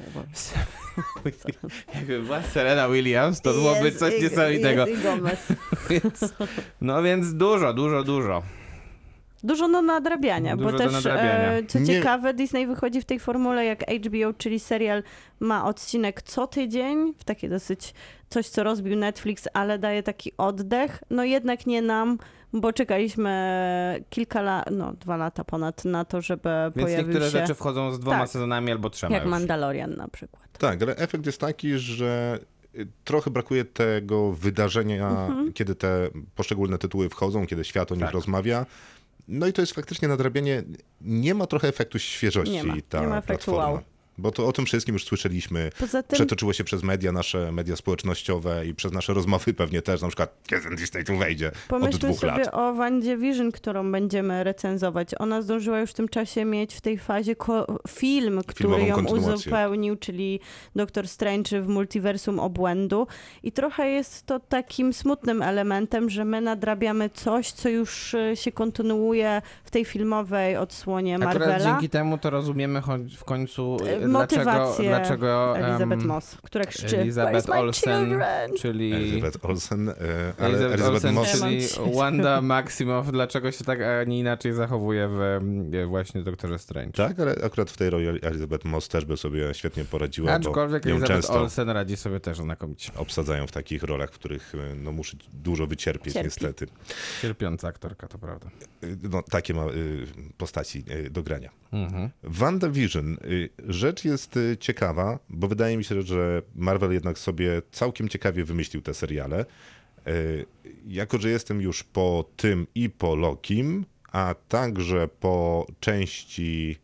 Jakby 1.94 2.22
była 2.22 2.42
Serena 2.42 2.88
Williams, 2.88 3.40
to 3.40 3.52
byłoby 3.52 3.92
coś 3.92 4.22
niesamowitego. 4.22 4.84
No 6.80 7.02
więc 7.02 7.34
dużo, 7.34 7.74
dużo, 7.74 8.04
dużo. 8.04 8.42
Dużo 9.42 9.68
do 9.68 9.82
nadrabiania, 9.82 10.56
Dużo 10.56 10.66
bo 10.70 10.72
do 10.72 10.84
też, 10.84 10.92
nadrabiania. 10.92 11.52
e, 11.52 11.62
co 11.64 11.78
Nie- 11.78 11.86
ciekawe, 11.86 12.34
Disney 12.34 12.66
wychodzi 12.66 13.00
w 13.00 13.04
tej 13.04 13.20
formule 13.20 13.64
jak 13.64 13.84
HBO, 13.90 14.32
czyli 14.38 14.60
serial 14.60 15.02
ma 15.40 15.64
odcinek 15.64 16.22
co 16.22 16.46
tydzień, 16.46 17.14
w 17.18 17.24
takie 17.24 17.48
dosyć 17.48 17.94
coś, 18.28 18.48
co 18.48 18.62
rozbił 18.62 18.96
Netflix, 18.96 19.48
ale 19.54 19.78
daje 19.78 20.02
taki 20.02 20.32
oddech. 20.38 21.02
No 21.10 21.24
jednak 21.24 21.66
nie 21.66 21.82
nam, 21.82 22.18
bo 22.52 22.72
czekaliśmy 22.72 24.04
kilka 24.10 24.42
lat, 24.42 24.68
no 24.70 24.92
dwa 24.92 25.16
lata 25.16 25.44
ponad 25.44 25.84
na 25.84 26.04
to, 26.04 26.20
żeby 26.20 26.48
Więc 26.76 26.86
pojawił 26.86 27.06
niektóre 27.06 27.24
się 27.24 27.30
rzeczy 27.38 27.54
wchodzą 27.54 27.92
z 27.92 28.00
dwoma 28.00 28.18
Tak. 28.18 28.28
sezonami 28.28 28.72
albo 28.72 28.90
trzema 28.90 29.14
jak 29.14 29.24
już. 29.24 29.30
Mandalorian 29.30 29.96
na 29.96 30.08
przykład. 30.08 30.58
Tak, 30.58 30.82
ale 30.82 30.96
efekt 30.96 31.26
jest 31.26 31.40
taki, 31.40 31.78
że 31.78 32.38
y, 32.74 32.86
trochę 33.04 33.30
brakuje 33.30 33.64
tego 33.64 34.32
wydarzenia, 34.32 35.08
Mhm. 35.08 35.52
kiedy 35.52 35.74
te 35.74 36.08
poszczególne 36.34 36.78
tytuły 36.78 37.08
wchodzą, 37.08 37.46
kiedy 37.46 37.64
świat 37.64 37.92
o 37.92 37.94
nich 37.94 38.04
Tak. 38.04 38.12
rozmawia. 38.14 38.66
No 39.28 39.46
i 39.46 39.52
to 39.52 39.62
jest 39.62 39.72
faktycznie 39.72 40.08
nadrabianie. 40.08 40.62
Nie 41.00 41.34
ma 41.34 41.46
trochę 41.46 41.68
efektu 41.68 41.98
świeżości 41.98 42.52
Nie 42.54 42.64
ma. 42.64 42.74
ta 42.88 43.00
Nie 43.00 43.06
ma 43.06 43.18
efektu 43.18 43.44
platforma. 43.44 43.70
wow. 43.70 43.80
Bo 44.18 44.30
to 44.32 44.46
o 44.46 44.52
tym 44.52 44.66
wszystkim 44.66 44.92
już 44.92 45.04
słyszeliśmy. 45.04 45.70
Poza 45.80 46.02
tym 46.02 46.14
Przetoczyło 46.14 46.52
się 46.52 46.64
przez 46.64 46.82
media, 46.82 47.12
nasze 47.12 47.52
media 47.52 47.76
społecznościowe 47.76 48.66
i 48.66 48.74
przez 48.74 48.92
nasze 48.92 49.14
rozmowy 49.14 49.54
pewnie 49.54 49.82
też, 49.82 50.02
na 50.02 50.08
przykład 50.08 50.34
kiedy 50.46 50.62
ten 50.62 50.76
Disney 50.76 51.04
tu 51.04 51.16
wejdzie 51.16 51.48
od 51.48 51.54
Pomyślmy 51.68 51.98
dwóch 51.98 52.18
sobie 52.20 52.32
lat. 52.32 52.48
o 52.54 52.74
Wandzie 52.74 53.16
Vision, 53.16 53.52
którą 53.52 53.92
będziemy 53.92 54.44
recenzować. 54.44 55.10
Ona 55.18 55.42
zdążyła 55.42 55.80
już 55.80 55.90
w 55.90 55.94
tym 55.94 56.08
czasie 56.08 56.44
mieć 56.44 56.74
w 56.74 56.80
tej 56.80 56.98
fazie 56.98 57.36
ko- 57.36 57.78
film, 57.88 58.40
który 58.46 58.84
ją 58.84 59.04
uzupełnił, 59.06 59.96
czyli 59.96 60.40
Doktor 60.76 61.08
Strange 61.08 61.62
w 61.62 61.68
multiversum 61.68 62.40
obłędu. 62.40 63.06
I 63.42 63.52
trochę 63.52 63.88
jest 63.90 64.26
to 64.26 64.40
takim 64.40 64.92
smutnym 64.92 65.42
elementem, 65.42 66.10
że 66.10 66.24
my 66.24 66.40
nadrabiamy 66.40 67.10
coś, 67.10 67.52
co 67.52 67.68
już 67.68 68.14
e, 68.14 68.36
się 68.36 68.52
kontynuuje 68.52 69.42
w 69.64 69.70
tej 69.70 69.84
filmowej 69.84 70.56
odsłonie 70.56 71.14
Akurat 71.14 71.34
Marvela. 71.38 71.58
dzięki 71.64 71.88
temu 71.88 72.18
to 72.18 72.30
rozumiemy 72.30 72.80
choć- 72.80 73.16
w 73.16 73.24
końcu, 73.24 73.76
E, 74.08 74.10
e, 74.10 74.26
dlaczego, 74.26 74.44
motywację 74.50 74.88
dlaczego 74.88 75.58
em, 75.58 75.64
Elizabeth 75.64 76.04
Moss, 76.04 76.36
która 76.42 76.64
krzyczy 76.64 76.98
Elizabeth 76.98 77.50
Olsen, 77.50 78.20
czyli 78.60 78.92
Elizabeth 78.94 79.44
Olsen, 79.44 79.88
e, 79.88 79.94
ale 80.38 80.48
Elizabeth, 80.48 80.72
Elizabeth 80.74 81.04
Olsen, 81.04 81.14
Moss 81.14 81.40
czyli. 81.40 81.96
Wanda 81.96 82.42
Maximoff, 82.42 83.12
dlaczego 83.12 83.52
się 83.52 83.64
tak, 83.64 83.80
a 83.82 84.04
nie 84.04 84.18
inaczej 84.18 84.52
zachowuje 84.52 85.08
w 85.08 85.20
em, 85.20 85.88
właśnie 85.88 86.22
Doktorze 86.22 86.58
Strange. 86.58 86.92
Tak, 86.92 87.20
ale 87.20 87.34
akurat 87.44 87.70
w 87.70 87.76
tej 87.76 87.90
roli 87.90 88.06
Elizabeth 88.22 88.64
Moss 88.64 88.88
też 88.88 89.04
by 89.04 89.16
sobie 89.16 89.54
świetnie 89.54 89.84
poradziła, 89.84 90.32
Aczkolwiek 90.32 90.82
bo 90.84 90.90
Elizabeth 90.90 91.14
często 91.14 91.40
Olsen 91.40 91.70
radzi 91.70 91.96
sobie 91.96 92.20
też 92.20 92.38
znakomicie. 92.38 92.92
obsadzają 92.96 93.46
w 93.46 93.52
takich 93.52 93.82
rolach, 93.82 94.10
w 94.10 94.14
których 94.14 94.52
e, 94.54 94.74
no, 94.74 94.92
muszę 94.92 95.16
dużo 95.32 95.66
wycierpieć 95.66 96.14
Cierpi. 96.14 96.26
niestety. 96.26 96.66
Cierpiąca 97.22 97.68
aktorka, 97.68 98.08
to 98.08 98.18
prawda. 98.18 98.50
Y, 98.84 98.96
No, 99.10 99.22
takie 99.22 99.54
ma 99.54 99.64
y, 99.66 100.06
postaci 100.36 100.84
y, 101.06 101.10
do 101.10 101.22
grania. 101.22 101.50
Mhm. 101.72 102.10
WandaVision. 102.22 103.16
y, 103.24 103.48
Rzecz 103.68 103.97
jest 104.04 104.36
y, 104.36 104.56
ciekawa, 104.60 105.18
bo 105.30 105.48
wydaje 105.48 105.76
mi 105.76 105.84
się, 105.84 106.02
że 106.02 106.42
Marvel 106.54 106.92
jednak 106.92 107.18
sobie 107.18 107.62
całkiem 107.72 108.08
ciekawie 108.08 108.44
wymyślił 108.44 108.82
te 108.82 108.94
seriale. 108.94 109.44
Y, 110.08 110.46
Jako, 110.86 111.18
że 111.18 111.30
jestem 111.30 111.60
już 111.60 111.84
po 111.84 112.24
tym 112.36 112.66
i 112.74 112.90
po 112.90 113.14
Lokim, 113.16 113.84
a 114.12 114.34
także 114.48 115.08
po 115.20 115.66
części 115.80 116.78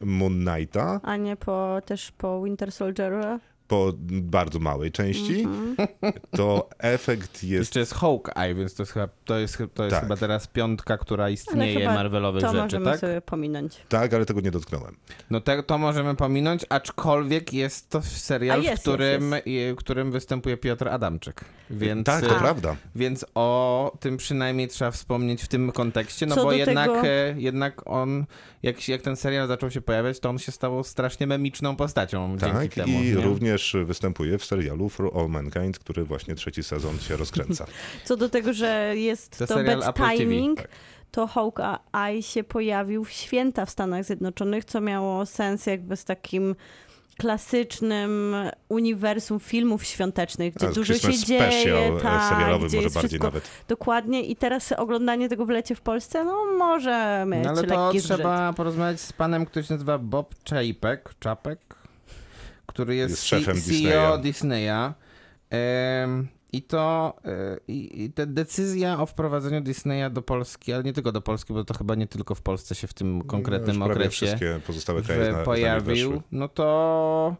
Moon 0.00 0.44
Knighta, 0.44 1.00
A 1.02 1.16
nie 1.16 1.36
po, 1.36 1.80
też 1.86 2.12
po 2.12 2.42
Winter 2.42 2.72
Soldieru. 2.72 3.20
Po 3.68 3.92
bardzo 4.10 4.58
małej 4.58 4.92
części, 4.92 5.40
Mhm. 5.40 5.88
to 6.36 6.68
efekt 6.78 7.30
jest 7.42 7.50
Jeszcze 7.60 7.80
jest 7.80 7.94
Hawkeye, 7.94 8.54
więc 8.54 8.74
to 8.74 8.82
jest 8.82 8.92
chyba, 8.92 9.08
to 9.24 9.38
jest, 9.38 9.58
to 9.74 9.84
jest 9.84 9.94
Tak. 9.94 10.02
chyba 10.02 10.16
teraz 10.16 10.46
piątka, 10.46 10.98
która 10.98 11.30
istnieje 11.30 11.86
Marvelowych 11.86 12.42
to 12.42 12.48
rzeczy, 12.48 12.62
możemy 12.62 12.84
tak? 12.84 13.00
sobie 13.00 13.20
pominąć. 13.20 13.76
tak, 13.88 14.14
ale 14.14 14.26
tego 14.26 14.40
nie 14.40 14.50
dotknąłem. 14.50 14.96
No 15.30 15.40
te, 15.40 15.62
to 15.62 15.78
możemy 15.78 16.14
pominąć, 16.14 16.66
aczkolwiek 16.68 17.52
jest 17.52 17.90
to 17.90 18.02
serial, 18.02 18.62
jest, 18.62 18.78
w 18.78 18.80
którym, 18.80 19.34
jest, 19.46 19.74
w 19.76 19.78
którym 19.78 20.12
występuje 20.12 20.56
Piotr 20.56 20.88
Adamczyk. 20.88 21.44
Więc, 21.70 22.06
tak, 22.06 22.26
to 22.26 22.34
prawda. 22.34 22.76
Więc 22.94 23.26
o 23.34 23.92
tym 24.00 24.16
przynajmniej 24.16 24.68
trzeba 24.68 24.90
wspomnieć 24.90 25.42
w 25.42 25.48
tym 25.48 25.72
kontekście, 25.72 26.26
no 26.26 26.34
Co 26.34 26.44
bo 26.44 26.52
jednak, 26.52 26.86
tego- 26.90 27.06
e, 27.06 27.34
jednak 27.38 27.82
on, 27.90 28.24
jak, 28.62 28.80
się- 28.80 28.92
jak 28.92 29.02
ten 29.02 29.16
serial 29.16 29.48
zaczął 29.48 29.70
się 29.70 29.80
pojawiać, 29.80 30.20
to 30.20 30.28
on 30.30 30.38
się 30.38 30.52
stał 30.52 30.84
strasznie 30.84 31.26
memiczną 31.26 31.76
postacią 31.76 32.36
dzięki 32.38 32.54
Tak, 32.56 32.74
temu. 32.74 33.00
i 33.02 33.04
nie? 33.06 33.14
również 33.14 33.57
występuje 33.84 34.38
w 34.38 34.44
serialu 34.44 34.88
For 34.88 35.10
All 35.14 35.28
Mankind, 35.28 35.78
który 35.78 36.04
właśnie 36.04 36.34
trzeci 36.34 36.62
sezon 36.62 36.98
się 36.98 37.16
rozkręca. 37.16 37.66
Co 38.04 38.16
do 38.16 38.28
tego, 38.28 38.52
że 38.52 38.92
jest 38.96 39.38
To 39.38 39.46
to, 39.46 39.64
bad 39.64 39.96
timing, 39.96 40.62
tak. 40.62 40.70
to 41.10 41.26
Hawkeye 41.26 42.22
się 42.22 42.44
pojawił 42.44 43.04
w 43.04 43.10
święta 43.10 43.66
w 43.66 43.70
Stanach 43.70 44.04
Zjednoczonych, 44.04 44.64
co 44.64 44.80
miało 44.80 45.26
sens 45.26 45.66
jakby 45.66 45.96
z 45.96 46.04
takim 46.04 46.54
klasycznym 47.18 48.34
uniwersum 48.68 49.40
filmów 49.40 49.84
świątecznych, 49.84 50.54
gdzie 50.54 50.68
A, 50.68 50.72
dużo 50.72 50.94
się 50.94 51.18
dzieje, 51.18 51.50
special, 51.50 51.96
e, 51.96 52.00
tak, 52.00 52.38
gdzie 52.66 52.76
może 52.76 52.76
jest 52.76 52.94
bardziej 52.94 53.08
wszystko 53.08 53.26
nawet. 53.26 53.50
dokładnie 53.68 54.22
i 54.22 54.36
teraz 54.36 54.72
oglądanie 54.72 55.28
tego 55.28 55.46
w 55.46 55.48
lecie 55.48 55.74
w 55.74 55.80
Polsce, 55.80 56.24
no 56.24 56.44
może 56.58 57.24
mieć 57.28 57.44
No 57.44 57.50
ale 57.50 57.62
to 57.62 57.92
trzeba 58.00 58.52
porozmawiać 58.52 59.00
z 59.00 59.12
panem, 59.12 59.46
który 59.46 59.64
się 59.64 59.74
nazywa 59.74 59.98
Bob 59.98 60.34
Czapek 61.20 61.74
który 62.68 62.96
jest, 62.96 63.10
Jest 63.10 63.24
szefem 63.24 63.60
C-. 63.60 63.70
CEO 63.70 64.18
Disneya. 64.18 64.94
Em, 65.50 66.28
I 66.52 66.62
to 66.62 67.14
e, 67.24 67.58
i, 67.68 68.04
i 68.04 68.12
ta 68.12 68.26
decyzja 68.26 69.00
o 69.00 69.06
wprowadzeniu 69.06 69.60
Disneya 69.60 70.10
do 70.10 70.22
Polski, 70.22 70.72
ale 70.72 70.84
nie 70.84 70.92
tylko 70.92 71.12
do 71.12 71.20
Polski, 71.20 71.52
bo 71.52 71.64
to 71.64 71.74
chyba 71.74 71.94
nie 71.94 72.06
tylko 72.06 72.34
w 72.34 72.42
Polsce 72.42 72.74
się 72.74 72.86
w 72.86 72.94
tym 72.94 73.22
konkretnym 73.22 73.78
No, 73.78 73.86
Już 73.86 73.94
prawie 73.94 74.06
okresie 74.06 74.26
wszystkie 74.26 74.60
pozostałe 74.66 75.02
kraje 75.02 75.32
zna, 75.32 75.42
pojawił, 75.42 76.22
no 76.32 76.48
to 76.48 77.36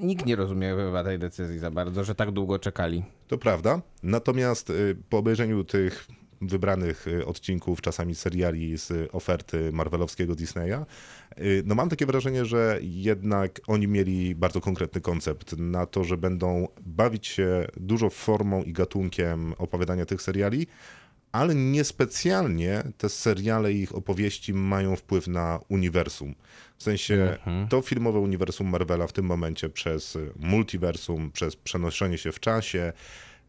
nikt 0.00 0.26
nie 0.26 0.36
rozumie 0.36 0.74
chyba 0.76 1.04
tej 1.04 1.18
decyzji 1.18 1.58
za 1.58 1.70
bardzo, 1.70 2.04
że 2.04 2.14
tak 2.14 2.30
długo 2.30 2.58
czekali. 2.58 3.04
To 3.28 3.38
prawda. 3.38 3.80
Natomiast 4.02 4.70
y, 4.70 4.96
po 5.08 5.18
obejrzeniu 5.18 5.64
tych 5.64 6.08
wybranych 6.40 7.08
y, 7.08 7.26
odcinków, 7.26 7.80
czasami 7.80 8.14
seriali 8.14 8.78
z 8.78 8.92
oferty 9.12 9.72
marvelowskiego 9.72 10.34
Disneya, 10.34 10.84
no 11.64 11.74
mam 11.74 11.88
takie 11.88 12.06
wrażenie, 12.06 12.44
że 12.44 12.78
jednak 12.82 13.60
oni 13.66 13.88
mieli 13.88 14.34
bardzo 14.34 14.60
konkretny 14.60 15.00
koncept 15.00 15.58
na 15.58 15.86
to, 15.86 16.04
że 16.04 16.16
będą 16.16 16.68
bawić 16.86 17.26
się 17.26 17.66
dużo 17.76 18.10
formą 18.10 18.62
i 18.62 18.72
gatunkiem 18.72 19.54
opowiadania 19.58 20.06
tych 20.06 20.22
seriali, 20.22 20.66
ale 21.32 21.54
niespecjalnie 21.54 22.82
te 22.98 23.08
seriale 23.08 23.72
i 23.72 23.80
ich 23.80 23.94
opowieści 23.94 24.54
mają 24.54 24.96
wpływ 24.96 25.28
na 25.28 25.60
uniwersum. 25.68 26.34
W 26.78 26.82
sensie 26.82 27.38
to 27.68 27.82
filmowe 27.82 28.18
uniwersum 28.18 28.68
Marvela 28.68 29.06
w 29.06 29.12
tym 29.12 29.24
momencie 29.26 29.68
przez 29.68 30.16
y, 30.16 30.30
multiversum, 30.36 31.30
przez 31.30 31.56
przenoszenie 31.56 32.18
się 32.18 32.32
w 32.32 32.40
czasie 32.40 32.92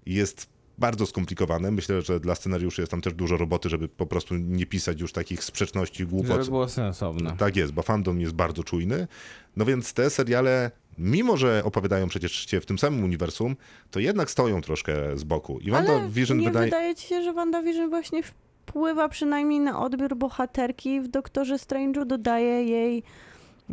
jest 0.05 0.54
bardzo 0.77 1.05
skomplikowane. 1.05 1.71
Myślę, 1.71 2.01
że 2.01 2.19
dla 2.19 2.35
scenariuszy 2.35 2.81
jest 2.81 2.91
tam 2.91 3.01
też 3.01 3.13
dużo 3.13 3.37
roboty, 3.37 3.69
żeby 3.69 3.87
po 3.87 4.05
prostu 4.05 4.35
nie 4.35 4.65
pisać 4.65 5.01
już 5.01 5.11
takich 5.11 5.43
sprzeczności, 5.43 6.05
głupot. 6.05 6.27
Żeby 6.27 6.45
było 6.45 6.69
sensowne. 6.69 7.35
Tak 7.37 7.55
jest, 7.55 7.73
bo 7.73 7.81
fandom 7.81 8.21
jest 8.21 8.33
bardzo 8.33 8.63
czujny. 8.63 9.07
No 9.55 9.65
więc 9.65 9.93
te 9.93 10.09
seriale, 10.09 10.71
mimo 10.97 11.37
że 11.37 11.61
opowiadają 11.63 12.07
przecież 12.07 12.31
się 12.31 12.61
w 12.61 12.65
tym 12.65 12.79
samym 12.79 13.03
uniwersum, 13.03 13.55
to 13.91 13.99
jednak 13.99 14.31
stoją 14.31 14.61
troszkę 14.61 15.17
z 15.17 15.23
boku. 15.23 15.59
I 15.59 15.71
Wanda 15.71 15.93
Ale 15.93 16.09
Vision 16.09 16.37
nie 16.37 16.47
wydaje... 16.47 16.65
wydaje 16.65 16.95
ci 16.95 17.07
się, 17.07 17.21
że 17.23 17.33
WandaVision 17.33 17.89
właśnie 17.89 18.23
wpływa 18.23 19.09
przynajmniej 19.09 19.59
na 19.59 19.79
odbiór 19.81 20.15
bohaterki 20.15 21.01
w 21.01 21.07
Doktorze 21.07 21.55
Strange'u, 21.55 22.05
dodaje 22.05 22.63
jej 22.63 23.03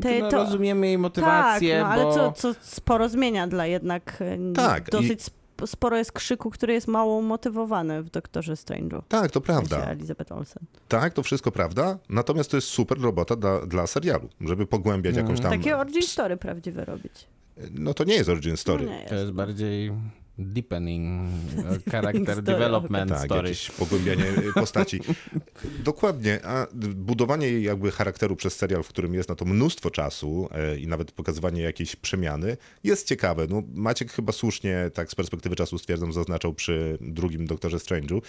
te, 0.03 0.18
no, 0.18 0.28
to... 0.28 0.36
Rozumiem 0.36 0.84
jej 0.84 0.94
Tak, 0.94 1.00
motywację, 1.00 1.80
no, 1.80 1.86
ale 1.86 2.03
bo... 2.03 2.12
co, 2.12 2.32
co 2.32 2.55
sporo 2.61 3.09
zmienia 3.09 3.46
dla 3.46 3.66
jednak 3.66 4.18
e, 4.20 4.53
Tak, 4.55 4.90
dosyć 4.90 5.28
i- 5.28 5.41
sporo 5.66 5.96
jest 5.96 6.12
krzyku, 6.12 6.50
który 6.50 6.72
jest 6.72 6.88
mało 6.88 7.22
motywowany 7.22 8.02
w 8.02 8.10
Doktorze 8.10 8.52
Strange'u. 8.54 9.02
Tak, 9.08 9.30
to 9.30 9.40
prawda. 9.40 9.78
Elizabeth 9.86 10.32
Olsen. 10.32 10.62
Tak, 10.88 11.14
to 11.14 11.22
wszystko 11.22 11.50
prawda. 11.52 11.98
Natomiast 12.08 12.50
to 12.50 12.56
jest 12.56 12.68
super 12.68 13.00
robota 13.00 13.36
dla, 13.36 13.66
dla 13.66 13.86
serialu, 13.86 14.28
żeby 14.40 14.66
pogłębiać 14.66 15.16
jakąś 15.16 15.40
tam... 15.40 15.50
Takie 15.50 15.76
origin 15.78 16.02
story 16.02 16.36
prawdziwe 16.36 16.84
robić. 16.84 17.26
No 17.70 17.94
to 17.94 18.04
nie 18.04 18.14
jest 18.14 18.28
origin 18.30 18.56
story. 18.56 18.84
No 18.86 18.90
nie 18.92 18.96
To 18.98 19.14
jest. 19.14 19.22
jest 19.22 19.32
bardziej 19.32 19.92
deepening 20.38 21.30
character 21.92 22.22
Story, 22.24 22.42
development 22.42 23.10
Tak, 23.10 23.24
story. 23.24 23.48
jakieś 23.48 23.70
pogłębianie 23.70 24.24
y, 24.24 24.52
postaci. 24.54 25.00
Dokładnie, 25.84 26.46
a 26.46 26.66
budowanie 26.94 27.48
jej 27.48 27.62
jakby 27.62 27.90
charakteru 27.90 28.36
przez 28.36 28.56
serial, 28.56 28.82
w 28.82 28.88
którym 28.88 29.14
jest 29.14 29.28
na 29.28 29.34
to 29.34 29.44
mnóstwo 29.44 29.90
czasu 29.90 30.48
e, 30.52 30.78
i 30.78 30.86
nawet 30.86 31.12
pokazywanie 31.12 31.62
jakiejś 31.62 31.96
przemiany, 31.96 32.56
jest 32.84 33.08
ciekawe. 33.08 33.46
No, 33.50 33.62
Maciek 33.74 34.12
chyba 34.12 34.32
słusznie, 34.32 34.90
tak 34.94 35.10
z 35.10 35.14
perspektywy 35.14 35.56
czasu 35.56 35.78
stwierdzam, 35.78 36.12
zaznaczał 36.12 36.54
przy 36.54 36.98
drugim 37.00 37.46
Doktorze 37.46 37.76
Strange'u, 37.76 38.22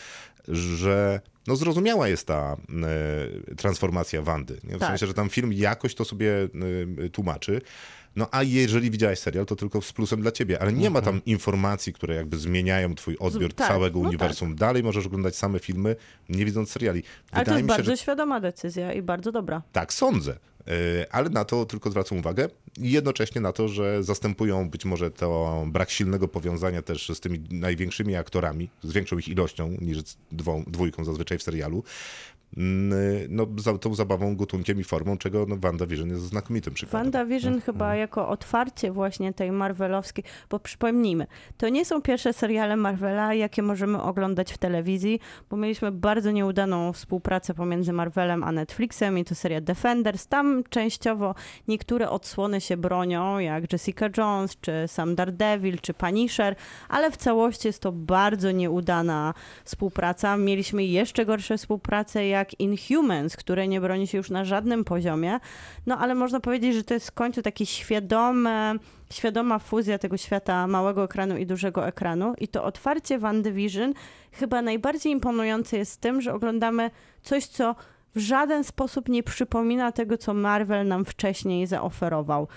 że 0.48 1.22
no 1.48 1.56
zrozumiała 1.56 2.08
jest 2.08 2.28
ta 2.28 2.58
e, 3.50 3.56
transformacja 3.56 4.22
Wandy. 4.22 4.60
Nie? 4.64 4.76
W 4.76 4.80
Tak. 4.80 4.90
sensie, 4.90 5.08
że 5.08 5.14
tam 5.14 5.30
film 5.30 5.54
jakoś 5.54 5.96
to 5.96 6.06
sobie 6.06 6.50
e, 7.06 7.10
tłumaczy. 7.10 7.62
No 8.16 8.28
a 8.32 8.44
jeżeli 8.44 8.92
widziałeś 8.92 9.20
serial, 9.20 9.46
to 9.46 9.56
tylko 9.56 9.82
z 9.82 9.94
plusem 9.94 10.22
dla 10.22 10.32
ciebie, 10.32 10.62
ale 10.62 10.74
nie 10.74 10.90
ma 10.90 11.02
tam 11.02 11.22
informacji, 11.26 11.94
które 11.94 12.16
jakby 12.16 12.38
zmieniają 12.38 12.96
twój 12.96 13.18
odbiór 13.18 13.54
tak, 13.54 13.68
całego 13.68 14.00
no 14.00 14.10
uniwersum. 14.10 14.56
Dalej 14.56 14.84
możesz 14.84 15.06
oglądać 15.06 15.36
same 15.36 15.60
filmy, 15.60 15.96
nie 16.30 16.46
widząc 16.46 16.72
seriali. 16.72 17.04
Ale 17.32 17.46
to 17.46 17.52
Wydaje 17.52 17.58
jest 17.58 17.64
mi 17.64 17.70
się, 17.70 17.78
bardzo 17.78 17.92
że 17.92 17.98
świadoma 17.98 18.40
decyzja 18.40 18.94
i 18.94 19.02
bardzo 19.02 19.32
dobra. 19.32 19.62
tak 19.72 19.94
sądzę. 19.94 20.38
Yy, 20.68 20.74
Ale 21.12 21.30
na 21.30 21.46
to 21.46 21.66
tylko 21.66 21.90
zwracam 21.92 22.18
uwagę 22.18 22.50
i 22.78 22.92
jednocześnie 22.92 23.42
na 23.42 23.54
to, 23.54 23.68
że 23.68 24.04
zastępują 24.04 24.70
być 24.70 24.86
może 24.86 25.12
to 25.12 25.64
brak 25.68 25.90
silnego 25.90 26.28
powiązania 26.28 26.82
też 26.82 27.12
z 27.14 27.20
tymi 27.20 27.40
największymi 27.50 28.16
aktorami, 28.16 28.70
z 28.84 28.94
większą 28.94 29.18
ich 29.18 29.28
ilością 29.28 29.78
niż 29.82 29.98
dwą, 30.32 30.64
dwójką 30.68 31.06
zazwyczaj 31.06 31.38
w 31.38 31.44
serialu. 31.44 31.84
Mm, 32.58 32.94
No, 33.30 33.48
za 33.58 33.78
tą 33.78 33.96
zabawą, 33.96 34.36
gatunkiem 34.36 34.80
i 34.80 34.84
formą, 34.84 35.18
czego 35.18 35.46
no, 35.48 35.58
WandaVision 35.58 36.10
jest 36.10 36.22
znakomitym 36.24 36.74
przykładem. 36.74 37.12
WandaVision 37.12 37.62
chyba 37.62 37.96
jako 37.96 38.30
otwarcie 38.30 38.92
właśnie 38.92 39.34
tej 39.34 39.52
marvelowskiej, 39.52 40.24
bo 40.50 40.60
przypomnijmy, 40.60 41.28
to 41.58 41.70
nie 41.70 41.86
są 41.86 42.02
pierwsze 42.02 42.34
seriale 42.34 42.76
Marvela, 42.76 43.34
jakie 43.34 43.62
możemy 43.62 44.02
oglądać 44.02 44.54
w 44.54 44.58
telewizji, 44.58 45.20
bo 45.50 45.58
mieliśmy 45.58 45.92
bardzo 45.92 46.32
nieudaną 46.32 46.94
współpracę 46.94 47.54
pomiędzy 47.54 47.94
Marvelem 47.94 48.44
a 48.44 48.52
Netflixem 48.52 49.20
i 49.20 49.26
to 49.26 49.36
seria 49.36 49.62
Defenders. 49.62 50.28
Tam 50.28 50.64
częściowo 50.70 51.36
niektóre 51.68 52.10
odsłony 52.10 52.62
się 52.62 52.78
bronią, 52.78 53.40
jak 53.40 53.74
Jessica 53.74 54.10
Jones, 54.18 54.58
czy 54.62 54.72
sam 54.88 55.16
Daredevil, 55.16 55.80
czy 55.80 55.94
Punisher, 55.94 56.56
ale 56.90 57.12
w 57.12 57.18
całości 57.18 57.68
jest 57.68 57.82
to 57.82 57.92
bardzo 57.92 58.52
nieudana 58.52 59.34
współpraca. 59.66 60.38
Mieliśmy 60.38 60.86
jeszcze 60.86 61.26
gorsze 61.26 61.58
współprace 61.58 62.28
jak 62.28 62.43
Inhumans, 62.60 63.38
które 63.38 63.68
nie 63.68 63.82
broni 63.82 64.08
się 64.08 64.18
już 64.18 64.30
na 64.30 64.46
żadnym 64.46 64.84
poziomie. 64.84 65.40
No 65.86 65.98
ale 65.98 66.16
można 66.16 66.40
powiedzieć, 66.40 66.76
że 66.76 66.84
to 66.84 66.94
jest 66.94 67.08
w 67.08 67.12
końcu 67.12 67.42
takie 67.42 67.66
świadome, 67.66 68.76
świadoma 69.12 69.60
fuzja 69.60 69.98
tego 69.98 70.18
świata 70.18 70.68
małego 70.68 71.04
ekranu 71.04 71.38
i 71.38 71.46
dużego 71.46 71.88
ekranu. 71.88 72.34
I 72.38 72.48
to 72.48 72.64
otwarcie 72.64 73.20
WandaVision 73.20 73.94
chyba 74.32 74.62
najbardziej 74.62 75.12
imponujące 75.12 75.78
jest 75.78 76.02
tym, 76.02 76.22
że 76.22 76.34
oglądamy 76.34 76.92
coś, 77.24 77.46
co 77.46 77.76
w 78.16 78.20
żaden 78.20 78.64
sposób 78.64 79.10
nie 79.10 79.24
przypomina 79.24 79.92
tego, 79.92 80.18
co 80.18 80.34
Marvel 80.34 80.88
nam 80.88 81.06
wcześniej 81.06 81.68
zaoferował. 81.68 82.48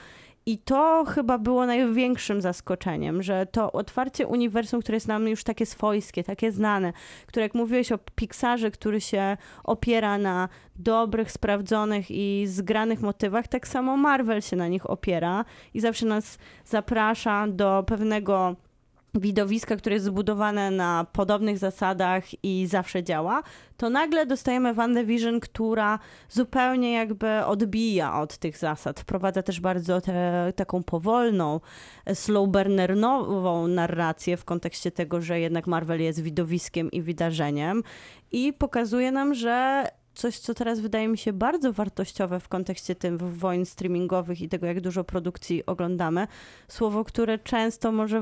I 0.49 0.59
to 0.59 1.05
chyba 1.05 1.39
było 1.39 1.67
największym 1.67 2.41
zaskoczeniem, 2.41 3.23
że 3.23 3.47
to 3.47 3.73
otwarcie 3.73 4.27
uniwersum, 4.27 4.81
które 4.81 4.97
jest 4.97 5.09
nam 5.09 5.29
już 5.29 5.45
takie 5.45 5.67
swojskie, 5.67 6.25
takie 6.25 6.53
znane, 6.53 6.93
które 7.27 7.43
jak 7.43 7.55
mówiłeś 7.55 7.93
o 7.93 7.99
Pixarze, 7.99 8.71
który 8.71 9.01
się 9.01 9.37
opiera 9.65 10.19
na 10.19 10.49
dobrych, 10.77 11.33
sprawdzonych 11.33 12.11
i 12.11 12.45
zgranych 12.47 13.01
motywach, 13.01 13.49
tak 13.49 13.69
samo 13.69 13.97
Marvel 13.97 14.43
się 14.43 14.57
na 14.57 14.69
nich 14.69 14.91
opiera 14.91 15.45
i 15.75 15.81
zawsze 15.81 16.07
nas 16.07 16.39
zaprasza 16.65 17.47
do 17.49 17.85
pewnego 17.87 18.57
widowiska, 19.15 19.77
które 19.77 19.95
jest 19.95 20.07
zbudowane 20.07 20.71
na 20.71 21.07
podobnych 21.13 21.59
zasadach 21.59 22.45
i 22.45 22.67
zawsze 22.67 23.03
działa, 23.03 23.43
to 23.77 23.91
nagle 23.91 24.27
dostajemy 24.27 24.75
WandaVision, 24.75 25.41
która 25.41 25.99
zupełnie 26.29 26.93
jakby 26.93 27.45
odbija 27.45 28.21
od 28.21 28.39
tych 28.39 28.59
zasad. 28.59 29.01
Wprowadza 29.01 29.43
też 29.43 29.61
bardzo 29.61 30.01
te, 30.01 30.53
taką 30.57 30.83
powolną, 30.83 31.61
slow 32.15 32.49
burnerową 32.49 33.69
narrację 33.69 34.37
w 34.37 34.45
kontekście 34.45 34.91
tego, 34.91 35.21
że 35.21 35.41
jednak 35.41 35.67
Marvel 35.67 36.01
jest 36.01 36.23
widowiskiem 36.23 36.91
i 36.91 37.03
wydarzeniem 37.03 37.83
i 38.33 38.53
pokazuje 38.53 39.13
nam, 39.13 39.35
że 39.35 39.87
coś, 40.17 40.39
co 40.39 40.55
teraz 40.55 40.81
wydaje 40.81 41.09
mi 41.09 41.19
się 41.19 41.33
bardzo 41.33 41.73
wartościowe 41.73 42.41
w 42.41 42.49
kontekście 42.49 42.95
tym 42.95 43.19
wojen 43.19 43.67
streamingowych 43.67 44.43
i 44.43 44.49
tego, 44.49 44.67
jak 44.67 44.81
dużo 44.81 45.05
produkcji 45.05 45.67
oglądamy. 45.67 46.27
Słowo, 46.69 47.05
które 47.05 47.39
często 47.39 47.93
może 47.93 48.21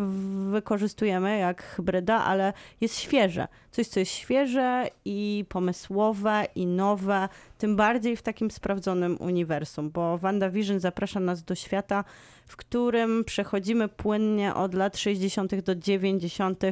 wykorzystujemy 0.51 1.39
jak 1.39 1.63
hybryda, 1.63 2.25
ale 2.25 2.53
jest 2.81 2.99
świeże. 2.99 3.49
Coś, 3.71 3.87
co 3.87 4.01
jest 4.01 4.13
świeże 4.13 4.89
i 5.05 5.45
pomysłowe 5.49 6.47
i 6.55 6.67
nowe, 6.67 7.29
tym 7.59 7.77
bardziej 7.77 8.17
w 8.17 8.23
takim 8.23 8.51
sprawdzonym 8.51 9.17
uniwersum, 9.21 9.91
bo 9.91 10.19
WandaVision 10.19 10.81
zaprasza 10.81 11.21
nas 11.21 11.43
do 11.43 11.55
świata, 11.55 12.05
w 12.47 12.57
którym 12.57 13.25
przechodzimy 13.25 13.89
płynnie 13.89 14.55
od 14.55 14.75
lat 14.75 14.97
60. 14.97 15.55
do 15.55 15.75
90. 15.75 16.63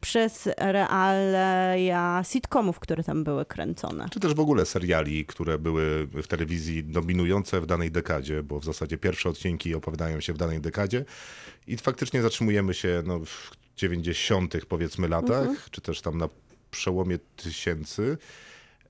przez 0.00 0.48
realia 0.56 2.22
sitcomów, 2.24 2.80
które 2.80 3.04
tam 3.04 3.24
były 3.24 3.44
kręcone. 3.44 4.08
Czy 4.10 4.20
też 4.20 4.34
w 4.34 4.40
ogóle 4.40 4.66
seriali, 4.66 5.26
które 5.26 5.58
były 5.58 6.06
w 6.06 6.26
telewizji 6.26 6.84
dominujące 6.84 7.60
w 7.60 7.66
danej 7.66 7.90
dekadzie, 7.90 8.42
bo 8.42 8.60
w 8.60 8.64
zasadzie 8.64 8.98
pierwsze 8.98 9.28
odcinki 9.28 9.74
opowiadają 9.74 10.20
się 10.20 10.32
w 10.32 10.36
danej 10.36 10.60
dekadzie 10.60 11.04
i 11.66 11.76
faktycznie 11.76 12.22
zatrzymujemy 12.22 12.74
się 12.74 13.02
no, 13.06 13.18
w 13.18 13.50
90. 13.76 14.54
powiedzmy 14.68 15.08
latach, 15.08 15.70
czy 15.70 15.80
też 15.80 16.00
tam 16.00 16.18
na 16.18 16.28
przełomie 16.70 17.18
tysięcy. 17.36 18.16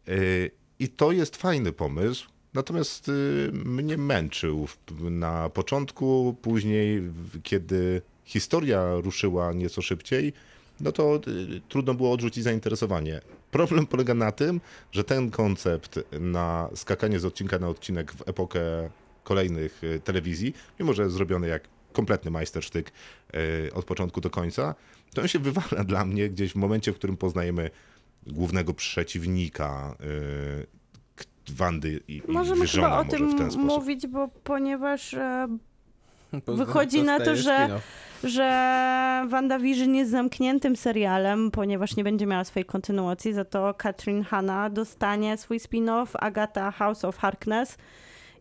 Yy, 0.07 0.51
I 0.79 0.89
to 0.89 1.13
jest 1.13 1.37
fajny 1.37 1.73
pomysł. 1.73 2.29
Natomiast 2.55 3.09
y, 3.09 3.51
mnie 3.53 3.97
męczył 3.97 4.69
na 5.01 5.49
początku, 5.49 6.37
później, 6.43 7.03
kiedy 7.43 8.03
historia 8.25 8.95
ruszyła 8.95 9.53
nieco 9.53 9.83
szybciej, 9.83 10.33
no 10.81 10.93
to 10.93 11.21
y, 11.29 11.61
trudno 11.69 11.95
było 11.95 12.13
odrzucić 12.13 12.45
zainteresowanie. 12.45 13.21
Problem 13.51 13.87
polega 13.87 14.15
na 14.15 14.33
tym, 14.33 14.61
że 14.93 15.05
ten 15.05 15.31
koncept 15.31 16.01
na 16.21 16.69
skakanie 16.75 17.19
z 17.19 17.25
odcinka 17.25 17.59
na 17.59 17.69
odcinek 17.69 18.13
w 18.13 18.29
epokę 18.29 18.61
kolejnych 19.25 19.85
y, 19.85 20.01
telewizji, 20.01 20.55
mimo 20.81 20.93
że 20.93 21.11
zrobiony 21.11 21.49
jak 21.49 21.69
kompletny 21.93 22.31
majstersztyk 22.31 22.93
y, 23.67 23.75
od 23.75 23.85
początku 23.85 24.21
do 24.21 24.31
końca, 24.31 24.75
to 25.15 25.23
on 25.23 25.29
się 25.29 25.39
wywala 25.39 25.85
dla 25.85 26.05
mnie 26.05 26.29
gdzieś 26.29 26.53
w 26.53 26.57
momencie, 26.57 26.93
w 26.93 26.95
którym 26.95 27.17
poznajemy 27.17 27.71
głównego 28.27 28.75
przeciwnika 28.75 29.97
Wandy 31.51 32.01
i, 32.09 32.23
Możemy 32.29 32.67
chyba 32.67 32.99
o 33.01 33.05
może 33.05 33.11
tym 33.11 33.61
mówić, 33.61 34.07
bo 34.07 34.29
ponieważ 34.29 35.15
e, 35.15 35.49
Wychodzi 36.67 37.03
na 37.03 37.19
to, 37.19 37.37
że- 37.37 37.69
że 38.25 39.25
WandaVision 39.29 39.95
jest 39.95 40.11
zamkniętym 40.11 40.77
serialem, 40.77 41.51
ponieważ 41.51 41.97
nie 41.97 42.05
będzie 42.05 42.27
miała 42.27 42.45
swojej 42.45 42.65
kontynuacji, 42.67 43.33
za 43.33 43.45
to 43.45 43.75
Katrin 43.75 44.25
Hanna 44.25 44.71
dostanie 44.71 45.37
swój 45.37 45.59
spin-off, 45.61 46.07
Agata 46.15 46.71
House 46.71 47.05
of 47.05 47.19
Harkness 47.19 47.77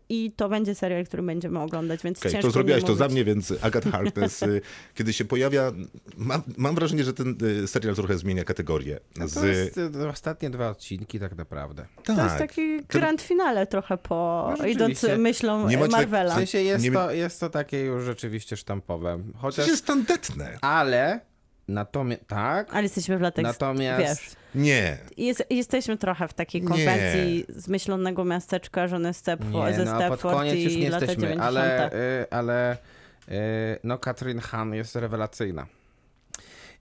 i 0.10 0.32
to 0.32 0.50
będzie 0.50 0.76
serial, 0.76 1.06
który 1.06 1.24
będziemy 1.24 1.60
oglądać, 1.60 2.04
więc 2.04 2.20
Okej, 2.20 2.32
ciężko 2.32 2.48
to 2.48 2.52
zrobiłaś 2.52 2.84
to 2.84 2.96
za 2.96 3.08
mnie, 3.08 3.26
więc 3.26 3.54
Agatha 3.62 3.92
Harkness, 3.92 4.42
y, 4.44 4.62
kiedy 4.96 5.14
się 5.14 5.26
pojawia, 5.26 5.72
mam, 6.18 6.42
mam 6.58 6.76
wrażenie, 6.76 7.04
że 7.04 7.14
ten 7.14 7.38
y, 7.64 7.68
serial 7.68 7.96
trochę 7.96 8.18
zmienia 8.18 8.44
kategorię. 8.44 9.00
No 9.18 9.28
Z, 9.28 9.34
to 9.34 9.46
jest 9.48 9.78
y, 9.78 10.08
ostatnie 10.10 10.50
dwa 10.50 10.70
odcinki 10.70 11.20
tak 11.20 11.36
naprawdę. 11.36 11.86
To 12.04 12.14
jest 12.14 12.24
tak, 12.28 12.38
taki 12.40 12.78
Ten- 12.88 13.02
grand 13.02 13.22
finale 13.22 13.68
trochę 13.68 13.98
po 13.98 14.54
No 14.60 14.66
idąc 14.66 15.06
myślą 15.18 15.70
Nie 15.70 15.78
macie 15.78 15.92
tak- 15.92 16.02
Marvela. 16.02 16.34
W 16.34 16.38
sensie 16.38 16.62
jest, 16.62 16.84
Nie- 16.86 16.92
to, 16.92 17.12
jest 17.12 17.40
to 17.40 17.50
takie 17.50 17.80
już 17.80 18.04
rzeczywiście 18.04 18.58
sztampowe. 18.58 19.20
to 19.34 19.38
Chociaż, 19.40 19.68
jest 19.68 19.86
tandetne. 19.86 20.58
ale, 20.62 21.20
natomiast, 21.68 22.22
tak, 22.28 22.74
Ale 22.74 22.84
jesteśmy 22.84 23.18
w 23.18 23.22
latach, 23.22 23.44
natomiast, 23.44 24.00
wiesz, 24.22 24.36
Nie. 24.56 24.98
jest, 25.18 25.44
jesteśmy 25.50 25.98
trochę 25.98 26.28
w 26.28 26.34
takiej 26.34 26.62
Nie. 26.62 26.68
konwencji 26.68 27.46
zmyślonego 27.50 28.26
miasteczka, 28.26 28.88
żony 28.88 29.14
Stepford, 29.14 29.72
nie, 29.72 29.74
ze 29.74 29.86
no 29.86 29.92
a 29.92 29.98
pod 29.98 30.20
Stepford 30.20 30.36
koniec 30.38 30.56
już 30.56 30.76
nie 30.76 30.90
lata 30.90 31.06
jesteśmy, 31.06 31.22
90. 31.22 31.48
ale, 31.48 31.94
y, 31.94 32.26
ale 32.30 32.74
y, 32.74 33.36
no 33.84 33.98
Katrin 33.98 34.40
Han 34.40 34.74
jest 34.74 34.96
rewelacyjna. 34.96 35.68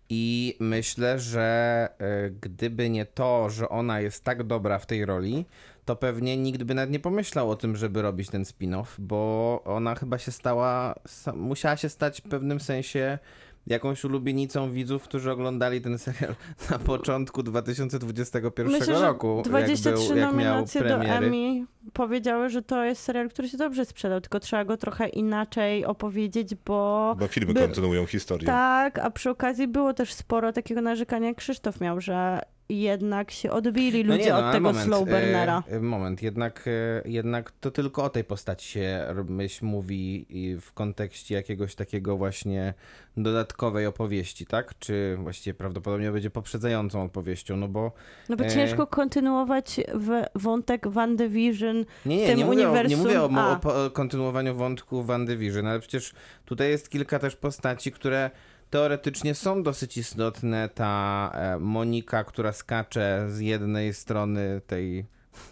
I 0.09 0.57
myślę, 0.61 1.19
że 1.19 1.89
y, 2.27 2.35
gdyby 2.41 2.91
nie 2.91 3.07
to, 3.07 3.51
że 3.51 3.69
ona 3.69 4.01
jest 4.01 4.25
tak 4.25 4.43
dobra 4.43 4.79
w 4.79 4.87
tej 4.87 5.05
roli, 5.05 5.45
to 5.85 5.97
pewnie 5.97 6.37
nikt 6.37 6.63
by 6.63 6.75
nawet 6.75 6.91
nie 6.91 7.01
pomyślał 7.01 7.51
o 7.51 7.57
tym, 7.57 7.77
żeby 7.77 8.03
robić 8.03 8.31
ten 8.31 8.43
spin-off, 8.43 8.87
bo 8.99 9.63
ona 9.65 9.95
chyba 9.95 10.19
się 10.19 10.33
stała, 10.33 10.95
sa- 11.07 11.33
musiała 11.33 11.77
się 11.77 11.89
stać 11.89 12.21
w 12.21 12.29
pewnym 12.29 12.61
sensie 12.61 13.19
jakąś 13.67 14.05
ulubienicą 14.05 14.73
widzów, 14.73 15.03
którzy 15.03 15.31
oglądali 15.31 15.81
ten 15.81 15.99
serial 15.99 16.35
na 16.71 16.79
początku 16.79 17.43
2021 17.43 18.73
Myślę, 18.73 18.87
że 18.99 19.03
roku, 19.07 19.43
23 19.45 19.91
jak, 19.91 20.09
był, 20.09 20.17
jak 20.17 20.17
miał 20.17 20.33
nominacje 20.33 20.81
do 20.81 20.87
premiery. 20.89 21.27
Emmy 21.27 21.67
powiedziały, 21.93 22.49
że 22.49 22.63
to 22.63 22.85
jest 22.85 23.03
serial, 23.03 23.29
który 23.29 23.49
się 23.49 23.59
dobrze 23.59 23.85
sprzedał, 23.85 24.21
tylko 24.21 24.41
trzeba 24.41 24.65
go 24.65 24.77
trochę 24.77 25.09
inaczej 25.09 25.85
opowiedzieć, 25.85 26.55
bo 26.55 27.17
Bo 27.19 27.27
filmy 27.27 27.55
By- 27.55 27.61
kontynuują 27.61 28.07
historię. 28.07 28.47
tak, 28.47 28.99
a 28.99 29.11
przy 29.11 29.31
okazji 29.31 29.69
było 29.69 29.95
też 29.95 30.13
sporo 30.13 30.53
takiego 30.53 30.81
narzekania, 30.81 31.29
jak 31.29 31.37
Krzysztof 31.37 31.81
miał, 31.81 32.01
że 32.01 32.41
jednak 32.69 33.31
się 33.31 33.51
odbili 33.51 34.05
No 34.05 34.13
ludzie 34.15 34.25
nie, 34.27 34.33
no, 34.33 34.47
od 34.47 34.53
tego 34.53 34.69
moment, 34.69 34.87
slow 34.87 35.01
burnera. 35.01 35.63
e, 35.73 35.77
e, 35.77 35.81
Moment, 35.81 36.23
jednak, 36.23 36.65
e, 36.67 37.03
jednak 37.09 37.53
to 37.61 37.71
tylko 37.71 38.05
o 38.05 38.09
tej 38.11 38.25
postaci 38.25 38.69
się 38.69 39.07
myśl 39.29 39.65
mówi 39.67 40.27
w 40.61 40.73
kontekście 40.73 41.35
jakiegoś 41.35 41.75
takiego 41.75 42.17
właśnie 42.17 42.75
dodatkowej 43.17 43.87
opowieści, 43.87 44.47
tak? 44.47 44.79
Czy 44.79 45.17
właściwie 45.23 45.55
prawdopodobnie 45.55 46.11
będzie 46.13 46.31
poprzedzającą 46.31 47.03
opowieścią, 47.03 47.57
no 47.57 47.69
bo 47.69 47.93
No 48.29 48.37
bo 48.37 48.45
e, 48.45 48.51
ciężko 48.51 48.87
kontynuować 48.87 49.81
w 49.95 50.25
wątek 50.35 50.89
WandaVision. 50.89 51.85
Nie, 52.07 52.17
nie, 52.17 52.27
tym 52.27 52.39
nie 52.39 52.45
mówię, 52.45 52.69
o, 52.69 52.75
nie 52.75 52.79
uniwersum- 52.97 52.97
mówię 52.97 53.21
o, 53.23 53.61
o 53.87 53.91
kontynuowaniu 53.91 54.55
wątku 54.55 55.03
WandaVision, 55.03 55.67
ale 55.67 55.81
przecież 55.81 56.13
tutaj 56.45 56.71
jest 56.71 56.89
kilka 56.91 57.19
też 57.19 57.37
postaci, 57.37 57.93
które 57.93 58.31
teoretycznie 58.71 59.35
są 59.35 59.63
dosyć 59.63 59.97
istotne. 59.97 60.69
Ta 60.69 61.33
e, 61.35 61.59
Monika, 61.59 62.25
która 62.25 62.53
skacze 62.53 63.27
z 63.29 63.41
jednej 63.41 63.95
strony 63.95 64.61
tej 64.67 65.07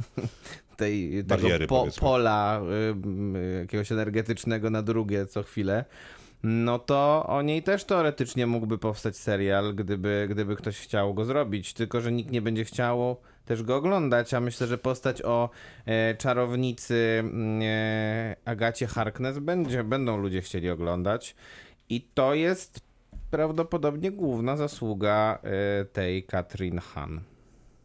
tej 0.77 1.25
tego 1.25 1.43
Bariery, 1.43 1.67
po, 1.67 1.81
powiedzmy. 1.81 2.01
pola 2.01 2.61
y, 2.61 3.39
y, 3.39 3.61
jakiegoś 3.61 3.93
energetycznego 3.93 4.71
na 4.71 4.83
drugie 4.83 5.27
co 5.27 5.43
chwilę. 5.43 5.85
No 6.43 6.79
to 6.79 7.27
o 7.27 7.43
niej 7.43 7.63
też 7.63 7.85
teoretycznie 7.85 8.47
mógłby 8.47 8.79
powstać 8.79 9.17
serial, 9.17 9.75
gdyby, 9.75 10.27
gdyby 10.31 10.57
ktoś 10.57 10.79
chciał 10.79 11.15
go 11.15 11.25
zrobić, 11.25 11.73
tylko 11.73 12.01
że 12.01 12.13
nikt 12.13 12.31
nie 12.31 12.43
będzie 12.43 12.65
chciał 12.65 13.17
też 13.45 13.63
go 13.63 13.77
oglądać, 13.77 14.35
a 14.35 14.41
myślę, 14.41 14.67
że 14.67 14.79
postać 14.79 15.23
o 15.23 15.51
e, 15.87 16.15
czarownicy 16.15 17.17
mm, 17.19 17.61
e, 17.63 18.37
Agacie 18.45 18.87
Harkness 18.87 19.39
będzie, 19.39 19.85
będą 19.85 20.17
ludzie 20.17 20.43
chcieli 20.43 20.71
oglądać 20.71 21.35
i 21.89 22.01
to 22.15 22.35
jest 22.35 22.81
prawdopodobnie 23.35 24.11
główna 24.11 24.57
zasługa 24.57 25.39
e, 25.43 25.85
tej 25.85 26.23
Katrin 26.23 26.79
Han. 26.79 27.21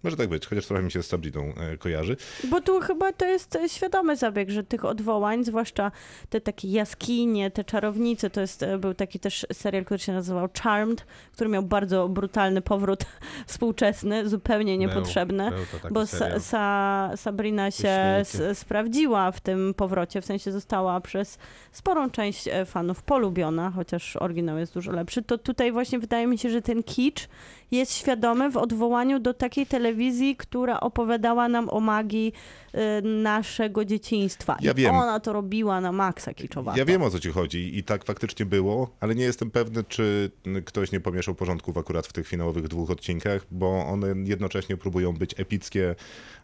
Może 0.03 0.17
tak 0.17 0.29
być, 0.29 0.45
chociaż 0.45 0.65
trochę 0.65 0.83
mi 0.83 0.91
się 0.91 1.03
z 1.03 1.07
Sabriną 1.07 1.53
e, 1.57 1.77
kojarzy. 1.77 2.17
Bo 2.49 2.61
tu 2.61 2.79
chyba 2.79 3.13
to 3.13 3.25
jest 3.25 3.55
e, 3.55 3.69
świadomy 3.69 4.15
zabieg, 4.15 4.49
że 4.49 4.63
tych 4.63 4.85
odwołań, 4.85 5.43
zwłaszcza 5.43 5.91
te 6.29 6.41
takie 6.41 6.67
jaskinie, 6.67 7.51
te 7.51 7.63
czarownice, 7.63 8.29
to 8.29 8.41
jest, 8.41 8.63
e, 8.63 8.77
był 8.77 8.93
taki 8.93 9.19
też 9.19 9.47
serial, 9.53 9.85
który 9.85 9.99
się 9.99 10.13
nazywał 10.13 10.49
Charmed, 10.63 11.05
który 11.33 11.49
miał 11.49 11.63
bardzo 11.63 12.09
brutalny 12.09 12.61
powrót 12.61 13.05
współczesny, 13.47 14.29
zupełnie 14.29 14.77
niepotrzebny. 14.77 15.51
Był 15.51 15.79
taki 15.81 15.93
Bo 15.93 16.01
sa, 16.01 16.39
sa, 16.39 17.17
Sabrina 17.17 17.71
się 17.71 17.89
s, 17.89 18.57
sprawdziła 18.57 19.31
w 19.31 19.41
tym 19.41 19.73
powrocie, 19.73 20.21
w 20.21 20.25
sensie 20.25 20.51
została 20.51 21.01
przez 21.01 21.37
sporą 21.71 22.09
część 22.09 22.49
fanów 22.65 23.03
polubiona, 23.03 23.71
chociaż 23.75 24.15
oryginał 24.15 24.57
jest 24.57 24.73
dużo 24.73 24.91
lepszy. 24.91 25.21
To 25.21 25.37
tutaj 25.37 25.71
właśnie 25.71 25.99
wydaje 25.99 26.27
mi 26.27 26.37
się, 26.37 26.49
że 26.49 26.61
ten 26.61 26.83
kicz 26.83 27.27
jest 27.71 27.93
świadomy 27.93 28.51
w 28.51 28.57
odwołaniu 28.57 29.19
do 29.19 29.33
takiej 29.33 29.65
telewizji, 29.65 29.88
która 30.37 30.79
opowiadała 30.79 31.47
nam 31.47 31.69
o 31.69 31.79
magii 31.79 32.33
e, 32.73 33.01
naszego 33.01 33.85
dzieciństwa. 33.85 34.57
Ja 34.61 34.71
I 34.71 34.75
wiem. 34.75 34.95
ona 34.95 35.19
to 35.19 35.33
robiła 35.33 35.81
na 35.81 35.91
maksa 35.91 36.33
kiczowato. 36.33 36.77
Ja 36.77 36.85
wiem 36.85 37.01
o 37.01 37.09
co 37.09 37.19
ci 37.19 37.31
chodzi 37.31 37.77
i 37.77 37.83
tak 37.83 38.05
faktycznie 38.05 38.45
było, 38.45 38.89
ale 38.99 39.15
nie 39.15 39.23
jestem 39.23 39.51
pewny, 39.51 39.83
czy 39.83 40.31
ktoś 40.65 40.91
nie 40.91 40.99
pomieszał 40.99 41.35
porządków 41.35 41.77
akurat 41.77 42.07
w 42.07 42.13
tych 42.13 42.27
finałowych 42.27 42.67
dwóch 42.67 42.91
odcinkach, 42.91 43.45
bo 43.51 43.85
one 43.85 44.07
jednocześnie 44.25 44.77
próbują 44.77 45.13
być 45.13 45.39
epickie 45.39 45.95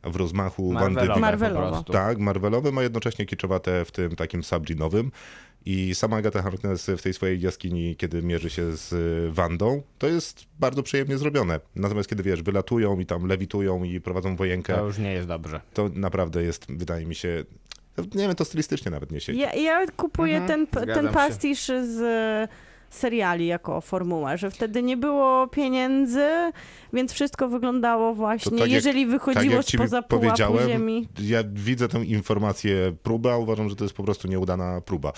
w 0.04 0.16
rozmachu 0.16 0.72
Marvelowe 0.72 1.20
Wandy. 1.20 1.56
Prostu. 1.56 1.94
Tak, 1.94 2.20
Marvelowym, 2.20 2.78
a 2.78 2.84
jednocześnie 2.84 3.26
kiczowate 3.26 3.86
w 3.86 3.92
tym 3.92 4.16
takim 4.16 4.44
Sabrinowym. 4.44 5.12
I 5.66 5.96
sama 5.96 6.18
Agatha 6.18 6.42
Harkness 6.42 6.88
w 6.98 7.02
tej 7.02 7.14
swojej 7.14 7.42
jaskini, 7.42 7.96
kiedy 7.96 8.22
mierzy 8.24 8.50
się 8.50 8.78
z 8.78 8.94
y, 8.94 9.32
Wandą, 9.34 9.82
to 9.98 10.08
jest 10.08 10.46
bardzo 10.60 10.84
przyjemnie 10.84 11.18
zrobione. 11.18 11.60
Natomiast 11.76 12.10
kiedy, 12.10 12.24
wiesz, 12.24 12.42
wylatują 12.44 13.00
i 13.00 13.06
tam 13.06 13.26
lewitują 13.28 13.84
i 13.84 14.02
prowadzą 14.02 14.36
wojenkę, 14.36 14.76
To 14.76 14.86
już 14.86 14.98
nie 14.98 15.12
jest 15.14 15.28
dobrze. 15.28 15.62
to 15.74 15.90
naprawdę 15.94 16.44
jest, 16.44 16.66
wydaje 16.70 17.06
mi 17.06 17.16
się, 17.16 17.44
nie 18.16 18.28
wiem, 18.28 18.36
to 18.36 18.46
stylistycznie 18.46 18.92
nawet 18.92 19.12
nie 19.12 19.20
siedzi. 19.20 19.40
Ja, 19.40 19.54
ja 19.54 19.86
kupuję 19.88 20.38
Mhm, 20.38 20.68
ten, 20.68 20.86
ten 20.88 21.06
się. 21.08 21.14
pastisz 21.14 21.66
z 21.68 22.50
seriali 22.96 23.46
jako 23.48 23.82
formułę, 23.82 24.38
że 24.38 24.52
wtedy 24.52 24.84
nie 24.84 24.98
było 24.98 25.48
pieniędzy, 25.48 26.28
więc 26.94 27.14
wszystko 27.14 27.48
wyglądało 27.50 28.14
właśnie, 28.14 28.52
tak 28.52 28.60
jak- 28.60 28.70
jeżeli 28.72 29.06
wychodziło 29.06 29.56
jak 29.56 29.66
ci 29.66 29.78
spoza 29.78 30.02
pułapu 30.02 30.26
powiedziałem, 30.26 30.68
ziemi. 30.70 31.08
Ja 31.20 31.40
widzę 31.54 31.88
tę 31.88 32.04
informację 32.04 32.96
próba, 33.04 33.34
a 33.34 33.38
uważam, 33.38 33.70
że 33.70 33.76
to 33.76 33.84
jest 33.86 33.96
po 33.96 34.04
prostu 34.04 34.28
nieudana 34.28 34.82
próba. 34.82 35.14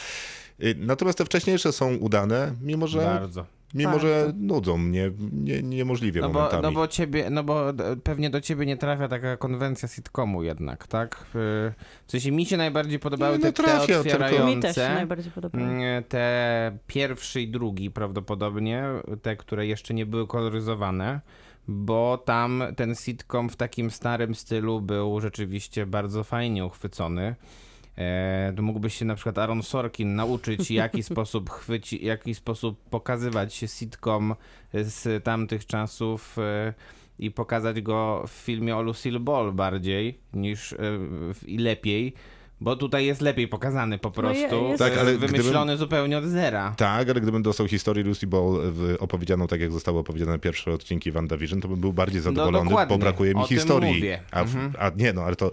Y, 0.64 0.76
Natomiast 0.80 1.18
te 1.18 1.26
wcześniejsze 1.26 1.72
są 1.72 1.96
udane, 1.96 2.52
mimo 2.62 2.88
że, 2.88 3.00
Bardzo. 3.00 3.46
Mimo, 3.74 4.00
że 4.00 4.24
Bardzo. 4.26 4.40
nudzą 4.40 4.78
mnie 4.78 5.12
nie, 5.32 5.64
niemożliwie 5.64 6.22
No 6.22 6.28
bo, 6.30 6.34
momentami. 6.34 6.64
no 6.64 6.72
bo 6.72 6.88
ciebie, 6.88 7.30
no 7.30 7.44
bo 7.44 7.74
d- 7.74 7.96
pewnie 8.04 8.30
do 8.30 8.42
ciebie 8.42 8.66
nie 8.66 8.78
trafia 8.78 9.08
taka 9.08 9.38
konwencja 9.38 9.88
sitcomu 9.88 10.44
jednak, 10.44 10.88
tak? 10.88 11.16
Y, 11.16 11.74
W 12.08 12.12
sensie 12.12 12.32
mi 12.32 12.46
się 12.46 12.58
najbardziej 12.58 13.00
podobały 13.00 13.38
Nie, 13.38 13.42
te, 13.42 13.48
no 13.48 13.54
te 13.54 13.64
trafia, 13.64 13.86
tylko- 13.86 14.00
otwierające. 14.00 14.56
Mi 14.56 14.62
też 14.62 14.76
się 14.76 14.82
najbardziej 14.94 15.32
podobało. 15.32 15.64
Mm, 15.66 16.04
Te 16.04 16.78
pierwszy 16.88 17.42
i 17.42 17.48
drugi 17.48 17.92
prawdopodobnie, 17.92 18.84
te, 19.22 19.36
które 19.36 19.68
jeszcze 19.68 19.94
nie 19.94 20.06
były 20.06 20.28
koloryzowane, 20.28 21.22
bo 21.68 22.18
tam 22.26 22.64
ten 22.76 22.96
sitcom 22.96 23.50
w 23.50 23.56
takim 23.56 23.92
starym 23.92 24.36
stylu 24.36 24.82
był 24.82 25.22
rzeczywiście 25.22 25.86
bardzo 25.86 26.24
fajnie 26.24 26.66
uchwycony. 26.66 27.36
E, 27.98 28.54
to 28.56 28.62
mógłbyś 28.62 28.96
się 28.96 29.06
na 29.06 29.16
przykład 29.16 29.38
Aaron 29.38 29.64
Sorkin 29.64 30.16
nauczyć, 30.16 30.68
w 30.68 30.72
jaki 30.72 31.04
sposób 31.14 31.50
chwyci, 31.50 32.06
jaki 32.06 32.36
sposób 32.36 32.80
pokazywać 32.90 33.54
sitcom 33.56 34.36
z 34.74 35.24
tamtych 35.24 35.66
czasów. 35.66 36.38
E, 36.40 36.74
i 37.20 37.32
pokazać 37.32 37.82
go 37.82 38.24
w 38.28 38.32
filmie 38.32 38.76
o 38.78 38.82
Lucille 38.82 39.20
Ball 39.20 39.52
bardziej 39.54 40.20
niż 40.34 40.74
e, 40.74 40.78
i 41.46 41.58
lepiej, 41.58 42.14
bo 42.62 42.76
tutaj 42.76 43.06
jest 43.06 43.22
lepiej 43.22 43.48
pokazany 43.48 43.98
po 43.98 44.12
No 44.24 44.32
je- 44.34 44.48
prostu, 44.50 44.78
Tak, 44.78 44.98
ale 44.98 45.18
wymyślony 45.18 45.78
zupełnie 45.78 46.18
od 46.18 46.24
zera. 46.26 46.74
Tak, 46.78 47.10
ale 47.10 47.22
gdybym 47.22 47.44
dostał 47.44 47.68
historię 47.68 48.04
Lucy 48.04 48.28
Ball 48.28 48.60
w, 48.72 48.96
opowiedzianą 49.00 49.48
tak, 49.48 49.60
jak 49.62 49.72
zostały 49.72 50.00
opowiedziane 50.00 50.40
pierwsze 50.40 50.72
odcinki 50.74 51.12
WandaVision, 51.12 51.62
to 51.62 51.68
bym 51.68 51.80
był 51.80 51.94
bardziej 51.94 52.22
zadowolony, 52.22 52.64
bo 52.66 52.70
dokładnie. 52.70 52.98
brakuje 52.98 53.34
mi 53.34 53.42
O 53.42 53.48
tym 53.48 53.58
historii. 53.58 53.94
mówię. 53.96 54.20
A, 54.32 54.44
w, 54.44 54.56
Mhm. 54.56 54.74
a 54.80 54.92
nie, 55.02 55.14
no 55.14 55.22
ale 55.22 55.36
to 55.36 55.52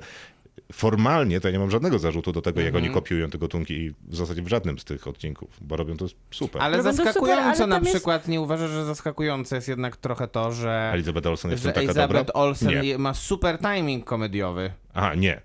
formalnie 0.72 1.40
to 1.40 1.48
ja 1.48 1.52
nie 1.52 1.59
mam 1.59 1.70
żadnego 1.70 1.98
zarzutu 1.98 2.32
do 2.32 2.43
tego, 2.43 2.60
jak 2.60 2.66
Mhm. 2.68 2.85
oni 2.85 2.94
kopiują 2.94 3.31
te 3.31 3.39
gatunki 3.39 3.90
w 4.09 4.16
zasadzie 4.16 4.43
w 4.43 4.48
żadnym 4.48 4.78
z 4.78 4.85
tych 4.85 5.09
odcinków, 5.09 5.48
bo 5.60 5.76
robią 5.76 5.97
to 5.97 6.06
super. 6.31 6.62
Ale 6.62 6.76
Robią 6.76 6.90
to 6.90 6.97
super, 6.97 7.06
zaskakująco 7.06 7.62
ale 7.64 7.66
na 7.66 7.78
jest- 7.78 7.90
przykład, 7.90 8.28
nie 8.28 8.40
uważasz, 8.40 8.70
że 8.70 8.85
zaskakujące 8.85 9.56
jest 9.56 9.68
jednak 9.68 9.97
trochę 9.97 10.28
to, 10.28 10.52
że, 10.52 10.90
Elizabeth 10.94 11.26
Olsen 11.26 11.51
jest 11.51 11.62
w 11.62 11.66
że 11.66 11.72
taka 11.72 11.81
Elizabeth 11.85 12.26
dobra? 12.26 12.43
Olsen 12.43 12.82
Nie. 12.82 12.98
ma 12.98 13.14
super 13.14 13.59
timing 13.59 14.05
komediowy. 14.05 14.70
Aha, 14.94 15.14
nie. 15.14 15.40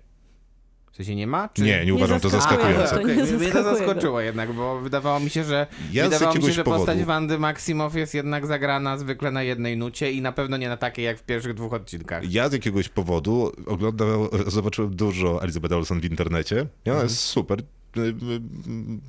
W 1.00 1.04
sensie 1.04 1.16
nie 1.16 1.26
ma? 1.26 1.48
Czy... 1.48 1.62
Nie, 1.62 1.84
nie 1.86 1.94
uważam 1.94 2.20
to 2.20 2.28
zaskakuje. 2.28 2.74
zaskakujące. 2.76 2.94
To 2.96 3.02
Okej, 3.02 3.16
nie 3.32 3.38
mnie 3.38 3.48
to 3.52 3.62
go. 3.62 3.76
zaskoczyło 3.76 4.20
jednak, 4.20 4.52
bo 4.52 4.80
wydawało 4.80 5.20
mi 5.20 5.30
się, 5.30 5.44
że 5.44 5.66
Ja 5.92 6.04
wydawało 6.04 6.30
mi 6.30 6.34
się, 6.34 6.38
jakiegoś 6.38 6.54
że 6.56 6.64
powodu. 6.64 6.84
postać 6.86 7.04
Wandy 7.04 7.38
Maximow 7.38 7.94
jest 7.94 8.14
jednak 8.14 8.46
zagrana 8.46 8.98
zwykle 8.98 9.30
na 9.30 9.42
jednej 9.42 9.76
nucie 9.76 10.12
i 10.12 10.22
na 10.22 10.32
pewno 10.32 10.56
nie 10.56 10.68
na 10.68 10.76
takiej 10.76 11.04
jak 11.04 11.18
w 11.18 11.22
pierwszych 11.22 11.54
dwóch 11.54 11.72
odcinkach. 11.72 12.30
Ja 12.32 12.48
z 12.48 12.52
jakiegoś 12.52 12.88
powodu 12.88 13.52
oglądałem, 13.66 14.20
zobaczyłem 14.46 14.96
dużo 14.96 15.42
Elizabeth 15.42 15.74
Olsen 15.74 16.00
w 16.00 16.04
internecie 16.04 16.56
i 16.56 16.60
Mhm. 16.60 16.96
ona 16.96 17.02
jest 17.02 17.18
super 17.18 17.58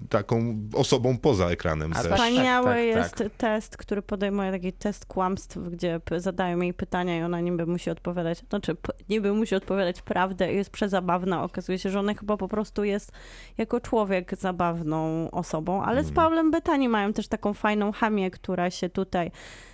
taką 0.10 0.56
osobą 0.74 1.18
poza 1.18 1.50
ekranem 1.50 1.92
A 1.92 1.96
też. 1.96 2.04
tak, 2.04 2.14
Wspaniały 2.14 2.66
tak, 2.66 2.84
jest 2.84 3.16
tak. 3.16 3.28
test, 3.38 3.78
który 3.78 4.02
podejmuje 4.02 4.52
taki 4.52 4.74
test 4.74 5.06
kłamstw, 5.06 5.58
gdzie 5.58 6.00
zadają 6.18 6.62
jej 6.62 6.74
pytania 6.74 7.20
i 7.20 7.24
ona 7.24 7.40
niby 7.40 7.66
musi 7.66 7.90
odpowiadać, 7.90 8.40
znaczy 8.50 8.78
niby 9.10 9.34
musi 9.34 9.56
odpowiadać 9.56 10.02
prawdę 10.02 10.54
i 10.54 10.56
jest 10.56 10.70
przezabawna. 10.70 11.44
Okazuje 11.44 11.80
się, 11.80 11.90
że 11.90 12.00
ona 12.00 12.14
chyba 12.14 12.38
po 12.38 12.48
prostu 12.48 12.84
jest 12.84 13.12
jako 13.58 13.82
człowiek 13.82 14.38
zabawną 14.38 15.32
osobą, 15.32 15.84
ale 15.84 16.04
z 16.04 16.12
Paulem 16.12 16.52
Bettany 16.52 16.90
mają 16.90 17.14
też 17.14 17.28
taką 17.28 17.54
fajną 17.54 17.92
chamię, 17.92 18.32
która 18.32 18.70
się 18.70 18.90
tutaj 18.90 19.32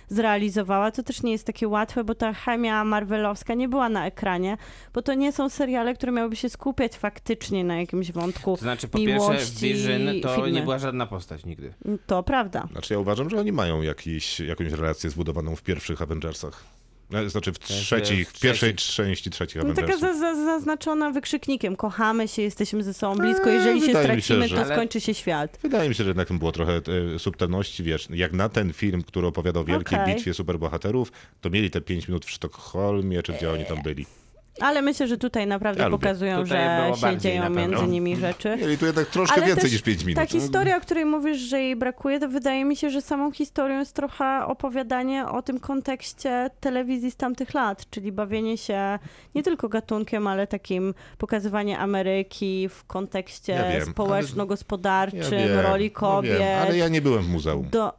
zrealizowała. 0.08 0.90
To 0.90 1.02
też 1.02 1.22
nie 1.22 1.32
jest 1.32 1.44
takie 1.46 1.68
łatwe, 1.68 2.04
bo 2.04 2.14
ta 2.14 2.32
chemia 2.32 2.84
marvelowska 2.84 3.54
nie 3.54 3.68
była 3.68 3.88
na 3.88 4.06
ekranie, 4.06 4.56
bo 4.94 5.02
to 5.02 5.14
nie 5.14 5.32
są 5.32 5.48
seriale, 5.48 5.94
które 5.94 6.12
miałyby 6.12 6.36
się 6.36 6.48
skupiać 6.48 6.96
faktycznie 6.96 7.64
na 7.64 7.80
jakimś 7.80 8.12
wątku. 8.12 8.56
To 8.56 8.62
znaczy, 8.62 8.88
po 8.88 8.98
pierwsze, 8.98 9.26
w 9.26 9.30
Miłości, 9.30 9.74
Vision 9.74 10.00
to 10.22 10.34
filmy. 10.34 10.50
nie 10.52 10.62
była 10.62 10.78
żadna 10.78 11.06
postać 11.06 11.44
nigdy. 11.44 11.74
To 12.06 12.22
prawda. 12.22 12.68
Znaczy 12.72 12.94
ja 12.94 13.00
uważam, 13.00 13.30
że 13.30 13.40
oni 13.40 13.52
mają 13.52 13.82
jakiś, 13.82 14.40
jakąś 14.40 14.72
relację 14.72 15.10
zbudowaną 15.10 15.56
w 15.56 15.62
pierwszych 15.62 16.02
Avengersach. 16.02 16.77
E, 17.12 17.30
Znaczy 17.30 17.52
w 17.52 17.58
trzecich, 17.58 18.30
w 18.30 18.40
pierwszej 18.40 18.74
części 18.74 19.30
trzecich 19.30 19.62
No 19.64 19.74
taka 19.74 19.96
za, 19.96 20.14
za, 20.14 20.34
zaznaczona 20.34 21.10
wykrzyknikiem. 21.10 21.76
Kochamy 21.76 22.28
się, 22.28 22.42
jesteśmy 22.42 22.84
ze 22.84 22.94
sobą 22.94 23.16
blisko. 23.16 23.50
Jeżeli 23.50 23.80
się 23.80 23.90
stracimy, 23.90 24.48
że- 24.48 24.56
to 24.56 24.64
skończy 24.64 25.00
się 25.00 25.14
świat. 25.14 25.58
Wydaje 25.62 25.88
mi 25.88 25.94
się, 25.94 26.04
że 26.04 26.10
jednak 26.10 26.28
tam 26.28 26.38
było 26.38 26.52
trochę 26.52 26.80
e, 27.14 27.18
subtelności, 27.18 27.82
wiesz, 27.82 28.08
jak 28.10 28.32
na 28.32 28.48
ten 28.48 28.72
film, 28.72 29.02
który 29.02 29.26
opowiadał 29.26 29.62
o 29.62 29.66
wielkiej 29.66 29.98
Okej. 29.98 30.14
bitwie 30.14 30.34
superbohaterów, 30.34 31.12
to 31.40 31.50
mieli 31.50 31.70
te 31.70 31.80
5 31.80 32.08
minut 32.08 32.24
w 32.24 32.30
Sztokholmie, 32.30 33.22
czy 33.22 33.32
gdzie 33.32 33.52
oni 33.52 33.64
tam 33.64 33.82
byli. 33.82 34.06
Ale 34.60 34.82
myślę, 34.82 35.08
że 35.08 35.18
tutaj 35.18 35.46
naprawdę 35.46 35.82
Ja 35.82 35.90
pokazują, 35.90 36.42
Tutaj 36.42 36.94
że 36.94 37.10
się 37.10 37.16
dzieją 37.16 37.50
między 37.50 37.86
nimi 37.86 38.16
rzeczy. 38.16 38.56
Mieli 38.60 38.78
tu 38.78 38.86
jednak 38.86 39.06
troszkę 39.06 39.36
Ale 39.36 39.46
więcej 39.46 39.70
niż 39.70 39.82
5 39.82 40.04
minut. 40.04 40.20
Ta 40.24 40.26
historia, 40.26 40.76
o 40.76 40.80
której 40.80 41.04
mówisz, 41.04 41.38
że 41.38 41.60
jej 41.60 41.76
brakuje, 41.76 42.20
to 42.20 42.28
wydaje 42.28 42.64
mi 42.64 42.76
się, 42.76 42.90
że 42.90 43.02
samą 43.02 43.32
historią 43.32 43.78
jest 43.78 43.94
trochę 43.94 44.46
opowiadanie 44.46 45.28
o 45.28 45.42
tym 45.42 45.60
kontekście 45.60 46.50
telewizji 46.60 47.10
z 47.10 47.16
tamtych 47.16 47.54
lat, 47.54 47.90
czyli 47.90 48.12
bawienie 48.12 48.58
się 48.58 48.98
nie 49.34 49.42
tylko 49.42 49.68
gatunkiem, 49.68 50.26
ale 50.26 50.46
takim 50.46 50.94
pokazywanie 51.18 51.78
Ameryki 51.78 52.68
w 52.68 52.84
kontekście 52.84 53.52
Ja 53.52 53.84
społeczno-gospodarczym, 53.84 55.38
Ja 55.54 55.62
roli 55.62 55.84
ja 55.84 55.90
kobiet. 55.90 56.38
wiem, 56.38 56.62
ale 56.62 56.76
ja 56.76 56.88
nie 56.88 57.02
byłem 57.02 57.22
w 57.22 57.28
muzeum. 57.28 57.68
Do... 57.70 57.92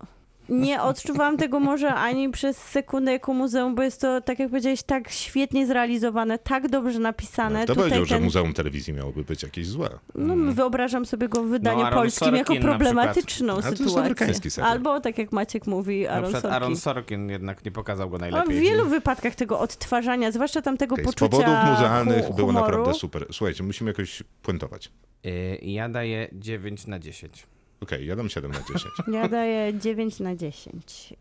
Nie 0.49 0.81
odczuwałam 0.81 1.37
tego 1.37 1.59
może 1.59 1.93
ani 1.95 2.29
przez 2.29 2.57
sekundę 2.57 3.11
jako 3.11 3.33
muzeum, 3.33 3.75
bo 3.75 3.83
jest 3.83 4.01
to, 4.01 4.21
tak 4.21 4.39
jak 4.39 4.49
powiedziałeś, 4.49 4.83
tak 4.83 5.11
świetnie 5.11 5.67
zrealizowane, 5.67 6.39
tak 6.39 6.67
dobrze 6.69 6.99
napisane. 6.99 7.63
Kto 7.63 7.73
Tutaj 7.73 7.89
powiedział, 7.89 8.05
że 8.05 8.15
ten- 8.15 8.23
Muzeum 8.23 8.53
Telewizji 8.53 8.93
miałoby 8.93 9.23
być 9.23 9.43
jakieś 9.43 9.67
złe? 9.67 9.89
No, 10.15 10.53
wyobrażam 10.53 11.05
sobie 11.05 11.27
go 11.29 11.43
w 11.43 11.47
wydaniu 11.47 11.83
No, 11.83 11.91
polskim 11.91 12.35
jako 12.35 12.53
Sorkin 12.53 12.69
na 12.69 12.77
problematyczną 12.77 13.55
to 13.55 13.61
sytuację. 13.61 14.63
Albo, 14.63 14.99
tak 14.99 15.17
jak 15.17 15.31
Maciek 15.31 15.67
mówi, 15.67 16.07
Aaron 16.07 16.31
Sorkin. 16.31 16.51
Aaron 16.51 16.75
Sorkin 16.75 17.29
jednak 17.29 17.65
nie 17.65 17.71
pokazał 17.71 18.09
go 18.09 18.15
On 18.15 18.21
najlepiej. 18.21 18.57
w 18.57 18.61
wielu 18.61 18.85
wypadkach 18.85 19.35
tego 19.35 19.59
odtwarzania, 19.59 20.31
zwłaszcza 20.31 20.61
tamtego 20.61 20.95
z 20.95 20.99
poczucia 20.99 21.19
powodów 21.29 21.55
muzealnych 21.71 22.25
hu- 22.25 22.33
było 22.33 22.47
humoru. 22.47 22.65
naprawdę 22.65 22.93
super. 22.93 23.25
Słuchajcie, 23.31 23.63
musimy 23.63 23.89
jakoś 23.91 24.23
puentować. 24.43 24.91
Y, 25.25 25.59
Ja 25.61 25.89
daję 25.89 26.27
9 26.33 26.87
na 26.87 26.99
10. 26.99 27.47
Okej, 27.81 28.05
ja 28.05 28.15
dam 28.15 28.29
7 28.29 28.51
na 28.51 28.59
10. 28.59 28.83
Ja 29.13 29.27
daję 29.27 29.73
9 29.73 30.19
na 30.19 30.35
10. 30.35 31.13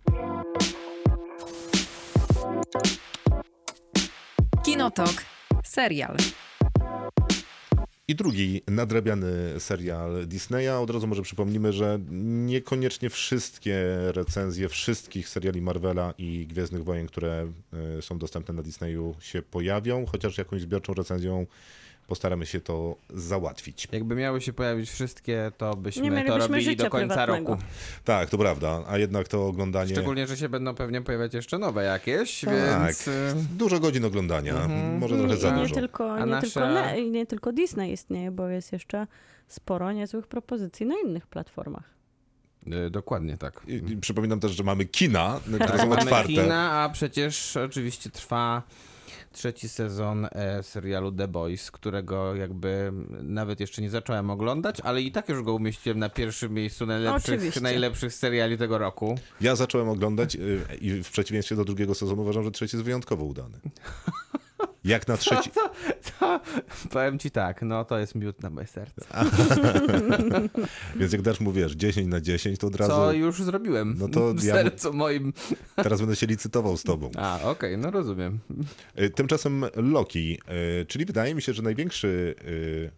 Kinotok. 4.64 5.24
Serial. 5.64 6.16
I 8.09 8.14
drugi 8.14 8.62
nadrabiany 8.66 9.60
serial 9.60 10.26
Disneya. 10.26 10.68
Od 10.82 10.90
razu 10.90 11.06
może 11.06 11.22
przypomnimy, 11.22 11.72
że 11.72 11.98
niekoniecznie 12.10 13.10
wszystkie 13.10 13.76
recenzje 14.12 14.68
wszystkich 14.68 15.28
seriali 15.28 15.62
Marvela 15.62 16.14
i 16.18 16.47
Gwiezdnych 16.47 16.85
Wojen, 16.85 17.06
które 17.06 17.52
e, 17.98 18.02
są 18.02 18.18
dostępne 18.18 18.55
na 18.55 18.62
Disneyu 18.62 19.14
się 19.20 19.43
pojawią, 19.43 20.06
chociaż 20.06 20.39
jakąś 20.39 20.62
zbiorczą 20.62 20.94
recenzją 20.94 21.47
postaramy 22.09 22.47
się 22.47 22.60
to 22.60 22.97
załatwić. 23.14 23.89
Jakby 23.93 24.14
miały 24.14 24.40
się 24.40 24.52
pojawić 24.52 24.90
wszystkie, 24.90 25.52
to 25.59 25.70
Nie 25.70 25.76
byśmy 25.76 26.24
to 26.24 26.39
robili 26.39 26.62
życia 26.64 26.85
do 26.85 26.90
końca 26.90 27.14
prywatnego. 27.14 27.51
roku. 27.51 27.62
Tak, 28.05 28.30
to 28.30 28.39
prawda, 28.39 28.85
a 28.89 28.98
jednak 28.98 29.28
to 29.28 29.47
oglądanie... 29.47 29.90
Szczególnie, 29.93 30.26
że 30.26 30.36
się 30.36 30.48
będą 30.48 30.74
pewnie 30.74 31.02
pojawiać 31.02 31.35
jeszcze 31.35 31.59
nowe 31.59 31.85
jakieś, 31.85 32.40
Tak. 32.40 32.55
więc... 32.86 33.09
y, 33.09 33.35
Dużo 33.59 33.80
godzin 33.80 34.05
oglądania, 34.05 34.55
Mhm. 34.55 34.98
może 34.98 35.18
trochę 35.18 35.36
za 35.36 35.51
nie, 35.56 35.62
dużo. 35.62 35.74
tylko, 35.74 36.12
A 36.14 36.18
nie, 36.20 36.26
nasza- 36.26 36.40
tylko, 36.94 37.01
nie 37.10 37.26
tylko 37.26 37.52
Disney 37.52 37.93
istnieje, 37.93 38.30
bo 38.30 38.48
jest 38.48 38.72
jeszcze 38.72 39.06
sporo 39.48 39.93
niezłych 39.93 40.26
propozycji 40.26 40.86
na 40.86 40.94
innych 41.05 41.26
platformach. 41.26 41.85
y, 42.86 42.90
Dokładnie 42.90 43.36
tak. 43.36 43.60
I, 43.66 43.97
przypominam 43.97 44.40
też, 44.40 44.52
że 44.52 44.62
mamy 44.64 44.85
kina, 44.85 45.40
które 45.47 45.59
Tak, 45.66 45.80
są 45.80 45.86
mamy 45.86 46.01
otwarte. 46.02 46.28
kina, 46.32 46.70
a 46.72 46.89
przecież 46.89 47.56
oczywiście 47.56 48.10
trwa 48.10 48.62
trzeci 49.33 49.69
sezon 49.69 50.27
e, 50.33 50.63
serialu 50.63 51.13
The 51.13 51.29
Boys, 51.29 51.71
którego 51.71 52.35
jakby 52.35 52.93
nawet 53.23 53.61
jeszcze 53.61 53.83
nie 53.83 53.91
zacząłem 53.91 54.31
oglądać, 54.31 54.81
ale 54.81 55.03
i 55.03 55.13
tak 55.13 55.29
już 55.29 55.43
go 55.43 55.55
umieściłem 55.55 55.99
na 55.99 56.09
pierwszym 56.09 56.55
miejscu 56.55 56.87
najlepszych, 56.87 57.35
Oczywiście. 57.35 57.61
najlepszych 57.61 58.15
seriali 58.15 58.59
tego 58.59 58.79
roku. 58.79 59.19
Ja 59.41 59.57
zacząłem 59.57 59.89
oglądać 59.89 60.37
y, 60.37 60.61
i 60.81 61.03
w 61.03 61.11
przeciwieństwie 61.11 61.57
do 61.57 61.65
drugiego 61.65 61.95
sezonu 61.95 62.23
uważam, 62.23 62.45
że 62.45 62.51
trzeci 62.51 62.77
jest 62.77 62.85
wyjątkowo 62.85 63.25
udany. 63.25 63.59
Jak 64.89 65.09
na 65.09 65.16
trzeci... 65.16 65.51
Powiem 66.90 67.19
ci 67.19 67.31
tak, 67.31 67.62
no 67.62 67.85
to 67.85 67.98
jest 67.98 68.15
miód 68.15 68.43
na 68.43 68.51
moje 68.51 68.66
serce. 68.66 69.06
Więc 70.97 71.12
jak 71.12 71.23
dasz 71.23 71.40
mu, 71.40 71.52
wiesz, 71.52 71.73
10 71.73 72.09
na 72.09 72.20
10, 72.20 72.59
to 72.59 72.66
od 72.66 72.77
razu... 72.77 72.93
Co 72.93 73.12
już 73.12 73.43
zrobiłem 73.43 73.94
No 73.98 74.09
to 74.09 74.35
w 74.35 74.43
ja- 74.44 74.55
sercu 74.55 74.93
moim. 74.93 75.32
Teraz 75.77 76.01
będę 76.01 76.16
się 76.16 76.27
licytował 76.27 76.77
z 76.77 76.82
tobą. 76.82 77.10
A, 77.16 77.40
okej, 77.43 77.78
no 77.78 77.90
rozumiem. 77.90 78.39
Y, 79.01 79.10
Tymczasem 79.10 79.65
Loki, 79.77 80.39
y, 80.82 80.86
czyli 80.86 81.05
wydaje 81.05 81.35
mi 81.35 81.43
się, 81.43 81.52
że 81.52 81.62
największy 81.62 82.35
y, 82.44 82.90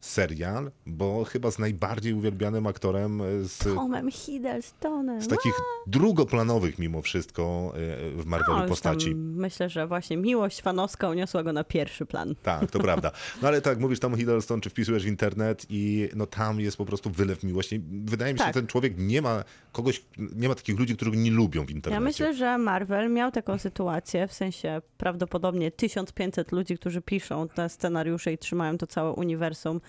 serial, 0.00 0.70
bo 0.86 1.24
chyba 1.24 1.50
z 1.50 1.58
najbardziej 1.58 2.12
uwielbianym 2.12 2.66
aktorem 2.66 3.20
y, 3.20 3.48
z, 3.48 3.58
Tomem 3.58 4.10
Hiddlestonem. 4.10 5.22
z 5.22 5.28
takich 5.28 5.52
drugoplanowych 5.86 6.78
mimo 6.78 7.02
wszystko 7.02 7.72
y, 7.76 8.22
w 8.22 8.26
Marvelu 8.26 8.58
No, 8.58 8.66
postaci. 8.68 9.14
Myślę, 9.14 9.68
że 9.68 9.86
właśnie 9.86 10.16
miłość 10.16 10.62
fanowska 10.62 11.08
uniosła 11.08 11.42
go 11.42 11.52
na 11.52 11.64
pierwszy 11.64 12.06
plan. 12.06 12.34
Tak, 12.42 12.70
to 12.70 12.78
prawda. 12.78 13.10
No 13.42 13.48
ale 13.48 13.60
tak, 13.60 13.78
mówisz 13.80 14.00
tam 14.00 14.16
Hiddleston, 14.16 14.60
czy 14.60 14.70
wpisujesz 14.70 15.04
w 15.04 15.08
internet 15.08 15.66
i 15.70 16.08
no 16.16 16.26
tam 16.26 16.60
jest 16.60 16.76
po 16.76 16.84
prostu 16.84 17.10
wylew 17.10 17.42
miłości. 17.42 17.80
Wydaje 18.04 18.32
mi 18.32 18.38
się, 18.38 18.44
Tak. 18.44 18.54
że 18.54 18.60
ten 18.60 18.66
człowiek 18.66 18.94
nie 18.98 19.22
ma 19.22 19.44
kogoś, 19.72 20.04
nie 20.36 20.48
ma 20.48 20.54
takich 20.54 20.78
ludzi, 20.78 20.96
których 20.96 21.14
nie 21.16 21.30
lubią 21.30 21.66
w 21.66 21.70
internecie. 21.70 21.94
Ja 21.94 22.00
myślę, 22.00 22.34
że 22.34 22.58
Marvel 22.58 23.10
miał 23.12 23.30
taką 23.30 23.58
sytuację, 23.58 24.28
w 24.28 24.32
sensie 24.32 24.82
prawdopodobnie 24.98 25.70
1500 25.70 26.52
ludzi, 26.52 26.78
którzy 26.78 27.02
piszą 27.02 27.48
te 27.48 27.68
scenariusze 27.68 28.32
i 28.32 28.38
trzymają 28.38 28.78
to 28.78 28.86
całe 28.86 29.12
uniwersum 29.12 29.76
e, 29.76 29.80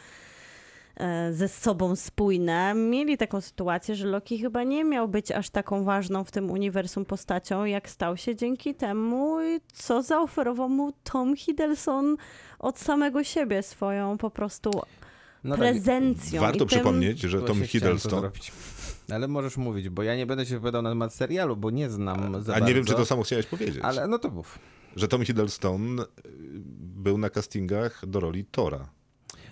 ze 1.32 1.48
sobą 1.48 1.96
spójne, 1.96 2.74
mieli 2.74 3.18
taką 3.18 3.42
sytuację, 3.42 3.96
że 3.96 4.08
Loki 4.08 4.40
chyba 4.40 4.64
nie 4.64 4.84
miał 4.84 5.08
być 5.08 5.32
aż 5.32 5.50
taką 5.50 5.84
ważną 5.84 6.24
w 6.24 6.32
tym 6.32 6.52
uniwersum 6.52 7.06
postacią, 7.06 7.66
jak 7.66 7.90
stał 7.90 8.18
się 8.18 8.36
dzięki 8.36 8.76
temu, 8.76 9.38
co 9.74 10.02
zaoferował 10.04 10.70
mu 10.70 10.92
Tom 11.04 11.36
Hiddleston 11.36 12.18
od 12.60 12.80
samego 12.80 13.24
siebie, 13.24 13.64
swoją 13.64 14.18
po 14.18 14.30
prostu 14.30 14.72
No 15.44 15.56
tak, 15.56 15.60
prezencją. 15.60 16.42
Warto 16.42 16.56
i 16.56 16.60
tym- 16.60 16.68
przypomnieć, 16.68 17.20
że 17.20 17.42
Tom 17.42 17.64
Hiddleston... 17.64 18.32
Ale 19.12 19.28
możesz 19.28 19.58
mówić, 19.58 19.90
bo 19.90 20.04
ja 20.04 20.16
nie 20.16 20.26
będę 20.26 20.46
się 20.46 20.54
wypowiadał 20.56 20.82
na 20.82 20.90
temat 20.90 21.14
serialu, 21.14 21.56
bo 21.58 21.70
nie 21.72 21.90
znam 21.90 22.44
za 22.44 22.56
A 22.56 22.60
nie 22.60 22.66
wiem, 22.74 22.76
bardzo. 22.76 22.94
czy 22.94 23.00
to 23.00 23.06
samo 23.06 23.24
chciałeś 23.24 23.46
powiedzieć. 23.46 23.80
Ale 23.84 24.08
no 24.08 24.20
to 24.20 24.30
mów. 24.30 24.60
że 24.96 25.08
Tom 25.08 25.26
Hiddleston 25.26 26.00
y, 26.00 26.06
był 26.80 27.18
na 27.18 27.30
castingach 27.30 28.06
do 28.08 28.20
roli 28.20 28.46
Tora. 28.46 28.90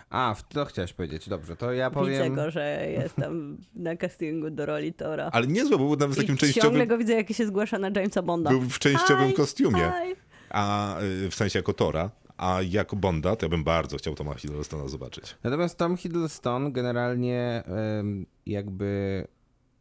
A, 0.10 0.34
w- 0.34 0.48
to 0.48 0.66
chciałeś 0.66 0.94
powiedzieć. 0.94 1.30
Dobrze, 1.30 1.56
to 1.56 1.74
ja 1.74 1.90
Widzę 1.90 2.00
powiem... 2.02 2.36
go, 2.36 2.52
że 2.52 2.88
jestem 2.92 3.58
na 3.76 3.96
castingu 3.96 4.50
do 4.50 4.66
roli 4.66 4.94
Tora. 4.94 5.30
Ale 5.34 5.48
niezłe, 5.48 5.78
bo 5.78 5.86
był 5.86 5.96
nawet 5.96 6.16
w 6.16 6.20
takim 6.20 6.36
I 6.36 6.38
ciągle 6.38 6.54
częściowym... 6.54 6.88
go 6.88 6.98
widzę, 6.98 7.14
jak 7.14 7.34
się 7.34 7.48
zgłasza 7.48 7.80
na 7.80 7.88
Jamesa 7.96 8.22
Bonda. 8.22 8.50
Był 8.50 8.62
w 8.62 8.80
częściowym 8.80 9.28
Hi, 9.30 9.34
kostiumie. 9.34 9.92
hi. 10.06 10.16
A 10.50 10.96
y, 11.02 11.30
w 11.32 11.36
sensie 11.36 11.60
jako 11.60 11.74
Tora. 11.74 12.10
A 12.38 12.60
jako 12.70 12.96
Bonda, 12.96 13.36
to 13.36 13.46
ja 13.46 13.50
bym 13.50 13.64
bardzo 13.64 13.98
chciał 13.98 14.16
Toma 14.16 14.34
Hiddlestona 14.34 14.88
zobaczyć. 14.88 15.36
Natomiast 15.44 15.78
Tom 15.78 15.98
Hiddleston 15.98 16.72
generalnie 16.72 17.64
jakby 18.46 19.28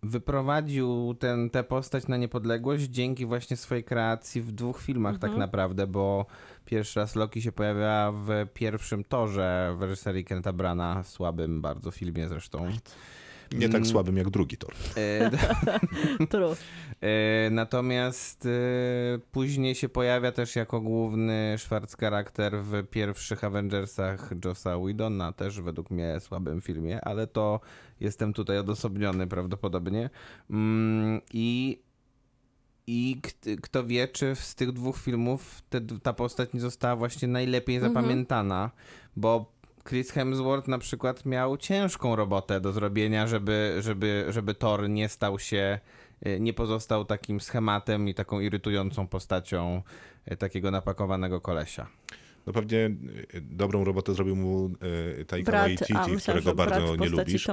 wyprowadził 0.02 1.14
ten, 1.18 1.50
tę 1.50 1.64
postać 1.64 2.08
na 2.08 2.16
niepodległość 2.16 2.84
dzięki 2.84 3.26
właśnie 3.26 3.56
swojej 3.56 3.84
kreacji 3.84 4.42
w 4.42 4.52
dwóch 4.52 4.82
filmach 4.82 5.18
tak 5.18 5.36
naprawdę, 5.36 5.86
bo 5.86 6.26
pierwszy 6.64 7.00
raz 7.00 7.16
Loki 7.16 7.42
się 7.42 7.52
pojawia 7.52 8.12
w 8.12 8.28
pierwszym 8.54 9.04
torze 9.04 9.74
w 9.78 9.82
reżyserii 9.82 10.24
Kenta 10.24 10.52
Brana, 10.52 11.02
słabym 11.04 11.62
bardzo 11.62 11.90
filmie 11.90 12.28
zresztą. 12.28 12.68
Nie 13.52 13.68
tak 13.68 13.86
słabym 13.86 14.16
jak 14.16 14.30
drugi 14.30 14.56
Tor. 14.56 14.74
E. 14.96 15.30
E, 17.00 17.50
Natomiast 17.50 18.46
e, 18.46 18.50
później 19.32 19.74
się 19.74 19.88
pojawia 19.88 20.32
też 20.32 20.56
jako 20.56 20.80
główny 20.80 21.54
Schwarz 21.58 21.96
charakter 22.00 22.58
w 22.62 22.86
pierwszych 22.90 23.44
Avengersach 23.44 24.30
Jossa 24.44 24.78
Whedona, 24.78 25.32
też 25.32 25.60
według 25.60 25.90
mnie 25.90 26.20
słabym 26.20 26.60
filmie, 26.60 27.00
ale 27.04 27.26
to 27.26 27.60
jestem 28.00 28.32
tutaj 28.32 28.58
odosobniony 28.58 29.26
prawdopodobnie. 29.26 30.10
Mm, 30.50 31.20
I 31.32 31.78
i 32.88 33.20
kt- 33.22 33.56
kto 33.62 33.84
wie, 33.84 34.08
czy 34.08 34.34
z 34.34 34.54
tych 34.54 34.72
dwóch 34.72 34.96
filmów 34.98 35.62
te, 35.70 35.80
ta 35.80 36.12
postać 36.12 36.52
nie 36.52 36.60
została 36.60 36.96
właśnie 36.96 37.28
najlepiej 37.28 37.80
zapamiętana, 37.80 38.70
bo 39.16 39.52
Chris 39.88 40.10
Hemsworth 40.10 40.68
na 40.68 40.78
przykład 40.78 41.26
miał 41.26 41.56
ciężką 41.56 42.16
robotę 42.16 42.60
do 42.60 42.72
zrobienia, 42.72 43.26
żeby, 43.26 43.76
żeby, 43.80 44.26
żeby 44.28 44.54
Thor 44.54 44.88
nie 44.88 45.08
stał 45.08 45.38
się, 45.38 45.78
y, 46.26 46.40
nie 46.40 46.52
pozostał 46.52 47.04
takim 47.04 47.40
schematem 47.40 48.08
i 48.08 48.14
taką 48.14 48.40
irytującą 48.40 49.06
postacią 49.06 49.82
y, 50.32 50.36
takiego 50.36 50.70
napakowanego 50.70 51.40
kolesia. 51.40 51.86
No 52.46 52.52
pewnie 52.52 52.78
y, 53.34 53.40
dobrą 53.40 53.84
robotę 53.84 54.14
zrobił 54.14 54.36
mu 54.36 54.70
Taika 55.26 55.52
Waititi, 55.52 55.94
którego 56.22 56.54
brat 56.54 56.68
bardzo 56.68 56.96
nie 56.96 57.08
lubisz. 57.08 57.46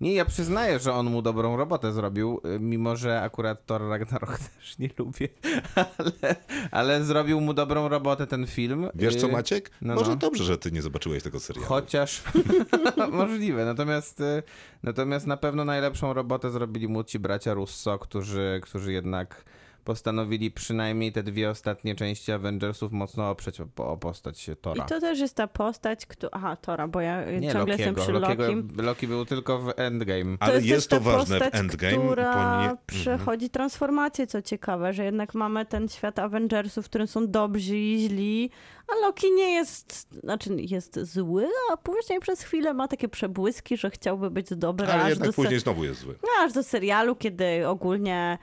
Nie, 0.00 0.14
ja 0.14 0.24
przyznaję, 0.24 0.78
że 0.78 0.92
on 0.92 1.06
mu 1.10 1.22
dobrą 1.22 1.56
robotę 1.56 1.92
zrobił, 1.92 2.40
y, 2.56 2.60
mimo 2.60 2.96
że 2.96 3.22
akurat 3.22 3.66
Thor 3.66 3.88
Ragnarok 3.88 4.38
też 4.58 4.78
nie 4.78 4.90
lubię, 4.98 5.28
ale, 5.74 6.36
ale 6.70 7.04
zrobił 7.04 7.40
mu 7.40 7.54
dobrą 7.54 7.88
robotę 7.88 8.26
ten 8.26 8.46
film. 8.46 8.88
Wiesz 8.94 9.16
co 9.16 9.28
Y, 9.28 9.32
Maciek? 9.32 9.70
no, 9.82 9.94
Może 9.94 10.10
no. 10.10 10.16
dobrze, 10.16 10.44
że 10.44 10.58
ty 10.58 10.72
nie 10.72 10.82
zobaczyłeś 10.82 11.22
tego 11.22 11.40
serialu. 11.40 11.68
Chociaż 11.68 12.22
możliwe. 13.12 13.64
Natomiast, 13.64 14.20
y, 14.20 14.42
natomiast 14.82 15.26
na 15.26 15.36
pewno 15.36 15.64
najlepszą 15.64 16.12
robotę 16.12 16.50
zrobili 16.50 17.04
ci 17.06 17.18
bracia 17.18 17.54
Russo, 17.54 17.98
którzy, 17.98 18.60
którzy 18.62 18.92
jednak 18.92 19.44
postanowili 19.84 20.50
przynajmniej 20.50 21.12
te 21.12 21.22
dwie 21.22 21.50
ostatnie 21.50 21.94
części 21.94 22.32
Avengersów 22.32 22.92
mocno 22.92 23.30
oprzeć 23.30 23.60
o, 23.60 23.64
o 23.76 23.96
postać 23.96 24.50
Tora. 24.60 24.84
I 24.84 24.88
to 24.88 25.00
też 25.00 25.18
jest 25.20 25.34
ta 25.34 25.46
postać, 25.46 26.06
która... 26.06 26.30
Aha, 26.32 26.56
Tora, 26.56 26.88
bo 26.88 27.00
ja 27.00 27.24
Nie 27.30 27.52
ciągle 27.52 27.74
jestem 27.76 27.94
Lokiego. 27.94 28.02
przy 28.02 28.12
Lokiego. 28.12 28.42
Lokim. 28.42 28.68
Loki 28.76 29.06
był 29.06 29.24
tylko 29.24 29.58
w 29.58 29.72
Endgame. 29.76 30.36
Ale 30.40 30.54
jest, 30.54 30.66
jest, 30.66 30.90
też 30.90 30.98
to 30.98 31.04
ta 31.04 31.10
ważne 31.12 31.36
w 31.36 31.40
postać, 31.42 31.60
Endgame. 31.60 31.96
która 32.06 32.62
nie... 32.70 32.76
przechodzi 32.86 33.50
transformację, 33.50 34.26
co 34.26 34.42
ciekawe, 34.42 34.92
że 34.92 35.04
jednak 35.04 35.34
mamy 35.34 35.66
ten 35.66 35.88
świat 35.88 36.18
Avengersów, 36.18 36.86
w 36.86 36.88
którym 36.88 37.06
są 37.06 37.26
dobrzy 37.26 37.76
i 37.76 37.98
źli, 37.98 38.50
a 38.88 39.06
Loki 39.06 39.32
nie 39.32 39.52
jest, 39.54 40.08
znaczy 40.24 40.50
jest 40.58 40.98
zły, 41.00 41.48
a 41.72 41.76
później 41.76 42.20
przez 42.20 42.42
chwilę 42.42 42.74
ma 42.74 42.88
takie 42.88 43.08
przebłyski, 43.08 43.76
że 43.76 43.90
chciałby 43.90 44.30
być 44.30 44.54
dobry, 44.54 44.86
Ale 44.86 45.02
aż, 45.02 45.08
jednak 45.08 45.28
do 45.28 45.32
później 45.32 45.60
znowu 45.60 45.84
jest 45.84 46.00
zły. 46.00 46.14
aż 46.44 46.52
do 46.52 46.62
serialu, 46.62 47.16
kiedy 47.16 47.68
ogólnie 47.68 48.38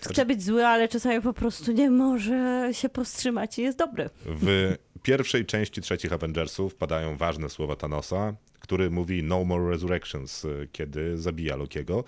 chce 0.00 0.26
być 0.26 0.42
zły, 0.44 0.66
ale 0.66 0.88
czasami 0.88 1.22
po 1.22 1.32
prostu 1.32 1.72
nie 1.72 1.90
może 1.90 2.68
się 2.72 2.88
powstrzymać 2.88 3.58
i 3.58 3.62
jest 3.62 3.78
dobry. 3.78 4.10
W 4.26 4.74
pierwszej 5.02 5.46
części 5.46 5.80
trzecich 5.80 6.12
Avengersów 6.12 6.74
padają 6.74 7.16
ważne 7.16 7.50
słowa 7.50 7.76
Thanosa, 7.76 8.34
który 8.60 8.90
mówi 8.90 9.22
No 9.22 9.44
More 9.44 9.70
Resurrections, 9.70 10.46
kiedy 10.72 11.18
zabija 11.18 11.56
Lokiego. 11.56 12.04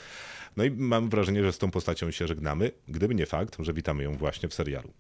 No 0.57 0.65
i 0.65 0.71
mam 0.71 1.09
wrażenie, 1.09 1.45
że 1.45 1.53
z 1.53 1.59
tą 1.59 1.71
postacią 1.71 2.11
się 2.11 2.27
żegnamy, 2.27 2.71
gdyby 2.89 3.15
nie 3.15 3.27
fakt, 3.27 3.57
że 3.59 3.73
witamy 3.73 4.03
ją 4.03 4.17
właśnie 4.17 4.49
w 4.49 4.55
serialu. 4.55 4.93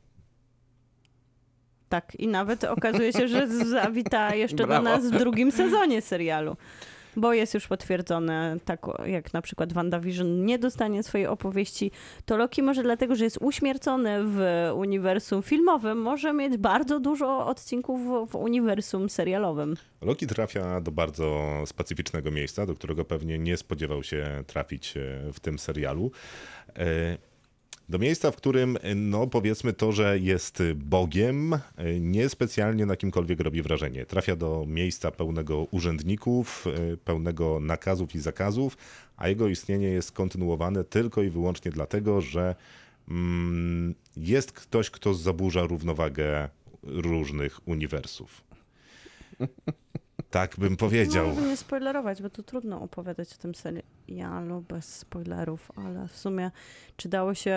Tak, 1.88 2.14
i 2.14 2.28
nawet 2.28 2.64
okazuje 2.64 3.12
się, 3.12 3.28
że 3.28 3.48
zawita 3.64 4.34
jeszcze 4.34 4.56
do 4.56 4.66
Brawo. 4.66 4.82
nas 4.82 5.06
w 5.06 5.18
drugim 5.18 5.52
sezonie 5.52 6.02
serialu. 6.02 6.56
Bo 7.16 7.32
jest 7.32 7.54
już 7.54 7.66
potwierdzone, 7.66 8.56
tak 8.64 8.86
jak 9.06 9.32
na 9.32 9.42
przykład 9.42 9.72
WandaVision 9.72 10.44
nie 10.44 10.58
dostanie 10.58 11.02
swojej 11.02 11.26
opowieści, 11.26 11.90
to 12.24 12.36
Loki 12.36 12.62
może 12.62 12.82
dlatego, 12.82 13.16
że 13.16 13.24
jest 13.24 13.38
uśmiercony 13.40 14.18
w 14.24 14.70
uniwersum 14.74 15.42
filmowym, 15.42 15.98
może 15.98 16.32
mieć 16.32 16.56
bardzo 16.56 17.00
dużo 17.00 17.46
odcinków 17.46 18.30
w, 18.30 18.34
uniwersum 18.34 19.10
serialowym. 19.10 19.76
Loki 20.02 20.26
trafia 20.26 20.80
do 20.80 20.90
bardzo 20.90 21.48
specyficznego 21.66 22.30
miejsca, 22.30 22.66
do 22.66 22.74
którego 22.74 23.04
pewnie 23.04 23.38
nie 23.38 23.56
spodziewał 23.56 24.02
się 24.02 24.44
trafić 24.46 24.96
e, 24.96 25.32
w 25.32 25.40
tym 25.40 25.58
serialu. 25.58 26.10
Do 27.88 27.98
miejsca, 27.98 28.30
w 28.30 28.36
którym, 28.36 28.78
no 28.96 29.26
powiedzmy 29.26 29.72
to, 29.72 29.92
że 29.92 30.18
jest 30.18 30.62
Bogiem, 30.74 31.58
niespecjalnie 32.00 32.86
na 32.86 32.96
kimkolwiek 32.96 33.40
robi 33.40 33.62
wrażenie. 33.62 34.06
Trafia 34.06 34.36
do 34.36 34.64
miejsca 34.66 35.10
pełnego 35.10 35.66
urzędników, 35.70 36.66
e, 36.66 36.96
pełnego 36.96 37.60
nakazów 37.60 38.14
i 38.14 38.18
zakazów, 38.18 38.76
a 39.16 39.28
jego 39.28 39.48
istnienie 39.48 39.88
jest 39.88 40.12
kontynuowane 40.12 40.84
tylko 40.84 41.22
i 41.22 41.30
wyłącznie 41.30 41.70
dlatego, 41.70 42.20
że 42.20 42.54
mm, 43.08 43.94
jest 44.16 44.52
ktoś, 44.52 44.90
kto 44.90 45.14
zaburza 45.14 45.62
równowagę 45.62 46.48
różnych 46.82 47.68
uniwersów. 47.68 48.44
Tak 50.30 50.56
bym 50.58 50.76
powiedział. 50.76 51.26
No, 51.34 51.46
nie 51.46 51.56
spoilerować, 51.56 52.22
bo 52.22 52.30
to 52.30 52.42
trudno 52.42 52.82
opowiadać 52.82 53.34
o 53.34 53.36
tym 53.36 53.52
serialu 53.54 54.64
bez 54.68 54.94
spoilerów, 54.96 55.72
ale 55.76 56.08
w 56.08 56.16
sumie 56.16 56.50
czy 56.96 57.08
dało 57.08 57.34
się 57.34 57.56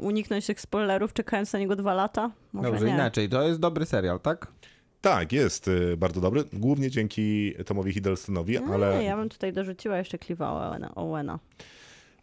uniknąć 0.00 0.46
tych 0.46 0.60
spoilerów 0.60 1.12
czekając 1.12 1.52
na 1.52 1.58
niego 1.58 1.76
dwa 1.76 1.94
lata? 1.94 2.30
Może 2.52 2.70
Dobrze, 2.70 2.86
nie. 2.86 2.92
inaczej. 2.92 3.28
To 3.28 3.42
jest 3.42 3.60
dobry 3.60 3.86
serial, 3.86 4.20
tak? 4.20 4.52
Tak, 5.00 5.32
jest 5.32 5.68
y, 5.68 5.96
bardzo 5.96 6.20
dobry. 6.20 6.44
Głównie 6.52 6.90
dzięki 6.90 7.54
Tomowi 7.66 7.92
Hiddlestonowi, 7.92 8.58
ale 8.58 8.98
Nie, 8.98 9.04
ja 9.04 9.16
bym 9.16 9.28
tutaj 9.28 9.52
dorzuciła 9.52 9.98
jeszcze 9.98 10.18
Clive'a 10.18 10.88
Owena. 10.94 11.38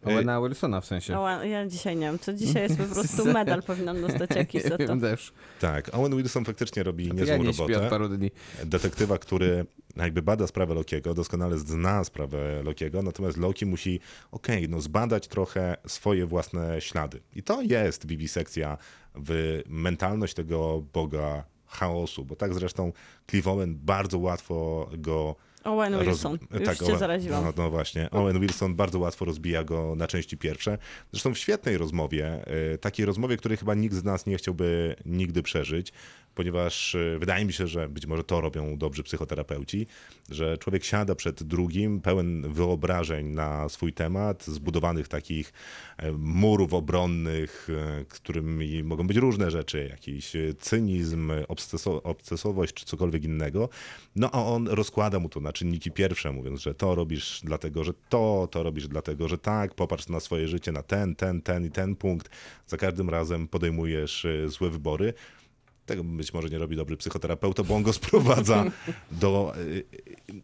Owena. 0.03 0.41
Wilsona 0.41 0.81
w 0.81 0.85
sensie. 0.85 1.19
Owen, 1.19 1.49
ja 1.49 1.67
dzisiaj 1.67 1.95
nie 1.95 2.05
wiem, 2.05 2.19
co 2.19 2.33
dzisiaj 2.33 2.63
jest 2.63 2.77
po 2.77 2.83
prostu 2.95 3.25
medal 3.25 3.63
powinnam 3.63 4.01
dostać 4.01 4.29
jakiś 4.45 4.63
za 4.63 4.69
to. 4.69 4.87
wiem 4.87 4.99
też. 5.01 5.33
tak, 5.59 5.89
Owen 5.95 6.15
Wilson 6.17 6.45
faktycznie 6.45 6.83
robi 6.83 7.07
Ja 7.07 7.13
niezłą 7.13 7.43
nie 7.43 7.49
od 7.49 7.57
robotę. 7.57 7.89
paru 7.89 8.09
dni. 8.09 8.31
Detektywa, 8.65 9.17
który 9.17 9.65
jakby 9.95 10.21
bada 10.21 10.47
sprawę 10.47 10.73
Lokiego, 10.73 11.13
doskonale 11.13 11.57
zna 11.57 12.03
sprawę 12.03 12.63
Lokiego, 12.63 13.01
natomiast 13.01 13.37
Loki 13.37 13.65
musi, 13.65 13.99
okej, 14.31 14.69
no 14.69 14.81
zbadać 14.81 15.27
trochę 15.27 15.77
swoje 15.87 16.25
własne 16.25 16.81
ślady. 16.81 17.21
I 17.35 17.43
to 17.43 17.61
jest 17.61 18.07
wiwisekcja 18.07 18.77
w 19.15 19.61
mentalność 19.69 20.33
tego 20.33 20.83
boga 20.93 21.43
chaosu, 21.67 22.25
bo 22.25 22.35
tak 22.35 22.53
zresztą 22.53 22.91
Clive 23.29 23.47
Owen 23.47 23.75
bardzo 23.81 24.17
łatwo 24.19 24.89
go 24.97 25.35
Owen 25.69 25.93
roz- 25.93 26.05
Wilson. 26.05 26.37
Już 26.53 26.63
tak, 26.63 26.77
Owen- 26.83 26.99
zaraziłam. 26.99 27.43
No, 27.43 27.53
no 27.57 27.69
właśnie. 27.69 28.09
Owen 28.11 28.39
Wilson 28.39 28.75
bardzo 28.75 28.99
łatwo 28.99 29.25
rozbija 29.25 29.63
go 29.63 29.95
na 29.95 30.07
części 30.07 30.37
pierwsze. 30.37 30.77
Zresztą 31.11 31.33
w 31.33 31.37
świetnej 31.37 31.77
rozmowie, 31.77 32.45
y, 32.73 32.77
takiej 32.77 33.05
rozmowie, 33.05 33.37
której 33.37 33.57
chyba 33.57 33.73
nikt 33.75 33.95
z 33.95 34.03
nas 34.03 34.25
nie 34.25 34.37
chciałby 34.37 34.95
nigdy 35.05 35.43
przeżyć, 35.43 35.93
ponieważ 36.35 36.95
y, 36.95 37.17
wydaje 37.19 37.45
mi 37.45 37.53
się, 37.53 37.67
że 37.67 37.89
być 37.89 38.05
może 38.05 38.23
to 38.23 38.41
robią 38.41 38.77
dobrzy 38.77 39.03
psychoterapeuci, 39.03 39.87
że 40.29 40.57
człowiek 40.57 40.83
siada 40.83 41.15
przed 41.15 41.43
drugim, 41.43 42.01
pełen 42.01 42.53
wyobrażeń 42.53 43.27
na 43.27 43.69
swój 43.69 43.93
temat, 43.93 44.45
zbudowanych 44.45 45.07
takich 45.07 45.53
e, 45.97 46.11
murów 46.11 46.73
obronnych, 46.73 47.67
e, 47.69 48.05
którymi 48.05 48.83
mogą 48.83 49.07
być 49.07 49.17
różne 49.17 49.51
rzeczy, 49.51 49.87
jakiś 49.89 50.35
e, 50.35 50.53
cynizm, 50.53 51.31
obseso- 51.31 52.01
obsesowość 52.03 52.73
czy 52.73 52.85
cokolwiek 52.85 53.23
innego. 53.23 53.69
No 54.15 54.29
a 54.31 54.45
on 54.45 54.67
rozkłada 54.67 55.19
mu 55.19 55.29
to 55.29 55.39
na 55.39 55.53
czynniki 55.53 55.91
pierwsze, 55.91 56.31
mówiąc, 56.31 56.61
że 56.61 56.73
to 56.75 56.95
robisz 56.95 57.41
dlatego, 57.43 57.83
że 57.83 57.93
to, 58.09 58.47
to 58.51 58.63
robisz 58.63 58.87
dlatego, 58.87 59.27
że 59.27 59.37
tak, 59.37 59.73
popatrz 59.73 60.07
na 60.07 60.19
swoje 60.19 60.47
życie, 60.47 60.71
na 60.71 60.83
ten, 60.83 61.15
ten, 61.15 61.41
ten 61.41 61.65
i 61.65 61.71
ten 61.71 61.95
punkt. 61.95 62.29
Za 62.67 62.77
każdym 62.77 63.09
razem 63.09 63.47
podejmujesz 63.47 64.25
e, 64.25 64.49
złe 64.49 64.69
wybory. 64.69 65.13
Tego 65.89 66.03
być 66.03 66.33
może 66.33 66.49
nie 66.49 66.57
robi 66.57 66.75
dobry 66.75 66.97
psychoterapeuta, 66.97 67.63
bo 67.63 67.75
on 67.75 67.83
go 67.83 67.93
sprowadza 67.93 68.65
do, 69.11 69.53
y, 69.57 69.83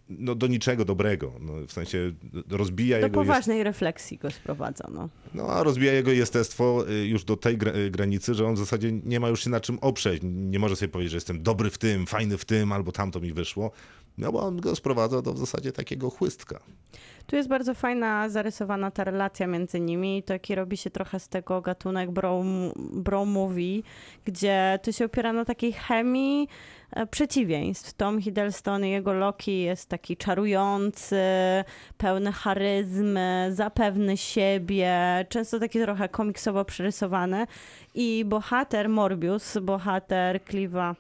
no, 0.10 0.36
do 0.36 0.48
niczego 0.48 0.86
dobrego. 0.86 1.34
No, 1.40 1.54
w 1.68 1.72
sensie 1.72 2.12
rozbija 2.50 3.00
Do 3.00 3.06
jego... 3.06 3.20
jest- 3.20 3.28
poważnej 3.30 3.64
refleksji 3.64 4.18
go 4.18 4.32
sprowadza. 4.32 4.88
No. 4.94 5.10
no, 5.34 5.48
a 5.48 5.64
rozbija 5.64 5.94
jego 5.94 6.12
jestestwo 6.12 6.90
y, 6.90 7.08
już 7.08 7.24
do 7.24 7.38
tej 7.38 7.54
y, 7.86 7.92
granicy, 7.92 8.34
że 8.34 8.48
on 8.48 8.56
w 8.56 8.58
zasadzie 8.58 8.92
nie 8.92 9.20
ma 9.20 9.30
już 9.30 9.44
się 9.44 9.50
na 9.50 9.60
czym 9.60 9.80
oprzeć. 9.80 10.22
Nie 10.24 10.60
może 10.60 10.76
sobie 10.76 10.90
powiedzieć, 10.90 11.12
że 11.12 11.18
jestem 11.18 11.44
dobry 11.44 11.70
w 11.70 11.78
tym, 11.78 12.06
fajny 12.06 12.38
w 12.38 12.46
tym, 12.46 12.72
albo 12.72 12.92
tamto 12.92 13.20
mi 13.20 13.34
wyszło. 13.34 13.72
No 14.18 14.32
bo 14.32 14.42
on 14.42 14.62
go 14.62 14.76
sprowadza 14.76 15.22
do 15.22 15.34
w 15.34 15.38
zasadzie 15.38 15.72
takiego 15.72 16.10
chłystka. 16.10 16.60
Tu 17.28 17.36
jest 17.36 17.50
bardzo 17.50 17.74
fajna, 17.74 18.30
zarysowana 18.30 18.92
ta 18.92 19.04
relacja 19.04 19.48
między 19.48 19.80
nimi. 19.80 20.24
Taki 20.24 20.56
robi 20.56 20.78
się 20.78 20.90
trochę 20.90 21.20
z 21.20 21.28
tego 21.28 21.62
gatunek 21.62 22.12
bro, 22.12 22.44
bro 22.76 23.26
movie, 23.26 23.82
gdzie 24.26 24.80
to 24.84 24.92
się 24.92 25.06
opiera 25.06 25.34
na 25.34 25.46
takiej 25.46 25.74
chemii 25.74 26.48
e, 26.92 27.06
przeciwieństw. 27.08 27.94
Tom 27.94 28.22
Hiddleston 28.22 28.86
i 28.86 28.90
jego 28.90 29.14
Loki 29.14 29.60
jest 29.60 29.90
taki 29.90 30.18
czarujący, 30.18 31.16
pełny 31.98 32.32
charyzmy, 32.32 33.50
zapewny 33.54 34.18
siebie, 34.18 35.26
często 35.30 35.60
taki 35.60 35.80
trochę 35.80 36.10
komiksowo 36.10 36.66
przerysowany. 36.66 37.48
I 37.96 38.26
bohater 38.26 38.90
Morbius, 38.90 39.58
bohater 39.62 40.40
Clive'a 40.40 40.96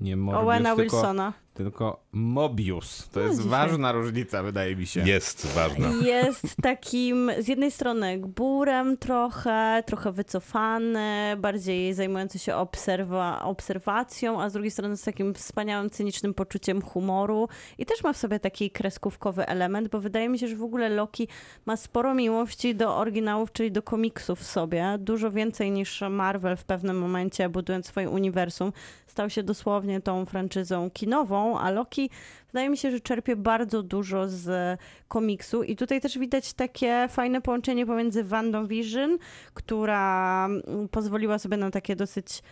Nie 0.00 0.16
Morbius, 0.16 0.42
Owena 0.42 0.76
tylko, 0.76 0.82
Wilsona. 0.82 1.32
Tylko 1.62 2.00
Mobius. 2.12 3.08
To 3.08 3.20
jest 3.20 3.36
dzisiaj. 3.36 3.50
ważna 3.50 3.92
różnica, 3.92 4.42
wydaje 4.42 4.76
mi 4.76 4.86
się. 4.86 5.00
Jest 5.00 5.46
ważna. 5.46 5.88
Jest 6.02 6.56
takim 6.62 7.30
z 7.38 7.48
jednej 7.48 7.70
strony 7.70 8.18
gburem 8.18 8.96
trochę, 8.96 9.82
trochę 9.86 10.12
wycofany, 10.12 11.36
bardziej 11.38 11.94
zajmujący 11.94 12.38
się 12.38 12.52
obserwa- 12.52 13.42
obserwacją, 13.42 14.42
a 14.42 14.50
z 14.50 14.52
drugiej 14.52 14.70
strony 14.70 14.96
z 14.96 15.02
takim 15.02 15.34
wspaniałym, 15.34 15.90
cynicznym 15.90 16.34
poczuciem 16.34 16.82
humoru 16.82 17.48
i 17.78 17.86
też 17.86 18.04
ma 18.04 18.12
w 18.12 18.16
sobie 18.16 18.40
taki 18.40 18.70
kreskówkowy 18.70 19.46
element, 19.46 19.88
bo 19.88 20.00
wydaje 20.00 20.28
mi 20.28 20.38
się, 20.38 20.48
że 20.48 20.56
w 20.56 20.62
ogóle 20.62 20.88
Loki 20.88 21.28
ma 21.66 21.76
sporo 21.76 22.14
miłości 22.14 22.74
do 22.74 22.96
oryginałów, 22.96 23.52
czyli 23.52 23.72
do 23.72 23.82
komiksów 23.82 24.38
w 24.40 24.46
sobie, 24.46 24.96
dużo 24.98 25.30
więcej 25.30 25.70
niż 25.70 26.02
Marvel 26.10 26.56
w 26.56 26.64
pewnym 26.64 26.98
momencie, 26.98 27.48
budując 27.48 27.86
swoje 27.86 28.10
uniwersum. 28.10 28.72
Stał 29.06 29.30
się 29.30 29.42
dosłownie 29.42 30.00
tą 30.00 30.26
franczyzą 30.26 30.90
kinową, 30.90 31.49
a 31.58 31.70
Loki 31.70 32.10
wydaje 32.46 32.70
mi 32.70 32.76
się, 32.76 32.90
że 32.90 33.00
czerpie 33.00 33.36
bardzo 33.36 33.82
dużo 33.82 34.28
z 34.28 34.78
komiksu. 35.08 35.62
I 35.62 35.76
tutaj 35.76 36.00
też 36.00 36.18
widać 36.18 36.52
takie 36.52 37.08
fajne 37.10 37.40
połączenie 37.40 37.86
pomiędzy 37.86 38.24
WandaVision, 38.24 39.18
która 39.54 40.46
mm, 40.46 40.88
pozwoliła 40.88 41.38
sobie 41.38 41.56
na 41.56 41.70
takie 41.70 41.96
dosyć 41.96 42.42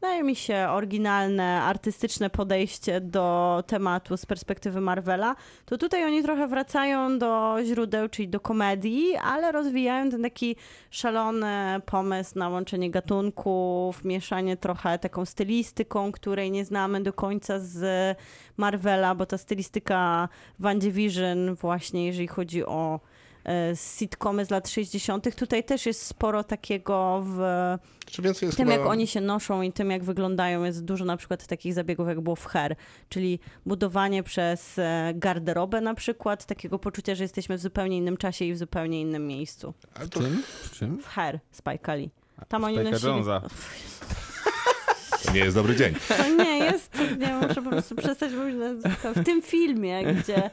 Wydaje 0.00 0.22
mi 0.22 0.36
się 0.36 0.66
oryginalne, 0.70 1.62
artystyczne 1.62 2.30
podejście 2.30 3.00
do 3.00 3.64
tematu 3.66 4.16
z 4.16 4.26
perspektywy 4.26 4.80
Marvela, 4.80 5.36
to 5.64 5.78
tutaj 5.78 6.04
oni 6.04 6.22
trochę 6.22 6.48
wracają 6.48 7.18
do 7.18 7.56
źródeł, 7.64 8.08
czyli 8.08 8.28
do 8.28 8.40
komedii, 8.40 9.16
ale 9.16 9.52
rozwijają 9.52 10.10
ten 10.10 10.22
taki 10.22 10.56
szalony 10.90 11.80
pomysł 11.86 12.38
na 12.38 12.48
łączenie 12.48 12.90
gatunków, 12.90 14.04
mieszanie 14.04 14.56
trochę 14.56 14.98
taką 14.98 15.24
stylistyką, 15.24 16.12
której 16.12 16.50
nie 16.50 16.64
znamy 16.64 17.02
do 17.02 17.12
końca 17.12 17.58
z 17.58 18.16
Marvela, 18.56 19.14
bo 19.14 19.26
ta 19.26 19.38
stylistyka 19.38 20.28
WandaVision 20.58 21.54
właśnie, 21.54 22.06
jeżeli 22.06 22.28
chodzi 22.28 22.64
o 22.64 23.00
sitcomy 23.74 24.44
z 24.44 24.50
lat 24.50 24.68
60., 24.68 25.34
tutaj 25.36 25.64
też 25.64 25.86
jest 25.86 26.06
sporo 26.06 26.44
takiego 26.44 27.22
w 27.26 27.38
Czy 28.06 28.22
więcej 28.22 28.46
jest 28.46 28.58
tym, 28.58 28.68
chyba... 28.68 28.78
jak 28.78 28.88
oni 28.88 29.06
się 29.06 29.20
noszą 29.20 29.62
i 29.62 29.72
tym, 29.72 29.90
jak 29.90 30.04
wyglądają, 30.04 30.64
jest 30.64 30.84
dużo 30.84 31.04
na 31.04 31.16
przykład 31.16 31.46
takich 31.46 31.74
zabiegów, 31.74 32.08
jak 32.08 32.20
było 32.20 32.36
w 32.36 32.46
Her, 32.46 32.76
czyli 33.08 33.38
budowanie 33.66 34.22
przez 34.22 34.78
e, 34.78 35.12
garderobę 35.14 35.80
na 35.80 35.94
przykład, 35.94 36.46
takiego 36.46 36.78
poczucia, 36.78 37.14
że 37.14 37.24
jesteśmy 37.24 37.58
w 37.58 37.60
zupełnie 37.60 37.96
innym 37.96 38.16
czasie 38.16 38.44
i 38.44 38.52
w 38.52 38.58
zupełnie 38.58 39.00
innym 39.00 39.26
miejscu. 39.26 39.74
Ale 39.94 40.08
to, 40.08 40.20
Czym? 40.20 40.42
Czym? 40.72 40.98
W 40.98 41.06
Her, 41.06 41.40
Spike 41.52 41.96
Lee. 41.96 42.10
Tam 42.48 42.64
oni 42.64 42.76
nosili... 42.76 43.06
Jonesa. 43.06 43.42
To 45.24 45.32
nie 45.32 45.40
jest 45.40 45.54
dobry 45.56 45.76
dzień. 45.76 45.94
To 46.08 46.28
nie 46.44 46.58
jest, 46.58 46.92
nie 47.18 47.34
muszę 47.42 47.62
po 47.62 47.70
prostu 47.70 47.94
przestać 47.96 48.32
mówić 48.32 48.54
na- 48.56 49.12
w 49.14 49.24
tym 49.24 49.42
filmie, 49.42 50.04
gdzie, 50.14 50.50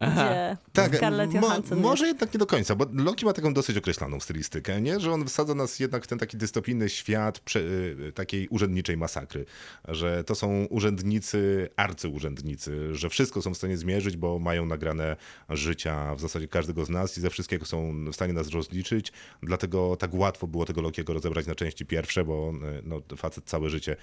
gdzie 0.00 0.56
Tak, 0.72 0.96
Scarlett 0.96 1.32
mo- 1.34 1.40
Johansson 1.40 1.80
może 1.80 2.06
jednak 2.06 2.34
nie 2.34 2.38
do 2.38 2.46
końca, 2.46 2.74
bo 2.74 2.86
Loki 2.94 3.24
ma 3.24 3.32
taką 3.32 3.54
dosyć 3.54 3.76
określoną 3.76 4.20
stylistykę, 4.20 4.80
nie? 4.80 5.00
że 5.00 5.12
on 5.12 5.24
wsadza 5.26 5.54
nas 5.54 5.80
jednak 5.80 6.04
w 6.04 6.06
ten 6.06 6.18
taki 6.18 6.36
dystopijny 6.36 6.88
świat 6.88 7.38
prze, 7.40 7.60
y, 7.60 8.12
takiej 8.14 8.48
urzędniczej 8.48 8.96
masakry, 8.96 9.44
że 9.88 10.24
to 10.24 10.34
są 10.34 10.64
urzędnicy, 10.70 11.68
arcyurzędnicy, 11.76 12.94
że 12.94 13.08
wszystko 13.10 13.42
są 13.42 13.54
w 13.54 13.56
stanie 13.56 13.76
zmierzyć, 13.76 14.16
bo 14.16 14.38
mają 14.38 14.66
nagrane 14.66 15.16
życia 15.48 16.14
w 16.14 16.20
zasadzie 16.20 16.48
każdego 16.48 16.84
z 16.84 16.88
nas 16.90 17.18
i 17.18 17.20
ze 17.20 17.30
wszystkiego 17.30 17.66
są 17.66 18.04
w 18.12 18.14
stanie 18.14 18.32
nas 18.32 18.48
rozliczyć, 18.50 19.12
dlatego 19.42 19.96
tak 19.96 20.14
łatwo 20.14 20.46
było 20.46 20.64
tego 20.64 20.82
Lokiego 20.82 21.14
rozebrać 21.14 21.46
na 21.46 21.54
części 21.54 21.86
pierwsze, 21.86 22.24
bo 22.24 22.52
y, 22.78 22.82
no, 22.84 23.00
facet 23.16 23.44
całe 23.44 23.70
życie 23.70 23.96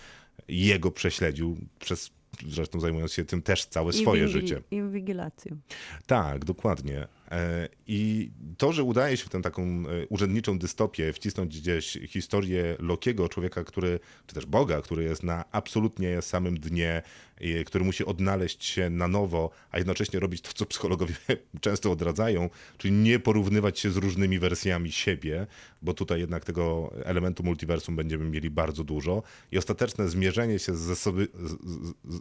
jego 0.47 0.91
prześledził 0.91 1.57
przez 1.79 2.11
Zresztą 2.47 2.79
zajmując 2.79 3.13
się 3.13 3.25
tym 3.25 3.41
też 3.41 3.65
całe 3.65 3.93
swoje 3.93 4.23
Inwigi- 4.25 4.31
życie. 4.31 4.61
Inwigilacją. 4.71 5.57
Tak, 6.05 6.45
dokładnie. 6.45 7.07
E, 7.31 7.69
I 7.87 8.31
to, 8.57 8.73
że 8.73 8.83
udaje 8.83 9.17
się 9.17 9.25
w 9.25 9.29
tę 9.29 9.41
taką 9.41 9.63
e, 9.63 10.07
urzędniczą 10.09 10.59
dystopię 10.59 11.13
wcisnąć 11.13 11.59
gdzieś 11.59 11.97
historię 12.07 12.75
Lokiego, 12.79 13.29
człowieka, 13.29 13.63
który, 13.63 13.99
czy 14.27 14.35
też 14.35 14.45
Boga, 14.45 14.81
który 14.81 15.03
jest 15.03 15.23
na 15.23 15.45
absolutnie 15.51 16.21
samym 16.21 16.59
dnie, 16.59 17.01
i 17.41 17.65
który 17.65 17.85
musi 17.85 18.05
odnaleźć 18.05 18.65
się 18.65 18.89
na 18.89 19.07
nowo, 19.07 19.49
a 19.71 19.77
jednocześnie 19.77 20.19
robić 20.19 20.41
to, 20.41 20.53
co 20.53 20.65
psychologowie 20.65 21.13
często 21.61 21.91
odradzają, 21.91 22.49
czyli 22.77 22.93
nie 22.93 23.19
porównywać 23.19 23.79
się 23.79 23.91
z 23.91 23.97
różnymi 23.97 24.39
wersjami 24.39 24.91
siebie, 24.91 25.47
bo 25.81 25.93
tutaj 25.93 26.19
jednak 26.19 26.45
tego 26.45 26.93
elementu 27.05 27.43
multiversum 27.43 27.95
będziemy 27.95 28.25
mieli 28.25 28.49
bardzo 28.49 28.83
dużo. 28.83 29.23
I 29.51 29.57
ostateczne 29.57 30.09
zmierzenie 30.09 30.59
się 30.59 30.75
ze, 30.75 30.95
sobie, 30.95 31.27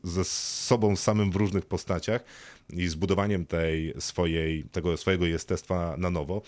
ze 0.05 0.25
sobą 0.25 0.97
samym 0.97 1.31
w 1.31 1.37
różnych 1.37 1.67
postaciach 1.67 2.25
i 2.73 2.89
zbudowaniem 2.89 3.47
tej 3.47 3.95
swojej, 3.99 4.65
tego 4.65 4.93
swojego 5.01 5.27
jestestwa 5.27 5.97
na 5.99 6.11
nowo, 6.11 6.43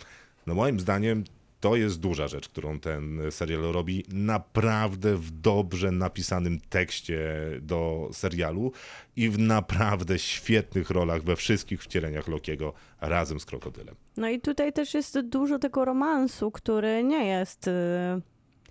no 0.46 0.54
moim 0.54 0.80
zdaniem 0.80 1.24
to 1.62 1.76
jest 1.76 2.00
duża 2.00 2.28
rzecz, 2.28 2.48
którą 2.48 2.80
ten 2.80 3.20
serial 3.30 3.62
robi. 3.62 4.04
Naprawdę 4.12 5.16
w 5.16 5.30
dobrze 5.30 5.90
napisanym 5.90 6.60
tekście 6.60 7.34
do 7.60 8.08
serialu 8.12 8.72
i 9.16 9.28
w 9.28 9.38
naprawdę 9.38 10.18
świetnych 10.18 10.90
rolach 10.90 11.22
we 11.22 11.36
wszystkich 11.36 11.82
wcieleniach 11.82 12.28
Lokiego 12.28 12.72
razem 13.00 13.40
z 13.40 13.44
Krokodylem, 13.44 13.94
No 14.16 14.28
i 14.28 14.40
tutaj 14.40 14.72
też 14.72 14.94
jest 14.94 15.20
dużo 15.20 15.58
tego 15.58 15.84
romansu, 15.84 16.50
który 16.50 17.04
nie 17.04 17.26
jest... 17.26 17.70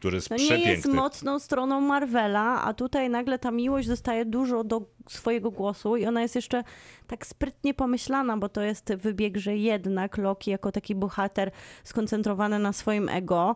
który 0.02 0.16
jest 0.16 0.30
No 0.30 0.36
nie 0.36 0.44
jest 0.44 0.56
przepiękny. 0.58 0.94
mocną 0.94 1.40
stroną 1.40 1.82
Marvela, 1.82 2.64
a 2.64 2.74
tutaj 2.74 3.10
nagle 3.10 3.40
ta 3.40 3.52
miłość 3.52 3.88
dostaje 3.88 4.26
dużo 4.26 4.64
do 4.64 4.82
swojego 5.10 5.52
głosu 5.52 5.96
i 5.96 6.06
ona 6.06 6.22
jest 6.22 6.36
jeszcze 6.36 6.64
tak 7.08 7.26
sprytnie 7.26 7.74
pomyślana, 7.74 8.38
bo 8.38 8.50
to 8.50 8.62
jest 8.62 8.94
wybieg, 8.96 9.38
że 9.38 9.58
jednak 9.58 10.18
Loki 10.18 10.52
jako 10.52 10.72
taki 10.72 10.96
bohater 10.96 11.52
skoncentrowany 11.84 12.60
na 12.60 12.74
swoim 12.74 13.10
ego, 13.10 13.56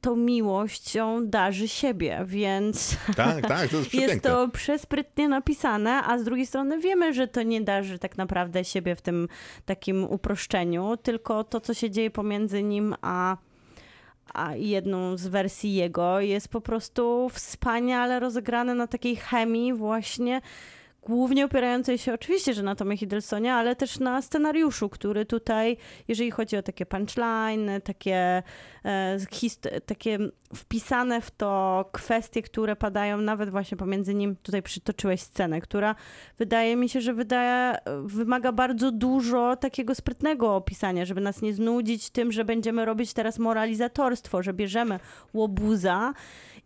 tą 0.00 0.16
miłością 0.16 1.26
darzy 1.26 1.68
siebie, 1.68 2.24
więc 2.26 2.96
Tak, 3.16 3.46
tak, 3.46 3.68
to 3.70 3.76
jest 3.76 3.94
jest 4.04 4.22
to 4.22 4.48
przesprytnie 4.48 5.28
napisane, 5.28 6.02
a 6.04 6.18
z 6.18 6.24
drugiej 6.24 6.46
strony 6.46 6.78
wiemy, 6.78 7.14
że 7.14 7.28
to 7.28 7.42
nie 7.42 7.60
darzy 7.60 7.98
tak 7.98 8.18
naprawdę 8.18 8.64
siebie 8.64 8.96
w 8.96 9.02
tym 9.02 9.28
takim 9.64 10.04
uproszczeniu, 10.04 10.96
tylko 10.96 11.44
to, 11.44 11.60
co 11.60 11.74
się 11.74 11.90
dzieje 11.90 12.10
pomiędzy 12.10 12.62
nim 12.62 12.94
a, 13.02 13.36
a 14.34 14.54
jedną 14.54 15.16
z 15.16 15.26
wersji 15.26 15.74
jego. 15.74 16.20
Jest 16.20 16.48
po 16.48 16.60
prostu 16.60 17.28
wspaniale 17.32 18.20
rozegrane 18.20 18.74
na 18.74 18.86
takiej 18.86 19.16
chemii 19.16 19.72
właśnie 19.72 20.40
głównie 21.02 21.44
opierającej 21.44 21.98
się 21.98 22.14
oczywiście, 22.14 22.54
że 22.54 22.62
na 22.62 22.74
Tomie 22.74 22.96
Hiddlestonie, 22.96 23.54
ale 23.54 23.76
też 23.76 23.98
na 23.98 24.22
scenariuszu, 24.22 24.88
który 24.88 25.26
tutaj, 25.26 25.76
jeżeli 26.08 26.30
chodzi 26.30 26.56
o 26.56 26.62
takie 26.62 26.86
punchline, 26.86 27.70
takie, 27.84 28.42
e, 28.84 29.16
hist- 29.30 29.68
takie 29.86 30.18
wpisane 30.54 31.20
w 31.20 31.30
to 31.30 31.84
kwestie, 31.92 32.42
które 32.42 32.76
padają 32.76 33.18
nawet 33.20 33.50
właśnie 33.50 33.76
pomiędzy 33.76 34.14
nim, 34.14 34.36
tutaj 34.36 34.62
przytoczyłeś 34.62 35.20
scenę, 35.20 35.60
która 35.60 35.94
wydaje 36.38 36.76
mi 36.76 36.88
się, 36.88 37.00
że 37.00 37.14
wydaje, 37.14 37.78
wymaga 38.04 38.52
bardzo 38.52 38.92
dużo 38.92 39.56
takiego 39.56 39.94
sprytnego 39.94 40.56
opisania, 40.56 41.04
żeby 41.04 41.20
nas 41.20 41.42
nie 41.42 41.54
znudzić 41.54 42.10
tym, 42.10 42.32
że 42.32 42.44
będziemy 42.44 42.84
robić 42.84 43.12
teraz 43.12 43.38
moralizatorstwo, 43.38 44.42
że 44.42 44.52
bierzemy 44.52 45.00
łobuza 45.34 46.12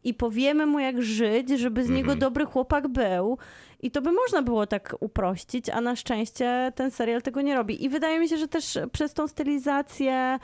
i 0.04 0.14
powiemy 0.14 0.66
mu 0.66 0.78
jak 0.78 1.02
żyć, 1.02 1.48
żeby 1.50 1.84
z 1.84 1.88
niego 1.88 2.16
dobry 2.16 2.44
chłopak 2.44 2.88
był. 2.88 3.38
I 3.84 3.90
to 3.90 4.02
by 4.02 4.12
można 4.12 4.42
było 4.42 4.66
tak 4.66 4.96
uprościć, 5.00 5.70
a 5.70 5.80
na 5.80 5.96
szczęście 5.96 6.72
ten 6.74 6.90
serial 6.90 7.22
tego 7.22 7.40
nie 7.42 7.54
robi. 7.54 7.84
I 7.84 7.88
wydaje 7.88 8.20
mi 8.20 8.28
się, 8.28 8.36
że 8.36 8.48
też 8.48 8.78
przez 8.92 9.14
tą 9.14 9.28
stylizację, 9.28 10.38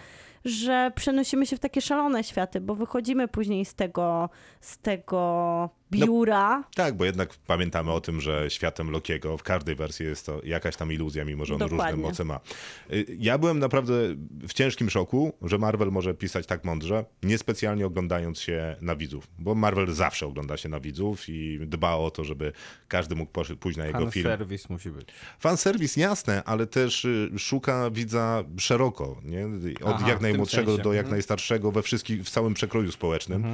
że 0.45 0.93
przenosimy 0.95 1.47
się 1.47 1.57
w 1.57 1.61
takie 1.61 1.81
szalone 1.81 2.25
światy, 2.25 2.61
bo 2.61 2.75
wychodzimy 2.75 3.29
później 3.29 3.65
z 3.65 3.75
tego, 3.75 4.31
z 4.61 4.79
tego 4.79 5.71
biura. 5.91 6.65
Tak, 6.75 6.97
bo 6.97 7.05
jednak 7.05 7.35
pamiętamy 7.47 7.93
o 7.93 8.01
tym, 8.01 8.21
że 8.21 8.51
światem 8.51 8.91
Lokiego 8.91 9.39
w 9.39 9.43
każdej 9.43 9.75
wersji 9.75 10.07
jest 10.07 10.27
to 10.27 10.41
jakaś 10.45 10.77
tam 10.77 10.93
iluzja, 10.93 11.25
mimo 11.25 11.45
że 11.45 11.55
on 11.55 11.61
różne 11.61 11.77
Dokładnie. 11.77 12.03
moce 12.03 12.25
ma. 12.25 12.41
Y, 12.93 13.07
Ja 13.19 13.39
byłem 13.39 13.59
naprawdę 13.59 13.93
w 14.49 14.53
ciężkim 14.53 14.91
szoku, 14.91 15.33
że 15.43 15.59
Marvel 15.59 15.91
może 15.91 16.15
pisać 16.15 16.47
tak 16.47 16.65
mądrze, 16.65 17.05
niespecjalnie 17.23 17.87
oglądając 17.87 18.41
się 18.41 18.77
na 18.81 18.97
widzów, 18.97 19.29
bo 19.39 19.55
Marvel 19.55 19.93
zawsze 19.93 20.27
ogląda 20.27 20.57
się 20.57 20.69
na 20.69 20.81
widzów 20.81 21.29
i 21.29 21.59
dba 21.67 21.95
o 21.95 22.11
to, 22.11 22.25
żeby 22.25 22.53
każdy 22.89 23.15
mógł 23.15 23.33
pójść 23.61 23.79
na 23.79 23.87
jego 23.87 23.99
Fan 23.99 24.11
film. 24.11 24.27
serwis 24.27 24.71
musi 24.71 24.91
być. 24.91 25.09
Fanserwis 25.39 25.97
jasne, 25.97 26.43
ale 26.45 26.67
też 26.67 27.05
y, 27.05 27.31
szuka 27.39 27.91
widza 27.91 28.45
szeroko, 28.59 29.21
nie? 29.25 29.47
Od 29.83 29.95
Aha, 29.95 30.09
jak 30.09 30.21
najmłodszego 30.21 30.79
do 30.79 30.93
jak 30.93 31.01
Mhm. 31.01 31.11
najstarszego 31.17 31.73
we 31.73 31.83
wszystkich, 31.83 32.25
w 32.25 32.31
całym 32.31 32.55
przekroju 32.55 32.93
społecznym. 32.93 33.45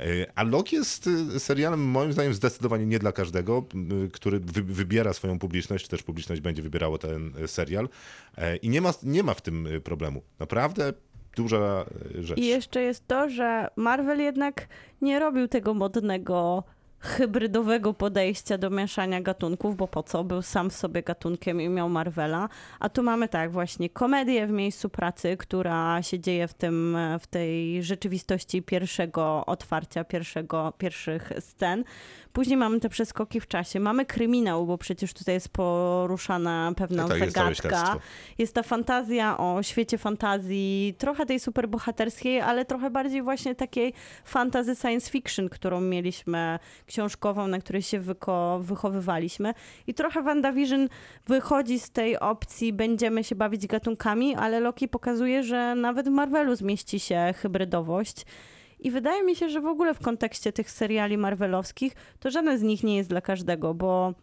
Y, 0.00 0.26
A 0.34 0.42
Loki 0.42 0.76
jest 0.76 1.06
y, 1.06 1.40
serialem 1.80 1.90
moim 1.90 2.12
zdaniem 2.12 2.34
zdecydowanie 2.34 2.86
nie 2.86 2.98
dla 2.98 3.12
każdego, 3.12 3.64
który 4.12 4.40
wy, 4.40 4.62
wybiera 4.62 5.12
swoją 5.12 5.38
publiczność, 5.38 5.84
czy 5.84 5.90
też 5.90 6.02
publiczność 6.02 6.40
będzie 6.40 6.62
wybierało 6.62 6.98
ten 6.98 7.32
y, 7.44 7.48
serial. 7.48 7.88
E, 8.36 8.56
I 8.56 8.68
nie 8.68 8.80
ma, 8.80 8.94
nie 9.02 9.22
ma 9.22 9.34
w 9.34 9.40
tym 9.40 9.66
y, 9.66 9.80
problemu. 9.80 10.22
Naprawdę 10.38 10.92
duża 11.36 11.84
rzecz. 12.18 12.38
I 12.38 12.46
jeszcze 12.46 12.82
jest 12.82 13.06
to, 13.06 13.28
że 13.28 13.68
Marvel 13.76 14.20
jednak 14.20 14.68
nie 15.02 15.18
robił 15.18 15.48
tego 15.48 15.74
modnego 15.74 16.64
hybrydowego 17.00 17.94
podejścia 17.94 18.58
do 18.58 18.70
mieszania 18.70 19.20
gatunków, 19.20 19.76
bo 19.76 19.88
po 19.88 20.02
co? 20.02 20.24
Był 20.24 20.42
sam 20.42 20.70
w 20.70 20.74
sobie 20.74 21.02
gatunkiem 21.02 21.60
i 21.60 21.68
miał 21.68 21.88
Marvela. 21.88 22.48
A 22.80 22.88
tu 22.88 23.02
mamy 23.02 23.28
tak 23.28 23.52
właśnie 23.52 23.90
komedię 23.90 24.46
w 24.46 24.50
miejscu 24.50 24.88
pracy, 24.88 25.36
która 25.36 26.02
się 26.02 26.20
dzieje 26.20 26.48
w, 26.48 26.54
tym, 26.54 26.96
w 27.20 27.26
tej 27.26 27.82
rzeczywistości 27.82 28.62
pierwszego 28.62 29.46
otwarcia, 29.46 30.04
pierwszego, 30.04 30.72
pierwszych 30.78 31.32
scen. 31.40 31.84
Później 32.32 32.56
mamy 32.56 32.80
te 32.80 32.88
przeskoki 32.88 33.40
w 33.40 33.46
czasie. 33.46 33.80
Mamy 33.80 34.06
kryminał, 34.06 34.66
bo 34.66 34.78
przecież 34.78 35.12
tutaj 35.14 35.34
jest 35.34 35.48
poruszana 35.48 36.72
pewna 36.76 37.02
Tak, 37.02 37.12
tak, 37.12 37.20
jest 37.20 37.34
zagadka. 37.34 37.68
śledztwo. 37.68 38.00
Jest 38.38 38.54
ta 38.54 38.62
fantazja 38.62 39.38
o 39.38 39.62
świecie 39.62 39.98
fantazji, 39.98 40.94
trochę 40.98 41.26
tej 41.26 41.40
superbohaterskiej, 41.40 42.40
ale 42.40 42.64
trochę 42.64 42.90
bardziej 42.90 43.22
właśnie 43.22 43.54
takiej 43.54 43.92
fantazy 44.24 44.76
science 44.76 45.10
fiction, 45.10 45.48
którą 45.48 45.80
mieliśmy 45.80 46.58
książkową, 46.90 47.46
na 47.46 47.58
której 47.58 47.82
się 47.82 48.00
wyko- 48.00 48.62
wychowywaliśmy. 48.62 49.54
I 49.86 49.94
trochę 49.94 50.22
WandaVision 50.22 50.88
wychodzi 51.26 51.78
z 51.78 51.90
tej 51.90 52.18
opcji, 52.18 52.72
będziemy 52.72 53.24
się 53.24 53.34
bawić 53.34 53.66
gatunkami, 53.66 54.34
ale 54.34 54.60
Loki 54.60 54.88
pokazuje, 54.88 55.42
że 55.42 55.74
nawet 55.74 56.08
w 56.08 56.10
Marvelu 56.10 56.56
zmieści 56.56 57.00
się 57.00 57.34
hybrydowość. 57.36 58.26
I 58.80 58.90
wydaje 58.90 59.24
mi 59.24 59.36
się, 59.36 59.48
że 59.48 59.60
w 59.60 59.66
ogóle 59.66 59.94
w 59.94 60.00
kontekście 60.00 60.52
tych 60.52 60.70
seriali 60.70 61.18
marvelowskich, 61.18 61.92
to 62.20 62.30
żaden 62.30 62.58
z 62.58 62.62
nich 62.62 62.84
nie 62.84 62.96
jest 62.96 63.08
dla 63.08 63.20
każdego, 63.20 63.74
bo 63.74 64.14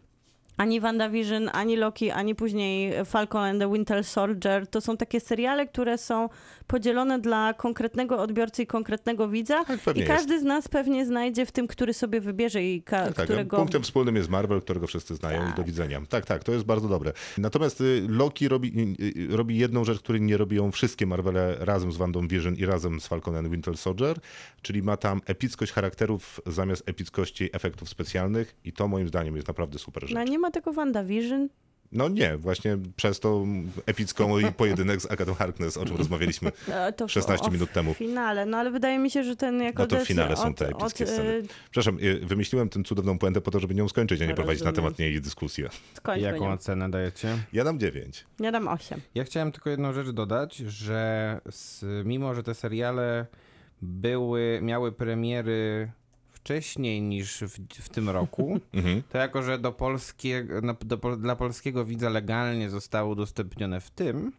ani 0.58 0.80
WandaVision, 0.80 1.50
ani 1.52 1.76
Loki, 1.76 2.10
ani 2.10 2.34
później 2.34 3.04
Falcon 3.04 3.40
and 3.44 3.60
the 3.60 3.72
Winter 3.72 4.04
Soldier 4.04 4.66
to 4.66 4.80
są 4.80 4.96
takie 4.96 5.20
seriale, 5.20 5.66
które 5.66 5.98
są 5.98 6.28
podzielone 6.66 7.18
dla 7.20 7.54
konkretnego 7.54 8.18
odbiorcy 8.18 8.62
i 8.62 8.66
konkretnego 8.66 9.28
widza. 9.28 9.64
Tak, 9.64 9.96
I 9.96 10.04
każdy 10.04 10.40
z 10.40 10.42
nas 10.42 10.68
pewnie 10.68 11.06
znajdzie 11.06 11.46
w 11.46 11.52
tym, 11.52 11.66
który 11.66 11.94
sobie 11.94 12.20
wybierze 12.20 12.62
i 12.64 12.82
ka- 12.82 13.04
Tak, 13.06 13.14
tak. 13.14 13.24
którego. 13.24 13.56
Punktem 13.56 13.82
wspólnym 13.82 14.16
jest 14.16 14.28
Marvel, 14.28 14.60
którego 14.62 14.86
wszyscy 14.86 15.14
znają 15.14 15.42
i 15.42 15.46
Tak. 15.46 15.56
do 15.56 15.64
widzenia. 15.64 16.00
Tak, 16.08 16.26
tak, 16.26 16.44
to 16.44 16.52
jest 16.52 16.64
bardzo 16.64 16.88
dobre. 16.88 17.12
Natomiast 17.38 17.80
y, 17.80 18.06
Loki 18.08 18.48
robi, 18.48 18.96
y, 19.00 19.32
y, 19.32 19.36
robi 19.36 19.58
jedną 19.58 19.84
rzecz, 19.84 19.98
której 19.98 20.20
nie 20.22 20.36
robią 20.36 20.70
wszystkie 20.72 21.06
Marvele 21.06 21.56
razem 21.60 21.92
z 21.92 21.96
Wandą 21.96 22.28
Vision 22.28 22.54
i 22.54 22.66
razem 22.66 23.00
z 23.00 23.06
Falcon 23.06 23.36
and 23.36 23.48
Winter 23.48 23.76
Soldier, 23.76 24.16
czyli 24.62 24.82
ma 24.82 24.96
tam 24.96 25.20
epickość 25.26 25.72
charakterów 25.72 26.40
zamiast 26.46 26.88
epickości 26.88 27.50
efektów 27.52 27.88
specjalnych 27.88 28.56
i 28.64 28.72
to 28.72 28.88
moim 28.88 29.08
zdaniem 29.08 29.36
jest 29.36 29.48
naprawdę 29.48 29.78
super 29.78 30.02
rzecz. 30.02 30.14
No 30.14 30.20
ma 30.48 30.52
tego 30.52 30.72
WandaVision. 30.72 31.48
No 31.92 32.08
nie, 32.08 32.36
właśnie 32.36 32.78
przez 32.96 33.20
tą 33.20 33.46
epicką 33.86 34.38
i 34.38 34.52
pojedynek 34.52 35.00
z 35.00 35.10
Agatą 35.10 35.34
Harkness, 35.34 35.76
o 35.76 35.84
czym 35.86 35.96
rozmawialiśmy. 35.96 36.52
E, 36.68 36.92
To 36.96 37.06
w- 37.08 37.12
16 37.12 37.46
o, 37.46 37.50
minut 37.50 37.72
temu. 37.72 37.94
W 37.94 37.96
finale, 37.96 38.46
no 38.46 38.56
ale 38.58 38.70
wydaje 38.70 38.98
mi 38.98 39.10
się, 39.10 39.24
że 39.24 39.36
ten 39.36 39.62
jako 39.62 39.82
No 39.82 39.86
to 39.86 39.96
w 39.96 40.06
finale 40.06 40.36
są 40.36 40.48
od- 40.48 40.56
te 40.56 40.68
epickie 40.68 41.04
od, 41.04 41.10
sceny. 41.10 41.30
e, 41.30 41.42
Przepraszam, 41.70 41.98
y, 42.02 42.26
wymyśliłem 42.26 42.68
tę 42.68 42.82
cudowną 42.84 43.18
puentę 43.18 43.40
po 43.40 43.50
to, 43.50 43.60
żeby 43.60 43.74
nią 43.74 43.88
skończyć, 43.88 44.22
a 44.22 44.26
nie 44.26 44.34
prowadzić 44.34 44.64
na 44.64 44.72
temat 44.72 44.98
niej 44.98 45.20
dyskusję. 45.20 45.68
Skończmy 45.94 46.22
Jaką 46.32 46.44
nią. 46.44 46.52
ocenę 46.52 46.90
dajecie? 46.90 47.28
Ja 47.52 47.64
dam 47.64 47.78
9. 47.80 48.24
Ja 48.40 48.52
dam 48.52 48.68
8. 48.68 49.00
Ja 49.14 49.24
chciałem 49.24 49.52
tylko 49.52 49.70
jedną 49.70 49.92
rzecz 49.92 50.08
dodać, 50.10 50.56
że 50.56 51.40
z, 51.50 51.84
mimo, 52.06 52.34
że 52.34 52.42
te 52.42 52.54
seriale 52.54 53.26
były, 53.82 54.58
miały 54.62 54.92
premiery 54.92 55.90
wcześniej 56.42 57.02
niż 57.02 57.38
w, 57.40 57.58
w 57.82 57.88
tym 57.88 58.08
roku, 58.08 58.60
Mhm. 58.72 59.02
to 59.12 59.18
jako, 59.18 59.42
że 59.42 59.58
do 59.58 59.72
polskiego, 59.72 60.60
na- 60.60 60.76
do, 60.84 60.96
dla 61.16 61.36
polskiego 61.36 61.84
widza 61.84 62.08
legalnie 62.08 62.70
zostały 62.70 63.10
udostępnione 63.10 63.80
w 63.80 63.90
tym, 63.90 64.32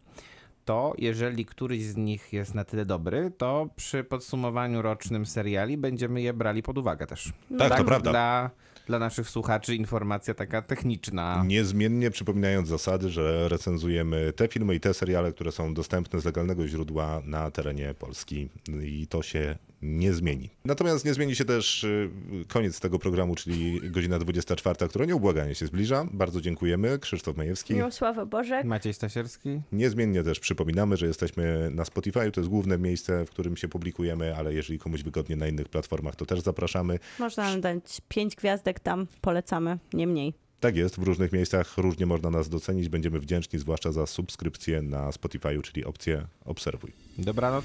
to 0.64 0.94
jeżeli 0.98 1.44
któryś 1.46 1.82
z 1.82 1.96
nich 1.96 2.32
jest 2.32 2.54
na 2.54 2.64
tyle 2.64 2.84
dobry, 2.84 3.32
to 3.38 3.68
przy 3.76 4.04
podsumowaniu 4.04 4.82
rocznym 4.82 5.26
seriali 5.26 5.76
będziemy 5.76 6.22
je 6.22 6.32
brali 6.32 6.62
pod 6.62 6.78
uwagę 6.78 7.06
też. 7.06 7.32
Tak, 7.58 7.78
to 7.78 7.84
prawda. 7.84 8.10
Dla, 8.10 8.50
dla 8.86 8.98
naszych 8.98 9.28
słuchaczy 9.28 9.74
informacja 9.76 10.34
taka 10.34 10.62
techniczna. 10.62 11.44
Niezmiennie 11.46 12.10
przypominając 12.10 12.68
zasady, 12.68 13.10
że 13.10 13.48
recenzujemy 13.48 14.32
te 14.36 14.48
filmy 14.48 14.74
i 14.74 14.80
te 14.80 14.94
seriale, 14.94 15.32
które 15.32 15.52
są 15.52 15.74
dostępne 15.74 16.20
z 16.20 16.24
legalnego 16.24 16.68
źródła 16.68 17.22
na 17.24 17.50
terenie 17.50 17.94
Polski 17.94 18.48
i 18.82 19.06
to 19.06 19.22
się 19.22 19.58
nie 19.82 20.12
zmieni. 20.12 20.50
Natomiast 20.64 21.04
nie 21.04 21.14
zmieni 21.14 21.36
się 21.36 21.44
też 21.44 21.84
y, 21.84 22.10
koniec 22.48 22.80
tego 22.80 22.98
programu, 22.98 23.34
czyli 23.34 23.90
godzina 23.90 24.18
24, 24.18 24.88
która 24.88 25.04
nieubłaganie 25.04 25.54
się 25.54 25.66
zbliża. 25.66 26.06
Bardzo 26.12 26.40
dziękujemy. 26.40 26.98
Krzysztof 26.98 27.36
Majewski. 27.36 27.74
Miłosława 27.74 28.26
Bożek. 28.26 28.64
Maciej 28.64 28.94
Stasierski? 28.94 29.60
Niezmiennie 29.72 30.22
też 30.22 30.40
przypominamy, 30.40 30.96
że 30.96 31.06
jesteśmy 31.06 31.70
na 31.70 31.84
Spotify, 31.84 32.30
to 32.30 32.40
jest 32.40 32.50
główne 32.50 32.78
miejsce, 32.78 33.24
w 33.26 33.30
którym 33.30 33.56
się 33.56 33.68
publikujemy, 33.68 34.36
ale 34.36 34.54
jeżeli 34.54 34.78
komuś 34.78 35.02
wygodnie 35.02 35.36
na 35.36 35.46
innych 35.48 35.68
platformach, 35.68 36.16
to 36.16 36.26
też 36.26 36.40
zapraszamy. 36.40 36.98
Można 37.18 37.50
nam 37.50 37.60
dać 37.60 38.00
5 38.08 38.36
gwiazdek 38.36 38.80
tam, 38.80 39.06
polecamy, 39.20 39.78
nie 39.92 40.06
mniej. 40.06 40.34
Tak 40.60 40.76
jest, 40.76 41.00
w 41.00 41.02
różnych 41.02 41.32
miejscach 41.32 41.78
różnie 41.78 42.06
można 42.06 42.30
nas 42.30 42.48
docenić. 42.48 42.88
Będziemy 42.88 43.20
wdzięczni, 43.20 43.58
zwłaszcza 43.58 43.92
za 43.92 44.06
subskrypcję 44.06 44.82
na 44.82 45.12
Spotify, 45.12 45.62
czyli 45.62 45.84
opcję 45.84 46.26
obserwuj. 46.44 46.92
Dobranoc. 47.18 47.64